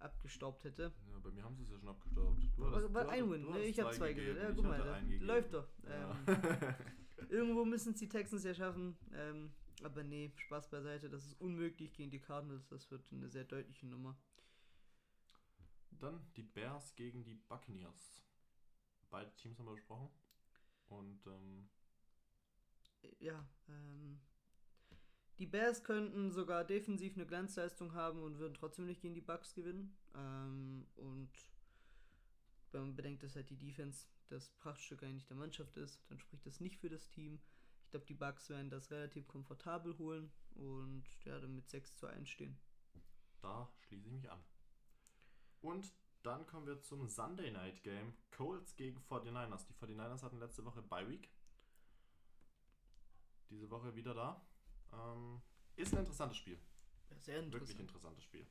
abgestaubt 0.00 0.64
hätte. 0.64 0.92
Ja, 1.08 1.18
bei 1.20 1.30
mir 1.30 1.44
haben 1.44 1.56
sie 1.56 1.62
es 1.62 1.70
ja 1.70 1.78
schon 1.78 1.88
abgestaubt. 1.88 2.42
Du 2.56 2.62
War, 2.62 2.72
hattest- 2.72 2.94
war 2.94 3.04
du 3.04 3.10
ein 3.10 3.22
hattest- 3.22 3.32
Win, 3.46 3.50
ne? 3.52 3.64
Ich 3.64 3.78
habe 3.80 3.94
zwei 3.94 4.12
gegeben, 4.12 4.34
gewählt. 4.34 4.48
Ja, 4.48 4.54
guck 4.56 4.64
mal, 4.64 5.00
gegeben. 5.02 5.24
läuft 5.26 5.54
doch. 5.54 5.68
Ja. 5.88 6.18
Ähm, 6.26 6.74
Irgendwo 7.28 7.64
müssen 7.64 7.92
es 7.92 7.98
die 7.98 8.08
Texans 8.08 8.44
ja 8.44 8.54
schaffen. 8.54 8.96
Ähm, 9.12 9.52
aber 9.82 10.02
nee, 10.02 10.32
Spaß 10.36 10.70
beiseite. 10.70 11.08
Das 11.08 11.24
ist 11.24 11.40
unmöglich 11.40 11.92
gegen 11.94 12.10
die 12.10 12.20
Cardinals. 12.20 12.66
Das 12.68 12.90
wird 12.90 13.12
eine 13.12 13.28
sehr 13.28 13.44
deutliche 13.44 13.86
Nummer. 13.86 14.16
Dann 15.90 16.20
die 16.36 16.42
Bears 16.42 16.94
gegen 16.94 17.24
die 17.24 17.34
Buccaneers. 17.34 18.22
Beide 19.10 19.34
Teams 19.36 19.58
haben 19.58 19.66
wir 19.66 19.74
besprochen. 19.74 20.10
Und 20.88 21.26
ähm, 21.26 21.68
Ja, 23.18 23.48
ähm, 23.68 24.20
die 25.38 25.46
Bears 25.46 25.84
könnten 25.84 26.30
sogar 26.30 26.64
defensiv 26.64 27.14
eine 27.14 27.26
Glanzleistung 27.26 27.94
haben 27.94 28.22
und 28.22 28.38
würden 28.38 28.54
trotzdem 28.54 28.86
nicht 28.86 29.00
gegen 29.00 29.14
die 29.14 29.20
Bucks 29.20 29.54
gewinnen. 29.54 29.96
Ähm, 30.14 30.86
und 30.96 31.30
wenn 32.72 32.80
man 32.82 32.96
bedenkt, 32.96 33.22
dass 33.22 33.36
halt 33.36 33.50
die 33.50 33.56
Defense 33.56 34.06
das 34.28 34.50
Prachtstück 34.58 35.02
eigentlich 35.02 35.26
der 35.26 35.36
Mannschaft 35.36 35.76
ist, 35.76 36.00
dann 36.08 36.18
spricht 36.18 36.46
das 36.46 36.60
nicht 36.60 36.76
für 36.76 36.88
das 36.88 37.08
Team. 37.08 37.40
Ich 37.84 37.90
glaube, 37.90 38.06
die 38.06 38.14
Bucks 38.14 38.48
werden 38.50 38.70
das 38.70 38.90
relativ 38.90 39.26
komfortabel 39.28 39.96
holen 39.98 40.30
und 40.54 41.04
ja, 41.24 41.38
dann 41.38 41.54
mit 41.54 41.68
6 41.70 41.96
zu 41.96 42.06
1 42.06 42.28
stehen. 42.28 42.58
da 43.40 43.72
schließe 43.80 44.06
ich 44.06 44.12
mich 44.12 44.30
an. 44.30 44.42
Und 45.62 45.92
dann 46.22 46.46
kommen 46.46 46.66
wir 46.66 46.80
zum 46.82 47.08
Sunday 47.08 47.50
Night 47.50 47.82
Game. 47.82 48.14
Colts 48.30 48.76
gegen 48.76 48.98
49ers. 49.00 49.66
Die 49.66 49.74
49ers 49.74 50.22
hatten 50.22 50.38
letzte 50.38 50.64
Woche 50.64 50.82
Bye 50.82 51.08
Week. 51.08 51.30
Diese 53.50 53.70
Woche 53.70 53.94
wieder 53.94 54.14
da. 54.14 54.46
Ähm, 54.92 55.40
ist 55.76 55.92
ein 55.94 56.00
interessantes 56.00 56.36
Spiel. 56.36 56.58
Ja, 57.10 57.18
sehr 57.20 57.36
Wirklich 57.36 57.54
interessant. 57.70 57.80
interessantes 57.80 58.24
Spiel. 58.24 58.46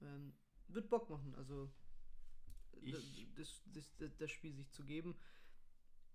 Ähm, 0.00 0.32
wird 0.68 0.88
Bock 0.88 1.10
machen, 1.10 1.34
also 1.34 1.70
das, 3.36 3.62
das, 3.72 3.96
das, 3.98 4.16
das 4.16 4.30
Spiel 4.30 4.54
sich 4.54 4.70
zu 4.70 4.84
geben. 4.84 5.16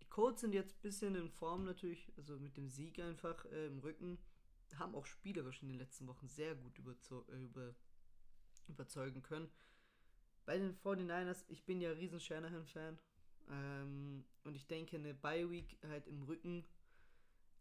Die 0.02 0.06
Colts 0.06 0.42
sind 0.42 0.54
jetzt 0.54 0.76
ein 0.76 0.82
bisschen 0.82 1.16
in 1.16 1.30
Form 1.30 1.66
natürlich, 1.66 2.12
also 2.18 2.38
mit 2.40 2.58
dem 2.58 2.70
Sieg 2.70 3.00
einfach 3.00 3.46
äh, 3.46 3.68
im 3.68 3.80
Rücken, 3.80 4.18
haben 4.78 4.96
auch 4.96 5.06
spielerisch 5.06 5.62
in 5.62 5.70
den 5.70 5.78
letzten 5.78 6.08
Wochen 6.08 6.28
sehr 6.28 6.56
gut 6.56 6.78
überzeu 6.78 7.22
äh, 7.32 7.44
über, 7.44 7.76
überzeugen 8.68 9.22
können. 9.22 9.50
Bei 10.46 10.58
den 10.58 10.76
49ers, 10.76 11.46
ich 11.48 11.66
bin 11.66 11.82
ja 11.82 11.92
riesen 11.92 12.20
Shanahan-Fan 12.20 13.00
ähm, 13.50 14.26
und 14.44 14.56
ich 14.56 14.68
denke, 14.68 14.98
eine 14.98 15.14
Bye-Week 15.14 15.78
halt 15.84 16.08
im 16.08 16.24
Rücken 16.24 16.66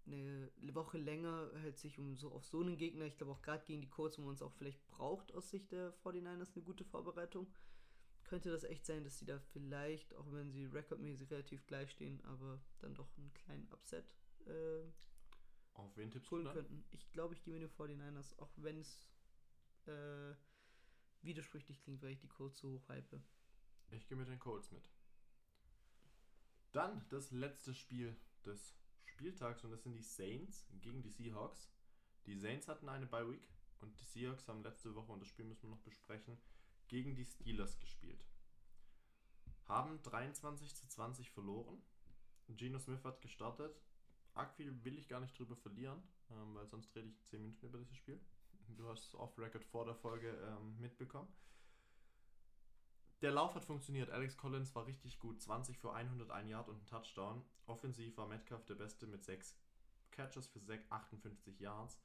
eine 0.06 0.74
Woche 0.74 0.98
länger 0.98 1.50
halt 1.62 1.78
sich 1.78 1.98
um 1.98 2.16
so 2.16 2.30
auf 2.32 2.44
so 2.44 2.60
einen 2.60 2.76
Gegner, 2.76 3.06
ich 3.06 3.16
glaube 3.16 3.32
auch 3.32 3.42
gerade 3.42 3.64
gegen 3.64 3.80
die 3.80 3.88
Colts, 3.88 4.18
wo 4.18 4.22
man 4.22 4.34
es 4.34 4.42
auch 4.42 4.52
vielleicht 4.52 4.86
braucht 4.86 5.32
aus 5.32 5.50
Sicht 5.50 5.72
der 5.72 5.94
49ers 6.04 6.54
eine 6.54 6.62
gute 6.62 6.84
Vorbereitung, 6.84 7.46
könnte 8.24 8.50
das 8.50 8.64
echt 8.64 8.84
sein, 8.86 9.04
dass 9.04 9.18
sie 9.18 9.26
da 9.26 9.38
vielleicht, 9.52 10.14
auch 10.14 10.30
wenn 10.32 10.50
sie 10.50 10.64
rekordmäßig 10.66 11.30
relativ 11.30 11.66
gleich 11.66 11.90
stehen, 11.90 12.20
aber 12.24 12.60
dann 12.80 12.94
doch 12.94 13.16
einen 13.18 13.32
kleinen 13.34 13.70
Upset 13.72 14.04
äh, 14.46 14.82
Auf 15.74 15.96
wen 15.96 16.10
tippst 16.10 16.30
du 16.30 16.36
holen 16.36 16.44
dann? 16.44 16.54
könnten. 16.54 16.84
Ich 16.90 17.10
glaube, 17.12 17.34
ich 17.34 17.42
gehe 17.42 17.52
mit 17.54 17.62
den 17.62 17.70
49ers, 17.70 18.38
auch 18.38 18.50
wenn 18.56 18.78
es 18.78 19.06
äh, 19.86 20.34
widersprüchlich 21.22 21.80
klingt, 21.82 22.02
weil 22.02 22.10
ich 22.10 22.20
die 22.20 22.28
Colts 22.28 22.58
so 22.58 22.72
hoch 22.72 22.88
hype. 22.88 23.20
Ich 23.90 24.06
gehe 24.06 24.16
mit 24.16 24.28
den 24.28 24.38
Colts 24.38 24.70
mit. 24.70 24.88
Dann 26.72 27.06
das 27.10 27.30
letzte 27.30 27.74
Spiel 27.74 28.16
des 28.44 28.74
Spieltags 29.04 29.62
und 29.64 29.70
das 29.70 29.82
sind 29.84 29.94
die 29.94 30.02
Saints 30.02 30.66
gegen 30.80 31.02
die 31.02 31.10
Seahawks. 31.10 31.70
Die 32.26 32.36
Saints 32.36 32.68
hatten 32.68 32.88
eine 32.88 33.06
Bye 33.06 33.30
Week 33.30 33.48
und 33.80 33.98
die 34.00 34.04
Seahawks 34.04 34.48
haben 34.48 34.62
letzte 34.62 34.94
Woche, 34.94 35.12
und 35.12 35.20
das 35.20 35.28
Spiel 35.28 35.44
müssen 35.44 35.64
wir 35.64 35.70
noch 35.76 35.82
besprechen, 35.82 36.36
gegen 36.88 37.14
die 37.14 37.24
Steelers 37.24 37.78
gespielt. 37.80 38.24
Haben 39.66 40.02
23 40.02 40.74
zu 40.74 40.86
20 40.86 41.30
verloren. 41.30 41.82
Geno 42.48 42.78
Smith 42.78 43.04
hat 43.04 43.22
gestartet. 43.22 43.74
Arg 44.34 44.52
viel 44.54 44.84
will 44.84 44.98
ich 44.98 45.08
gar 45.08 45.20
nicht 45.20 45.38
drüber 45.38 45.56
verlieren, 45.56 46.02
ähm, 46.30 46.54
weil 46.54 46.66
sonst 46.66 46.94
rede 46.94 47.08
ich 47.08 47.24
10 47.24 47.40
Minuten 47.40 47.66
über 47.66 47.78
dieses 47.78 47.96
Spiel. 47.96 48.20
Du 48.68 48.88
hast 48.88 49.06
es 49.06 49.14
off-Record 49.14 49.64
vor 49.64 49.84
der 49.84 49.94
Folge 49.94 50.30
ähm, 50.30 50.78
mitbekommen. 50.80 51.28
Der 53.22 53.30
Lauf 53.30 53.54
hat 53.54 53.64
funktioniert. 53.64 54.10
Alex 54.10 54.36
Collins 54.36 54.74
war 54.74 54.86
richtig 54.86 55.18
gut. 55.18 55.40
20 55.40 55.78
für 55.78 55.92
101 55.92 56.50
Yard 56.50 56.68
und 56.68 56.82
ein 56.82 56.86
Touchdown. 56.86 57.42
Offensiv 57.66 58.16
war 58.16 58.26
Metcalf 58.26 58.64
der 58.66 58.74
Beste 58.74 59.06
mit 59.06 59.24
6 59.24 59.56
Catches 60.14 60.46
für 60.46 60.60
6, 60.60 60.90
58 60.90 61.60
Yards. 61.60 61.98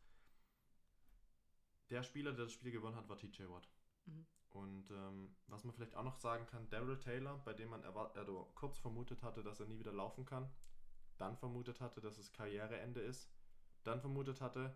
Der 1.89 2.03
Spieler, 2.03 2.33
der 2.33 2.45
das 2.45 2.53
Spiel 2.53 2.71
gewonnen 2.71 2.95
hat, 2.95 3.07
war 3.07 3.17
TJ 3.17 3.43
Watt. 3.49 3.67
Mhm. 4.09 4.25
Und 4.51 4.91
ähm, 4.91 5.35
was 5.47 5.63
man 5.63 5.73
vielleicht 5.73 5.95
auch 5.95 6.03
noch 6.03 6.15
sagen 6.15 6.45
kann, 6.47 6.69
Daryl 6.69 6.99
Taylor, 6.99 7.37
bei 7.45 7.53
dem 7.53 7.69
man 7.69 7.83
also 7.83 8.51
kurz 8.55 8.79
vermutet 8.79 9.21
hatte, 9.21 9.43
dass 9.43 9.59
er 9.59 9.67
nie 9.67 9.79
wieder 9.79 9.93
laufen 9.93 10.25
kann, 10.25 10.51
dann 11.17 11.37
vermutet 11.37 11.81
hatte, 11.81 12.01
dass 12.01 12.17
es 12.17 12.31
Karriereende 12.31 13.01
ist, 13.01 13.29
dann 13.83 14.01
vermutet 14.01 14.41
hatte, 14.41 14.75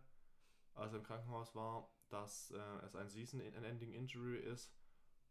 als 0.76 0.94
er 0.94 1.00
im 1.00 1.06
Krankenhaus 1.06 1.56
war, 1.56 1.90
dass 2.10 2.52
äh, 2.52 2.86
es 2.86 2.96
ein 2.96 3.10
Season-Ending 3.10 3.94
Injury 3.94 4.38
ist 4.38 4.76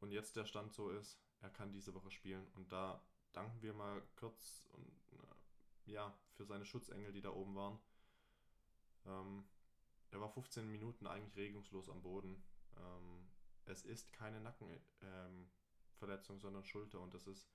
und 0.01 0.11
jetzt 0.11 0.35
der 0.37 0.45
Stand 0.45 0.73
so 0.73 0.91
ist, 0.91 1.21
er 1.41 1.51
kann 1.51 1.73
diese 1.73 1.95
Woche 1.95 2.11
spielen. 2.11 2.47
Und 2.55 2.73
da 2.73 3.01
danken 3.33 3.63
wir 3.63 3.75
mal 3.75 4.03
kurz 4.17 4.69
und, 4.73 5.13
äh, 5.13 5.93
ja, 5.93 6.13
für 6.35 6.45
seine 6.45 6.65
Schutzengel, 6.65 7.13
die 7.13 7.21
da 7.21 7.31
oben 7.31 7.55
waren. 7.55 7.79
Ähm, 9.07 9.45
er 10.11 10.21
war 10.21 10.29
15 10.29 10.71
Minuten 10.71 11.07
eigentlich 11.07 11.37
regungslos 11.37 11.89
am 11.89 12.03
Boden. 12.03 12.43
Ähm, 12.77 13.29
es 13.67 13.85
ist 13.85 14.13
keine 14.13 14.41
Nackenverletzung, 14.41 16.41
sondern 16.41 16.65
Schulter 16.65 17.01
und 17.01 17.15
das 17.15 17.27
ist. 17.27 17.49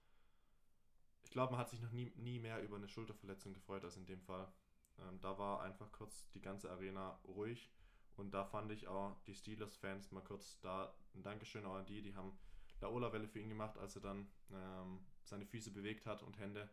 Ich 1.23 1.31
glaube, 1.31 1.51
man 1.51 1.59
hat 1.59 1.69
sich 1.69 1.81
noch 1.81 1.91
nie, 1.91 2.11
nie 2.15 2.39
mehr 2.39 2.63
über 2.63 2.77
eine 2.77 2.87
Schulterverletzung 2.87 3.53
gefreut 3.53 3.83
als 3.83 3.97
in 3.97 4.05
dem 4.05 4.21
Fall. 4.21 4.51
Ähm, 4.99 5.19
da 5.19 5.37
war 5.37 5.61
einfach 5.61 5.91
kurz 5.91 6.29
die 6.31 6.41
ganze 6.41 6.71
Arena 6.71 7.19
ruhig 7.25 7.69
und 8.15 8.33
da 8.33 8.45
fand 8.45 8.71
ich 8.71 8.87
auch 8.87 9.21
die 9.25 9.35
Steelers-Fans 9.35 10.11
mal 10.11 10.23
kurz 10.23 10.59
da 10.61 10.95
ein 11.13 11.23
Dankeschön 11.23 11.65
auch 11.65 11.75
an 11.75 11.85
die, 11.85 12.01
die 12.01 12.15
haben 12.15 12.37
Laola-Welle 12.81 13.27
für 13.27 13.39
ihn 13.39 13.49
gemacht, 13.49 13.77
als 13.77 13.95
er 13.95 14.01
dann 14.01 14.27
ähm, 14.51 15.05
seine 15.23 15.45
Füße 15.45 15.71
bewegt 15.71 16.05
hat 16.05 16.23
und 16.23 16.39
Hände, 16.39 16.69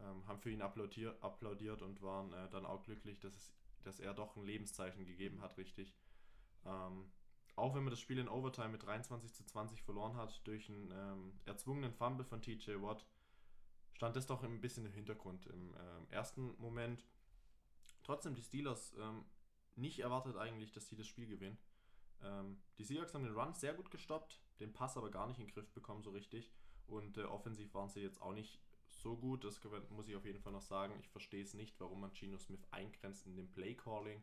ähm, 0.00 0.26
haben 0.26 0.40
für 0.40 0.50
ihn 0.50 0.62
applaudiert, 0.62 1.22
applaudiert 1.22 1.82
und 1.82 2.02
waren 2.02 2.32
äh, 2.32 2.48
dann 2.50 2.66
auch 2.66 2.84
glücklich, 2.84 3.20
dass, 3.20 3.34
es, 3.34 3.54
dass 3.82 4.00
er 4.00 4.14
doch 4.14 4.36
ein 4.36 4.44
Lebenszeichen 4.44 5.06
gegeben 5.06 5.40
hat, 5.40 5.56
richtig. 5.56 5.94
Ähm, 6.64 7.10
auch 7.58 7.74
wenn 7.74 7.84
man 7.84 7.90
das 7.90 8.00
Spiel 8.00 8.18
in 8.18 8.28
Overtime 8.28 8.70
mit 8.70 8.82
23 8.82 9.32
zu 9.34 9.44
20 9.44 9.82
verloren 9.82 10.16
hat 10.16 10.46
durch 10.46 10.68
einen 10.68 10.90
ähm, 10.92 11.40
erzwungenen 11.44 11.92
Fumble 11.92 12.24
von 12.24 12.40
TJ 12.40 12.80
Watt, 12.80 13.04
stand 13.94 14.16
das 14.16 14.26
doch 14.26 14.42
ein 14.42 14.60
bisschen 14.60 14.86
im 14.86 14.92
Hintergrund 14.92 15.46
im 15.46 15.74
ähm, 15.74 16.06
ersten 16.10 16.54
Moment. 16.58 17.04
Trotzdem 18.02 18.34
die 18.34 18.42
Steelers 18.42 18.94
ähm, 18.98 19.24
nicht 19.76 20.00
erwartet 20.00 20.36
eigentlich, 20.36 20.72
dass 20.72 20.88
sie 20.88 20.96
das 20.96 21.06
Spiel 21.06 21.26
gewinnen. 21.26 21.58
Ähm, 22.22 22.60
die 22.78 22.84
Seahawks 22.84 23.14
haben 23.14 23.24
den 23.24 23.34
Run 23.34 23.54
sehr 23.54 23.74
gut 23.74 23.90
gestoppt, 23.90 24.40
den 24.60 24.72
Pass 24.72 24.96
aber 24.96 25.10
gar 25.10 25.26
nicht 25.26 25.38
in 25.38 25.46
den 25.46 25.52
Griff 25.52 25.70
bekommen 25.72 26.02
so 26.02 26.10
richtig. 26.10 26.52
Und 26.86 27.18
äh, 27.18 27.24
offensiv 27.24 27.74
waren 27.74 27.90
sie 27.90 28.00
jetzt 28.00 28.20
auch 28.22 28.32
nicht 28.32 28.60
so 28.88 29.16
gut. 29.16 29.44
Das 29.44 29.60
muss 29.90 30.08
ich 30.08 30.16
auf 30.16 30.24
jeden 30.24 30.40
Fall 30.40 30.52
noch 30.52 30.62
sagen. 30.62 30.94
Ich 31.00 31.08
verstehe 31.08 31.42
es 31.42 31.54
nicht, 31.54 31.78
warum 31.80 32.00
man 32.00 32.12
Geno 32.12 32.38
Smith 32.38 32.66
eingrenzt 32.70 33.26
in 33.26 33.36
dem 33.36 33.50
Play 33.50 33.74
Calling. 33.74 34.22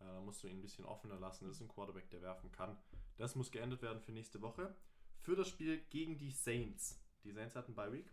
Äh, 0.00 0.04
da 0.04 0.20
musst 0.20 0.42
du 0.42 0.48
ihn 0.48 0.58
ein 0.58 0.62
bisschen 0.62 0.84
offener 0.84 1.18
lassen. 1.18 1.46
Das 1.46 1.56
ist 1.56 1.62
ein 1.62 1.68
Quarterback, 1.68 2.08
der 2.10 2.22
werfen 2.22 2.50
kann. 2.52 2.76
Das 3.16 3.34
muss 3.34 3.50
geändert 3.50 3.82
werden 3.82 4.00
für 4.00 4.12
nächste 4.12 4.40
Woche. 4.42 4.74
Für 5.20 5.36
das 5.36 5.48
Spiel 5.48 5.80
gegen 5.90 6.18
die 6.18 6.30
Saints. 6.30 7.00
Die 7.24 7.32
Saints 7.32 7.56
hatten 7.56 7.74
Bye 7.74 7.92
Week. 7.92 8.12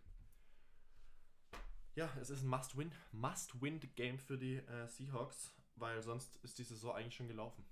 Ja, 1.95 2.09
es 2.19 2.31
ist 2.31 2.41
ein 2.41 2.47
Must-Win. 2.47 2.91
Must-Win-Game 3.11 4.17
für 4.17 4.37
die 4.37 4.55
äh, 4.55 4.87
Seahawks, 4.87 5.53
weil 5.75 6.01
sonst 6.01 6.37
ist 6.37 6.57
die 6.57 6.63
Saison 6.63 6.95
eigentlich 6.95 7.15
schon 7.15 7.27
gelaufen. 7.27 7.63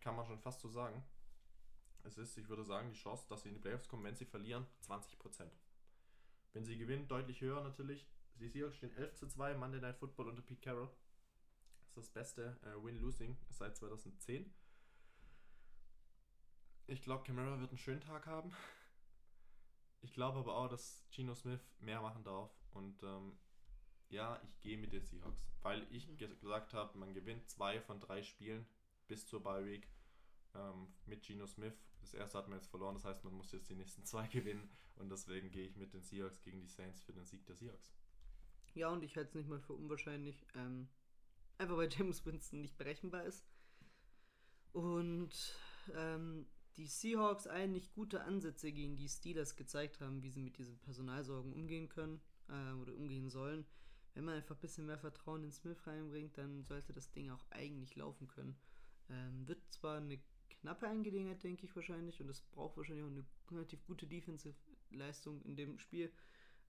kann 0.00 0.16
man 0.16 0.26
schon 0.26 0.40
fast 0.40 0.60
so 0.60 0.68
sagen. 0.68 1.04
Es 2.02 2.18
ist, 2.18 2.36
ich 2.36 2.48
würde 2.48 2.64
sagen, 2.64 2.90
die 2.90 2.98
Chance, 2.98 3.24
dass 3.28 3.42
sie 3.42 3.50
in 3.50 3.54
die 3.54 3.60
Playoffs 3.60 3.88
kommen, 3.88 4.02
wenn 4.02 4.16
sie 4.16 4.24
verlieren, 4.24 4.66
20%. 4.88 5.48
Wenn 6.52 6.64
sie 6.64 6.76
gewinnen, 6.76 7.06
deutlich 7.06 7.40
höher 7.40 7.62
natürlich. 7.62 8.08
Die 8.40 8.48
Seahawks 8.48 8.76
stehen 8.76 8.96
11 8.96 9.14
zu 9.14 9.28
2, 9.28 9.54
Monday 9.54 9.80
Night 9.80 9.96
Football 9.98 10.30
unter 10.30 10.42
Pete 10.42 10.60
Carroll. 10.60 10.90
Das 11.94 12.04
ist 12.04 12.08
das 12.08 12.10
beste 12.14 12.58
äh, 12.62 12.82
Win-Losing 12.82 13.36
seit 13.50 13.76
2010. 13.76 14.50
Ich 16.86 17.02
glaube, 17.02 17.24
Camara 17.24 17.58
wird 17.60 17.70
einen 17.70 17.78
schönen 17.78 18.00
Tag 18.00 18.26
haben. 18.26 18.50
Ich 20.00 20.14
glaube 20.14 20.38
aber 20.38 20.56
auch, 20.56 20.68
dass 20.68 21.04
Geno 21.10 21.34
Smith 21.34 21.60
mehr 21.80 22.00
machen 22.00 22.24
darf. 22.24 22.50
Und 22.72 23.02
ähm, 23.02 23.38
ja, 24.08 24.40
ich 24.42 24.60
gehe 24.60 24.78
mit 24.78 24.92
den 24.92 25.04
Seahawks. 25.04 25.44
Weil 25.62 25.86
ich 25.90 26.08
Mhm. 26.08 26.16
ge 26.16 26.34
gesagt 26.36 26.72
habe, 26.74 26.98
man 26.98 27.14
gewinnt 27.14 27.48
zwei 27.48 27.80
von 27.80 28.00
drei 28.00 28.22
Spielen 28.22 28.66
bis 29.06 29.26
zur 29.26 29.42
Bye 29.42 29.64
Week 29.66 29.88
ähm, 30.54 30.88
mit 31.06 31.22
Geno 31.22 31.46
Smith. 31.46 31.74
Das 32.00 32.14
erste 32.14 32.38
hat 32.38 32.48
man 32.48 32.58
jetzt 32.58 32.68
verloren, 32.68 32.94
das 32.94 33.04
heißt, 33.04 33.22
man 33.22 33.34
muss 33.34 33.52
jetzt 33.52 33.68
die 33.70 33.74
nächsten 33.76 34.04
zwei 34.06 34.26
gewinnen. 34.28 34.68
Und 34.96 35.10
deswegen 35.10 35.50
gehe 35.50 35.66
ich 35.66 35.76
mit 35.76 35.92
den 35.92 36.02
Seahawks 36.02 36.40
gegen 36.42 36.60
die 36.60 36.68
Saints 36.68 37.02
für 37.02 37.12
den 37.12 37.24
Sieg 37.24 37.44
der 37.46 37.54
Seahawks. 37.56 37.92
Ja, 38.74 38.88
und 38.88 39.02
ich 39.04 39.16
halte 39.16 39.28
es 39.28 39.34
nicht 39.34 39.48
mal 39.48 39.60
für 39.60 39.74
unwahrscheinlich. 39.74 40.46
Ähm, 40.54 40.88
einfach 41.58 41.76
weil 41.76 41.90
James 41.90 42.24
Winston 42.24 42.60
nicht 42.60 42.76
berechenbar 42.76 43.24
ist. 43.24 43.44
Und 44.72 45.32
ähm, 45.94 46.46
die 46.76 46.86
Seahawks 46.86 47.46
eigentlich 47.46 47.92
gute 47.92 48.22
Ansätze 48.22 48.72
gegen 48.72 48.96
die 48.96 49.08
Steelers 49.08 49.56
gezeigt 49.56 50.00
haben, 50.00 50.22
wie 50.22 50.30
sie 50.30 50.40
mit 50.40 50.56
diesen 50.58 50.78
Personalsorgen 50.78 51.52
umgehen 51.52 51.88
können 51.88 52.20
äh, 52.48 52.72
oder 52.74 52.94
umgehen 52.94 53.28
sollen. 53.28 53.66
Wenn 54.14 54.24
man 54.24 54.34
einfach 54.34 54.56
ein 54.56 54.60
bisschen 54.60 54.86
mehr 54.86 54.98
Vertrauen 54.98 55.44
in 55.44 55.52
Smith 55.52 55.86
reinbringt, 55.86 56.36
dann 56.36 56.64
sollte 56.64 56.92
das 56.92 57.10
Ding 57.12 57.30
auch 57.30 57.44
eigentlich 57.50 57.96
laufen 57.96 58.28
können. 58.28 58.56
Ähm, 59.08 59.46
wird 59.46 59.60
zwar 59.70 59.98
eine 59.98 60.18
knappe 60.48 60.86
Angelegenheit, 60.86 61.42
denke 61.42 61.66
ich 61.66 61.74
wahrscheinlich, 61.74 62.20
und 62.20 62.28
es 62.28 62.40
braucht 62.40 62.76
wahrscheinlich 62.76 63.04
auch 63.04 63.10
eine 63.10 63.24
relativ 63.50 63.84
gute 63.84 64.06
Defensive-Leistung 64.06 65.42
in 65.42 65.56
dem 65.56 65.78
Spiel, 65.78 66.12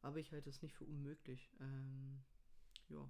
aber 0.01 0.19
ich 0.19 0.31
halte 0.31 0.49
es 0.49 0.61
nicht 0.61 0.75
für 0.75 0.85
unmöglich. 0.85 1.49
Ähm, 1.59 2.23
ja. 2.89 3.09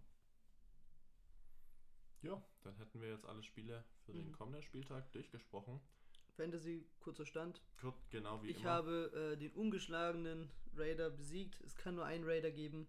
Ja, 2.24 2.42
dann 2.62 2.76
hätten 2.78 3.02
wir 3.02 3.10
jetzt 3.10 3.26
alle 3.26 3.44
Spiele 3.44 3.84
für 4.06 4.14
den 4.14 4.28
Mhm. 4.28 4.32
kommenden 4.34 4.64
Spieltag 4.64 5.12
durchgesprochen. 5.12 5.80
Fantasy, 6.36 6.88
kurzer 7.00 7.26
Stand. 7.26 7.62
Kurt, 7.80 7.96
genau 8.10 8.42
wie 8.42 8.50
ich 8.50 8.58
immer. 8.62 8.70
habe 8.72 9.34
äh, 9.34 9.38
den 9.38 9.52
ungeschlagenen 9.54 10.50
Raider 10.76 11.10
besiegt. 11.12 11.62
Es 11.62 11.76
kann 11.76 11.96
nur 11.96 12.06
einen 12.06 12.24
Raider 12.24 12.50
geben. 12.52 12.88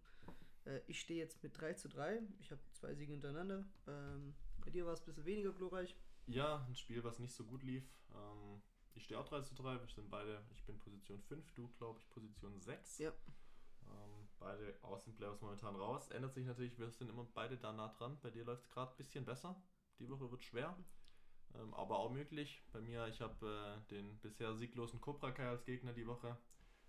Äh, 0.64 0.80
ich 0.86 1.00
stehe 1.00 1.20
jetzt 1.20 1.42
mit 1.42 1.60
3 1.60 1.74
zu 1.74 1.88
3. 1.88 2.22
Ich 2.38 2.50
habe 2.50 2.62
zwei 2.72 2.94
Siege 2.94 3.12
hintereinander. 3.12 3.66
Ähm, 3.86 4.34
bei 4.64 4.70
dir 4.70 4.86
war 4.86 4.94
es 4.94 5.00
ein 5.02 5.06
bisschen 5.06 5.26
weniger 5.26 5.52
glorreich. 5.52 5.94
Ja, 6.26 6.64
ein 6.66 6.74
Spiel, 6.74 7.04
was 7.04 7.18
nicht 7.18 7.34
so 7.34 7.44
gut 7.44 7.62
lief. 7.62 7.84
Ähm, 8.14 8.62
ich 8.94 9.04
stehe 9.04 9.20
auch 9.20 9.28
3 9.28 9.42
zu 9.42 9.54
3. 9.54 9.78
Wir 9.78 9.88
sind 9.88 10.08
beide, 10.08 10.42
ich 10.54 10.64
bin 10.64 10.78
Position 10.78 11.20
5, 11.22 11.52
du 11.52 11.68
glaube 11.76 11.98
ich 11.98 12.08
Position 12.08 12.58
6. 12.60 12.98
Ja. 12.98 13.12
Ähm, 13.88 14.23
beide 14.44 14.74
aus 14.82 15.04
den 15.04 15.14
Playoffs 15.14 15.40
momentan 15.40 15.74
raus. 15.74 16.10
Ändert 16.10 16.34
sich 16.34 16.44
natürlich, 16.46 16.78
wir 16.78 16.90
sind 16.90 17.08
immer 17.08 17.24
beide 17.34 17.56
da 17.56 17.72
nah 17.72 17.88
dran. 17.88 18.18
Bei 18.22 18.30
dir 18.30 18.44
läuft 18.44 18.62
es 18.64 18.70
gerade 18.70 18.92
ein 18.92 18.96
bisschen 18.96 19.24
besser. 19.24 19.56
Die 19.98 20.08
Woche 20.08 20.30
wird 20.30 20.44
schwer. 20.44 20.76
Ähm, 21.54 21.72
aber 21.74 21.98
auch 21.98 22.10
möglich. 22.10 22.62
Bei 22.72 22.80
mir, 22.80 23.06
ich 23.08 23.20
habe 23.20 23.82
äh, 23.86 23.90
den 23.90 24.18
bisher 24.20 24.54
sieglosen 24.54 25.00
Cobra 25.00 25.30
Kai 25.32 25.48
als 25.48 25.64
Gegner 25.64 25.92
die 25.92 26.06
Woche. 26.06 26.36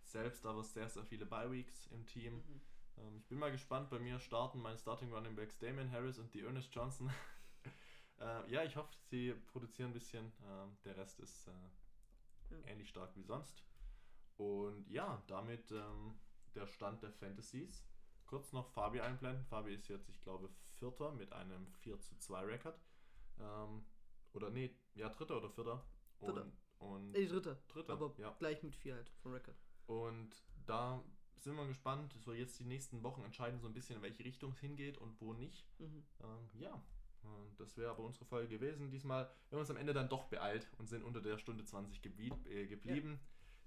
Selbst 0.03 0.45
aber 0.45 0.64
sehr, 0.64 0.90
sehr 0.90 1.06
viele 1.06 1.26
Bye-Weeks 1.26 1.88
im 1.88 2.06
Team. 2.06 2.36
Mhm. 2.36 2.61
Ähm, 2.98 3.18
ich 3.18 3.27
bin 3.27 3.40
mal 3.40 3.52
gespannt. 3.52 3.90
Bei 3.90 3.99
mir 3.99 4.19
starten 4.19 4.61
meine 4.61 4.77
Starting 4.77 5.14
Running 5.14 5.36
Backs 5.36 5.57
Damon 5.57 5.91
Harris 5.91 6.19
und 6.19 6.34
die 6.34 6.41
Ernest 6.41 6.73
Johnson. 6.76 7.10
äh, 8.19 8.52
ja, 8.52 8.64
ich 8.64 8.76
hoffe, 8.76 8.94
sie 9.10 9.34
produzieren 9.34 9.91
ein 9.91 9.94
bisschen. 9.94 10.32
Ähm, 10.45 10.77
der 10.84 10.98
Rest 10.98 11.19
ist 11.19 11.48
äh, 11.48 11.52
Ja. 12.52 12.57
ähnlich 12.68 12.90
stark 12.90 13.15
wie 13.15 13.23
sonst. 13.23 13.64
Und 14.38 14.90
ja, 14.90 15.23
damit 15.27 15.72
ähm, 15.72 16.15
der 16.56 16.68
Stand 16.68 17.03
der 17.03 17.11
Fantasies. 17.11 17.84
Kurz 18.26 18.52
noch 18.53 18.68
Fabi 18.69 19.02
einblenden. 19.02 19.45
Fabi 19.45 19.73
ist 19.76 19.88
jetzt, 19.88 20.10
ich 20.10 20.19
glaube, 20.22 20.49
Vierter 20.77 21.11
mit 21.11 21.32
einem 21.32 21.68
4 21.82 21.99
zu 22.02 22.18
2 22.18 22.45
Rekord. 22.45 22.80
Ähm, 23.40 23.86
oder 24.34 24.49
nee, 24.49 24.76
ja, 24.95 25.10
Dritter 25.10 25.38
oder 25.38 25.49
Vierter. 25.49 25.86
Und, 26.19 26.52
und 26.80 27.11
Nee, 27.11 27.27
dritter. 27.27 27.56
Dritter, 27.68 27.94
Aber 27.94 28.14
ja. 28.18 28.32
gleich 28.40 28.64
mit 28.64 28.76
4 28.76 28.95
halt 28.95 29.10
vom 29.22 29.34
Record. 29.34 29.56
und 29.88 30.30
da 30.65 31.03
sind 31.38 31.56
wir 31.56 31.68
gespannt. 31.68 32.14
So 32.23 32.34
jetzt 32.34 32.57
die 32.60 32.65
nächsten 32.65 33.03
Wochen 33.03 33.23
entscheiden 33.23 33.60
so 33.60 33.68
ein 33.68 33.73
bisschen, 33.73 33.98
in 33.98 34.02
welche 34.02 34.26
Richtung 34.26 34.52
es 34.52 34.60
hingeht 34.60 34.98
und 34.98 35.19
wo 35.22 35.34
nicht. 35.34 35.68
Mhm. 35.80 36.03
Ähm, 36.22 36.49
ja, 36.60 36.82
und 37.22 37.60
das 37.60 37.77
wäre 37.77 37.91
aber 37.91 38.03
unsere 38.03 38.26
Folge 38.26 38.49
gewesen. 38.57 38.90
Diesmal 38.90 39.26
wir 39.49 39.57
haben 39.57 39.60
uns 39.61 39.69
am 39.69 39.77
Ende 39.77 39.94
dann 39.94 40.10
doch 40.10 40.26
beeilt 40.26 40.68
und 40.80 40.88
sind 40.88 41.03
unter 41.03 41.22
der 41.22 41.38
Stunde 41.38 41.64
20 41.64 42.02
gebiet, 42.02 42.34
äh, 42.48 42.65
geblieben. 42.65 43.19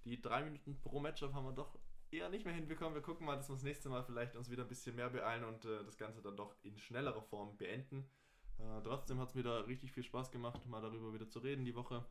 Die 0.05 0.21
drei 0.21 0.43
Minuten 0.43 0.81
pro 0.81 0.99
Matchup 1.01 1.33
haben 1.35 1.45
wir 1.45 1.53
doch 1.53 1.79
eher 2.11 2.29
nicht 2.29 2.45
mehr 2.45 2.55
hinbekommen. 2.55 2.95
Wir 2.95 3.03
gucken 3.03 3.27
mal, 3.27 3.37
dass 3.37 3.49
wir 3.49 3.55
das 3.55 3.63
nächste 3.63 3.89
Mal 3.89 4.03
vielleicht 4.03 4.37
uns 4.37 4.51
wieder 4.51 4.63
ein 4.63 4.69
bisschen 4.69 4.97
mehr 4.97 5.11
beeilen 5.11 5.45
und 5.45 5.65
äh, 5.65 5.85
das 5.85 5.97
Ganze 5.97 6.23
dann 6.23 6.37
doch 6.37 6.57
in 6.63 6.79
schnellerer 6.79 7.23
Form 7.23 7.57
beenden. 7.57 8.09
Äh, 8.59 8.83
trotzdem 8.83 9.19
hat 9.19 9.29
es 9.29 9.35
mir 9.35 9.43
da 9.43 9.61
richtig 9.61 9.93
viel 9.93 10.03
Spaß 10.03 10.31
gemacht, 10.31 10.65
mal 10.67 10.81
darüber 10.83 11.13
wieder 11.13 11.29
zu 11.29 11.39
reden 11.41 11.65
die 11.65 11.75
Woche. 11.75 12.05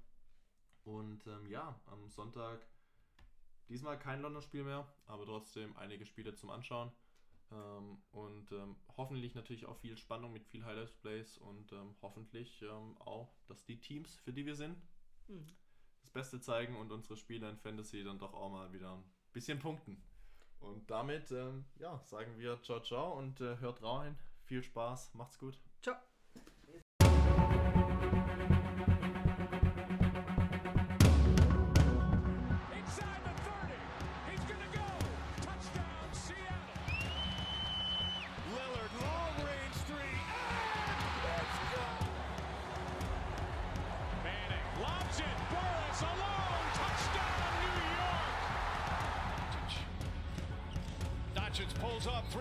Und 0.84 1.26
ähm, 1.28 1.46
ja, 1.48 1.80
am 1.86 2.10
Sonntag 2.10 2.66
diesmal 3.68 4.00
kein 4.00 4.22
London-Spiel 4.22 4.64
mehr, 4.64 4.88
aber 5.06 5.26
trotzdem 5.26 5.76
einige 5.76 6.06
Spiele 6.06 6.34
zum 6.34 6.50
Anschauen. 6.50 6.92
Ähm, 7.52 8.02
und 8.12 8.52
ähm, 8.52 8.76
hoffentlich 8.96 9.36
natürlich 9.36 9.66
auch 9.66 9.78
viel 9.78 9.98
Spannung 9.98 10.32
mit 10.32 10.46
viel 10.46 10.64
Highlight-Plays 10.64 11.38
und 11.38 11.72
ähm, 11.74 11.96
hoffentlich 12.02 12.62
ähm, 12.62 12.98
auch, 13.00 13.34
dass 13.48 13.66
die 13.66 13.80
Teams, 13.80 14.18
für 14.18 14.34
die 14.34 14.46
wir 14.46 14.56
sind, 14.56 14.78
Mhm. 15.30 15.46
das 16.00 16.12
Beste 16.12 16.40
zeigen 16.40 16.78
und 16.78 16.90
unsere 16.90 17.18
Spieler 17.18 17.50
in 17.50 17.58
Fantasy 17.58 18.02
dann 18.02 18.18
doch 18.18 18.34
auch 18.34 18.50
mal 18.50 18.72
wieder 18.72 19.04
bisschen 19.34 19.60
punkten. 19.60 20.02
Und 20.60 20.90
damit, 20.90 21.32
ähm, 21.32 21.66
ja, 21.80 22.02
sagen 22.06 22.38
wir 22.38 22.62
ciao, 22.64 22.80
ciao 22.82 23.14
und 23.18 23.42
äh, 23.42 23.58
hört 23.60 23.84
rein. 23.84 24.18
Viel 24.46 24.64
Spaß, 24.64 25.14
macht's 25.14 25.38
gut. 25.38 25.60
Ciao. 25.82 25.96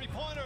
York. 0.02 0.45